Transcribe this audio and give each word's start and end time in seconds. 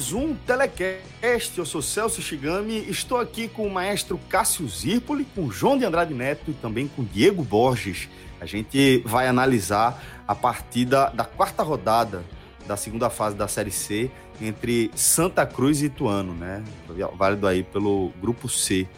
Mais 0.00 0.14
um 0.14 0.34
Telecast. 0.34 1.58
Eu 1.58 1.66
sou 1.66 1.82
Celso 1.82 2.22
Shigami, 2.22 2.88
estou 2.88 3.18
aqui 3.18 3.48
com 3.48 3.66
o 3.66 3.70
maestro 3.70 4.18
Cássio 4.30 4.66
Zirpoli, 4.66 5.26
com 5.26 5.50
João 5.50 5.76
de 5.76 5.84
Andrade 5.84 6.14
Neto 6.14 6.50
e 6.50 6.54
também 6.54 6.88
com 6.88 7.04
Diego 7.04 7.44
Borges. 7.44 8.08
A 8.40 8.46
gente 8.46 9.02
vai 9.04 9.28
analisar 9.28 10.02
a 10.26 10.34
partida 10.34 11.10
da 11.10 11.26
quarta 11.26 11.62
rodada 11.62 12.24
da 12.66 12.78
segunda 12.78 13.10
fase 13.10 13.36
da 13.36 13.46
Série 13.46 13.70
C 13.70 14.10
entre 14.40 14.90
Santa 14.94 15.44
Cruz 15.44 15.82
e 15.82 15.86
Ituano, 15.86 16.32
né? 16.32 16.64
Válido 17.14 17.46
aí 17.46 17.62
pelo 17.62 18.10
grupo 18.22 18.48
C 18.48 18.88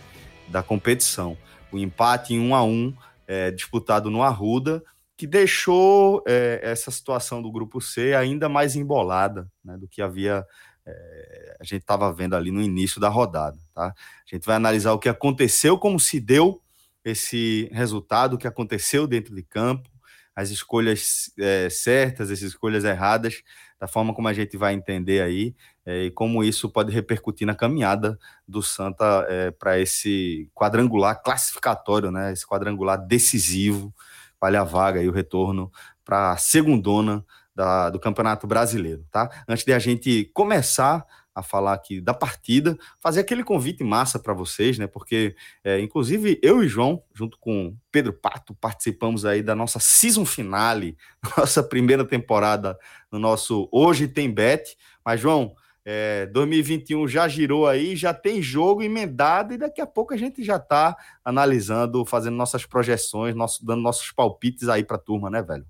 da 0.46 0.62
competição. 0.62 1.36
O 1.72 1.78
empate 1.78 2.32
em 2.32 2.38
1 2.38 2.54
a 2.54 2.62
1 2.62 2.94
é, 3.26 3.50
disputado 3.50 4.08
no 4.08 4.22
Arruda 4.22 4.80
que 5.16 5.26
deixou 5.26 6.22
é, 6.26 6.60
essa 6.62 6.92
situação 6.92 7.42
do 7.42 7.50
grupo 7.50 7.80
C 7.80 8.14
ainda 8.14 8.48
mais 8.48 8.76
embolada 8.76 9.48
né, 9.64 9.76
do 9.76 9.86
que 9.86 10.00
havia 10.00 10.44
é, 10.86 11.56
a 11.60 11.64
gente 11.64 11.82
estava 11.82 12.12
vendo 12.12 12.34
ali 12.34 12.50
no 12.50 12.60
início 12.60 13.00
da 13.00 13.08
rodada. 13.08 13.58
Tá? 13.74 13.86
A 13.86 14.34
gente 14.34 14.44
vai 14.44 14.56
analisar 14.56 14.92
o 14.92 14.98
que 14.98 15.08
aconteceu, 15.08 15.78
como 15.78 15.98
se 15.98 16.18
deu 16.18 16.60
esse 17.04 17.68
resultado, 17.72 18.34
o 18.34 18.38
que 18.38 18.46
aconteceu 18.46 19.06
dentro 19.06 19.34
de 19.34 19.42
campo, 19.42 19.88
as 20.34 20.50
escolhas 20.50 21.32
é, 21.38 21.68
certas, 21.68 22.30
as 22.30 22.40
escolhas 22.42 22.84
erradas, 22.84 23.42
da 23.78 23.88
forma 23.88 24.14
como 24.14 24.28
a 24.28 24.32
gente 24.32 24.56
vai 24.56 24.74
entender 24.74 25.20
aí, 25.20 25.54
é, 25.84 26.04
e 26.04 26.10
como 26.10 26.44
isso 26.44 26.70
pode 26.70 26.92
repercutir 26.92 27.46
na 27.46 27.54
caminhada 27.54 28.18
do 28.46 28.62
Santa 28.62 29.26
é, 29.28 29.50
para 29.50 29.78
esse 29.78 30.48
quadrangular 30.54 31.20
classificatório, 31.22 32.10
né? 32.10 32.32
Esse 32.32 32.46
quadrangular 32.46 32.96
decisivo, 32.96 33.92
vale 34.40 34.56
a 34.56 34.64
vaga 34.64 35.02
e 35.02 35.08
o 35.08 35.12
retorno 35.12 35.70
para 36.04 36.32
a 36.32 36.36
segundona 36.36 37.24
da, 37.54 37.90
do 37.90 38.00
Campeonato 38.00 38.46
Brasileiro, 38.46 39.04
tá? 39.10 39.30
Antes 39.48 39.64
de 39.64 39.72
a 39.72 39.78
gente 39.78 40.30
começar 40.32 41.04
a 41.34 41.42
falar 41.42 41.72
aqui 41.72 42.00
da 42.00 42.12
partida, 42.12 42.76
fazer 43.00 43.20
aquele 43.20 43.42
convite 43.42 43.82
massa 43.82 44.18
para 44.18 44.34
vocês, 44.34 44.78
né? 44.78 44.86
Porque, 44.86 45.34
é, 45.64 45.80
inclusive, 45.80 46.38
eu 46.42 46.62
e 46.62 46.68
João, 46.68 47.02
junto 47.14 47.38
com 47.38 47.74
Pedro 47.90 48.12
Pato, 48.12 48.54
participamos 48.54 49.24
aí 49.24 49.42
da 49.42 49.54
nossa 49.54 49.78
season 49.78 50.26
finale, 50.26 50.96
nossa 51.36 51.62
primeira 51.62 52.04
temporada 52.04 52.78
no 53.10 53.18
nosso 53.18 53.68
Hoje 53.72 54.06
Tem 54.06 54.30
Bet. 54.30 54.76
Mas, 55.04 55.20
João, 55.20 55.54
é, 55.84 56.26
2021 56.26 57.08
já 57.08 57.26
girou 57.26 57.66
aí, 57.66 57.96
já 57.96 58.12
tem 58.14 58.40
jogo 58.42 58.82
emendado 58.82 59.54
e 59.54 59.58
daqui 59.58 59.80
a 59.80 59.86
pouco 59.86 60.14
a 60.14 60.16
gente 60.16 60.44
já 60.44 60.56
está 60.56 60.96
analisando, 61.24 62.04
fazendo 62.04 62.36
nossas 62.36 62.64
projeções, 62.64 63.34
nosso, 63.34 63.64
dando 63.64 63.82
nossos 63.82 64.12
palpites 64.12 64.68
aí 64.68 64.84
para 64.84 64.96
a 64.96 65.00
turma, 65.00 65.28
né, 65.30 65.42
velho? 65.42 65.66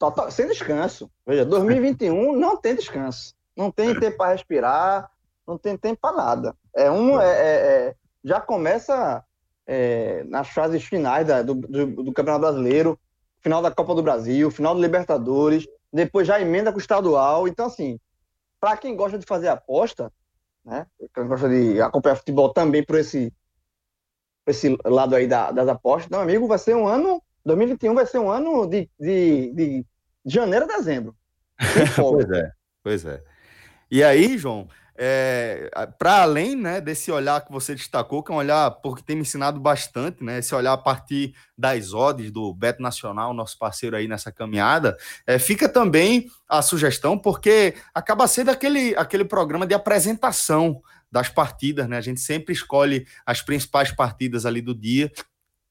Total, 0.00 0.30
sem 0.30 0.46
descanso. 0.48 1.10
Veja, 1.26 1.44
2021 1.44 2.34
não 2.34 2.56
tem 2.56 2.74
descanso. 2.74 3.34
Não 3.54 3.70
tem 3.70 3.94
tempo 4.00 4.16
para 4.16 4.32
respirar, 4.32 5.10
não 5.46 5.58
tem 5.58 5.76
tempo 5.76 6.00
para 6.00 6.16
nada. 6.16 6.56
É 6.74 6.90
um, 6.90 7.20
é, 7.20 7.26
é, 7.26 7.88
é 7.88 7.94
já 8.24 8.40
começa 8.40 9.22
é, 9.66 10.24
nas 10.24 10.48
fases 10.48 10.82
finais 10.82 11.26
da, 11.26 11.42
do, 11.42 11.54
do, 11.54 11.86
do, 12.04 12.12
Campeonato 12.14 12.40
Brasileiro, 12.40 12.98
final 13.40 13.60
da 13.60 13.70
Copa 13.70 13.94
do 13.94 14.02
Brasil, 14.02 14.50
final 14.50 14.74
do 14.74 14.80
Libertadores, 14.80 15.68
depois 15.92 16.26
já 16.26 16.40
emenda 16.40 16.72
com 16.72 16.78
o 16.78 16.80
estadual. 16.80 17.46
Então, 17.46 17.66
assim, 17.66 18.00
para 18.58 18.78
quem 18.78 18.96
gosta 18.96 19.18
de 19.18 19.26
fazer 19.26 19.48
aposta, 19.48 20.10
né, 20.64 20.86
quem 21.14 21.26
gosta 21.26 21.46
de 21.46 21.78
acompanhar 21.82 22.16
futebol 22.16 22.54
também 22.54 22.82
por 22.82 22.96
esse, 22.96 23.30
por 24.46 24.50
esse 24.52 24.78
lado 24.82 25.14
aí 25.14 25.26
da, 25.26 25.50
das 25.50 25.68
apostas, 25.68 26.08
meu 26.08 26.20
amigo, 26.20 26.48
vai 26.48 26.56
ser 26.56 26.74
um 26.74 26.88
ano 26.88 27.22
2021 27.44 27.94
vai 27.94 28.06
ser 28.06 28.18
um 28.18 28.30
ano 28.30 28.66
de, 28.66 28.88
de, 28.98 29.52
de 29.52 29.86
janeiro 30.24 30.66
a 30.66 30.76
dezembro. 30.76 31.16
pois 31.96 32.30
é, 32.30 32.52
pois 32.82 33.04
é. 33.04 33.22
E 33.90 34.02
aí, 34.02 34.38
João, 34.38 34.68
é, 35.02 35.70
para 35.98 36.22
além 36.22 36.54
né, 36.54 36.78
desse 36.78 37.10
olhar 37.10 37.42
que 37.42 37.50
você 37.50 37.74
destacou, 37.74 38.22
que 38.22 38.30
é 38.30 38.34
um 38.34 38.38
olhar 38.38 38.70
porque 38.82 39.02
tem 39.02 39.16
me 39.16 39.22
ensinado 39.22 39.58
bastante, 39.58 40.22
né, 40.22 40.40
esse 40.40 40.54
olhar 40.54 40.74
a 40.74 40.78
partir 40.78 41.34
das 41.56 41.94
odds 41.94 42.30
do 42.30 42.52
Beto 42.52 42.82
Nacional, 42.82 43.32
nosso 43.32 43.58
parceiro 43.58 43.96
aí 43.96 44.06
nessa 44.06 44.30
caminhada, 44.30 44.98
é, 45.26 45.38
fica 45.38 45.70
também 45.70 46.30
a 46.46 46.60
sugestão, 46.60 47.18
porque 47.18 47.74
acaba 47.94 48.28
sendo 48.28 48.50
aquele, 48.50 48.94
aquele 48.94 49.24
programa 49.24 49.66
de 49.66 49.72
apresentação 49.72 50.82
das 51.10 51.30
partidas, 51.30 51.88
né? 51.88 51.96
A 51.96 52.02
gente 52.02 52.20
sempre 52.20 52.52
escolhe 52.52 53.06
as 53.24 53.40
principais 53.40 53.90
partidas 53.90 54.44
ali 54.44 54.60
do 54.60 54.74
dia 54.74 55.10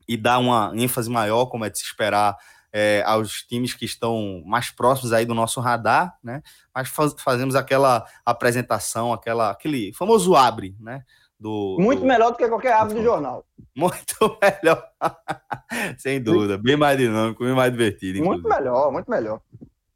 e 0.07 0.17
dar 0.17 0.39
uma 0.39 0.71
ênfase 0.75 1.09
maior, 1.09 1.45
como 1.45 1.65
é 1.65 1.69
de 1.69 1.77
se 1.77 1.85
esperar, 1.85 2.35
é, 2.71 3.03
aos 3.05 3.43
times 3.43 3.73
que 3.73 3.85
estão 3.85 4.43
mais 4.45 4.69
próximos 4.69 5.13
aí 5.13 5.25
do 5.25 5.33
nosso 5.33 5.59
radar, 5.59 6.17
né? 6.23 6.41
Mas 6.73 6.89
faz, 6.89 7.13
fazemos 7.17 7.55
aquela 7.55 8.05
apresentação, 8.25 9.11
aquela, 9.13 9.51
aquele 9.51 9.93
famoso 9.93 10.35
abre, 10.35 10.75
né? 10.79 11.03
Do, 11.39 11.77
muito 11.79 12.01
do... 12.01 12.05
melhor 12.05 12.31
do 12.31 12.37
que 12.37 12.47
qualquer 12.47 12.73
abre 12.73 12.95
do 12.95 13.03
jornal. 13.03 13.45
Muito 13.75 14.15
melhor, 14.41 14.83
sem 15.97 16.21
dúvida, 16.21 16.57
bem 16.57 16.75
mais 16.75 16.97
dinâmico, 16.97 17.43
bem 17.43 17.53
mais 17.53 17.71
divertido. 17.71 18.19
Inclusive. 18.19 18.43
Muito 18.43 18.49
melhor, 18.49 18.91
muito 18.91 19.09
melhor. 19.09 19.41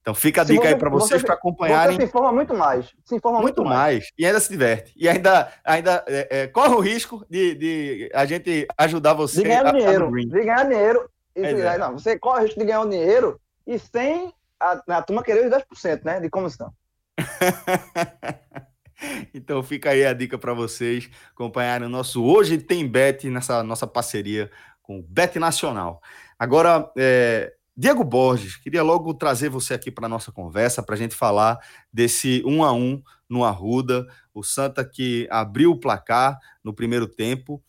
Então 0.03 0.13
fica 0.13 0.41
a 0.41 0.43
dica 0.43 0.61
você, 0.61 0.67
aí 0.67 0.75
para 0.75 0.89
vocês 0.89 1.23
para 1.23 1.33
acompanharem. 1.33 1.95
Você 1.95 2.01
se 2.01 2.07
informa 2.07 2.31
muito 2.33 2.53
mais. 2.53 2.93
Se 3.05 3.15
informa 3.15 3.39
muito, 3.39 3.61
muito 3.61 3.69
mais. 3.69 3.95
mais. 3.99 4.11
E 4.17 4.25
ainda 4.25 4.39
se 4.41 4.49
diverte. 4.49 4.93
E 4.97 5.07
ainda, 5.07 5.49
ainda 5.63 6.03
é, 6.07 6.41
é, 6.41 6.47
corre 6.47 6.75
o 6.75 6.79
risco 6.81 7.25
de, 7.29 7.55
de 7.55 8.11
a 8.13 8.25
gente 8.25 8.67
ajudar 8.77 9.13
você 9.13 9.41
de 9.41 9.47
ganhar 9.47 9.65
a, 9.65 9.71
dinheiro. 9.71 10.07
A 10.07 10.11
de 10.11 10.27
ganhar 10.27 10.63
dinheiro. 10.65 11.09
É. 11.35 11.77
Não, 11.77 11.97
você 11.97 12.17
corre 12.17 12.41
o 12.41 12.43
risco 12.43 12.59
de 12.59 12.65
ganhar 12.65 12.81
o 12.81 12.89
dinheiro 12.89 13.39
e 13.65 13.79
sem 13.79 14.33
a, 14.59 14.81
a 14.87 15.01
turma 15.01 15.23
querer 15.23 15.45
os 15.45 15.51
10%, 15.51 16.03
né? 16.03 16.19
De 16.19 16.29
comissão. 16.29 16.71
então 19.33 19.63
fica 19.63 19.91
aí 19.91 20.05
a 20.05 20.13
dica 20.13 20.37
para 20.37 20.53
vocês 20.53 21.09
acompanharem 21.31 21.87
o 21.87 21.91
nosso 21.91 22.23
Hoje 22.23 22.57
Tem 22.57 22.87
Bet 22.87 23.29
nessa 23.29 23.63
nossa 23.63 23.87
parceria 23.87 24.51
com 24.81 24.99
o 24.99 25.03
Bet 25.03 25.39
Nacional. 25.39 26.01
Agora, 26.37 26.91
é, 26.97 27.53
Diego 27.75 28.03
Borges, 28.03 28.57
queria 28.57 28.83
logo 28.83 29.13
trazer 29.13 29.49
você 29.49 29.73
aqui 29.73 29.89
para 29.89 30.05
a 30.05 30.09
nossa 30.09 30.31
conversa, 30.31 30.83
para 30.83 30.93
a 30.93 30.97
gente 30.97 31.15
falar 31.15 31.57
desse 31.91 32.43
um 32.45 32.63
a 32.63 32.71
um 32.71 33.01
no 33.27 33.43
Arruda, 33.43 34.05
o 34.33 34.43
Santa 34.43 34.85
que 34.85 35.27
abriu 35.31 35.71
o 35.71 35.79
placar 35.79 36.37
no 36.63 36.73
primeiro 36.73 37.07
tempo, 37.07 37.63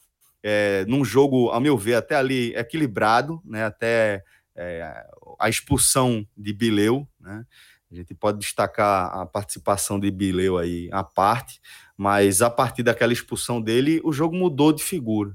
é, 0.47 0.85
num 0.87 1.03
jogo, 1.03 1.49
ao 1.49 1.61
meu 1.61 1.77
ver, 1.79 1.95
até 1.95 2.15
ali 2.15 2.55
equilibrado, 2.55 3.41
né, 3.43 3.65
até 3.65 4.23
é, 4.55 5.07
a 5.41 5.49
expulsão 5.49 6.27
de 6.37 6.53
Bileu, 6.53 7.09
né, 7.19 7.47
a 7.91 7.95
gente 7.95 8.15
pode 8.15 8.41
destacar 8.41 9.11
a 9.17 9.25
participação 9.25 9.99
de 9.99 10.11
Bileu 10.11 10.59
aí 10.59 10.91
à 10.93 11.03
parte, 11.03 11.61
mas 11.97 12.43
a 12.43 12.51
partir 12.51 12.83
daquela 12.83 13.13
expulsão 13.13 13.59
dele, 13.59 14.03
o 14.05 14.13
jogo 14.13 14.37
mudou 14.37 14.71
de 14.71 14.83
figura. 14.83 15.35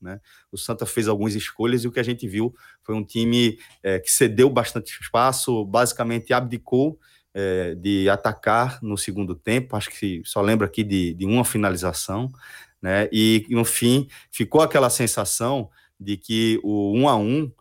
Né? 0.00 0.20
O 0.50 0.58
Santa 0.58 0.84
fez 0.84 1.08
algumas 1.08 1.34
escolhas 1.34 1.84
e 1.84 1.88
o 1.88 1.92
que 1.92 2.00
a 2.00 2.02
gente 2.02 2.26
viu 2.26 2.54
foi 2.82 2.94
um 2.94 3.04
time 3.04 3.58
é, 3.82 4.00
que 4.00 4.10
cedeu 4.10 4.50
bastante 4.50 4.98
espaço, 5.00 5.64
basicamente 5.64 6.32
abdicou 6.32 6.98
é, 7.34 7.74
de 7.74 8.08
atacar 8.08 8.78
no 8.82 8.96
segundo 8.96 9.34
tempo. 9.34 9.76
Acho 9.76 9.90
que 9.90 10.22
só 10.24 10.40
lembro 10.40 10.66
aqui 10.66 10.82
de, 10.82 11.14
de 11.14 11.26
uma 11.26 11.44
finalização, 11.44 12.30
né? 12.80 13.08
E 13.12 13.46
no 13.50 13.64
fim 13.64 14.08
ficou 14.30 14.60
aquela 14.62 14.90
sensação 14.90 15.70
de 15.98 16.16
que 16.16 16.58
o 16.62 16.96
1 16.96 17.08
a 17.08 17.16
1 17.16 17.52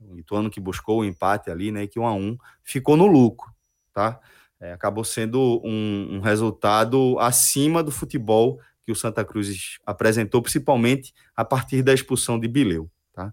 o 0.00 0.16
Ituano 0.16 0.48
que 0.48 0.60
buscou 0.60 1.00
o 1.00 1.04
empate 1.04 1.50
ali, 1.50 1.72
né? 1.72 1.86
Que 1.86 1.98
1 1.98 2.06
a 2.06 2.14
1 2.14 2.38
ficou 2.62 2.96
no 2.96 3.06
lucro, 3.06 3.52
tá? 3.92 4.20
É, 4.60 4.72
acabou 4.72 5.04
sendo 5.04 5.60
um, 5.64 6.16
um 6.16 6.20
resultado 6.20 7.16
acima 7.20 7.82
do 7.82 7.92
futebol 7.92 8.60
que 8.84 8.90
o 8.90 8.96
Santa 8.96 9.24
Cruz 9.24 9.78
apresentou, 9.84 10.42
principalmente 10.42 11.12
a 11.36 11.44
partir 11.44 11.82
da 11.82 11.92
expulsão 11.92 12.40
de 12.40 12.48
Bileu. 12.48 12.90
Tá? 13.12 13.32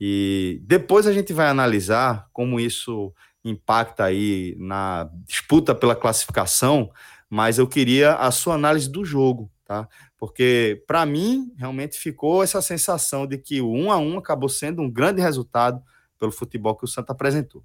E 0.00 0.60
depois 0.64 1.06
a 1.06 1.12
gente 1.12 1.32
vai 1.32 1.46
analisar 1.48 2.26
como 2.32 2.58
isso 2.58 3.12
impacta 3.44 4.04
aí 4.04 4.56
na 4.58 5.08
disputa 5.26 5.74
pela 5.74 5.94
classificação, 5.94 6.90
mas 7.28 7.58
eu 7.58 7.66
queria 7.66 8.14
a 8.14 8.30
sua 8.30 8.54
análise 8.54 8.88
do 8.88 9.04
jogo, 9.04 9.50
tá? 9.64 9.88
Porque 10.16 10.82
para 10.86 11.04
mim 11.04 11.52
realmente 11.56 11.98
ficou 11.98 12.42
essa 12.42 12.62
sensação 12.62 13.26
de 13.26 13.36
que 13.36 13.60
o 13.60 13.70
1 13.70 13.92
a 13.92 13.98
1 13.98 14.18
acabou 14.18 14.48
sendo 14.48 14.80
um 14.80 14.90
grande 14.90 15.20
resultado 15.20 15.82
pelo 16.18 16.32
futebol 16.32 16.74
que 16.74 16.84
o 16.84 16.88
Santa 16.88 17.12
apresentou. 17.12 17.62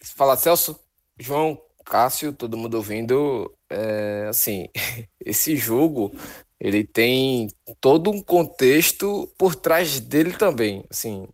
Fala 0.00 0.36
Celso, 0.36 0.78
João, 1.18 1.60
Cássio, 1.84 2.32
todo 2.32 2.56
mundo 2.56 2.74
ouvindo, 2.74 3.52
é, 3.68 4.26
assim, 4.28 4.68
esse 5.20 5.56
jogo 5.56 6.12
ele 6.58 6.84
tem 6.84 7.48
todo 7.80 8.10
um 8.10 8.22
contexto 8.22 9.30
por 9.36 9.54
trás 9.54 10.00
dele 10.00 10.32
também, 10.32 10.84
assim, 10.90 11.28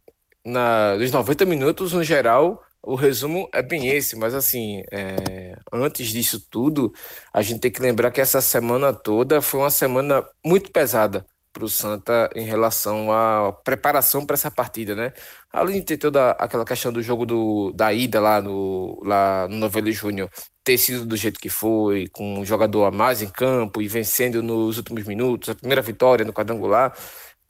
na, 0.45 0.97
nos 0.97 1.13
90 1.13 1.45
minutos, 1.45 1.93
no 1.93 2.03
geral, 2.03 2.63
o 2.83 2.95
resumo 2.95 3.49
é 3.53 3.63
bem 3.63 3.89
esse, 3.89 4.17
mas 4.17 4.35
assim, 4.35 4.83
é, 4.91 5.57
antes 5.73 6.09
disso 6.09 6.41
tudo, 6.51 6.93
a 7.33 7.43
gente 7.43 7.61
tem 7.61 7.71
que 7.71 7.81
lembrar 7.81 8.11
que 8.11 8.21
essa 8.21 8.41
semana 8.41 8.93
toda 8.93 9.41
foi 9.41 9.61
uma 9.61 9.71
semana 9.71 10.27
muito 10.45 10.71
pesada 10.73 11.25
para 11.53 11.65
o 11.65 11.69
Santa 11.69 12.31
em 12.35 12.45
relação 12.45 13.13
à 13.13 13.53
preparação 13.65 14.25
para 14.27 14.35
essa 14.35 14.51
partida, 14.51 14.95
né? 14.95 15.13
Além 15.53 15.81
de 15.81 15.87
ter 15.87 15.99
toda 15.99 16.31
aquela 16.33 16.65
questão 16.65 16.93
do 16.93 17.03
jogo 17.03 17.27
do, 17.27 17.73
da 17.73 17.93
ida 17.93 18.19
lá 18.21 18.41
no, 18.41 19.01
lá 19.05 19.47
no 19.49 19.57
Novelli 19.57 19.93
Júnior 19.93 20.31
ter 20.65 20.79
sido 20.79 21.05
do 21.05 21.17
jeito 21.17 21.41
que 21.41 21.49
foi, 21.49 22.09
com 22.09 22.41
um 22.41 22.45
jogador 22.45 22.85
a 22.85 22.91
mais 22.91 23.21
em 23.21 23.29
campo 23.29 23.83
e 23.83 23.89
vencendo 23.89 24.43
nos 24.43 24.79
últimos 24.79 25.05
minutos, 25.05 25.49
a 25.49 25.55
primeira 25.55 25.83
vitória 25.83 26.25
no 26.25 26.33
quadrangular, 26.33 26.97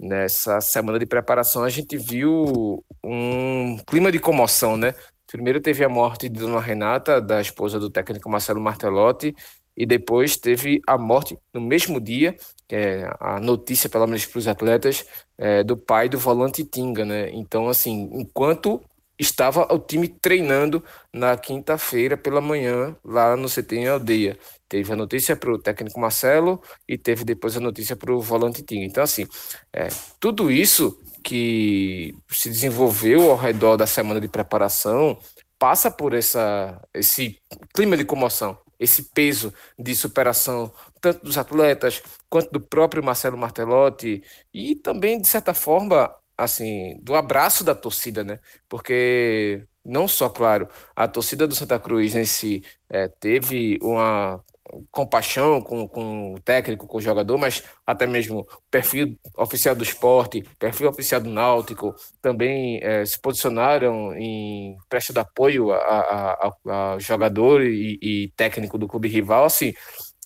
nessa 0.00 0.60
semana 0.60 0.98
de 0.98 1.06
preparação 1.06 1.62
a 1.62 1.68
gente 1.68 1.96
viu 1.96 2.84
um 3.04 3.76
clima 3.86 4.10
de 4.10 4.18
comoção, 4.18 4.76
né? 4.76 4.94
Primeiro 5.32 5.62
teve 5.62 5.82
a 5.82 5.88
morte 5.88 6.28
de 6.28 6.38
Dona 6.38 6.60
Renata, 6.60 7.18
da 7.18 7.40
esposa 7.40 7.80
do 7.80 7.88
técnico 7.88 8.28
Marcelo 8.28 8.60
Martelotti, 8.60 9.34
e 9.74 9.86
depois 9.86 10.36
teve 10.36 10.82
a 10.86 10.98
morte 10.98 11.38
no 11.54 11.60
mesmo 11.62 11.98
dia, 11.98 12.36
é 12.70 13.10
a 13.18 13.40
notícia, 13.40 13.88
pelo 13.88 14.06
menos 14.06 14.26
para 14.26 14.38
os 14.38 14.46
atletas, 14.46 15.06
é, 15.38 15.64
do 15.64 15.74
pai 15.74 16.10
do 16.10 16.18
volante 16.18 16.62
Tinga, 16.64 17.06
né? 17.06 17.30
Então, 17.32 17.66
assim, 17.66 18.10
enquanto 18.12 18.82
estava 19.18 19.72
o 19.72 19.78
time 19.78 20.06
treinando 20.06 20.84
na 21.10 21.34
quinta-feira 21.36 22.14
pela 22.14 22.40
manhã 22.42 22.94
lá 23.02 23.34
no 23.34 23.48
CT 23.48 23.76
em 23.76 23.88
Aldeia. 23.88 24.38
Teve 24.68 24.92
a 24.92 24.96
notícia 24.96 25.34
para 25.34 25.52
o 25.52 25.58
técnico 25.58 25.98
Marcelo 25.98 26.60
e 26.86 26.98
teve 26.98 27.24
depois 27.24 27.56
a 27.56 27.60
notícia 27.60 27.96
para 27.96 28.12
o 28.12 28.20
volante 28.20 28.62
Tinga. 28.62 28.84
Então, 28.84 29.02
assim, 29.02 29.26
é, 29.72 29.88
tudo 30.20 30.50
isso 30.50 31.00
que 31.22 32.14
se 32.30 32.48
desenvolveu 32.50 33.30
ao 33.30 33.36
redor 33.36 33.76
da 33.76 33.86
semana 33.86 34.20
de 34.20 34.28
preparação 34.28 35.18
passa 35.58 35.90
por 35.90 36.12
essa, 36.12 36.80
esse 36.92 37.38
clima 37.72 37.96
de 37.96 38.04
comoção 38.04 38.58
esse 38.82 39.04
peso 39.04 39.54
de 39.78 39.94
superação, 39.94 40.72
tanto 41.00 41.24
dos 41.24 41.38
atletas 41.38 42.02
quanto 42.28 42.50
do 42.50 42.60
próprio 42.60 43.02
Marcelo 43.02 43.38
Martelotti 43.38 44.22
e 44.52 44.74
também, 44.74 45.20
de 45.20 45.28
certa 45.28 45.54
forma, 45.54 46.12
assim, 46.36 46.98
do 47.00 47.14
abraço 47.14 47.62
da 47.62 47.74
torcida, 47.74 48.24
né? 48.24 48.40
Porque 48.68 49.64
não 49.84 50.08
só, 50.08 50.28
claro, 50.28 50.68
a 50.96 51.06
torcida 51.06 51.46
do 51.46 51.54
Santa 51.54 51.78
Cruz 51.78 52.16
em 52.16 52.24
si 52.24 52.64
é, 52.90 53.08
teve 53.08 53.78
uma 53.82 54.42
compaixão 54.90 55.60
com, 55.60 55.86
com 55.86 56.34
o 56.34 56.40
técnico, 56.40 56.86
com 56.86 56.98
o 56.98 57.00
jogador, 57.00 57.36
mas 57.38 57.62
até 57.86 58.06
mesmo 58.06 58.46
perfil 58.70 59.18
oficial 59.36 59.74
do 59.74 59.82
esporte, 59.82 60.42
perfil 60.58 60.88
oficial 60.88 61.20
do 61.20 61.30
Náutico, 61.30 61.94
também 62.20 62.80
é, 62.82 63.04
se 63.04 63.20
posicionaram 63.20 64.14
em 64.16 64.76
presta 64.88 65.12
de 65.12 65.20
apoio 65.20 65.72
ao 65.72 67.00
jogador 67.00 67.62
e, 67.62 67.98
e, 68.02 68.32
técnico 68.36 68.78
do 68.78 68.88
clube 68.88 69.08
rival, 69.08 69.44
assim, 69.44 69.74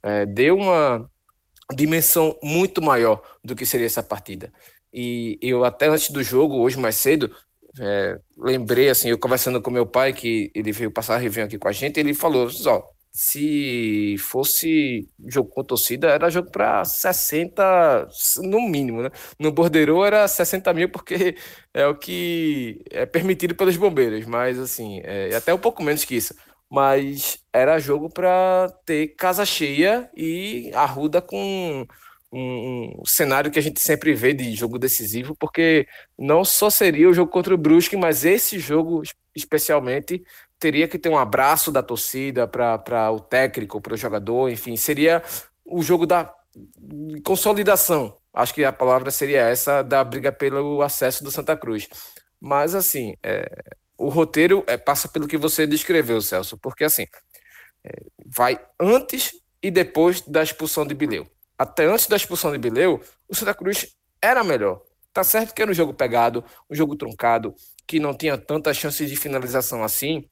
é, 0.03 0.27
deu 0.27 0.57
uma 0.57 1.09
dimensão 1.75 2.39
muito 2.43 2.81
maior 2.81 3.21
do 3.43 3.57
que 3.57 3.67
seria 3.67 3.87
essa 3.87 4.03
partida. 4.03 4.53
E 4.93 5.39
eu 5.43 5.65
até 5.65 5.89
antes 5.89 6.11
do 6.11 6.23
jogo, 6.23 6.61
hoje 6.61 6.79
mais 6.79 6.97
cedo, 6.97 7.31
é, 7.79 8.19
lembrei, 8.39 8.89
assim, 8.89 9.09
eu 9.09 9.19
conversando 9.19 9.61
com 9.61 9.71
meu 9.71 9.87
pai, 9.87 10.13
que 10.13 10.51
ele 10.55 10.73
veio 10.73 10.91
passar 10.91 11.21
a 11.21 11.45
aqui 11.45 11.59
com 11.59 11.69
a 11.69 11.73
gente, 11.73 12.01
ele 12.01 12.15
falou, 12.15 12.49
ó, 12.67 12.96
se 13.17 14.17
fosse 14.19 15.09
jogo 15.27 15.49
com 15.49 15.65
torcida, 15.65 16.09
era 16.09 16.29
jogo 16.29 16.51
para 16.51 16.85
60, 16.85 18.09
no 18.43 18.61
mínimo, 18.61 19.03
né? 19.03 19.11
No 19.39 19.51
Bordeiro 19.51 20.05
era 20.05 20.29
60 20.29 20.75
mil, 20.75 20.91
porque 20.91 21.35
é 21.73 21.87
o 21.87 21.95
que 21.97 22.83
é 22.91 23.07
permitido 23.07 23.55
pelos 23.55 23.79
bombeiros, 23.79 24.27
mas 24.27 24.59
assim, 24.59 25.01
é, 25.03 25.35
até 25.35 25.55
um 25.55 25.59
pouco 25.59 25.83
menos 25.83 26.05
que 26.05 26.15
isso. 26.15 26.35
Mas 26.71 27.39
era 27.51 27.79
jogo 27.79 28.11
para 28.11 28.69
ter 28.85 29.15
casa 29.17 29.47
cheia 29.47 30.11
e 30.15 30.71
arruda 30.75 31.23
com 31.23 31.87
um, 32.31 33.01
um, 33.01 33.03
cenário 33.07 33.51
que 33.51 33.59
a 33.59 33.63
gente 33.63 33.81
sempre 33.81 34.13
vê 34.13 34.35
de 34.35 34.55
jogo 34.55 34.79
decisivo, 34.79 35.35
porque 35.37 35.87
não 36.19 36.45
só 36.45 36.69
seria 36.69 37.09
o 37.09 37.15
jogo 37.15 37.31
contra 37.33 37.55
o 37.55 37.59
Brusque, 37.59 37.97
mas 37.97 38.27
esse 38.27 38.59
jogo 38.59 39.03
especialmente 39.35 40.23
teria 40.59 40.89
que 40.89 40.99
ter 40.99 41.09
um 41.09 41.19
abraço 41.19 41.71
da 41.71 41.83
torcida 41.83 42.47
para 42.47 43.11
o 43.11 43.21
técnico, 43.21 43.81
para 43.81 43.95
o 43.95 43.97
jogador, 43.97 44.51
enfim, 44.51 44.77
seria 44.77 45.23
o 45.65 45.83
jogo 45.83 46.07
da 46.07 46.33
consolidação. 47.25 48.17
Acho 48.33 48.55
que 48.55 48.65
a 48.65 48.73
palavra 48.73 49.11
seria 49.11 49.43
essa 49.43 49.83
da 49.83 50.03
briga 50.05 50.33
pelo 50.33 50.83
acesso 50.83 51.25
do 51.25 51.31
Santa 51.31 51.57
Cruz. 51.57 51.89
Mas 52.41 52.75
assim, 52.75 53.15
é, 53.23 53.47
o 53.99 54.09
roteiro 54.09 54.65
é, 54.67 54.77
passa 54.77 55.09
pelo 55.09 55.27
que 55.27 55.37
você 55.37 55.67
descreveu, 55.67 56.21
Celso, 56.21 56.59
porque 56.59 56.85
assim 56.85 57.07
é, 57.85 57.91
vai 58.27 58.61
antes 58.81 59.33
e 59.63 59.71
depois 59.71 60.21
da 60.21 60.43
expulsão 60.43 60.87
de 60.87 60.95
Bileu. 60.95 61.27
Até 61.59 61.87
antes 61.87 62.07
da 62.07 62.17
expulsão 62.17 62.53
de 62.53 62.59
Bileu, 62.59 63.01
o 63.29 63.35
Santa 63.35 63.55
Cruz 63.55 63.87
era 64.21 64.45
melhor. 64.45 64.83
Tá 65.13 65.25
certo 65.25 65.55
que 65.55 65.63
era 65.63 65.71
um 65.71 65.75
jogo 65.75 65.95
pegado, 65.95 66.45
um 66.69 66.75
jogo 66.75 66.95
truncado, 66.95 67.55
que 67.87 67.99
não 67.99 68.15
tinha 68.15 68.37
tantas 68.37 68.77
chances 68.77 69.09
de 69.09 69.17
finalização 69.17 69.83
assim, 69.83 70.29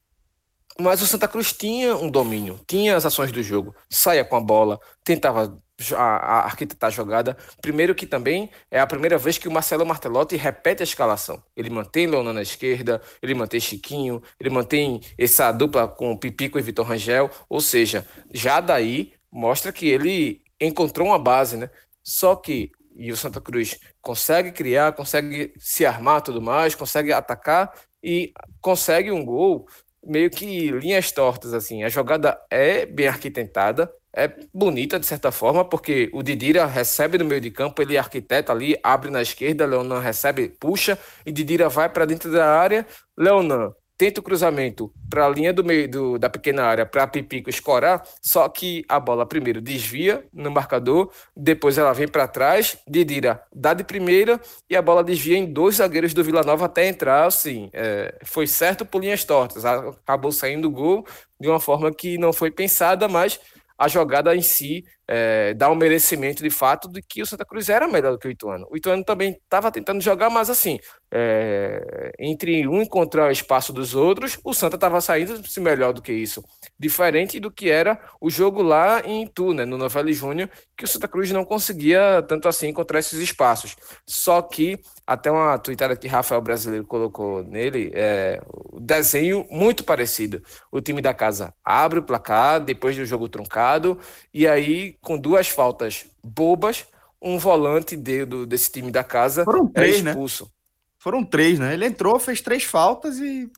mas 0.79 1.01
o 1.01 1.07
Santa 1.07 1.27
Cruz 1.27 1.53
tinha 1.53 1.95
um 1.95 2.09
domínio, 2.09 2.59
tinha 2.67 2.95
as 2.95 3.05
ações 3.05 3.31
do 3.31 3.41
jogo, 3.41 3.73
saia 3.89 4.25
com 4.25 4.35
a 4.35 4.41
bola, 4.41 4.79
tentava 5.03 5.57
a, 5.93 6.03
a 6.03 6.45
arquitetar 6.45 6.87
a 6.87 6.91
jogada. 6.91 7.37
Primeiro 7.61 7.95
que 7.95 8.05
também 8.05 8.49
é 8.69 8.79
a 8.79 8.87
primeira 8.87 9.17
vez 9.17 9.37
que 9.37 9.47
o 9.47 9.51
Marcelo 9.51 9.85
Martelotti 9.85 10.35
repete 10.35 10.83
a 10.83 10.85
escalação. 10.85 11.41
Ele 11.55 11.69
mantém 11.69 12.07
Leonan 12.07 12.33
na 12.33 12.41
esquerda, 12.41 13.01
ele 13.21 13.33
mantém 13.33 13.59
Chiquinho, 13.59 14.21
ele 14.39 14.49
mantém 14.49 15.01
essa 15.17 15.51
dupla 15.51 15.87
com 15.87 16.17
Pipico 16.17 16.59
e 16.59 16.61
Vitor 16.61 16.85
Rangel, 16.85 17.29
ou 17.49 17.61
seja, 17.61 18.05
já 18.33 18.59
daí 18.59 19.13
mostra 19.31 19.71
que 19.71 19.87
ele 19.87 20.41
encontrou 20.59 21.07
uma 21.07 21.19
base, 21.19 21.57
né? 21.57 21.69
Só 22.03 22.35
que 22.35 22.71
e 22.97 23.11
o 23.11 23.17
Santa 23.17 23.41
Cruz 23.41 23.77
consegue 24.01 24.53
criar, 24.53 24.93
consegue 24.93 25.53
se 25.59 25.85
armar 25.85 26.21
tudo 26.21 26.41
mais, 26.41 26.73
consegue 26.75 27.11
atacar 27.11 27.73
e 28.01 28.31
consegue 28.61 29.11
um 29.11 29.25
gol 29.25 29.67
meio 30.05 30.29
que 30.29 30.71
linhas 30.71 31.11
tortas, 31.11 31.53
assim. 31.53 31.83
A 31.83 31.89
jogada 31.89 32.39
é 32.49 32.85
bem 32.85 33.07
arquitetada, 33.07 33.91
é 34.13 34.31
bonita 34.53 34.99
de 34.99 35.05
certa 35.05 35.31
forma, 35.31 35.65
porque 35.65 36.09
o 36.13 36.23
Didira 36.23 36.65
recebe 36.65 37.17
no 37.17 37.25
meio 37.25 37.41
de 37.41 37.51
campo, 37.51 37.81
ele 37.81 37.97
arquiteta 37.97 38.51
ali, 38.53 38.77
abre 38.81 39.09
na 39.09 39.21
esquerda, 39.21 39.65
Leonan 39.65 39.99
recebe, 39.99 40.49
puxa, 40.49 40.97
e 41.25 41.31
Didira 41.31 41.67
vai 41.67 41.89
para 41.89 42.05
dentro 42.05 42.31
da 42.31 42.47
área, 42.47 42.85
Leonan 43.17 43.73
tenta 43.97 44.19
o 44.19 44.23
cruzamento 44.23 44.91
para 45.09 45.25
a 45.25 45.29
linha 45.29 45.53
do 45.53 45.63
meio 45.63 45.89
do, 45.89 46.19
da 46.19 46.29
pequena 46.29 46.63
área 46.63 46.85
para 46.85 47.07
Pipico 47.07 47.49
escorar, 47.49 48.03
só 48.21 48.47
que 48.49 48.83
a 48.89 48.99
bola 48.99 49.25
primeiro 49.25 49.61
desvia 49.61 50.25
no 50.33 50.51
marcador, 50.51 51.11
depois 51.35 51.77
ela 51.77 51.93
vem 51.93 52.07
para 52.07 52.27
trás, 52.27 52.77
Didira 52.87 53.41
dá 53.53 53.73
de 53.73 53.83
primeira 53.83 54.39
e 54.69 54.75
a 54.75 54.81
bola 54.81 55.03
desvia 55.03 55.37
em 55.37 55.45
dois 55.45 55.75
zagueiros 55.75 56.13
do 56.13 56.23
Vila 56.23 56.43
Nova 56.43 56.65
até 56.65 56.87
entrar, 56.87 57.25
assim, 57.25 57.69
é, 57.73 58.17
foi 58.23 58.47
certo 58.47 58.85
por 58.85 59.01
linhas 59.01 59.23
tortas, 59.23 59.63
acabou 59.65 60.31
saindo 60.31 60.67
o 60.67 60.71
gol 60.71 61.05
de 61.39 61.47
uma 61.47 61.59
forma 61.59 61.93
que 61.93 62.17
não 62.17 62.33
foi 62.33 62.51
pensada, 62.51 63.07
mas 63.07 63.39
a 63.77 63.87
jogada 63.87 64.35
em 64.35 64.41
si 64.41 64.85
é, 65.07 65.53
dá 65.53 65.69
um 65.69 65.75
merecimento 65.75 66.41
de 66.41 66.49
fato 66.49 66.87
de 66.87 67.01
que 67.01 67.21
o 67.21 67.25
Santa 67.25 67.45
Cruz 67.45 67.69
era 67.69 67.87
melhor 67.87 68.13
do 68.13 68.19
que 68.19 68.27
o 68.27 68.31
Ituano. 68.31 68.67
O 68.69 68.77
Ituano 68.77 69.03
também 69.03 69.31
estava 69.31 69.71
tentando 69.71 70.01
jogar, 70.01 70.29
mas 70.29 70.49
assim, 70.49 70.79
é, 71.11 72.11
entre 72.19 72.67
um 72.67 72.81
encontrar 72.81 73.27
o 73.27 73.31
espaço 73.31 73.71
dos 73.71 73.95
outros, 73.95 74.39
o 74.43 74.53
Santa 74.53 74.75
estava 74.75 74.99
saindo 75.01 75.45
se 75.47 75.59
melhor 75.59 75.93
do 75.93 76.01
que 76.01 76.11
isso. 76.11 76.43
Diferente 76.77 77.39
do 77.39 77.51
que 77.51 77.69
era 77.69 77.99
o 78.19 78.29
jogo 78.29 78.61
lá 78.61 79.01
em 79.05 79.23
Itu, 79.23 79.53
né, 79.53 79.65
no 79.65 79.77
Novelli 79.77 80.13
Júnior, 80.13 80.49
que 80.75 80.83
o 80.83 80.87
Santa 80.87 81.07
Cruz 81.07 81.31
não 81.31 81.45
conseguia 81.45 82.21
tanto 82.27 82.47
assim 82.47 82.67
encontrar 82.67 82.99
esses 82.99 83.19
espaços. 83.19 83.75
Só 84.05 84.41
que, 84.41 84.79
até 85.05 85.31
uma 85.31 85.57
tweetada 85.57 85.95
que 85.95 86.07
Rafael 86.07 86.41
Brasileiro 86.41 86.85
colocou 86.85 87.43
nele, 87.43 87.91
é, 87.93 88.41
o 88.71 88.79
desenho 88.79 89.45
muito 89.49 89.83
parecido. 89.83 90.41
O 90.71 90.81
time 90.81 91.01
da 91.01 91.13
casa 91.13 91.53
abre 91.63 91.99
o 91.99 92.03
placar 92.03 92.59
depois 92.59 92.97
do 92.97 93.05
jogo 93.05 93.29
truncado, 93.29 93.99
e 94.33 94.47
aí, 94.47 94.94
com 95.05 95.17
duas 95.17 95.47
faltas 95.47 96.05
bobas, 96.23 96.85
um 97.21 97.37
volante 97.37 97.95
de, 97.95 98.25
do, 98.25 98.45
desse 98.45 98.71
time 98.71 98.91
da 98.91 99.03
casa 99.03 99.45
Foram 99.45 99.67
é 99.67 99.71
três, 99.71 100.05
é 100.05 100.09
expulso. 100.09 100.45
Né? 100.45 100.49
Foram 100.97 101.23
três, 101.23 101.59
né? 101.59 101.75
Ele 101.75 101.85
entrou, 101.85 102.19
fez 102.19 102.41
três 102.41 102.63
faltas 102.63 103.19
e 103.19 103.49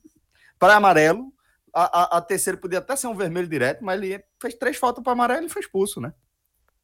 para 0.59 0.75
amarelo. 0.75 1.33
A, 1.73 2.01
a, 2.01 2.17
a, 2.17 2.21
terceira 2.21 2.57
podia 2.57 2.79
até 2.79 2.95
ser 2.95 3.07
um 3.07 3.15
vermelho 3.15 3.47
direto, 3.47 3.83
mas 3.83 4.01
ele 4.01 4.21
fez 4.41 4.55
três 4.55 4.77
faltas 4.77 5.01
para 5.03 5.13
amarelo 5.13 5.45
e 5.45 5.49
foi 5.49 5.61
expulso, 5.61 6.01
né? 6.01 6.13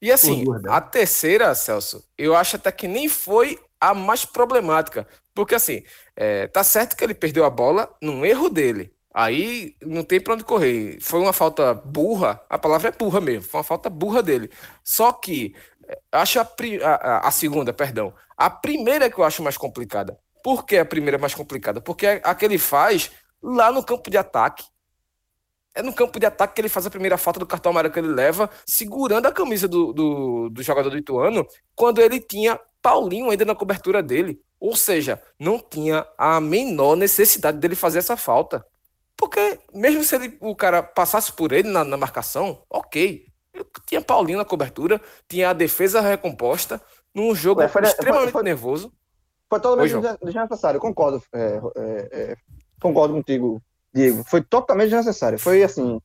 E 0.02 0.12
assim, 0.12 0.46
a 0.68 0.82
terceira, 0.82 1.54
Celso, 1.56 2.04
eu 2.18 2.36
acho 2.36 2.58
até 2.58 2.72
que 2.72 2.88
nem 2.88 3.10
foi 3.10 3.60
a 3.80 3.94
mais 3.94 4.24
problemática. 4.26 5.08
Porque 5.34 5.56
assim, 5.56 5.84
é, 6.16 6.48
tá 6.48 6.64
certo 6.64 6.96
que 6.96 7.04
ele 7.04 7.14
perdeu 7.14 7.44
a 7.44 7.50
bola 7.50 7.94
num 8.02 8.26
erro 8.26 8.50
dele. 8.50 8.93
Aí 9.14 9.76
não 9.82 10.04
tem 10.04 10.20
para 10.20 10.34
onde 10.34 10.44
correr. 10.44 10.98
Foi 11.00 11.20
uma 11.20 11.34
falta 11.34 11.74
burra, 11.74 12.42
a 12.50 12.58
palavra 12.58 12.90
é 12.90 12.92
burra 12.92 13.22
mesmo, 13.22 13.48
foi 13.48 13.60
uma 13.60 13.64
falta 13.64 13.90
burra 13.90 14.24
dele. 14.24 14.50
Só 14.84 15.12
que, 15.14 15.56
é, 15.88 16.00
acho 16.12 16.40
a, 16.40 16.48
a, 16.86 17.28
a 17.28 17.32
segunda, 17.32 17.72
perdão. 17.72 18.14
A 18.36 18.50
primeira 18.50 19.10
que 19.10 19.20
eu 19.20 19.24
acho 19.24 19.44
mais 19.44 19.58
complicada. 19.58 20.18
Por 20.44 20.66
que 20.66 20.78
a 20.78 20.86
primeira 20.86 21.18
é 21.18 21.20
mais 21.22 21.36
complicada? 21.36 21.80
Porque 21.80 22.06
é 22.08 22.22
a 22.24 22.34
que 22.34 22.44
ele 22.44 22.58
faz 22.58 23.12
lá 23.42 23.72
no 23.72 23.84
campo 23.84 24.10
de 24.10 24.18
ataque. 24.18 24.66
É 25.76 25.82
no 25.82 25.94
campo 25.94 26.20
de 26.20 26.26
ataque 26.26 26.56
que 26.56 26.62
ele 26.62 26.70
faz 26.70 26.86
a 26.86 26.90
primeira 26.90 27.18
falta 27.18 27.40
do 27.40 27.48
cartão 27.48 27.72
amarelo 27.72 27.94
que 27.94 28.00
ele 28.00 28.08
leva, 28.08 28.50
segurando 28.66 29.28
a 29.28 29.32
camisa 29.32 29.68
do, 29.68 29.94
do, 29.94 30.50
do 30.50 30.64
jogador 30.64 30.90
do 30.90 30.98
Ituano, 30.98 31.48
quando 31.76 32.00
ele 32.00 32.20
tinha 32.20 32.60
Paulinho 32.82 33.30
ainda 33.30 33.46
na 33.46 33.56
cobertura 33.56 34.04
dele. 34.04 34.40
Ou 34.60 34.76
seja, 34.76 35.22
não 35.40 35.60
tinha 35.60 36.06
a 36.18 36.40
menor 36.40 36.96
necessidade 36.96 37.58
dele 37.58 37.76
fazer 37.76 38.00
essa 38.00 38.18
falta. 38.18 38.66
Porque 39.24 39.58
mesmo 39.74 40.04
se 40.04 40.16
ele, 40.16 40.38
o 40.42 40.54
cara 40.54 40.84
passasse 40.84 41.32
por 41.32 41.54
ele 41.54 41.70
na, 41.70 41.86
na 41.86 41.96
marcação, 41.96 42.62
ok. 42.70 43.26
Eu 43.54 43.66
tinha 43.88 44.02
Paulinho 44.02 44.38
na 44.38 44.44
cobertura, 44.44 45.00
tinha 45.30 45.50
a 45.50 45.54
defesa 45.54 46.02
recomposta, 46.02 46.82
num 47.16 47.34
jogo 47.34 47.66
foi, 47.70 47.84
extremamente 47.84 48.24
foi, 48.26 48.32
foi, 48.34 48.44
nervoso. 48.44 48.92
Foi 49.50 49.62
totalmente 49.62 49.96
desnecessário, 50.22 50.78
concordo. 50.78 51.24
É, 51.34 51.62
é, 51.78 52.10
é, 52.12 52.36
concordo 52.82 53.14
contigo, 53.14 53.62
Diego. 53.94 54.26
Foi 54.26 54.42
totalmente 54.42 54.90
desnecessário. 54.90 55.40
Foi 55.40 55.64
assim. 55.64 56.02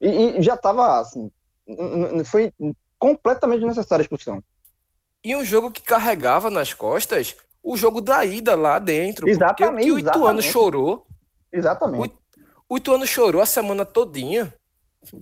E, 0.00 0.38
e 0.38 0.42
já 0.42 0.54
estava 0.54 1.00
assim. 1.00 1.32
Foi 2.24 2.52
completamente 3.00 3.60
desnecessária 3.60 4.02
a 4.02 4.04
expulsão. 4.04 4.40
E 5.24 5.34
um 5.34 5.44
jogo 5.44 5.72
que 5.72 5.82
carregava 5.82 6.50
nas 6.50 6.72
costas 6.72 7.34
o 7.60 7.76
jogo 7.76 8.00
da 8.00 8.24
ida 8.24 8.54
lá 8.54 8.78
dentro. 8.78 9.28
Exatamente. 9.28 9.88
Porque 9.90 9.90
o 9.90 9.98
Ituano 9.98 10.40
chorou. 10.40 11.04
Exatamente. 11.52 12.14
O, 12.68 12.76
Ituano 12.76 13.06
chorou 13.06 13.42
a 13.42 13.46
semana 13.46 13.84
todinha. 13.84 14.52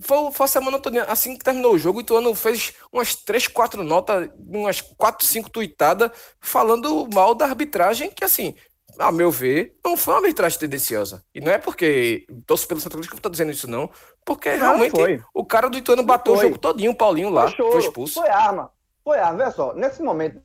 Foi, 0.01 0.31
foi 0.31 0.45
a 0.45 0.47
semana 0.47 0.79
toda. 0.79 1.03
Assim 1.03 1.37
que 1.37 1.43
terminou 1.43 1.73
o 1.73 1.77
jogo, 1.77 1.99
o 1.99 2.01
Ituano 2.01 2.33
fez 2.33 2.73
umas 2.91 3.15
3, 3.15 3.47
4 3.47 3.83
notas, 3.83 4.29
umas 4.37 4.81
4, 4.81 5.25
5 5.25 5.49
tuitadas 5.49 6.11
falando 6.39 7.07
mal 7.13 7.35
da 7.35 7.45
arbitragem, 7.45 8.09
que 8.09 8.23
assim, 8.23 8.55
a 8.97 9.11
meu 9.11 9.31
ver, 9.31 9.75
não 9.83 9.97
foi 9.97 10.13
uma 10.13 10.21
arbitragem 10.21 10.59
tendenciosa. 10.59 11.23
E 11.33 11.41
não 11.41 11.51
é 11.51 11.57
porque 11.57 12.25
torço 12.45 12.67
pelo 12.67 12.79
Santa 12.79 12.95
Cruz 12.95 13.07
que 13.07 13.15
eu 13.15 13.19
tô 13.19 13.29
dizendo 13.29 13.51
isso, 13.51 13.69
não. 13.69 13.89
Porque 14.25 14.51
não, 14.51 14.59
realmente 14.59 14.91
foi. 14.91 15.21
o 15.33 15.45
cara 15.45 15.69
do 15.69 15.77
Ituano 15.77 16.03
bateu 16.03 16.35
foi. 16.35 16.45
o 16.45 16.47
jogo 16.47 16.59
todinho, 16.59 16.91
o 16.91 16.95
Paulinho 16.95 17.29
lá, 17.29 17.51
foi, 17.51 17.71
foi 17.71 17.79
expulso. 17.79 18.21
Foi 18.21 18.29
arma. 18.29 18.71
Foi 19.03 19.19
arma. 19.19 19.37
Veja 19.37 19.51
só, 19.51 19.73
nesse 19.73 20.01
momento 20.01 20.41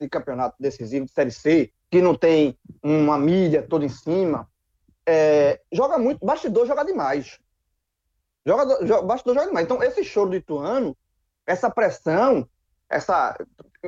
de 0.00 0.08
campeonato 0.08 0.56
decisivo 0.58 1.06
de 1.06 1.12
Série 1.12 1.30
C, 1.30 1.70
que 1.90 2.00
não 2.00 2.14
tem 2.14 2.58
uma 2.82 3.18
milha 3.18 3.62
toda 3.62 3.84
em 3.84 3.88
cima, 3.88 4.48
é, 5.06 5.60
joga 5.72 5.98
muito, 5.98 6.24
bastidor 6.24 6.66
joga 6.66 6.84
demais. 6.84 7.38
Jogador, 8.44 8.86
joga, 8.86 9.02
bastidor 9.02 9.34
joga 9.34 9.46
demais. 9.48 9.64
Então, 9.64 9.82
esse 9.82 10.04
choro 10.04 10.30
do 10.30 10.36
Ituano, 10.36 10.96
essa 11.46 11.70
pressão, 11.70 12.48
essa, 12.88 13.36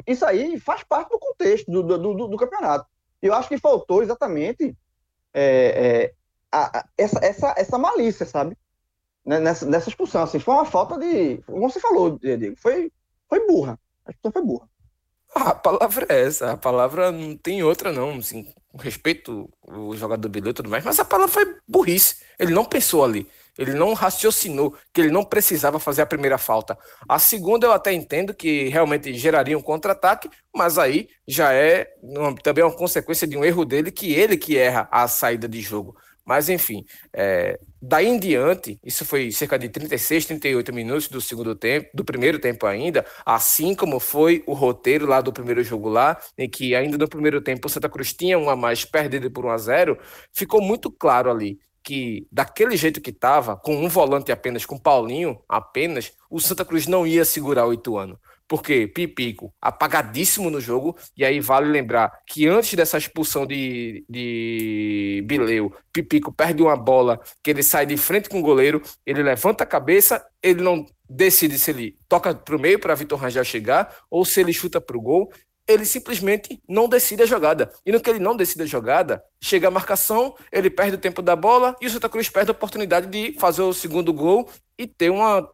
isso 0.07 0.25
aí 0.25 0.59
faz 0.59 0.83
parte 0.83 1.11
do 1.11 1.19
contexto 1.19 1.71
do, 1.71 1.83
do, 1.83 1.99
do, 1.99 2.29
do 2.29 2.37
campeonato. 2.37 2.87
Eu 3.21 3.35
acho 3.35 3.49
que 3.49 3.59
faltou 3.59 4.03
exatamente 4.03 4.77
é, 5.33 5.43
é, 5.43 6.15
a, 6.51 6.79
a, 6.79 6.85
essa, 6.97 7.25
essa, 7.25 7.55
essa 7.57 7.79
malícia, 7.79 8.27
sabe? 8.27 8.57
Né, 9.25 9.41
nessa, 9.41 9.67
nessa 9.67 9.89
expulsão. 9.89 10.23
Assim, 10.23 10.39
foi 10.39 10.55
uma 10.55 10.67
falta 10.67 10.99
de. 10.99 11.39
Como 11.47 11.69
você 11.69 11.81
falou, 11.81 12.19
Diego, 12.19 12.57
foi, 12.59 12.93
foi 13.29 13.47
burra. 13.47 13.79
A 14.05 14.11
expulsão 14.11 14.33
foi 14.33 14.43
burra. 14.43 14.69
A 15.35 15.55
palavra 15.55 16.07
é 16.09 16.27
essa, 16.27 16.53
a 16.53 16.57
palavra 16.57 17.11
não 17.11 17.37
tem 17.37 17.63
outra, 17.63 17.93
não. 17.93 18.19
Assim, 18.19 18.55
respeito 18.79 19.49
o 19.63 19.97
jogador 19.97 20.21
do 20.21 20.29
Bilhete 20.29 20.51
e 20.51 20.55
tudo 20.55 20.71
mais, 20.71 20.85
mas 20.85 20.99
a 20.99 21.05
palavra 21.05 21.33
foi 21.33 21.57
burrice. 21.67 22.17
Ele 22.39 22.53
não 22.53 22.65
pensou 22.65 23.05
ali. 23.05 23.29
Ele 23.57 23.73
não 23.73 23.93
raciocinou 23.93 24.77
que 24.93 25.01
ele 25.01 25.11
não 25.11 25.25
precisava 25.25 25.79
fazer 25.79 26.03
a 26.03 26.07
primeira 26.07 26.37
falta. 26.37 26.77
A 27.09 27.19
segunda 27.19 27.67
eu 27.67 27.73
até 27.73 27.93
entendo 27.93 28.35
que 28.35 28.69
realmente 28.69 29.15
geraria 29.15 29.57
um 29.57 29.63
contra-ataque, 29.63 30.29
mas 30.53 30.77
aí 30.77 31.09
já 31.27 31.53
é 31.53 31.89
também 32.43 32.65
uma 32.65 32.75
consequência 32.75 33.27
de 33.27 33.37
um 33.37 33.45
erro 33.45 33.65
dele, 33.65 33.93
que 33.93 34.13
ele 34.13 34.37
que 34.37 34.59
erra 34.59 34.89
a 34.91 35.07
saída 35.07 35.49
de 35.49 35.61
jogo. 35.61 35.97
Mas 36.25 36.49
enfim, 36.49 36.85
é, 37.13 37.59
daí 37.81 38.07
em 38.07 38.19
diante, 38.19 38.79
isso 38.83 39.05
foi 39.05 39.31
cerca 39.31 39.59
de 39.59 39.69
36, 39.69 40.27
38 40.27 40.73
minutos 40.73 41.09
do 41.09 41.21
segundo 41.21 41.55
tempo, 41.55 41.91
do 41.93 42.05
primeiro 42.05 42.39
tempo 42.39 42.67
ainda, 42.67 43.05
assim 43.27 43.75
como 43.75 44.01
foi 44.01 44.43
o 44.47 44.55
roteiro 44.55 45.07
lá 45.07 45.21
do 45.21 45.33
primeiro 45.33 45.63
jogo 45.63 45.89
lá, 45.89 46.19
em 46.39 46.49
que 46.49 46.75
ainda 46.75 46.97
no 46.97 47.09
primeiro 47.09 47.43
tempo 47.43 47.67
o 47.67 47.71
Santa 47.71 47.89
Cruz 47.89 48.13
tinha 48.15 48.39
um 48.39 48.49
a 48.49 48.57
mais 48.57 48.85
perdido 48.85 49.31
por 49.31 49.45
1 49.45 49.51
a 49.51 49.59
0, 49.59 49.99
ficou 50.33 50.63
muito 50.63 50.91
claro 50.91 51.31
ali 51.31 51.59
que 51.85 52.27
daquele 52.33 52.77
jeito 52.79 53.01
que 53.01 53.11
estava, 53.11 53.57
com 53.57 53.77
um 53.77 53.89
volante 53.89 54.33
apenas, 54.33 54.65
com 54.65 54.79
Paulinho 54.79 55.39
apenas, 55.47 56.13
o 56.31 56.41
Santa 56.41 56.65
Cruz 56.65 56.87
não 56.87 57.07
ia 57.07 57.27
segurar 57.27 57.67
o 57.67 57.75
Ituano. 57.75 58.19
Porque 58.49 58.87
Pipico 58.87 59.53
apagadíssimo 59.61 60.51
no 60.51 60.61
jogo, 60.61 60.97
e 61.17 61.25
aí 61.25 61.41
vale 61.41 61.69
lembrar 61.71 62.13
que 62.27 62.47
antes 62.47 62.75
dessa 62.75 62.99
expulsão 62.99 63.47
de, 63.47 64.05
de 64.09 65.25
Bileu, 65.27 65.75
Pipico 65.93 66.33
perde 66.33 66.63
uma 66.63 66.77
bola 66.77 67.21
que 67.43 67.51
ele 67.51 67.63
sai 67.63 67.87
de 67.87 67.97
frente 67.97 68.29
com 68.29 68.41
o 68.41 68.43
goleiro, 68.43 68.83
ele 69.07 69.23
levanta 69.23 69.65
a 69.65 69.67
cabeça, 69.67 70.25
ele 70.43 70.63
não 70.63 70.85
decide 71.09 71.59
se 71.59 71.71
ele 71.71 71.97
toca 72.09 72.35
para 72.35 72.57
o 72.57 72.61
meio 72.61 72.79
para 72.79 72.95
Vitor 72.95 73.19
Rangel 73.19 73.45
chegar 73.45 73.95
ou 74.11 74.25
se 74.25 74.41
ele 74.41 74.53
chuta 74.53 74.81
para 74.81 74.97
o 74.97 75.01
gol 75.01 75.31
ele 75.67 75.85
simplesmente 75.85 76.61
não 76.69 76.89
decide 76.89 77.23
a 77.23 77.27
jogada. 77.27 77.73
E 77.85 77.93
no 77.93 78.01
que 78.01 78.11
ele 78.11 78.19
não 78.19 78.37
decide 78.37 78.65
a 78.65 78.67
jogada, 78.67 79.23
chega 79.41 79.69
a 79.69 79.71
marcação, 79.71 80.35
ele 80.53 80.71
perde 80.71 80.97
o 80.97 81.01
tempo 81.01 81.23
da 81.23 81.35
bola 81.35 81.75
e 81.81 81.87
o 81.87 81.91
Santa 81.91 82.09
Cruz 82.09 82.29
perde 82.29 82.51
a 82.51 82.53
oportunidade 82.53 83.07
de 83.07 83.39
fazer 83.39 83.63
o 83.63 83.73
segundo 83.73 84.13
gol 84.13 84.49
e 84.79 84.87
ter 84.87 85.11
uma 85.11 85.49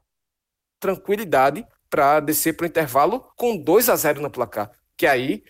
tranquilidade 0.81 1.65
para 1.91 2.21
descer 2.21 2.57
para 2.57 2.65
o 2.65 2.69
intervalo 2.69 3.21
com 3.37 3.57
2 3.57 3.89
a 3.89 3.97
0 3.97 4.23
no 4.23 4.31
placar. 4.31 4.71
Que 4.97 5.07
aí, 5.07 5.43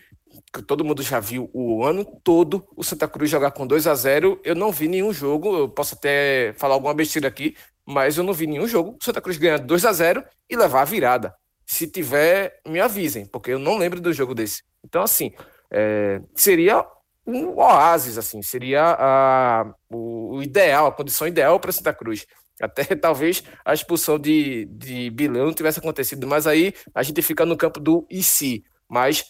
todo 0.67 0.85
mundo 0.85 1.03
já 1.03 1.21
viu 1.21 1.51
o 1.53 1.85
ano 1.85 2.05
todo 2.25 2.67
o 2.77 2.83
Santa 2.83 3.07
Cruz 3.07 3.31
jogar 3.31 3.51
com 3.51 3.67
2 3.67 3.87
a 3.87 3.95
0 3.95 4.41
Eu 4.43 4.55
não 4.55 4.73
vi 4.73 4.89
nenhum 4.89 5.13
jogo, 5.13 5.57
eu 5.57 5.69
posso 5.69 5.95
até 5.95 6.55
falar 6.57 6.75
alguma 6.75 6.95
besteira 6.95 7.29
aqui, 7.29 7.55
mas 7.87 8.17
eu 8.17 8.25
não 8.25 8.33
vi 8.33 8.47
nenhum 8.47 8.67
jogo 8.67 8.97
o 9.01 9.05
Santa 9.05 9.21
Cruz 9.21 9.37
ganhar 9.37 9.59
2 9.59 9.85
a 9.85 9.93
0 9.93 10.25
e 10.49 10.57
levar 10.57 10.83
a 10.83 10.85
virada. 10.85 11.35
Se 11.67 11.87
tiver, 11.87 12.61
me 12.67 12.81
avisem, 12.81 13.27
porque 13.27 13.53
eu 13.53 13.59
não 13.59 13.77
lembro 13.77 14.01
do 14.01 14.13
jogo 14.13 14.35
desse. 14.35 14.63
Então, 14.85 15.03
assim, 15.03 15.33
é, 15.71 16.21
seria 16.35 16.85
um 17.27 17.57
oásis, 17.57 18.19
assim, 18.19 18.43
seria 18.43 18.97
a, 18.99 19.73
o, 19.89 20.37
o 20.37 20.43
ideal, 20.43 20.87
a 20.87 20.93
condição 20.93 21.29
ideal 21.29 21.61
para 21.61 21.71
Santa 21.71 21.93
Cruz. 21.93 22.27
Até 22.61 22.85
talvez 22.97 23.43
a 23.65 23.73
expulsão 23.75 24.19
de, 24.19 24.67
de 24.67 25.11
Bilão 25.11 25.47
não 25.47 25.55
tivesse 25.55 25.79
acontecido, 25.79 26.27
mas 26.27 26.47
aí 26.47 26.73
a 26.95 27.03
gente 27.03 27.23
fica 27.23 27.45
no 27.47 27.57
campo 27.57 27.81
do 27.81 28.07
e 28.11 28.23
se. 28.23 28.63
Mas 28.89 29.25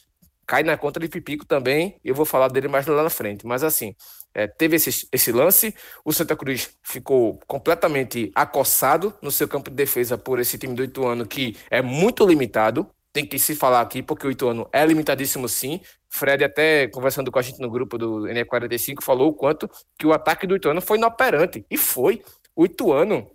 cai 0.47 0.65
na 0.65 0.77
conta 0.77 0.99
de 0.99 1.09
Pipico 1.09 1.47
também, 1.47 2.01
eu 2.05 2.13
vou 2.13 2.27
falar 2.27 2.49
dele 2.49 2.67
mais 2.67 2.85
lá 2.87 3.05
na 3.05 3.11
frente. 3.11 3.47
Mas 3.47 3.63
assim, 3.63 3.95
é, 4.35 4.47
teve 4.47 4.77
esse, 4.77 5.07
esse 5.13 5.31
lance, 5.31 5.75
o 6.05 6.13
Santa 6.13 6.37
Cruz 6.37 6.71
ficou 6.83 7.39
completamente 7.47 8.33
acossado 8.35 9.15
no 9.23 9.31
seu 9.31 9.47
campo 9.47 9.71
de 9.71 9.77
defesa 9.77 10.19
por 10.19 10.41
esse 10.41 10.59
time 10.59 10.75
do 10.75 10.83
Ituano, 10.83 11.27
que 11.27 11.57
é 11.71 11.81
muito 11.81 12.27
limitado, 12.27 12.89
tem 13.13 13.27
que 13.27 13.39
se 13.39 13.55
falar 13.57 13.81
aqui, 13.81 14.03
porque 14.03 14.27
o 14.27 14.31
Ituano 14.31 14.69
é 14.73 14.85
limitadíssimo 14.85 15.49
sim. 15.49 15.81
Fred, 16.09 16.45
até 16.45 16.89
conversando 16.89 17.31
com 17.31 17.39
a 17.39 17.43
gente 17.43 17.61
no 17.61 17.71
grupo 17.71 17.99
do 17.99 18.23
NE45, 18.23 19.03
falou 19.03 19.29
o 19.31 19.35
quanto 19.35 19.69
que 19.99 20.07
o 20.07 20.13
ataque 20.13 20.47
do 20.47 20.57
Ituano 20.57 20.81
foi 20.81 20.99
inoperante. 20.99 21.65
E 21.71 21.77
foi. 21.77 22.23
O 22.61 22.67
Ituano, 22.67 23.27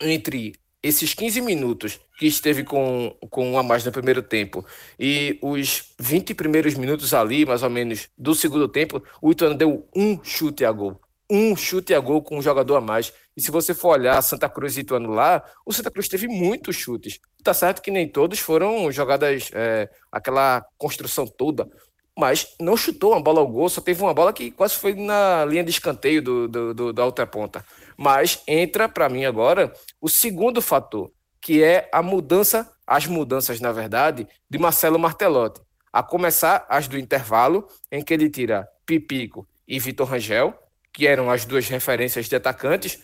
entre 0.00 0.52
esses 0.80 1.14
15 1.14 1.40
minutos 1.40 1.98
que 2.16 2.28
esteve 2.28 2.62
com, 2.62 3.12
com 3.28 3.50
um 3.50 3.58
a 3.58 3.62
mais 3.64 3.84
no 3.84 3.90
primeiro 3.90 4.22
tempo 4.22 4.64
e 4.96 5.36
os 5.42 5.92
20 5.98 6.32
primeiros 6.32 6.74
minutos 6.74 7.12
ali, 7.12 7.44
mais 7.44 7.64
ou 7.64 7.70
menos, 7.70 8.08
do 8.16 8.36
segundo 8.36 8.68
tempo, 8.68 9.02
o 9.20 9.32
Ituano 9.32 9.56
deu 9.56 9.88
um 9.96 10.22
chute 10.22 10.64
a 10.64 10.70
gol. 10.70 11.00
Um 11.28 11.56
chute 11.56 11.92
a 11.92 11.98
gol 11.98 12.22
com 12.22 12.38
um 12.38 12.42
jogador 12.42 12.76
a 12.76 12.80
mais. 12.80 13.12
E 13.36 13.42
se 13.42 13.50
você 13.50 13.74
for 13.74 13.98
olhar 13.98 14.22
Santa 14.22 14.48
Cruz 14.48 14.76
e 14.76 14.82
Ituano 14.82 15.10
lá, 15.10 15.42
o 15.66 15.72
Santa 15.72 15.90
Cruz 15.90 16.06
teve 16.06 16.28
muitos 16.28 16.76
chutes. 16.76 17.18
Tá 17.42 17.52
certo 17.52 17.82
que 17.82 17.90
nem 17.90 18.06
todos 18.08 18.38
foram 18.38 18.92
jogadas, 18.92 19.50
é, 19.52 19.90
aquela 20.12 20.64
construção 20.78 21.26
toda, 21.26 21.68
mas 22.16 22.54
não 22.60 22.76
chutou 22.76 23.10
uma 23.10 23.20
bola 23.20 23.40
ao 23.40 23.48
gol, 23.48 23.68
só 23.68 23.80
teve 23.80 24.00
uma 24.02 24.14
bola 24.14 24.32
que 24.32 24.52
quase 24.52 24.74
foi 24.74 24.94
na 24.94 25.44
linha 25.46 25.64
de 25.64 25.70
escanteio 25.70 26.22
do, 26.22 26.46
do, 26.46 26.74
do 26.74 26.92
da 26.92 27.04
outra 27.04 27.26
ponta. 27.26 27.64
Mas 28.02 28.42
entra 28.48 28.88
para 28.88 29.08
mim 29.08 29.24
agora 29.24 29.72
o 30.00 30.08
segundo 30.08 30.60
fator, 30.60 31.12
que 31.40 31.62
é 31.62 31.88
a 31.92 32.02
mudança, 32.02 32.68
as 32.84 33.06
mudanças, 33.06 33.60
na 33.60 33.70
verdade, 33.70 34.26
de 34.50 34.58
Marcelo 34.58 34.98
Martelotti. 34.98 35.60
A 35.92 36.02
começar 36.02 36.66
as 36.68 36.88
do 36.88 36.98
intervalo, 36.98 37.64
em 37.92 38.02
que 38.02 38.12
ele 38.12 38.28
tira 38.28 38.68
Pipico 38.84 39.46
e 39.68 39.78
Vitor 39.78 40.08
Rangel, 40.08 40.52
que 40.92 41.06
eram 41.06 41.30
as 41.30 41.44
duas 41.44 41.68
referências 41.68 42.28
de 42.28 42.34
atacantes, 42.34 42.98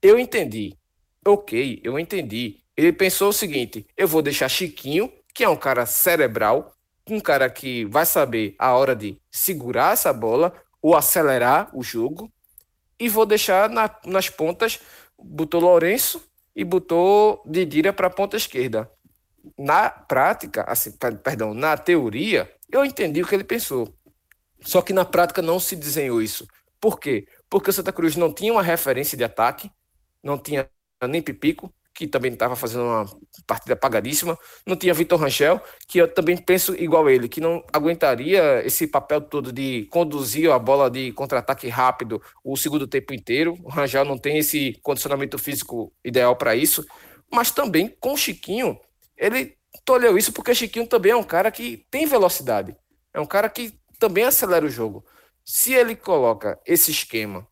eu 0.00 0.20
entendi. 0.20 0.78
Ok, 1.26 1.80
eu 1.82 1.98
entendi. 1.98 2.60
Ele 2.76 2.92
pensou 2.92 3.30
o 3.30 3.32
seguinte: 3.32 3.84
eu 3.96 4.06
vou 4.06 4.22
deixar 4.22 4.48
Chiquinho, 4.48 5.12
que 5.34 5.42
é 5.42 5.48
um 5.48 5.56
cara 5.56 5.84
cerebral, 5.84 6.72
um 7.10 7.18
cara 7.18 7.50
que 7.50 7.86
vai 7.86 8.06
saber 8.06 8.54
a 8.56 8.72
hora 8.74 8.94
de 8.94 9.20
segurar 9.32 9.94
essa 9.94 10.12
bola 10.12 10.54
ou 10.80 10.94
acelerar 10.94 11.76
o 11.76 11.82
jogo, 11.82 12.30
e 12.98 13.08
vou 13.08 13.26
deixar 13.26 13.68
na, 13.68 13.90
nas 14.06 14.28
pontas, 14.28 14.80
botou 15.18 15.60
Lourenço 15.60 16.22
e 16.54 16.64
botou 16.64 17.42
Didira 17.46 17.92
para 17.92 18.06
a 18.06 18.10
ponta 18.10 18.36
esquerda. 18.36 18.90
Na 19.58 19.90
prática, 19.90 20.64
assim, 20.66 20.92
perdão, 21.22 21.52
na 21.52 21.76
teoria, 21.76 22.50
eu 22.70 22.84
entendi 22.84 23.22
o 23.22 23.26
que 23.26 23.34
ele 23.34 23.44
pensou. 23.44 23.92
Só 24.60 24.80
que 24.80 24.92
na 24.92 25.04
prática 25.04 25.42
não 25.42 25.60
se 25.60 25.76
desenhou 25.76 26.22
isso. 26.22 26.46
Por 26.80 26.98
quê? 26.98 27.26
Porque 27.50 27.70
o 27.70 27.72
Santa 27.72 27.92
Cruz 27.92 28.16
não 28.16 28.32
tinha 28.32 28.52
uma 28.52 28.62
referência 28.62 29.16
de 29.16 29.24
ataque, 29.24 29.70
não 30.22 30.38
tinha 30.38 30.68
nem 31.06 31.20
Pipico, 31.20 31.72
que 31.94 32.08
também 32.08 32.32
estava 32.32 32.56
fazendo 32.56 32.82
uma 32.82 33.06
partida 33.46 33.74
apagadíssima. 33.74 34.36
Não 34.66 34.74
tinha 34.74 34.92
Vitor 34.92 35.20
Rangel, 35.20 35.60
que 35.86 35.98
eu 35.98 36.12
também 36.12 36.36
penso 36.36 36.74
igual 36.74 37.08
ele, 37.08 37.28
que 37.28 37.40
não 37.40 37.64
aguentaria 37.72 38.66
esse 38.66 38.86
papel 38.86 39.20
todo 39.20 39.52
de 39.52 39.86
conduzir 39.90 40.50
a 40.50 40.58
bola 40.58 40.90
de 40.90 41.12
contra-ataque 41.12 41.68
rápido 41.68 42.20
o 42.42 42.56
segundo 42.56 42.88
tempo 42.88 43.14
inteiro. 43.14 43.56
O 43.62 43.68
Rangel 43.68 44.04
não 44.04 44.18
tem 44.18 44.38
esse 44.38 44.78
condicionamento 44.82 45.38
físico 45.38 45.92
ideal 46.04 46.34
para 46.34 46.56
isso. 46.56 46.84
Mas 47.32 47.52
também 47.52 47.88
com 48.00 48.14
o 48.14 48.16
Chiquinho, 48.16 48.78
ele 49.16 49.56
tolheu 49.84 50.18
isso 50.18 50.32
porque 50.32 50.50
o 50.50 50.54
Chiquinho 50.54 50.86
também 50.86 51.12
é 51.12 51.16
um 51.16 51.22
cara 51.22 51.50
que 51.52 51.86
tem 51.90 52.06
velocidade. 52.06 52.76
É 53.12 53.20
um 53.20 53.26
cara 53.26 53.48
que 53.48 53.72
também 54.00 54.24
acelera 54.24 54.66
o 54.66 54.70
jogo. 54.70 55.04
Se 55.44 55.72
ele 55.72 55.94
coloca 55.94 56.58
esse 56.66 56.90
esquema 56.90 57.46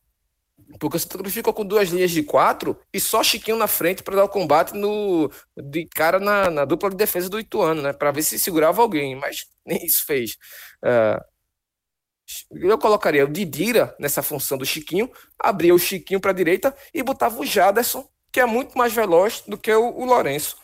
porque 0.78 0.96
o 0.96 1.00
Santa 1.00 1.18
Cruz 1.18 1.34
ficou 1.34 1.52
com 1.52 1.64
duas 1.64 1.88
linhas 1.88 2.10
de 2.10 2.22
quatro 2.22 2.78
e 2.92 3.00
só 3.00 3.22
Chiquinho 3.22 3.56
na 3.56 3.66
frente 3.66 4.02
para 4.02 4.16
dar 4.16 4.24
o 4.24 4.28
combate 4.28 4.74
no, 4.74 5.30
de 5.56 5.86
cara 5.86 6.18
na, 6.18 6.50
na, 6.50 6.64
dupla 6.64 6.90
de 6.90 6.96
defesa 6.96 7.28
do 7.28 7.40
Ituano, 7.40 7.82
né? 7.82 7.92
Para 7.92 8.10
ver 8.10 8.22
se 8.22 8.38
segurava 8.38 8.82
alguém, 8.82 9.14
mas 9.16 9.46
nem 9.66 9.84
isso 9.84 10.04
fez. 10.06 10.36
Uh, 10.84 11.22
eu 12.52 12.78
colocaria 12.78 13.24
o 13.24 13.28
Didira 13.28 13.94
nessa 13.98 14.22
função 14.22 14.56
do 14.56 14.64
Chiquinho, 14.64 15.10
abria 15.38 15.74
o 15.74 15.78
Chiquinho 15.78 16.20
para 16.20 16.30
a 16.30 16.34
direita 16.34 16.74
e 16.94 17.02
botava 17.02 17.38
o 17.38 17.44
Jaderson, 17.44 18.08
que 18.32 18.40
é 18.40 18.46
muito 18.46 18.76
mais 18.76 18.92
veloz 18.92 19.42
do 19.46 19.58
que 19.58 19.72
o, 19.72 19.90
o 19.90 20.04
Lourenço. 20.04 20.56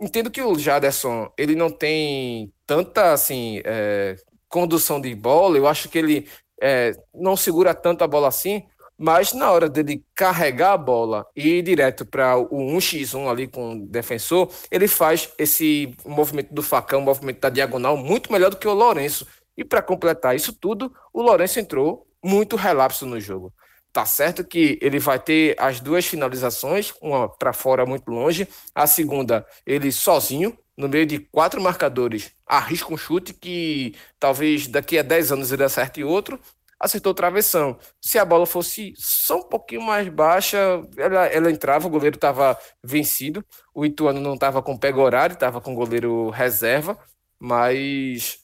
Entendo 0.00 0.30
que 0.30 0.42
o 0.42 0.58
Jaderson 0.58 1.30
ele 1.36 1.54
não 1.54 1.70
tem 1.70 2.52
tanta 2.66 3.12
assim 3.12 3.60
é, 3.64 4.16
condução 4.48 5.00
de 5.00 5.14
bola, 5.14 5.56
eu 5.56 5.68
acho 5.68 5.88
que 5.88 5.98
ele 5.98 6.28
é, 6.60 6.92
não 7.12 7.36
segura 7.36 7.74
tanto 7.74 8.04
a 8.04 8.06
bola 8.06 8.28
assim, 8.28 8.64
mas 9.02 9.32
na 9.32 9.50
hora 9.50 9.68
dele 9.68 10.04
carregar 10.14 10.74
a 10.74 10.76
bola 10.76 11.26
e 11.34 11.58
ir 11.58 11.62
direto 11.62 12.06
para 12.06 12.36
o 12.36 12.76
1x1 12.76 13.28
ali 13.28 13.48
com 13.48 13.72
o 13.72 13.86
defensor, 13.88 14.48
ele 14.70 14.86
faz 14.86 15.28
esse 15.36 15.92
movimento 16.06 16.54
do 16.54 16.62
facão, 16.62 17.00
movimento 17.00 17.40
da 17.40 17.50
diagonal, 17.50 17.96
muito 17.96 18.30
melhor 18.32 18.50
do 18.50 18.56
que 18.56 18.68
o 18.68 18.72
Lourenço. 18.72 19.26
E 19.56 19.64
para 19.64 19.82
completar 19.82 20.36
isso 20.36 20.52
tudo, 20.52 20.94
o 21.12 21.20
Lourenço 21.20 21.58
entrou 21.58 22.06
muito 22.22 22.54
relapso 22.54 23.04
no 23.04 23.18
jogo. 23.18 23.52
Tá 23.92 24.06
certo 24.06 24.44
que 24.44 24.78
ele 24.80 25.00
vai 25.00 25.18
ter 25.18 25.56
as 25.58 25.80
duas 25.80 26.06
finalizações, 26.06 26.94
uma 27.02 27.28
para 27.28 27.52
fora 27.52 27.84
muito 27.84 28.08
longe, 28.08 28.46
a 28.72 28.86
segunda 28.86 29.44
ele 29.66 29.90
sozinho, 29.90 30.56
no 30.76 30.88
meio 30.88 31.06
de 31.06 31.18
quatro 31.18 31.60
marcadores, 31.60 32.30
arrisca 32.46 32.94
um 32.94 32.96
chute 32.96 33.34
que 33.34 33.96
talvez 34.20 34.68
daqui 34.68 34.96
a 34.96 35.02
10 35.02 35.32
anos 35.32 35.50
ele 35.50 35.64
acerte 35.64 36.04
outro, 36.04 36.38
acertou 36.82 37.12
o 37.12 37.14
travessão. 37.14 37.78
Se 38.00 38.18
a 38.18 38.24
bola 38.24 38.44
fosse 38.44 38.92
só 38.96 39.38
um 39.38 39.48
pouquinho 39.48 39.82
mais 39.82 40.08
baixa, 40.08 40.58
ela, 40.96 41.26
ela 41.26 41.50
entrava, 41.50 41.86
o 41.86 41.90
goleiro 41.90 42.16
estava 42.16 42.58
vencido. 42.82 43.44
O 43.72 43.86
Ituano 43.86 44.20
não 44.20 44.34
estava 44.34 44.60
com 44.60 44.76
pega 44.76 45.00
horário, 45.00 45.34
estava 45.34 45.60
com 45.60 45.74
goleiro 45.74 46.30
reserva, 46.30 46.98
mas 47.38 48.38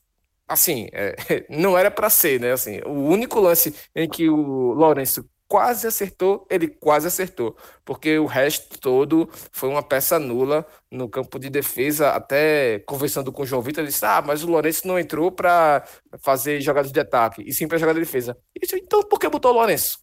assim, 0.47 0.89
é, 0.93 1.15
não 1.51 1.77
era 1.77 1.91
para 1.91 2.09
ser, 2.09 2.41
né? 2.41 2.53
Assim, 2.53 2.81
o 2.87 2.93
único 3.09 3.41
lance 3.41 3.75
em 3.95 4.09
que 4.09 4.29
o 4.31 4.73
Lourenço 4.73 5.29
quase 5.49 5.87
acertou, 5.87 6.47
ele 6.51 6.69
quase 6.69 7.07
acertou, 7.07 7.57
porque 7.85 8.19
o 8.19 8.27
resto 8.27 8.79
todo 8.79 9.29
foi 9.51 9.69
uma 9.71 9.83
peça 9.83 10.19
nula 10.19 10.67
no 10.91 11.09
campo 11.09 11.39
de 11.39 11.49
defesa. 11.49 12.11
Até 12.11 12.81
conversando 12.81 13.33
com 13.33 13.43
o 13.43 13.47
João 13.47 13.63
Vitor, 13.63 13.83
ele 13.83 13.91
disse: 13.91 14.05
Ah, 14.05 14.23
mas 14.25 14.45
o 14.45 14.47
Lourenço 14.47 14.87
não 14.87 14.99
entrou 14.99 15.33
para 15.33 15.83
fazer 16.21 16.61
jogadas 16.61 16.93
de 16.93 17.01
ataque, 17.01 17.43
e 17.43 17.53
sim 17.53 17.67
para 17.67 17.79
jogar 17.79 17.95
de 17.95 18.01
defesa. 18.01 18.37
disse, 18.61 18.77
então 18.77 19.03
por 19.03 19.19
que 19.19 19.29
botou 19.29 19.51
o 19.51 19.55
Lourenço? 19.55 19.99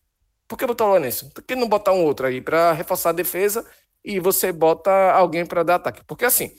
Por 0.47 0.57
que 0.57 0.65
botou 0.65 0.87
o 0.87 0.89
Lourenço? 0.91 1.29
Por 1.31 1.43
que 1.43 1.55
não 1.55 1.69
botar 1.69 1.93
um 1.93 2.03
outro 2.03 2.25
aí 2.25 2.41
para 2.41 2.71
reforçar 2.73 3.09
a 3.11 3.13
defesa 3.13 3.65
e 4.03 4.19
você 4.19 4.51
bota 4.51 4.91
alguém 5.11 5.45
para 5.45 5.63
dar 5.63 5.75
ataque? 5.75 6.03
Porque 6.05 6.25
assim, 6.25 6.51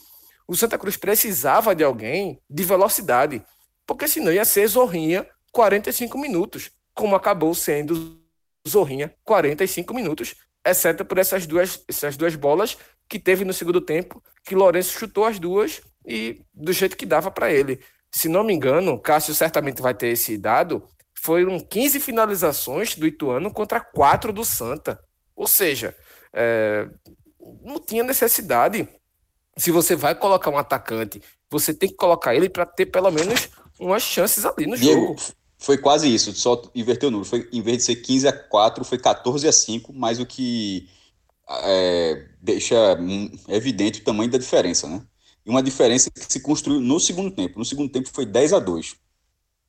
o 0.47 0.55
Santa 0.55 0.79
Cruz 0.79 0.97
precisava 0.97 1.75
de 1.75 1.83
alguém 1.83 2.41
de 2.49 2.63
velocidade, 2.63 3.45
porque 3.85 4.07
senão 4.07 4.33
ia 4.33 4.45
ser 4.45 4.67
Zorrinha 4.69 5.27
45 5.51 6.19
minutos, 6.19 6.71
como 6.95 7.17
acabou 7.17 7.55
sendo 7.55 8.26
Zorrinha 8.69 9.15
45 9.25 9.95
minutos, 9.95 10.35
exceto 10.65 11.05
por 11.05 11.19
essas 11.19 11.47
duas, 11.47 11.83
essas 11.89 12.17
duas 12.17 12.35
bolas 12.35 12.77
que 13.09 13.19
teve 13.19 13.45
no 13.45 13.53
segundo 13.53 13.81
tempo, 13.81 14.23
que 14.45 14.55
Lourenço 14.55 14.99
chutou 14.99 15.25
as 15.25 15.39
duas 15.39 15.81
e 16.07 16.43
do 16.53 16.73
jeito 16.73 16.97
que 16.97 17.07
dava 17.07 17.31
para 17.31 17.53
ele. 17.53 17.81
Se 18.11 18.29
não 18.29 18.45
me 18.45 18.53
engano, 18.53 18.99
Cássio 18.99 19.35
certamente 19.35 19.83
vai 19.83 19.95
ter 19.95 20.09
esse 20.09 20.37
dado, 20.39 20.87
foram 21.15 21.59
15 21.59 22.01
finalizações 22.01 22.95
do 22.95 23.07
Ituano 23.07 23.53
contra 23.53 23.81
4 23.81 24.33
do 24.33 24.45
Santa. 24.45 25.01
Ou 25.35 25.47
seja, 25.47 25.95
é, 26.33 26.89
não 27.63 27.79
tinha 27.79 28.03
necessidade. 28.03 28.89
Se 29.57 29.71
você 29.71 29.97
vai 29.97 30.15
colocar 30.15 30.51
um 30.51 30.59
atacante, 30.59 31.23
você 31.51 31.73
tem 31.73 31.89
que 31.89 31.97
colocar 31.97 32.35
ele 32.35 32.49
para 32.49 32.67
ter 32.67 32.87
pelo 32.87 33.11
menos 33.11 33.49
umas 33.79 34.03
chances 34.03 34.45
ali 34.45 34.67
no 34.67 34.77
Diego, 34.77 35.01
jogo. 35.01 35.17
Foi 35.67 35.77
quase 35.77 36.15
isso, 36.15 36.33
só 36.33 36.63
inverteu 36.77 37.09
o 37.09 37.11
número. 37.11 37.29
Foi, 37.29 37.49
em 37.53 37.61
vez 37.61 37.79
de 37.79 37.83
ser 37.83 37.97
15 37.97 38.29
a 38.29 38.33
4, 38.33 38.85
foi 38.85 38.99
14 38.99 39.49
a 39.49 39.53
5, 39.53 39.93
mas 39.93 40.21
o 40.21 40.25
que 40.25 40.89
é, 41.65 42.25
deixa 42.41 42.77
evidente 43.49 44.01
o 44.01 44.05
tamanho 44.05 44.31
da 44.31 44.39
diferença, 44.39 44.87
né? 44.87 45.03
E 45.45 45.51
uma 45.51 45.65
diferença 45.65 46.09
que 46.09 46.33
se 46.33 46.39
construiu 46.39 46.79
no 46.79 47.01
segundo 47.01 47.33
tempo. 47.33 47.59
No 47.59 47.65
segundo 47.65 47.91
tempo 47.91 48.09
foi 48.13 48.25
10 48.25 48.53
a 48.53 48.61
2. 48.61 48.95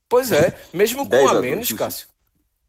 Pois 0.08 0.32
é, 0.32 0.56
mesmo 0.72 1.10
com 1.10 1.16
a, 1.28 1.32
a 1.32 1.42
menos, 1.42 1.68
2, 1.70 1.80
Cássio. 1.80 2.08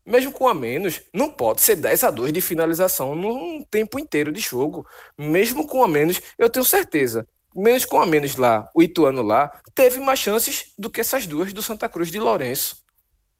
Mesmo 0.06 0.32
com 0.32 0.48
a 0.48 0.54
menos, 0.54 1.02
não 1.12 1.30
pode 1.30 1.60
ser 1.60 1.76
10 1.76 2.04
a 2.04 2.10
2 2.10 2.32
de 2.32 2.40
finalização 2.40 3.14
num 3.14 3.62
tempo 3.70 3.98
inteiro 3.98 4.32
de 4.32 4.40
jogo. 4.40 4.86
Mesmo 5.18 5.66
com 5.66 5.84
a 5.84 5.88
menos, 5.88 6.18
eu 6.38 6.48
tenho 6.48 6.64
certeza. 6.64 7.28
Menos 7.54 7.84
com 7.84 8.00
a 8.00 8.06
menos 8.06 8.36
lá, 8.36 8.70
o 8.74 8.82
Ituano 8.82 9.20
lá, 9.20 9.52
teve 9.74 10.00
mais 10.00 10.18
chances 10.18 10.72
do 10.78 10.88
que 10.88 11.02
essas 11.02 11.26
duas 11.26 11.52
do 11.52 11.62
Santa 11.62 11.90
Cruz 11.90 12.10
de 12.10 12.18
Lourenço 12.18 12.87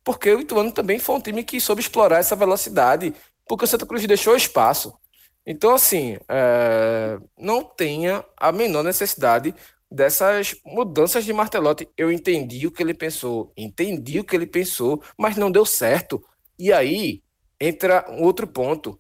porque 0.09 0.31
o 0.31 0.41
Ituano 0.41 0.73
também 0.73 0.99
foi 0.99 1.17
um 1.17 1.21
time 1.21 1.45
que 1.45 1.61
soube 1.61 1.83
explorar 1.83 2.17
essa 2.17 2.35
velocidade, 2.35 3.15
porque 3.47 3.67
o 3.67 3.69
Santa 3.69 3.85
Cruz 3.85 4.07
deixou 4.07 4.35
espaço. 4.35 4.99
Então, 5.45 5.75
assim, 5.75 6.17
é, 6.27 7.19
não 7.39 7.63
tenha 7.63 8.25
a 8.35 8.51
menor 8.51 8.83
necessidade 8.83 9.55
dessas 9.91 10.57
mudanças 10.65 11.27
de 11.27 11.33
Martelotti. 11.35 11.91
Eu 11.95 12.11
entendi 12.11 12.67
o 12.67 12.71
que 12.71 12.83
ele 12.83 12.95
pensou, 12.95 13.53
entendi 13.55 14.19
o 14.19 14.25
que 14.25 14.35
ele 14.35 14.47
pensou, 14.47 15.03
mas 15.19 15.37
não 15.37 15.51
deu 15.51 15.67
certo. 15.67 16.25
E 16.59 16.73
aí 16.73 17.23
entra 17.61 18.07
um 18.09 18.23
outro 18.23 18.47
ponto. 18.47 18.99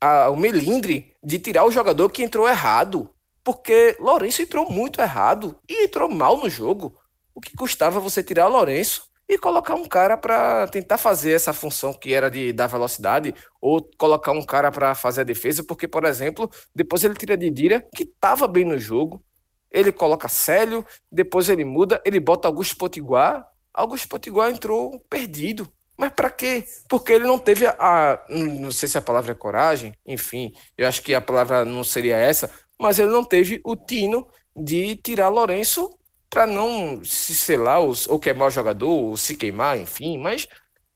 A, 0.00 0.28
o 0.28 0.36
melindre 0.36 1.14
de 1.22 1.38
tirar 1.38 1.64
o 1.66 1.70
jogador 1.70 2.10
que 2.10 2.24
entrou 2.24 2.48
errado. 2.48 3.08
Porque 3.44 3.96
Lourenço 4.00 4.42
entrou 4.42 4.68
muito 4.68 5.00
errado 5.00 5.56
e 5.68 5.84
entrou 5.84 6.10
mal 6.10 6.36
no 6.36 6.50
jogo. 6.50 6.98
O 7.32 7.40
que 7.40 7.56
custava 7.56 8.00
você 8.00 8.24
tirar 8.24 8.48
o 8.48 8.52
Lourenço 8.52 9.11
e 9.32 9.38
colocar 9.38 9.74
um 9.74 9.86
cara 9.86 10.14
para 10.18 10.68
tentar 10.68 10.98
fazer 10.98 11.32
essa 11.32 11.54
função 11.54 11.94
que 11.94 12.12
era 12.12 12.30
de 12.30 12.52
dar 12.52 12.66
velocidade, 12.66 13.34
ou 13.62 13.82
colocar 13.96 14.32
um 14.32 14.44
cara 14.44 14.70
para 14.70 14.94
fazer 14.94 15.22
a 15.22 15.24
defesa, 15.24 15.64
porque, 15.64 15.88
por 15.88 16.04
exemplo, 16.04 16.50
depois 16.74 17.02
ele 17.02 17.14
tira 17.14 17.34
Didira, 17.34 17.80
que 17.94 18.02
estava 18.02 18.46
bem 18.46 18.66
no 18.66 18.78
jogo, 18.78 19.24
ele 19.70 19.90
coloca 19.90 20.28
Célio, 20.28 20.84
depois 21.10 21.48
ele 21.48 21.64
muda, 21.64 21.98
ele 22.04 22.20
bota 22.20 22.46
Augusto 22.46 22.76
Potiguar, 22.76 23.48
Augusto 23.72 24.06
Potiguar 24.06 24.50
entrou 24.50 25.00
perdido. 25.08 25.66
Mas 25.96 26.12
para 26.12 26.28
quê? 26.28 26.66
Porque 26.86 27.12
ele 27.12 27.24
não 27.24 27.38
teve 27.38 27.66
a. 27.66 28.22
Não 28.28 28.70
sei 28.70 28.88
se 28.88 28.98
a 28.98 29.02
palavra 29.02 29.32
é 29.32 29.34
coragem, 29.34 29.94
enfim, 30.06 30.52
eu 30.76 30.86
acho 30.86 31.00
que 31.00 31.14
a 31.14 31.20
palavra 31.22 31.64
não 31.64 31.84
seria 31.84 32.16
essa, 32.16 32.50
mas 32.78 32.98
ele 32.98 33.10
não 33.10 33.24
teve 33.24 33.62
o 33.64 33.76
tino 33.76 34.26
de 34.54 34.96
tirar 34.96 35.28
Lourenço 35.28 35.90
para 36.32 36.46
não 36.46 37.04
se 37.04 37.34
selar 37.34 37.80
ou, 37.80 37.92
ou 38.08 38.18
queimar 38.18 38.48
o 38.48 38.50
jogador, 38.50 38.88
ou 38.88 39.16
se 39.18 39.36
queimar, 39.36 39.78
enfim, 39.78 40.16
mas 40.16 40.48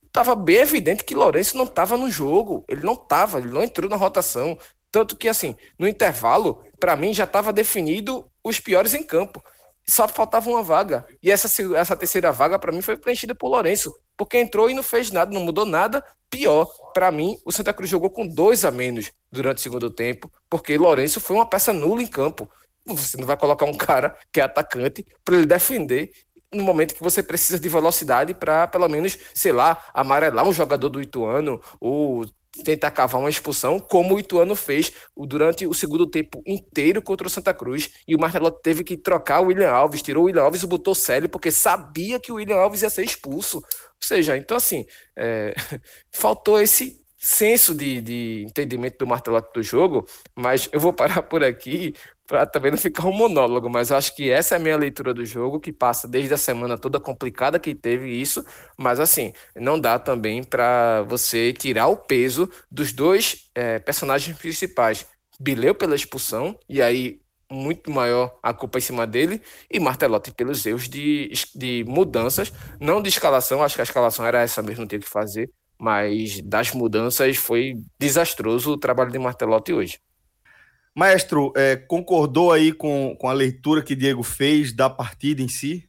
estava 0.07 0.35
bem 0.35 0.57
evidente 0.57 1.05
que 1.05 1.15
Lourenço 1.15 1.59
não 1.59 1.67
estava 1.67 1.95
no 1.99 2.11
jogo, 2.11 2.65
ele 2.67 2.81
não 2.81 2.95
estava, 2.95 3.39
ele 3.39 3.51
não 3.51 3.63
entrou 3.63 3.91
na 3.91 3.97
rotação, 3.97 4.59
tanto 4.91 5.15
que 5.15 5.29
assim, 5.29 5.55
no 5.79 5.87
intervalo, 5.87 6.65
para 6.81 6.97
mim 6.97 7.13
já 7.13 7.25
estava 7.25 7.53
definido 7.53 8.27
os 8.43 8.59
piores 8.59 8.95
em 8.95 9.03
campo. 9.03 9.45
Só 9.87 10.09
faltava 10.09 10.49
uma 10.49 10.63
vaga. 10.63 11.07
E 11.23 11.31
essa, 11.31 11.49
essa 11.77 11.95
terceira 11.95 12.33
vaga, 12.33 12.59
para 12.59 12.73
mim, 12.73 12.81
foi 12.81 12.97
preenchida 12.97 13.35
por 13.35 13.49
Lourenço. 13.49 13.95
porque 14.17 14.39
entrou 14.39 14.71
e 14.71 14.75
não 14.75 14.83
fez 14.83 15.11
nada, 15.11 15.33
não 15.33 15.43
mudou 15.43 15.67
nada. 15.67 16.03
Pior, 16.31 16.67
para 16.95 17.13
mim, 17.13 17.37
o 17.45 17.53
Santa 17.53 17.75
Cruz 17.75 17.91
jogou 17.91 18.09
com 18.09 18.27
dois 18.27 18.65
a 18.65 18.71
menos 18.71 19.13
durante 19.31 19.59
o 19.59 19.61
segundo 19.61 19.91
tempo, 19.91 20.33
porque 20.49 20.79
Lourenço 20.79 21.21
foi 21.21 21.37
uma 21.37 21.47
peça 21.47 21.75
nula 21.75 22.03
em 22.03 22.07
campo. 22.07 22.51
Você 22.87 23.17
não 23.17 23.27
vai 23.27 23.37
colocar 23.37 23.65
um 23.65 23.77
cara 23.77 24.17
que 24.33 24.41
é 24.41 24.45
atacante 24.45 25.05
para 25.25 25.37
ele 25.37 25.47
defender 25.47 26.11
no 26.53 26.63
momento 26.63 26.95
que 26.95 27.03
você 27.03 27.23
precisa 27.23 27.59
de 27.59 27.69
velocidade 27.69 28.33
para, 28.33 28.67
pelo 28.67 28.89
menos, 28.89 29.19
sei 29.35 29.53
lá, 29.53 29.85
amarelar 29.93 30.47
um 30.47 30.53
jogador 30.53 30.89
do 30.89 31.03
Ituano 31.03 31.61
ou 31.81 32.25
tentar 32.65 32.91
cavar 32.91 33.21
uma 33.21 33.29
expulsão, 33.29 33.79
como 33.79 34.15
o 34.15 34.19
Ituano 34.19 34.57
fez 34.57 34.93
durante 35.17 35.67
o 35.67 35.75
segundo 35.75 36.07
tempo 36.07 36.43
inteiro 36.47 37.03
contra 37.03 37.27
o 37.27 37.31
Santa 37.31 37.53
Cruz. 37.53 37.91
E 38.07 38.15
o 38.15 38.19
Marcelo 38.19 38.51
teve 38.51 38.83
que 38.83 38.97
trocar 38.97 39.41
o 39.41 39.47
William 39.47 39.71
Alves, 39.71 40.03
tirou 40.03 40.25
o 40.25 40.27
William 40.27 40.43
Alves 40.43 40.63
e 40.63 40.67
botou 40.67 40.93
o 40.93 40.97
Célio, 40.97 41.29
porque 41.29 41.51
sabia 41.51 42.19
que 42.19 42.33
o 42.33 42.37
William 42.37 42.57
Alves 42.57 42.83
ia 42.83 42.91
ser 42.91 43.05
expulso. 43.05 43.59
Ou 43.59 43.63
seja, 44.01 44.37
então 44.37 44.57
assim, 44.57 44.87
é, 45.17 45.55
faltou 46.11 46.61
esse 46.61 47.05
senso 47.19 47.75
de, 47.75 48.01
de 48.01 48.45
entendimento 48.47 48.99
do 48.99 49.07
Martelotti 49.07 49.53
do 49.53 49.63
jogo, 49.63 50.07
mas 50.35 50.69
eu 50.73 50.79
vou 50.79 50.93
parar 50.93 51.23
por 51.23 51.43
aqui 51.43 51.95
para 52.27 52.45
também 52.47 52.71
não 52.71 52.79
ficar 52.79 53.07
um 53.07 53.13
monólogo, 53.13 53.71
mas 53.71 53.93
acho 53.93 54.15
que 54.15 54.31
essa 54.31 54.55
é 54.55 54.59
a 54.59 54.61
minha 54.61 54.77
leitura 54.77 55.15
do 55.15 55.25
jogo, 55.25 55.61
que 55.61 55.73
passa 55.73 56.09
desde 56.09 56.35
a 56.35 56.37
semana 56.37 56.77
toda 56.77 56.99
complicada 56.99 57.59
que 57.59 57.75
teve 57.75 58.11
isso, 58.11 58.45
mas 58.77 58.99
assim, 58.99 59.33
não 59.55 59.79
dá 59.79 59.99
também 59.99 60.43
para 60.43 61.03
você 61.03 61.53
tirar 61.53 61.87
o 61.89 61.97
peso 61.97 62.51
dos 62.71 62.93
dois 62.93 63.49
é, 63.55 63.79
personagens 63.79 64.37
principais. 64.37 65.07
Bileu 65.39 65.75
pela 65.75 65.95
expulsão, 65.95 66.59
e 66.69 66.83
aí 66.83 67.21
muito 67.51 67.91
maior 67.91 68.39
a 68.43 68.53
culpa 68.53 68.79
em 68.79 68.81
cima 68.81 69.07
dele, 69.07 69.41
e 69.71 69.79
Martelotti 69.79 70.33
pelos 70.33 70.67
erros 70.67 70.89
de, 70.89 71.31
de 71.55 71.85
mudanças, 71.87 72.53
não 72.81 73.01
de 73.01 73.09
escalação, 73.09 73.63
acho 73.63 73.77
que 73.77 73.81
a 73.81 73.85
escalação 73.85 74.27
era 74.27 74.41
essa 74.43 74.63
mesmo, 74.63 74.87
tinha 74.87 75.01
que 75.01 75.09
fazer, 75.09 75.51
mas 75.79 76.41
das 76.43 76.73
mudanças 76.73 77.37
foi 77.37 77.75
desastroso 77.99 78.73
o 78.73 78.79
trabalho 78.79 79.13
de 79.13 79.19
Martelotti 79.19 79.73
hoje. 79.73 80.01
Maestro, 80.97 81.53
é, 81.55 81.77
concordou 81.77 82.51
aí 82.51 82.73
com, 82.73 83.15
com 83.21 83.29
a 83.29 83.33
leitura 83.35 83.83
que 83.83 83.95
Diego 83.95 84.23
fez 84.23 84.73
da 84.73 84.89
partida 84.89 85.43
em 85.43 85.49
si? 85.49 85.87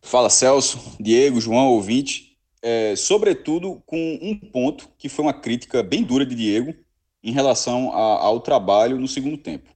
Fala 0.00 0.30
Celso, 0.30 0.96
Diego, 1.00 1.40
João, 1.40 1.70
ouvinte. 1.70 2.38
É, 2.62 2.94
sobretudo 2.94 3.82
com 3.84 4.16
um 4.22 4.38
ponto 4.38 4.88
que 4.96 5.08
foi 5.08 5.24
uma 5.24 5.34
crítica 5.34 5.82
bem 5.82 6.04
dura 6.04 6.24
de 6.24 6.36
Diego 6.36 6.72
em 7.20 7.32
relação 7.32 7.92
a, 7.92 8.20
ao 8.20 8.38
trabalho 8.38 8.96
no 8.96 9.08
segundo 9.08 9.36
tempo. 9.36 9.70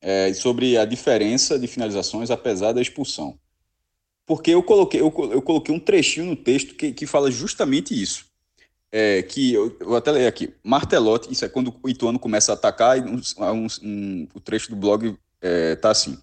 É, 0.00 0.32
sobre 0.32 0.78
a 0.78 0.86
diferença 0.86 1.58
de 1.58 1.66
finalizações 1.66 2.30
apesar 2.30 2.72
da 2.72 2.80
expulsão. 2.80 3.38
Porque 4.24 4.50
eu 4.50 4.62
coloquei, 4.62 4.98
eu, 4.98 5.12
eu 5.30 5.42
coloquei 5.42 5.74
um 5.74 5.78
trechinho 5.78 6.24
no 6.24 6.36
texto 6.36 6.74
que, 6.74 6.90
que 6.90 7.06
fala 7.06 7.30
justamente 7.30 7.92
isso 7.92 8.29
é, 8.92 9.22
que 9.22 9.52
eu, 9.52 9.76
eu 9.80 9.94
até 9.94 10.10
leio 10.10 10.28
aqui, 10.28 10.52
Martelotti, 10.62 11.32
isso 11.32 11.44
é 11.44 11.48
quando 11.48 11.74
o 11.82 11.88
Ituano 11.88 12.18
começa 12.18 12.52
a 12.52 12.54
atacar, 12.54 12.98
e 12.98 13.02
um, 13.02 13.20
um, 13.38 13.66
um, 13.82 14.28
o 14.34 14.40
trecho 14.40 14.70
do 14.70 14.76
blog 14.76 15.16
é, 15.40 15.76
tá 15.76 15.90
assim. 15.90 16.18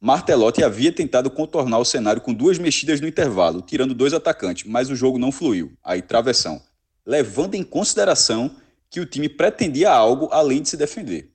Martelotti 0.00 0.62
havia 0.62 0.92
tentado 0.92 1.30
contornar 1.30 1.78
o 1.78 1.84
cenário 1.84 2.20
com 2.20 2.32
duas 2.32 2.58
mexidas 2.58 3.00
no 3.00 3.08
intervalo, 3.08 3.62
tirando 3.62 3.94
dois 3.94 4.12
atacantes, 4.12 4.68
mas 4.70 4.90
o 4.90 4.96
jogo 4.96 5.18
não 5.18 5.32
fluiu. 5.32 5.72
Aí, 5.82 6.02
travessão. 6.02 6.62
Levando 7.06 7.54
em 7.54 7.62
consideração 7.62 8.54
que 8.90 9.00
o 9.00 9.06
time 9.06 9.28
pretendia 9.28 9.90
algo 9.90 10.28
além 10.30 10.62
de 10.62 10.68
se 10.68 10.76
defender. 10.76 11.30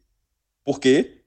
Porque 0.63 1.18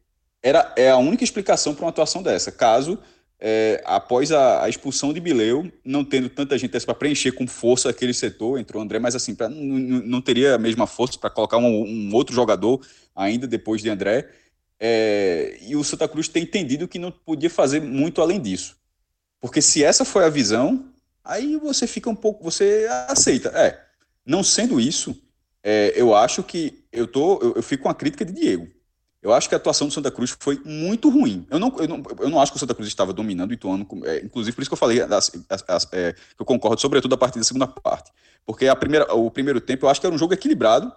era, 0.42 0.72
é 0.76 0.90
a 0.90 0.96
única 0.96 1.24
explicação 1.24 1.74
para 1.74 1.84
uma 1.84 1.90
atuação 1.90 2.22
dessa. 2.22 2.52
Caso 2.52 2.98
é, 3.44 3.82
após 3.84 4.30
a, 4.30 4.62
a, 4.62 4.68
expulsão 4.68 5.12
de 5.12 5.18
Bileu, 5.18 5.68
não 5.84 6.04
tendo 6.04 6.28
tanta 6.28 6.56
gente 6.56 6.78
para 6.86 6.94
preencher 6.94 7.32
com 7.32 7.44
força 7.44 7.90
aquele 7.90 8.14
setor, 8.14 8.56
entrou 8.56 8.80
o 8.80 8.84
André, 8.84 9.00
mas 9.00 9.16
assim, 9.16 9.34
pra, 9.34 9.48
não, 9.48 10.22
teria 10.22 10.54
a 10.54 10.58
mesma 10.58 10.86
força 10.86 11.18
para 11.18 11.28
colocar 11.28 11.58
um, 11.58 11.82
um, 11.82 12.14
outro 12.14 12.32
jogador 12.32 12.80
ainda 13.16 13.44
depois 13.48 13.82
de 13.82 13.90
André. 13.90 14.30
É, 14.78 15.58
e 15.60 15.74
o 15.74 15.82
Santa 15.82 16.06
Cruz 16.06 16.28
tem 16.28 16.44
entendido 16.44 16.86
que 16.86 17.00
não 17.00 17.10
podia 17.10 17.50
fazer 17.50 17.82
muito 17.82 18.22
além 18.22 18.40
disso. 18.40 18.76
Porque 19.40 19.60
se 19.60 19.82
essa 19.82 20.04
foi 20.04 20.24
a 20.24 20.28
visão, 20.28 20.86
aí 21.24 21.56
você 21.56 21.88
fica 21.88 22.08
um 22.08 22.14
pouco, 22.14 22.44
você 22.44 22.86
aceita. 23.08 23.48
É, 23.56 23.76
não 24.24 24.44
sendo 24.44 24.80
isso, 24.80 25.20
é, 25.64 25.92
eu 25.96 26.14
acho 26.14 26.44
que 26.44 26.84
eu, 26.92 27.08
tô, 27.08 27.40
eu, 27.42 27.54
eu 27.56 27.62
fico 27.62 27.82
com 27.82 27.88
a 27.88 27.94
crítica 27.94 28.24
de 28.24 28.32
Diego. 28.32 28.68
Eu 29.22 29.32
acho 29.32 29.48
que 29.48 29.54
a 29.54 29.58
atuação 29.58 29.86
do 29.86 29.94
Santa 29.94 30.10
Cruz 30.10 30.36
foi 30.40 30.60
muito 30.64 31.08
ruim. 31.08 31.46
Eu 31.48 31.60
não, 31.60 31.72
eu 31.78 31.86
não, 31.86 32.02
eu 32.18 32.28
não 32.28 32.40
acho 32.40 32.50
que 32.50 32.56
o 32.56 32.58
Santa 32.58 32.74
Cruz 32.74 32.88
estava 32.88 33.12
dominando 33.12 33.50
o 33.50 33.54
Ituano, 33.54 33.86
é, 34.04 34.18
inclusive 34.24 34.52
por 34.52 34.62
isso 34.62 34.70
que 34.70 34.74
eu 34.74 34.78
falei 34.78 35.06
das, 35.06 35.30
as, 35.48 35.64
as, 35.68 35.88
é, 35.92 36.14
eu 36.36 36.44
concordo, 36.44 36.80
sobretudo 36.80 37.14
a 37.14 37.18
partir 37.18 37.38
da 37.38 37.44
segunda 37.44 37.68
parte. 37.68 38.10
Porque 38.44 38.66
a 38.66 38.74
primeira, 38.74 39.14
o 39.14 39.30
primeiro 39.30 39.60
tempo 39.60 39.86
eu 39.86 39.90
acho 39.90 40.00
que 40.00 40.06
era 40.06 40.14
um 40.14 40.18
jogo 40.18 40.34
equilibrado. 40.34 40.92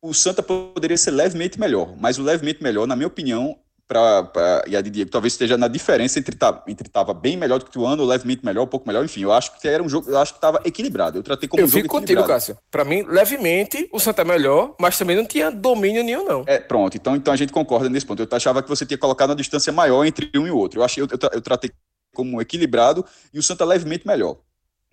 O 0.00 0.14
Santa 0.14 0.42
poderia 0.42 0.96
ser 0.96 1.10
levemente 1.10 1.58
melhor, 1.58 1.96
mas 1.98 2.16
o 2.16 2.22
levemente 2.22 2.62
melhor, 2.62 2.86
na 2.86 2.94
minha 2.94 3.08
opinião, 3.08 3.58
para 3.88 4.64
e 4.66 4.76
a 4.76 4.80
de 4.80 4.90
Diego 4.90 5.10
talvez 5.10 5.34
esteja 5.34 5.56
na 5.56 5.68
diferença 5.68 6.18
entre 6.18 6.36
entre 6.66 6.86
estava 6.86 7.12
bem 7.12 7.36
melhor 7.36 7.58
do 7.58 7.66
que 7.66 7.78
o 7.78 7.86
ano, 7.86 8.04
levemente 8.04 8.44
melhor, 8.44 8.64
um 8.64 8.66
pouco 8.66 8.86
melhor, 8.86 9.04
enfim, 9.04 9.22
eu 9.22 9.32
acho 9.32 9.58
que 9.58 9.68
era 9.68 9.82
um 9.82 9.88
jogo, 9.88 10.10
eu 10.10 10.18
acho 10.18 10.32
que 10.32 10.38
estava 10.38 10.60
equilibrado. 10.64 11.18
Eu 11.18 11.22
tratei 11.22 11.48
como 11.48 11.60
eu 11.60 11.66
um 11.66 11.68
jogo 11.68 11.82
fico 11.82 11.98
contigo, 11.98 12.24
Cássio. 12.24 12.56
Para 12.70 12.84
mim, 12.84 13.02
levemente 13.02 13.88
o 13.92 14.00
Santa 14.00 14.22
é 14.22 14.24
melhor, 14.24 14.74
mas 14.80 14.96
também 14.96 15.16
não 15.16 15.24
tinha 15.24 15.50
domínio 15.50 16.02
nenhum 16.02 16.24
não. 16.24 16.44
É, 16.46 16.58
pronto. 16.58 16.96
Então, 16.96 17.14
então 17.14 17.32
a 17.32 17.36
gente 17.36 17.52
concorda 17.52 17.88
nesse 17.88 18.06
ponto. 18.06 18.22
Eu 18.22 18.28
achava 18.32 18.62
que 18.62 18.68
você 18.68 18.86
tinha 18.86 18.98
colocado 18.98 19.30
uma 19.30 19.36
distância 19.36 19.72
maior 19.72 20.04
entre 20.04 20.30
um 20.36 20.46
e 20.46 20.50
o 20.50 20.56
outro. 20.56 20.80
Eu 20.80 20.84
achei 20.84 21.02
eu, 21.02 21.08
eu, 21.10 21.30
eu 21.32 21.40
tratei 21.40 21.70
como 22.14 22.40
equilibrado 22.40 23.04
e 23.32 23.38
o 23.38 23.42
Santa 23.42 23.64
levemente 23.64 24.06
melhor. 24.06 24.36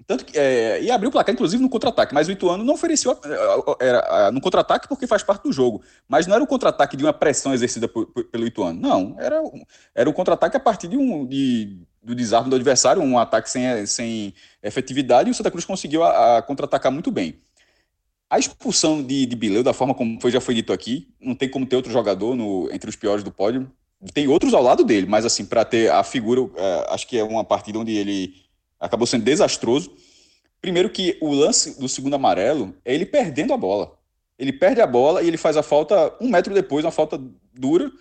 Tanto 0.08 0.26
que, 0.26 0.38
é, 0.38 0.82
e 0.82 0.90
abriu 0.90 1.10
o 1.10 1.12
placar, 1.12 1.34
inclusive, 1.34 1.62
no 1.62 1.70
contra-ataque. 1.70 2.14
Mas 2.14 2.28
o 2.28 2.32
Ituano 2.32 2.64
não 2.64 2.74
ofereceu 2.74 3.18
era, 3.80 4.32
no 4.32 4.42
contra-ataque 4.42 4.88
porque 4.88 5.06
faz 5.06 5.24
parte 5.24 5.44
do 5.44 5.52
jogo. 5.52 5.82
Mas 6.08 6.26
não 6.26 6.36
era 6.36 6.44
o 6.44 6.48
contra-ataque 6.48 6.98
de 6.98 7.04
uma 7.04 7.14
pressão 7.14 7.54
exercida 7.54 7.88
por, 7.88 8.08
por, 8.08 8.24
pelo 8.26 8.48
Ituano. 8.48 8.80
Não. 8.80 9.16
Era, 9.20 9.42
era 9.94 10.10
um 10.10 10.14
contra-ataque 10.14 10.58
a 10.58 10.60
partir 10.60 10.88
de 10.88 10.98
um, 10.98 11.26
de, 11.26 11.78
do 12.02 12.16
desarme 12.16 12.50
do 12.50 12.56
adversário, 12.56 13.02
um 13.02 13.20
ataque 13.20 13.50
sem, 13.50 13.86
sem 13.86 14.34
efetividade, 14.64 15.30
e 15.30 15.32
o 15.32 15.36
Santa 15.36 15.52
Cruz 15.52 15.66
conseguiu 15.66 16.04
a, 16.04 16.38
a 16.38 16.42
contra-atacar 16.42 16.92
muito 16.92 17.12
bem. 17.12 17.40
A 18.30 18.38
expulsão 18.38 19.04
de, 19.04 19.26
de 19.26 19.36
Bileu, 19.36 19.64
da 19.64 19.74
forma 19.74 19.94
como 19.94 20.20
foi, 20.22 20.32
já 20.32 20.40
foi 20.40 20.54
dito 20.54 20.72
aqui, 20.72 21.08
não 21.20 21.36
tem 21.36 21.50
como 21.50 21.66
ter 21.66 21.76
outro 21.76 21.92
jogador 21.92 22.36
no, 22.36 22.70
entre 22.72 22.90
os 22.90 22.96
piores 22.96 23.24
do 23.24 23.32
pódio. 23.32 23.72
Tem 24.14 24.28
outros 24.28 24.54
ao 24.54 24.64
lado 24.64 24.84
dele, 24.84 25.08
mas 25.08 25.26
assim, 25.26 25.46
para 25.46 25.66
ter 25.66 25.92
a 25.92 26.04
figura, 26.04 26.50
é, 26.56 26.88
acho 26.90 27.08
que 27.08 27.18
é 27.18 27.24
uma 27.24 27.44
partida 27.44 27.80
onde 27.80 27.92
ele 27.92 28.34
acabou 28.80 29.06
sendo 29.06 29.24
desastroso. 29.24 29.92
Primeiro 30.62 30.90
que 30.90 31.18
o 31.22 31.34
lance 31.34 31.80
do 31.80 31.88
segundo 31.88 32.16
amarelo 32.16 32.76
é 32.84 32.94
ele 32.94 33.06
perdendo 33.06 33.54
a 33.54 33.58
bola. 33.58 33.98
Ele 34.38 34.54
perde 34.54 34.82
a 34.82 34.88
bola 34.88 35.22
e 35.22 35.28
ele 35.28 35.38
faz 35.38 35.58
a 35.58 35.64
falta 35.64 36.16
um 36.22 36.30
metro 36.30 36.54
depois, 36.54 36.86
uma 36.86 36.92
falta 36.92 37.22
dura, 37.54 37.92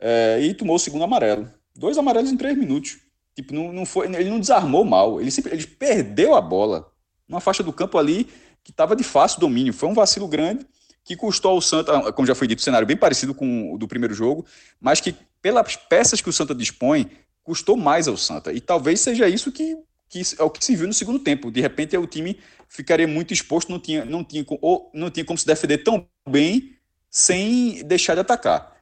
é, 0.00 0.40
e 0.42 0.54
tomou 0.54 0.76
o 0.76 0.78
segundo 0.78 1.04
amarelo. 1.04 1.48
Dois 1.74 1.96
amarelos 1.96 2.30
em 2.30 2.36
três 2.36 2.56
minutos. 2.56 2.98
Tipo, 3.34 3.54
não, 3.54 3.72
não 3.72 3.86
foi, 3.86 4.06
ele 4.06 4.30
não 4.30 4.38
desarmou 4.38 4.84
mal, 4.84 5.20
ele, 5.20 5.30
sempre, 5.30 5.52
ele 5.52 5.66
perdeu 5.66 6.34
a 6.34 6.40
bola. 6.40 6.90
Numa 7.28 7.40
faixa 7.40 7.62
do 7.62 7.72
campo 7.72 7.98
ali 7.98 8.28
que 8.62 8.70
estava 8.70 8.94
de 8.94 9.04
fácil 9.04 9.40
domínio. 9.40 9.72
Foi 9.72 9.88
um 9.88 9.94
vacilo 9.94 10.28
grande 10.28 10.66
que 11.04 11.16
custou 11.16 11.50
ao 11.52 11.60
Santa, 11.60 12.12
como 12.12 12.26
já 12.26 12.34
foi 12.34 12.46
dito, 12.46 12.60
um 12.60 12.62
cenário 12.62 12.86
bem 12.86 12.96
parecido 12.96 13.34
com 13.34 13.74
o 13.74 13.78
do 13.78 13.86
primeiro 13.86 14.14
jogo, 14.14 14.46
mas 14.80 15.00
que 15.00 15.14
pelas 15.42 15.76
peças 15.76 16.22
que 16.22 16.30
o 16.30 16.32
Santa 16.32 16.54
dispõe, 16.54 17.10
custou 17.42 17.76
mais 17.76 18.08
ao 18.08 18.16
Santa. 18.16 18.52
E 18.52 18.60
talvez 18.60 19.00
seja 19.00 19.28
isso 19.28 19.52
que 19.52 19.76
que 20.14 20.40
é 20.40 20.44
o 20.44 20.50
que 20.50 20.64
se 20.64 20.76
viu 20.76 20.86
no 20.86 20.92
segundo 20.92 21.18
tempo. 21.18 21.50
De 21.50 21.60
repente, 21.60 21.96
o 21.96 22.06
time 22.06 22.38
ficaria 22.68 23.06
muito 23.06 23.32
exposto, 23.32 23.70
não 23.70 23.80
tinha, 23.80 24.04
não 24.04 24.22
tinha, 24.22 24.44
ou 24.60 24.90
não 24.94 25.10
tinha 25.10 25.24
como 25.24 25.36
se 25.36 25.44
defender 25.44 25.78
tão 25.78 26.06
bem 26.28 26.76
sem 27.10 27.84
deixar 27.84 28.14
de 28.14 28.20
atacar. 28.20 28.76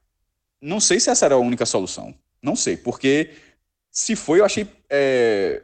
Não 0.60 0.78
sei 0.78 1.00
se 1.00 1.08
essa 1.08 1.24
era 1.24 1.34
a 1.34 1.38
única 1.38 1.64
solução. 1.64 2.14
Não 2.42 2.54
sei, 2.54 2.76
porque 2.76 3.30
se 3.90 4.14
foi, 4.14 4.40
eu 4.40 4.44
achei 4.44 4.68
é, 4.90 5.62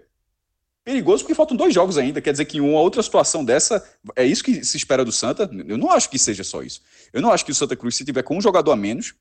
perigoso, 0.85 1.22
porque 1.22 1.35
faltam 1.35 1.57
dois 1.57 1.74
jogos 1.74 1.98
ainda. 1.98 2.20
Quer 2.20 2.33
dizer 2.33 2.46
que 2.46 2.61
uma 2.61 2.81
outra 2.81 3.02
situação 3.02 3.44
dessa, 3.44 3.87
é 4.16 4.24
isso 4.24 4.42
que 4.42 4.64
se 4.64 4.76
espera 4.78 5.04
do 5.04 5.12
Santa. 5.12 5.50
Eu 5.66 5.76
não 5.76 5.90
acho 5.90 6.09
que 6.09 6.18
seja 6.18 6.42
só 6.42 6.62
isso. 6.62 6.81
Eu 7.12 7.20
não 7.20 7.31
acho 7.31 7.44
que 7.44 7.52
o 7.52 7.54
Santa 7.54 7.76
Cruz, 7.76 7.94
se 7.94 8.04
tiver 8.07 8.22
com 8.22 8.38
um 8.38 8.40
jogador 8.40 8.72
a 8.72 8.76
menos, 8.76 9.14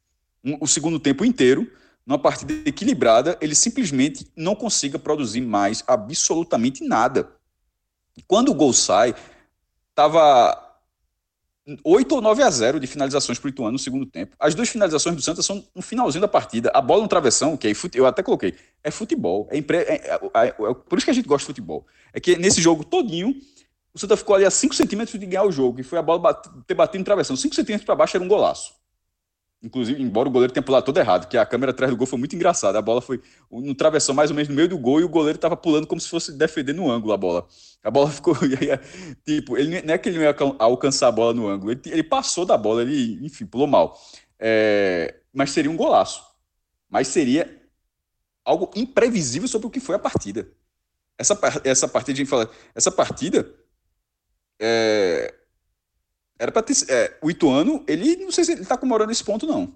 um, 0.43 0.57
o 0.61 0.67
segundo 0.67 0.99
tempo 0.99 1.25
inteiro, 1.25 1.69
numa 2.07 2.17
partida 2.17 2.53
equilibrada, 2.65 3.37
ele 3.41 3.53
simplesmente 3.53 4.25
não 4.33 4.55
consiga 4.55 4.97
produzir 4.97 5.41
mais 5.41 5.83
absolutamente 5.85 6.81
nada. 6.87 7.29
Quando 8.25 8.49
o 8.49 8.53
gol 8.53 8.71
sai, 8.71 9.13
estava 9.89 10.57
8 11.83 12.15
ou 12.15 12.21
9 12.21 12.43
a 12.43 12.49
0 12.49 12.79
de 12.79 12.87
finalizações 12.87 13.37
para 13.37 13.47
o 13.47 13.49
Ituano 13.49 13.73
no 13.73 13.79
segundo 13.79 14.05
tempo. 14.05 14.37
As 14.39 14.55
duas 14.55 14.69
finalizações 14.69 15.17
do 15.17 15.21
Santos 15.21 15.45
são 15.45 15.61
no 15.75 15.81
finalzinho 15.81 16.21
da 16.21 16.29
partida. 16.29 16.71
A 16.73 16.79
bola 16.81 17.01
no 17.01 17.09
travessão, 17.09 17.57
que 17.57 17.67
é 17.67 17.73
eu 17.93 18.05
até 18.05 18.23
coloquei, 18.23 18.55
é 18.81 18.89
futebol. 18.89 19.45
É, 19.51 19.57
impre... 19.57 19.79
é, 19.79 19.95
é, 19.95 20.13
é, 20.13 20.47
é, 20.47 20.53
por 20.53 20.97
isso 20.97 21.05
que 21.05 21.11
a 21.11 21.13
gente 21.13 21.27
gosta 21.27 21.43
de 21.43 21.47
futebol. 21.47 21.85
É 22.13 22.21
que 22.21 22.37
nesse 22.37 22.61
jogo 22.61 22.85
todinho, 22.85 23.35
o 23.93 23.99
Santa 23.99 24.15
ficou 24.15 24.33
ali 24.33 24.45
a 24.45 24.51
5 24.51 24.73
centímetros 24.73 25.19
de 25.19 25.25
ganhar 25.25 25.43
o 25.43 25.51
jogo. 25.51 25.81
E 25.81 25.83
foi 25.83 25.99
a 25.99 26.01
bola 26.01 26.33
ter 26.65 26.73
batido 26.73 26.99
no 26.99 27.05
travessão. 27.05 27.35
5 27.35 27.53
centímetros 27.53 27.85
para 27.85 27.95
baixo 27.95 28.15
era 28.15 28.23
um 28.23 28.29
golaço. 28.29 28.73
Inclusive, 29.61 30.01
embora 30.01 30.29
o 30.29 30.31
goleiro 30.31 30.53
tenha 30.53 30.63
pulado 30.63 30.85
todo 30.85 30.97
errado, 30.97 31.27
que 31.27 31.35
a 31.35 31.45
câmera 31.45 31.71
atrás 31.71 31.91
do 31.91 31.97
gol 31.97 32.05
foi 32.05 32.19
muito 32.19 32.35
engraçada. 32.35 32.77
A 32.77 32.81
bola 32.81 33.01
foi 33.01 33.21
no 33.51 33.73
travessão 33.73 34.13
mais 34.13 34.29
ou 34.29 34.35
menos 34.35 34.49
no 34.49 34.55
meio 34.55 34.69
do 34.69 34.77
gol 34.77 34.99
e 34.99 35.03
o 35.03 35.09
goleiro 35.09 35.37
estava 35.37 35.57
pulando 35.57 35.87
como 35.87 35.99
se 35.99 36.07
fosse 36.07 36.31
defender 36.31 36.73
no 36.73 36.89
ângulo 36.89 37.11
a 37.11 37.17
bola. 37.17 37.47
A 37.83 37.89
bola 37.89 38.09
ficou. 38.11 38.35
tipo, 39.25 39.57
ele 39.57 39.81
não 39.81 39.93
é 39.93 39.97
que 39.97 40.09
ele 40.09 40.19
não 40.19 40.25
ia 40.25 40.35
alcançar 40.59 41.07
a 41.07 41.11
bola 41.11 41.33
no 41.33 41.47
ângulo, 41.47 41.71
ele, 41.71 41.81
ele 41.87 42.03
passou 42.03 42.45
da 42.45 42.55
bola, 42.55 42.83
ele, 42.83 43.25
enfim, 43.25 43.45
pulou 43.47 43.65
mal. 43.65 43.99
É, 44.39 45.21
mas 45.33 45.51
seria 45.51 45.71
um 45.71 45.77
golaço. 45.77 46.23
Mas 46.87 47.07
seria 47.07 47.61
algo 48.45 48.71
imprevisível 48.75 49.47
sobre 49.47 49.67
o 49.67 49.71
que 49.71 49.79
foi 49.79 49.95
a 49.95 49.99
partida. 49.99 50.47
Essa, 51.17 51.37
essa 51.63 51.87
partida, 51.87 52.15
a 52.15 52.17
gente 52.17 52.29
fala, 52.29 52.49
essa 52.75 52.91
partida 52.91 53.51
é, 54.59 55.33
era 56.39 56.51
para 56.51 56.61
ter. 56.61 56.75
É, 56.89 57.17
o 57.21 57.29
Ituano, 57.29 57.83
ele 57.87 58.17
não 58.17 58.31
sei 58.31 58.43
se 58.43 58.51
ele 58.51 58.61
está 58.61 58.77
comemorando 58.77 59.11
esse 59.11 59.23
ponto, 59.23 59.45
não. 59.45 59.73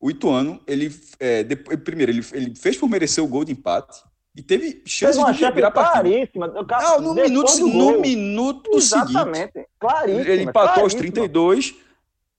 O 0.00 0.10
Ituano, 0.10 0.60
ele. 0.66 0.94
É, 1.18 1.42
depois, 1.42 1.78
primeiro, 1.80 2.12
ele, 2.12 2.24
ele 2.32 2.54
fez 2.54 2.76
por 2.76 2.88
merecer 2.88 3.22
o 3.22 3.26
gol 3.26 3.44
de 3.44 3.52
empate 3.52 4.02
e 4.36 4.42
teve 4.42 4.82
chance 4.84 5.18
de 5.32 5.50
virar 5.52 5.68
a 5.68 5.70
partida. 5.70 6.28
Não, 6.34 7.00
no 7.00 7.14
minuto, 7.14 7.58
no 7.66 8.00
minuto 8.00 8.70
Exatamente, 8.74 9.52
seguinte. 9.52 9.68
Claríssima. 9.80 10.28
Ele 10.28 10.42
empatou 10.42 10.82
aos 10.82 10.94
32. 10.94 11.74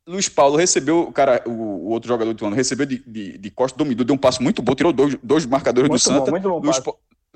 Luiz 0.08 0.30
Paulo 0.30 0.56
recebeu, 0.56 1.02
o 1.02 1.12
cara, 1.12 1.44
o, 1.46 1.52
o 1.52 1.90
outro 1.90 2.08
jogador 2.08 2.32
do 2.32 2.38
Ituano 2.38 2.56
recebeu 2.56 2.86
de, 2.86 3.00
de, 3.00 3.38
de 3.38 3.52
Costa, 3.52 3.78
dominou, 3.78 4.06
deu 4.06 4.16
um 4.16 4.18
passo 4.18 4.42
muito 4.42 4.62
bom, 4.62 4.74
tirou 4.74 4.94
dois, 4.94 5.18
dois 5.22 5.46
marcadores 5.46 5.90
muito 5.90 6.02
do 6.02 6.04
Santa. 6.04 6.32
Bom, 6.32 6.40
bom 6.40 6.60
Luiz, 6.60 6.80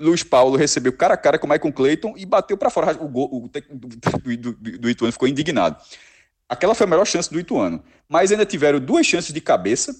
Luiz 0.02 0.22
Paulo 0.22 0.56
recebeu 0.56 0.92
cara 0.92 1.14
a 1.14 1.16
cara 1.16 1.38
com 1.38 1.46
o 1.46 1.50
Michael 1.50 1.72
Clayton 1.72 2.14
e 2.16 2.26
bateu 2.26 2.56
para 2.56 2.70
fora. 2.70 2.92
O, 3.02 3.08
gol, 3.08 3.28
o 3.32 3.48
do, 3.48 4.36
do, 4.36 4.52
do, 4.52 4.78
do, 4.78 4.90
Ituano 4.90 5.12
ficou 5.12 5.28
indignado. 5.28 5.76
Aquela 6.48 6.74
foi 6.74 6.86
a 6.86 6.90
melhor 6.90 7.06
chance 7.06 7.30
do 7.30 7.38
Ituano. 7.38 7.82
Mas 8.08 8.32
ainda 8.32 8.44
tiveram 8.44 8.80
duas 8.80 9.06
chances 9.06 9.32
de 9.32 9.40
cabeça, 9.40 9.94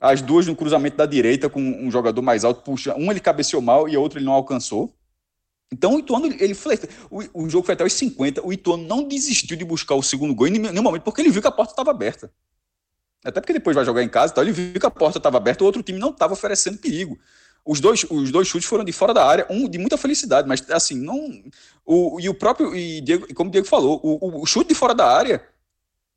as 0.00 0.20
duas 0.20 0.46
no 0.46 0.56
cruzamento 0.56 0.96
da 0.96 1.06
direita 1.06 1.48
com 1.48 1.60
um 1.60 1.90
jogador 1.90 2.20
mais 2.20 2.44
alto, 2.44 2.62
puxa. 2.62 2.94
Um 2.96 3.10
ele 3.10 3.20
cabeceou 3.20 3.62
mal 3.62 3.88
e 3.88 3.94
a 3.94 4.00
outra 4.00 4.18
ele 4.18 4.26
não 4.26 4.32
alcançou. 4.32 4.92
Então 5.72 5.94
o 5.94 5.98
Ituano, 6.00 6.26
ele 6.26 6.54
foi, 6.54 6.78
o, 7.10 7.44
o 7.44 7.48
jogo 7.48 7.64
foi 7.64 7.74
até 7.74 7.84
os 7.84 7.92
50, 7.92 8.46
o 8.46 8.52
Ituano 8.52 8.86
não 8.86 9.06
desistiu 9.06 9.56
de 9.56 9.64
buscar 9.64 9.94
o 9.94 10.02
segundo 10.02 10.34
gol 10.34 10.48
em 10.48 10.58
nenhum 10.58 10.82
momento, 10.82 11.02
porque 11.02 11.20
ele 11.20 11.30
viu 11.30 11.40
que 11.40 11.48
a 11.48 11.52
porta 11.52 11.72
estava 11.72 11.90
aberta. 11.90 12.30
Até 13.24 13.40
porque 13.40 13.54
depois 13.54 13.74
vai 13.74 13.84
jogar 13.84 14.02
em 14.02 14.08
casa, 14.08 14.32
então 14.32 14.44
ele 14.44 14.52
viu 14.52 14.78
que 14.78 14.86
a 14.86 14.90
porta 14.90 15.18
estava 15.18 15.38
aberta, 15.38 15.64
o 15.64 15.66
outro 15.66 15.82
time 15.82 15.98
não 15.98 16.10
estava 16.10 16.34
oferecendo 16.34 16.78
perigo. 16.78 17.18
Os 17.66 17.80
dois, 17.80 18.04
os 18.10 18.30
dois 18.30 18.46
chutes 18.46 18.68
foram 18.68 18.84
de 18.84 18.92
fora 18.92 19.14
da 19.14 19.26
área, 19.26 19.46
um 19.48 19.68
de 19.68 19.78
muita 19.78 19.96
felicidade, 19.96 20.46
mas 20.46 20.68
assim, 20.70 20.96
não. 20.96 21.42
O, 21.84 22.20
e 22.20 22.28
o 22.28 22.34
próprio, 22.34 22.76
e 22.76 23.00
Diego, 23.00 23.32
como 23.34 23.48
o 23.48 23.52
Diego 23.52 23.66
falou, 23.66 24.00
o, 24.02 24.42
o 24.42 24.46
chute 24.46 24.68
de 24.68 24.74
fora 24.74 24.94
da 24.94 25.06
área 25.06 25.42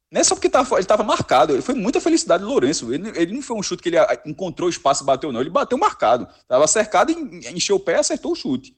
não 0.10 0.22
é 0.22 0.24
só 0.24 0.36
porque 0.36 0.50
tava, 0.50 0.76
ele 0.76 0.82
estava 0.82 1.04
marcado, 1.04 1.62
foi 1.62 1.76
muita 1.76 2.00
felicidade 2.00 2.44
do 2.44 2.50
Lourenço. 2.50 2.94
Ele, 2.94 3.10
ele 3.16 3.34
não 3.34 3.42
foi 3.42 3.58
um 3.58 3.64
chute 3.64 3.84
que 3.84 3.90
ele 3.90 3.98
encontrou 4.26 4.70
espaço 4.70 5.04
e 5.04 5.06
bateu, 5.06 5.32
não. 5.32 5.42
Ele 5.42 5.50
bateu 5.50 5.78
marcado. 5.78 6.28
Estava 6.42 6.66
cercado, 6.68 7.12
encheu 7.12 7.76
o 7.76 7.80
pé 7.80 7.94
e 7.94 7.96
acertou 7.96 8.32
o 8.32 8.36
chute. 8.36 8.76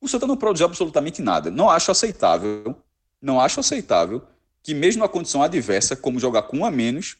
O 0.00 0.08
Santa 0.08 0.26
não 0.26 0.36
produziu 0.36 0.66
absolutamente 0.66 1.20
nada. 1.20 1.50
Não 1.50 1.68
acho 1.68 1.90
aceitável, 1.90 2.74
não 3.20 3.40
acho 3.40 3.60
aceitável 3.60 4.22
que, 4.62 4.72
mesmo 4.72 5.02
na 5.02 5.08
condição 5.08 5.42
adversa, 5.42 5.94
como 5.94 6.18
jogar 6.18 6.44
com 6.44 6.58
um 6.58 6.64
a 6.64 6.70
menos, 6.70 7.18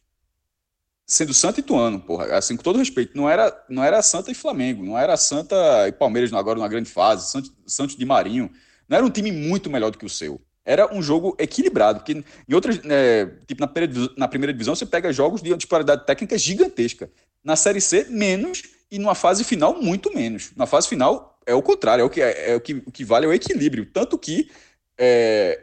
sendo 1.06 1.34
Santa 1.34 1.60
e 1.60 1.62
Tuano, 1.62 2.00
porra, 2.00 2.36
assim, 2.36 2.56
com 2.56 2.62
todo 2.62 2.78
respeito, 2.78 3.16
não 3.16 3.28
era, 3.28 3.64
não 3.68 3.84
era 3.84 4.02
Santa 4.02 4.30
e 4.30 4.34
Flamengo, 4.34 4.84
não 4.84 4.98
era 4.98 5.16
Santa 5.16 5.86
e 5.86 5.92
Palmeiras 5.92 6.32
agora 6.32 6.58
numa 6.58 6.68
grande 6.68 6.90
fase, 6.90 7.42
Santos 7.66 7.96
de 7.96 8.04
Marinho, 8.04 8.50
não 8.88 8.96
era 8.96 9.06
um 9.06 9.10
time 9.10 9.30
muito 9.30 9.70
melhor 9.70 9.90
do 9.90 9.98
que 9.98 10.06
o 10.06 10.10
seu. 10.10 10.40
Era 10.64 10.92
um 10.94 11.02
jogo 11.02 11.36
equilibrado, 11.38 12.00
porque 12.00 12.24
em 12.48 12.54
outras, 12.54 12.80
é, 12.84 13.26
tipo 13.46 13.60
na 13.60 13.66
primeira, 13.66 14.10
na 14.16 14.28
primeira 14.28 14.52
divisão 14.52 14.74
você 14.74 14.86
pega 14.86 15.12
jogos 15.12 15.42
de 15.42 15.54
disparidade 15.56 16.06
técnica 16.06 16.38
gigantesca. 16.38 17.10
Na 17.42 17.54
Série 17.54 17.82
C, 17.82 18.06
menos, 18.08 18.62
e 18.90 18.98
numa 18.98 19.14
fase 19.14 19.44
final, 19.44 19.80
muito 19.82 20.14
menos. 20.14 20.52
Na 20.56 20.64
fase 20.64 20.88
final, 20.88 21.38
é 21.44 21.54
o 21.54 21.60
contrário, 21.60 22.00
é 22.00 22.04
o 22.04 22.08
que, 22.08 22.22
é, 22.22 22.52
é 22.52 22.56
o 22.56 22.60
que, 22.60 22.82
o 22.86 22.90
que 22.90 23.04
vale 23.04 23.26
é 23.26 23.28
o 23.28 23.32
equilíbrio. 23.32 23.84
Tanto 23.84 24.16
que 24.16 24.50
é, 24.98 25.60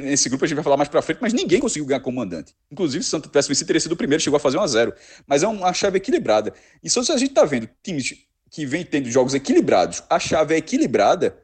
nesse 0.00 0.28
grupo 0.28 0.44
a 0.44 0.48
gente 0.48 0.56
vai 0.56 0.64
falar 0.64 0.76
mais 0.76 0.88
para 0.88 1.00
frente, 1.02 1.18
mas 1.20 1.32
ninguém 1.32 1.60
conseguiu 1.60 1.86
ganhar 1.86 2.00
comandante. 2.00 2.54
Inclusive, 2.70 3.02
se 3.02 3.08
o 3.08 3.10
Santo 3.10 3.28
tivesse 3.28 3.48
vencido, 3.48 3.66
teria 3.66 3.80
sido 3.80 3.92
o 3.92 3.96
primeiro, 3.96 4.22
chegou 4.22 4.36
a 4.36 4.40
fazer 4.40 4.58
1 4.58 4.60
a 4.60 4.66
0 4.66 4.94
Mas 5.26 5.42
é 5.42 5.48
uma 5.48 5.72
chave 5.72 5.98
equilibrada. 5.98 6.52
E 6.82 6.90
só 6.90 7.02
se 7.02 7.12
a 7.12 7.16
gente 7.16 7.30
está 7.30 7.44
vendo 7.44 7.68
times 7.82 8.14
que 8.50 8.66
vem 8.66 8.84
tendo 8.84 9.10
jogos 9.10 9.34
equilibrados, 9.34 10.02
a 10.08 10.18
chave 10.18 10.54
é 10.54 10.58
equilibrada, 10.58 11.36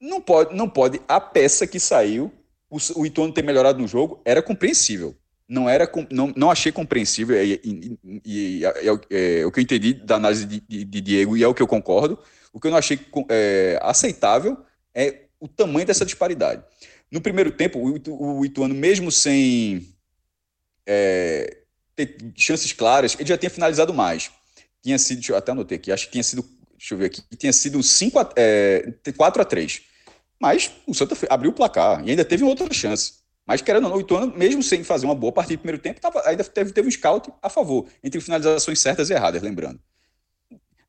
não 0.00 0.20
pode, 0.20 0.54
não 0.54 0.68
pode 0.68 1.00
a 1.08 1.20
peça 1.20 1.66
que 1.66 1.78
saiu, 1.78 2.32
o, 2.68 2.78
o 2.96 3.06
Ituano 3.06 3.32
ter 3.32 3.42
melhorado 3.42 3.78
no 3.78 3.86
jogo, 3.86 4.20
era 4.24 4.42
compreensível. 4.42 5.16
Não 5.48 5.68
era 5.68 5.90
não, 6.10 6.32
não 6.34 6.50
achei 6.50 6.72
compreensível, 6.72 7.36
e, 7.44 7.60
e, 7.62 7.98
e 8.24 8.64
é, 8.64 8.68
é, 8.68 9.40
é, 9.40 9.46
o 9.46 9.52
que 9.52 9.60
eu 9.60 9.62
entendi 9.62 9.92
da 9.92 10.16
análise 10.16 10.46
de, 10.46 10.60
de, 10.60 10.84
de, 10.84 11.00
Diego, 11.00 11.36
e 11.36 11.42
é 11.42 11.48
o 11.48 11.52
que 11.52 11.62
eu 11.62 11.66
concordo. 11.66 12.18
O 12.52 12.58
que 12.58 12.68
eu 12.68 12.70
não 12.70 12.78
achei 12.78 12.98
é, 13.28 13.78
aceitável 13.82 14.56
é 14.94 15.21
o 15.42 15.48
tamanho 15.48 15.84
dessa 15.84 16.04
disparidade. 16.04 16.62
No 17.10 17.20
primeiro 17.20 17.50
tempo, 17.50 17.80
o, 17.80 18.44
Ituano, 18.44 18.74
mesmo 18.74 19.10
sem 19.10 19.92
é, 20.86 21.58
ter 21.96 22.16
chances 22.36 22.72
claras, 22.72 23.16
ele 23.18 23.28
já 23.28 23.36
tinha 23.36 23.50
finalizado 23.50 23.92
mais. 23.92 24.30
Tinha 24.80 24.96
sido, 24.98 25.16
deixa 25.18 25.32
eu 25.32 25.36
até 25.36 25.50
anotei 25.50 25.76
aqui, 25.76 25.90
acho 25.90 26.06
que 26.06 26.12
tinha 26.12 26.22
sido, 26.22 26.48
deixa 26.78 26.94
eu 26.94 26.98
ver 26.98 27.06
aqui, 27.06 27.22
tinha 27.36 27.52
sido 27.52 27.82
5 27.82 28.18
a, 28.20 28.30
é, 28.36 28.94
4 29.16 29.42
a 29.42 29.44
3. 29.44 29.82
Mas 30.40 30.70
o 30.86 30.94
Santa 30.94 31.16
abriu 31.28 31.50
o 31.50 31.54
placar 31.54 32.06
e 32.06 32.10
ainda 32.10 32.24
teve 32.24 32.44
outra 32.44 32.72
chance. 32.72 33.14
Mas 33.44 33.60
querendo 33.60 33.84
ou 33.84 33.90
não, 33.90 33.96
o 33.96 34.00
Ituano, 34.00 34.32
mesmo 34.36 34.62
sem 34.62 34.84
fazer 34.84 35.06
uma 35.06 35.14
boa 35.14 35.32
partida 35.32 35.54
no 35.56 35.58
primeiro 35.58 35.82
tempo, 35.82 36.00
tava, 36.00 36.22
ainda 36.24 36.44
teve, 36.44 36.72
teve 36.72 36.86
um 36.86 36.90
scout 36.90 37.32
a 37.42 37.48
favor, 37.48 37.88
entre 38.02 38.20
finalizações 38.20 38.78
certas 38.78 39.10
e 39.10 39.12
erradas, 39.12 39.42
lembrando. 39.42 39.80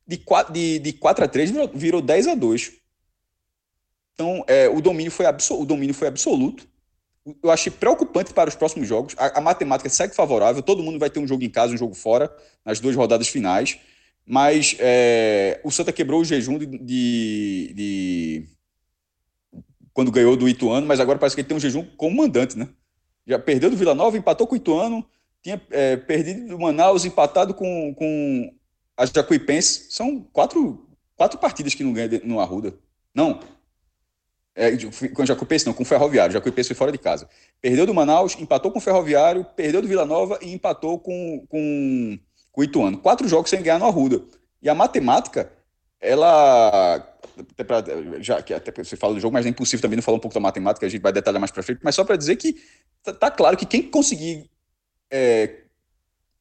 De 0.06 0.16
4, 0.16 0.52
de, 0.52 0.78
de 0.78 0.92
4 0.92 1.24
a 1.24 1.28
3 1.28 1.50
virou, 1.50 1.70
virou 1.74 2.00
10 2.00 2.28
a 2.28 2.34
2. 2.36 2.83
Então, 4.14 4.44
é, 4.46 4.68
o, 4.68 4.80
domínio 4.80 5.10
foi 5.10 5.26
o 5.26 5.64
domínio 5.64 5.94
foi 5.94 6.08
absoluto. 6.08 6.66
Eu 7.42 7.50
achei 7.50 7.72
preocupante 7.72 8.32
para 8.32 8.48
os 8.48 8.54
próximos 8.54 8.86
jogos. 8.86 9.14
A, 9.16 9.38
a, 9.38 9.40
matemática 9.40 9.88
segue 9.88 10.14
favorável. 10.14 10.62
Todo 10.62 10.82
mundo 10.82 10.98
vai 10.98 11.10
ter 11.10 11.18
um 11.18 11.26
jogo 11.26 11.42
em 11.42 11.50
casa, 11.50 11.74
um 11.74 11.76
jogo 11.76 11.94
fora, 11.94 12.34
nas 12.64 12.80
duas 12.80 12.94
rodadas 12.94 13.28
finais. 13.28 13.78
Mas 14.26 14.76
é, 14.78 15.60
o 15.64 15.70
Santa 15.70 15.92
quebrou 15.92 16.20
o 16.20 16.24
jejum 16.24 16.58
de, 16.58 16.66
de, 16.66 17.72
de, 17.74 18.48
quando 19.92 20.10
ganhou 20.10 20.36
do 20.36 20.48
Ituano, 20.48 20.86
mas 20.86 21.00
agora 21.00 21.18
parece 21.18 21.34
que 21.34 21.40
ele 21.40 21.48
tem 21.48 21.56
um 21.56 21.60
jejum 21.60 21.84
como 21.96 22.16
mandante, 22.16 22.56
né? 22.56 22.68
Já 23.26 23.38
perdeu 23.38 23.70
do 23.70 23.76
Vila 23.76 23.94
Nova, 23.94 24.16
empatou 24.16 24.46
com 24.46 24.54
o 24.54 24.56
Ituano, 24.56 25.04
tinha 25.42 25.60
é, 25.70 25.96
perdido 25.96 26.48
do 26.48 26.58
Manaus, 26.58 27.04
empatado 27.04 27.52
com, 27.52 27.94
com 27.94 28.54
a 28.96 29.04
Jacuipense. 29.06 29.86
São 29.90 30.20
quatro, 30.32 30.88
quatro 31.16 31.38
partidas 31.38 31.74
que 31.74 31.84
não 31.84 31.92
ganha 31.92 32.20
no 32.24 32.40
Arruda. 32.40 32.74
Não, 33.14 33.40
é, 34.54 34.70
com 35.12 35.26
Jacuipense, 35.26 35.66
não, 35.66 35.72
com 35.72 35.82
o 35.82 35.86
Ferroviário. 35.86 36.32
Jacuipense 36.32 36.68
foi 36.68 36.76
fora 36.76 36.92
de 36.92 36.98
casa. 36.98 37.28
Perdeu 37.60 37.84
do 37.84 37.92
Manaus, 37.92 38.36
empatou 38.38 38.70
com 38.70 38.78
o 38.78 38.82
Ferroviário, 38.82 39.44
perdeu 39.56 39.82
do 39.82 39.88
Vila 39.88 40.04
Nova 40.04 40.38
e 40.40 40.52
empatou 40.52 40.98
com, 40.98 41.44
com, 41.48 42.18
com 42.52 42.60
o 42.60 42.64
Ituano. 42.64 42.98
Quatro 42.98 43.26
jogos 43.26 43.50
sem 43.50 43.62
ganhar 43.62 43.80
no 43.80 43.86
Arruda. 43.86 44.22
E 44.62 44.68
a 44.68 44.74
matemática, 44.74 45.50
ela. 46.00 47.00
Pra, 47.66 47.82
já 48.20 48.40
que 48.42 48.54
até 48.54 48.70
você 48.84 48.96
fala 48.96 49.14
do 49.14 49.20
jogo, 49.20 49.32
mas 49.32 49.44
é 49.44 49.48
impossível 49.48 49.82
também 49.82 49.96
não 49.96 50.02
falar 50.02 50.18
um 50.18 50.20
pouco 50.20 50.34
da 50.34 50.40
matemática, 50.40 50.86
a 50.86 50.88
gente 50.88 51.02
vai 51.02 51.12
detalhar 51.12 51.40
mais 51.40 51.50
para 51.50 51.64
frente, 51.64 51.80
mas 51.82 51.96
só 51.96 52.04
para 52.04 52.16
dizer 52.16 52.36
que 52.36 52.54
tá, 53.02 53.12
tá, 53.12 53.30
claro 53.30 53.56
que 53.56 53.66
quem 53.66 53.82
conseguir 53.82 54.48
é, 55.10 55.62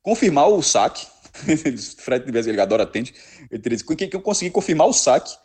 confirmar 0.04 0.49
o 0.49 0.62
saque, 0.62 1.08
Fred 1.97 2.26
ele 2.47 2.62
adora 2.62 2.84
atende, 2.84 3.15
ele 3.49 3.60
teria 3.60 3.80
quem 3.97 4.10
conseguir 4.21 4.52
confirmar 4.52 4.88
o 4.88 4.93
saque, 4.93 5.36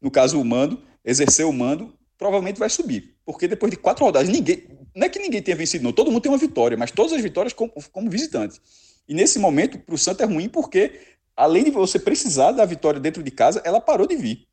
no 0.00 0.10
caso 0.10 0.40
o 0.40 0.44
mando, 0.44 0.82
exercer 1.04 1.46
o 1.46 1.52
mando, 1.52 1.96
provavelmente 2.18 2.58
vai 2.58 2.70
subir. 2.70 3.16
Porque 3.24 3.46
depois 3.48 3.70
de 3.70 3.76
quatro 3.76 4.04
rodadas, 4.04 4.28
ninguém. 4.28 4.64
Não 4.94 5.06
é 5.06 5.08
que 5.08 5.18
ninguém 5.18 5.42
tenha 5.42 5.56
vencido, 5.56 5.84
não. 5.84 5.92
Todo 5.92 6.10
mundo 6.10 6.22
tem 6.22 6.32
uma 6.32 6.38
vitória, 6.38 6.76
mas 6.76 6.90
todas 6.90 7.12
as 7.12 7.20
vitórias 7.20 7.52
como, 7.52 7.72
como 7.92 8.10
visitante. 8.10 8.60
E 9.08 9.14
nesse 9.14 9.38
momento, 9.38 9.78
para 9.78 9.94
o 9.94 9.98
Santa 9.98 10.24
é 10.24 10.26
ruim 10.26 10.48
porque, 10.48 11.00
além 11.36 11.64
de 11.64 11.70
você 11.70 11.98
precisar 11.98 12.52
da 12.52 12.64
vitória 12.64 12.98
dentro 12.98 13.22
de 13.22 13.30
casa, 13.30 13.60
ela 13.64 13.80
parou 13.80 14.06
de 14.06 14.16
vir. 14.16 14.46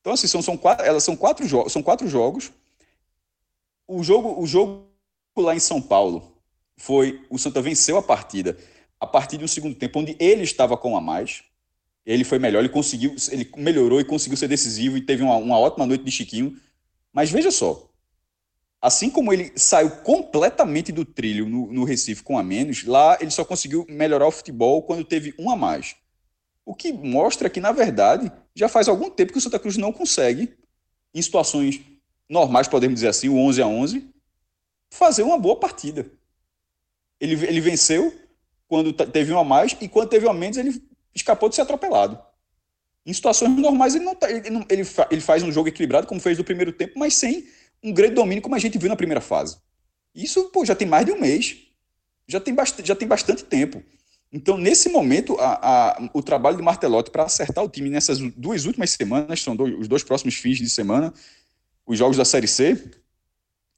Então, 0.00 0.12
assim, 0.12 0.28
são, 0.28 0.40
são, 0.40 0.56
quatro, 0.56 0.86
elas 0.86 1.02
são, 1.02 1.16
quatro 1.16 1.46
jogos, 1.46 1.72
são 1.72 1.82
quatro 1.82 2.06
jogos. 2.06 2.52
O 3.88 4.02
jogo, 4.04 4.40
o 4.40 4.46
jogo 4.46 4.86
lá 5.36 5.54
em 5.54 5.58
São 5.58 5.80
Paulo 5.80 6.36
foi. 6.76 7.24
O 7.30 7.38
Santa 7.38 7.60
venceu 7.60 7.96
a 7.96 8.02
partida 8.02 8.56
a 9.00 9.06
partir 9.06 9.36
de 9.36 9.44
um 9.44 9.48
segundo 9.48 9.74
tempo, 9.74 9.98
onde 9.98 10.16
ele 10.18 10.42
estava 10.42 10.76
com 10.76 10.96
a 10.96 11.00
mais. 11.00 11.42
Ele 12.04 12.22
foi 12.22 12.38
melhor, 12.38 12.60
ele 12.60 12.68
conseguiu, 12.68 13.16
ele 13.32 13.50
melhorou 13.56 14.00
e 14.00 14.04
conseguiu 14.04 14.36
ser 14.36 14.46
decisivo 14.46 14.96
e 14.96 15.00
teve 15.00 15.24
uma, 15.24 15.36
uma 15.36 15.58
ótima 15.58 15.86
noite 15.86 16.04
de 16.04 16.10
Chiquinho. 16.12 16.56
Mas 17.16 17.30
veja 17.30 17.50
só, 17.50 17.90
assim 18.78 19.08
como 19.08 19.32
ele 19.32 19.50
saiu 19.56 19.90
completamente 20.02 20.92
do 20.92 21.02
trilho 21.02 21.48
no, 21.48 21.72
no, 21.72 21.82
Recife 21.82 22.22
com 22.22 22.38
a 22.38 22.42
menos, 22.42 22.84
lá 22.84 23.16
ele 23.18 23.30
só 23.30 23.42
conseguiu 23.42 23.86
melhorar 23.88 24.26
o 24.26 24.30
futebol 24.30 24.82
quando 24.82 25.02
teve 25.02 25.34
um 25.38 25.48
a 25.48 25.56
mais. 25.56 25.96
O 26.62 26.74
que 26.74 26.92
mostra 26.92 27.48
que, 27.48 27.58
na 27.58 27.72
verdade, 27.72 28.30
já 28.54 28.68
faz 28.68 28.86
algum 28.86 29.08
tempo 29.08 29.32
que 29.32 29.38
o 29.38 29.40
Santa 29.40 29.58
Cruz 29.58 29.78
não 29.78 29.94
consegue, 29.94 30.58
em 31.14 31.22
situações 31.22 31.80
normais, 32.28 32.68
podemos 32.68 32.96
dizer 32.96 33.08
assim, 33.08 33.30
o 33.30 33.38
11 33.38 33.62
a 33.62 33.66
11, 33.66 34.10
fazer 34.90 35.22
uma 35.22 35.38
boa 35.38 35.58
partida. 35.58 36.12
Ele, 37.18 37.32
ele 37.46 37.62
venceu 37.62 38.14
quando 38.68 38.92
teve 38.92 39.32
um 39.32 39.38
a 39.38 39.44
mais, 39.44 39.74
e 39.80 39.88
quando 39.88 40.10
teve 40.10 40.26
um 40.26 40.30
a 40.30 40.34
menos, 40.34 40.58
ele 40.58 40.82
escapou 41.14 41.48
de 41.48 41.54
ser 41.54 41.62
atropelado. 41.62 42.22
Em 43.06 43.12
situações 43.12 43.56
normais, 43.56 43.94
ele, 43.94 44.04
não 44.04 44.16
tá, 44.16 44.28
ele, 44.28 44.50
não, 44.50 44.66
ele, 44.68 44.84
fa, 44.84 45.06
ele 45.12 45.20
faz 45.20 45.40
um 45.44 45.52
jogo 45.52 45.68
equilibrado, 45.68 46.08
como 46.08 46.20
fez 46.20 46.36
no 46.36 46.42
primeiro 46.42 46.72
tempo, 46.72 46.98
mas 46.98 47.14
sem 47.14 47.46
um 47.82 47.92
grande 47.92 48.14
domínio, 48.14 48.42
como 48.42 48.56
a 48.56 48.58
gente 48.58 48.76
viu 48.76 48.88
na 48.88 48.96
primeira 48.96 49.20
fase. 49.20 49.58
Isso 50.12 50.50
pô, 50.50 50.64
já 50.64 50.74
tem 50.74 50.88
mais 50.88 51.06
de 51.06 51.12
um 51.12 51.20
mês. 51.20 51.56
Já 52.26 52.40
tem, 52.40 52.52
bast 52.52 52.84
já 52.84 52.96
tem 52.96 53.06
bastante 53.06 53.44
tempo. 53.44 53.80
Então, 54.32 54.58
nesse 54.58 54.88
momento, 54.88 55.36
a, 55.38 55.92
a, 55.92 56.10
o 56.12 56.20
trabalho 56.20 56.56
do 56.56 56.62
Martelotti 56.64 57.12
para 57.12 57.22
acertar 57.22 57.62
o 57.62 57.68
time 57.68 57.88
nessas 57.88 58.18
duas 58.18 58.64
últimas 58.64 58.90
semanas, 58.90 59.40
são 59.40 59.54
dois, 59.54 59.78
os 59.78 59.86
dois 59.86 60.02
próximos 60.02 60.34
fins 60.34 60.58
de 60.58 60.68
semana, 60.68 61.14
os 61.86 61.96
jogos 61.96 62.16
da 62.16 62.24
Série 62.24 62.48
C, 62.48 62.90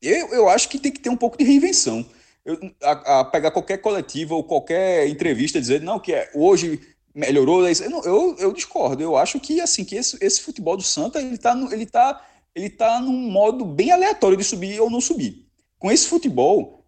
eu, 0.01 0.29
eu 0.29 0.49
acho 0.49 0.71
que 0.71 0.79
tem 0.79 0.91
que 0.91 1.01
ter 1.01 1.11
um 1.11 1.17
pouco 1.17 1.37
de 1.37 1.45
reinvenção. 1.45 2.09
Eu, 2.45 2.59
a, 2.83 3.21
a 3.21 3.25
pegar 3.27 3.51
qualquer 3.51 3.79
coletiva 3.79 4.35
ou 4.35 4.43
qualquer 4.43 5.07
entrevista 5.07 5.61
dizer, 5.61 5.83
não, 5.83 6.01
que 6.01 6.15
é, 6.15 6.31
hoje 6.35 6.81
melhorou. 7.19 7.67
Eu, 7.67 8.03
eu, 8.05 8.37
eu, 8.39 8.53
discordo. 8.53 9.03
Eu 9.03 9.17
acho 9.17 9.41
que 9.41 9.61
assim 9.61 9.85
que 9.85 9.97
esse, 9.97 10.17
esse 10.21 10.41
futebol 10.41 10.77
do 10.77 10.83
Santa 10.83 11.21
ele 11.21 11.35
está 11.35 11.53
ele 11.73 11.87
tá, 11.87 12.25
ele 12.55 12.71
tá 12.71 13.01
num 13.01 13.31
modo 13.31 13.65
bem 13.65 13.91
aleatório 13.91 14.37
de 14.37 14.45
subir 14.45 14.81
ou 14.81 14.89
não 14.89 15.01
subir. 15.01 15.45
Com 15.79 15.91
esse 15.91 16.07
futebol, 16.07 16.87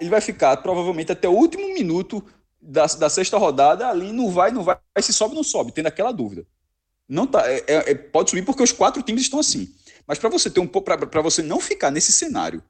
ele 0.00 0.08
vai 0.08 0.20
ficar 0.20 0.56
provavelmente 0.58 1.10
até 1.10 1.28
o 1.28 1.32
último 1.32 1.66
minuto 1.74 2.24
da, 2.60 2.86
da 2.86 3.10
sexta 3.10 3.36
rodada 3.36 3.88
ali, 3.88 4.12
não 4.12 4.30
vai, 4.30 4.52
não 4.52 4.62
vai, 4.62 4.78
se 5.00 5.12
sobe 5.12 5.34
não 5.34 5.42
sobe, 5.42 5.72
tendo 5.72 5.88
aquela 5.88 6.12
dúvida. 6.12 6.46
Não 7.08 7.26
tá, 7.26 7.42
é, 7.50 7.64
é, 7.66 7.90
é 7.90 7.94
pode 7.94 8.30
subir 8.30 8.44
porque 8.44 8.62
os 8.62 8.72
quatro 8.72 9.02
times 9.02 9.22
estão 9.22 9.40
assim. 9.40 9.74
Mas 10.06 10.18
para 10.18 10.28
você 10.28 10.48
ter 10.48 10.60
um 10.60 10.66
para 10.66 11.22
você 11.22 11.42
não 11.42 11.60
ficar 11.60 11.90
nesse 11.90 12.12
cenário 12.12 12.62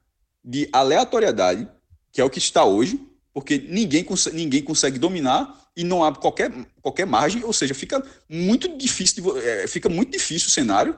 de 0.43 0.67
aleatoriedade, 0.73 1.67
que 2.11 2.19
é 2.19 2.23
o 2.23 2.29
que 2.29 2.39
está 2.39 2.65
hoje, 2.65 2.99
porque 3.33 3.57
ninguém, 3.69 4.05
ninguém 4.33 4.63
consegue 4.63 4.99
dominar 4.99 5.62
e 5.75 5.83
não 5.83 6.03
abre 6.03 6.19
qualquer, 6.19 6.51
qualquer 6.81 7.05
margem, 7.05 7.43
ou 7.43 7.53
seja, 7.53 7.73
fica 7.73 8.03
muito 8.29 8.77
difícil, 8.77 9.23
de, 9.23 9.39
é, 9.39 9.67
fica 9.67 9.89
muito 9.89 10.11
difícil 10.11 10.47
o 10.47 10.51
cenário 10.51 10.97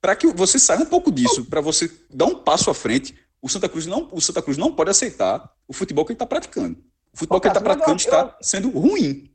para 0.00 0.14
que 0.14 0.26
você 0.26 0.58
saia 0.58 0.80
um 0.80 0.86
pouco 0.86 1.10
disso, 1.10 1.46
para 1.46 1.62
você 1.62 1.90
dar 2.10 2.26
um 2.26 2.34
passo 2.34 2.70
à 2.70 2.74
frente. 2.74 3.18
O 3.40 3.48
Santa 3.48 3.68
Cruz 3.68 3.86
não, 3.86 4.08
o 4.12 4.20
Santa 4.20 4.42
Cruz 4.42 4.58
não 4.58 4.74
pode 4.74 4.90
aceitar 4.90 5.50
o 5.66 5.72
futebol 5.72 6.04
que 6.04 6.12
ele 6.12 6.16
está 6.16 6.26
praticando. 6.26 6.78
O 7.12 7.18
futebol 7.18 7.40
que 7.40 7.46
ele 7.46 7.56
está 7.56 7.64
praticando 7.64 7.96
está 7.96 8.36
sendo 8.42 8.68
ruim. 8.68 9.30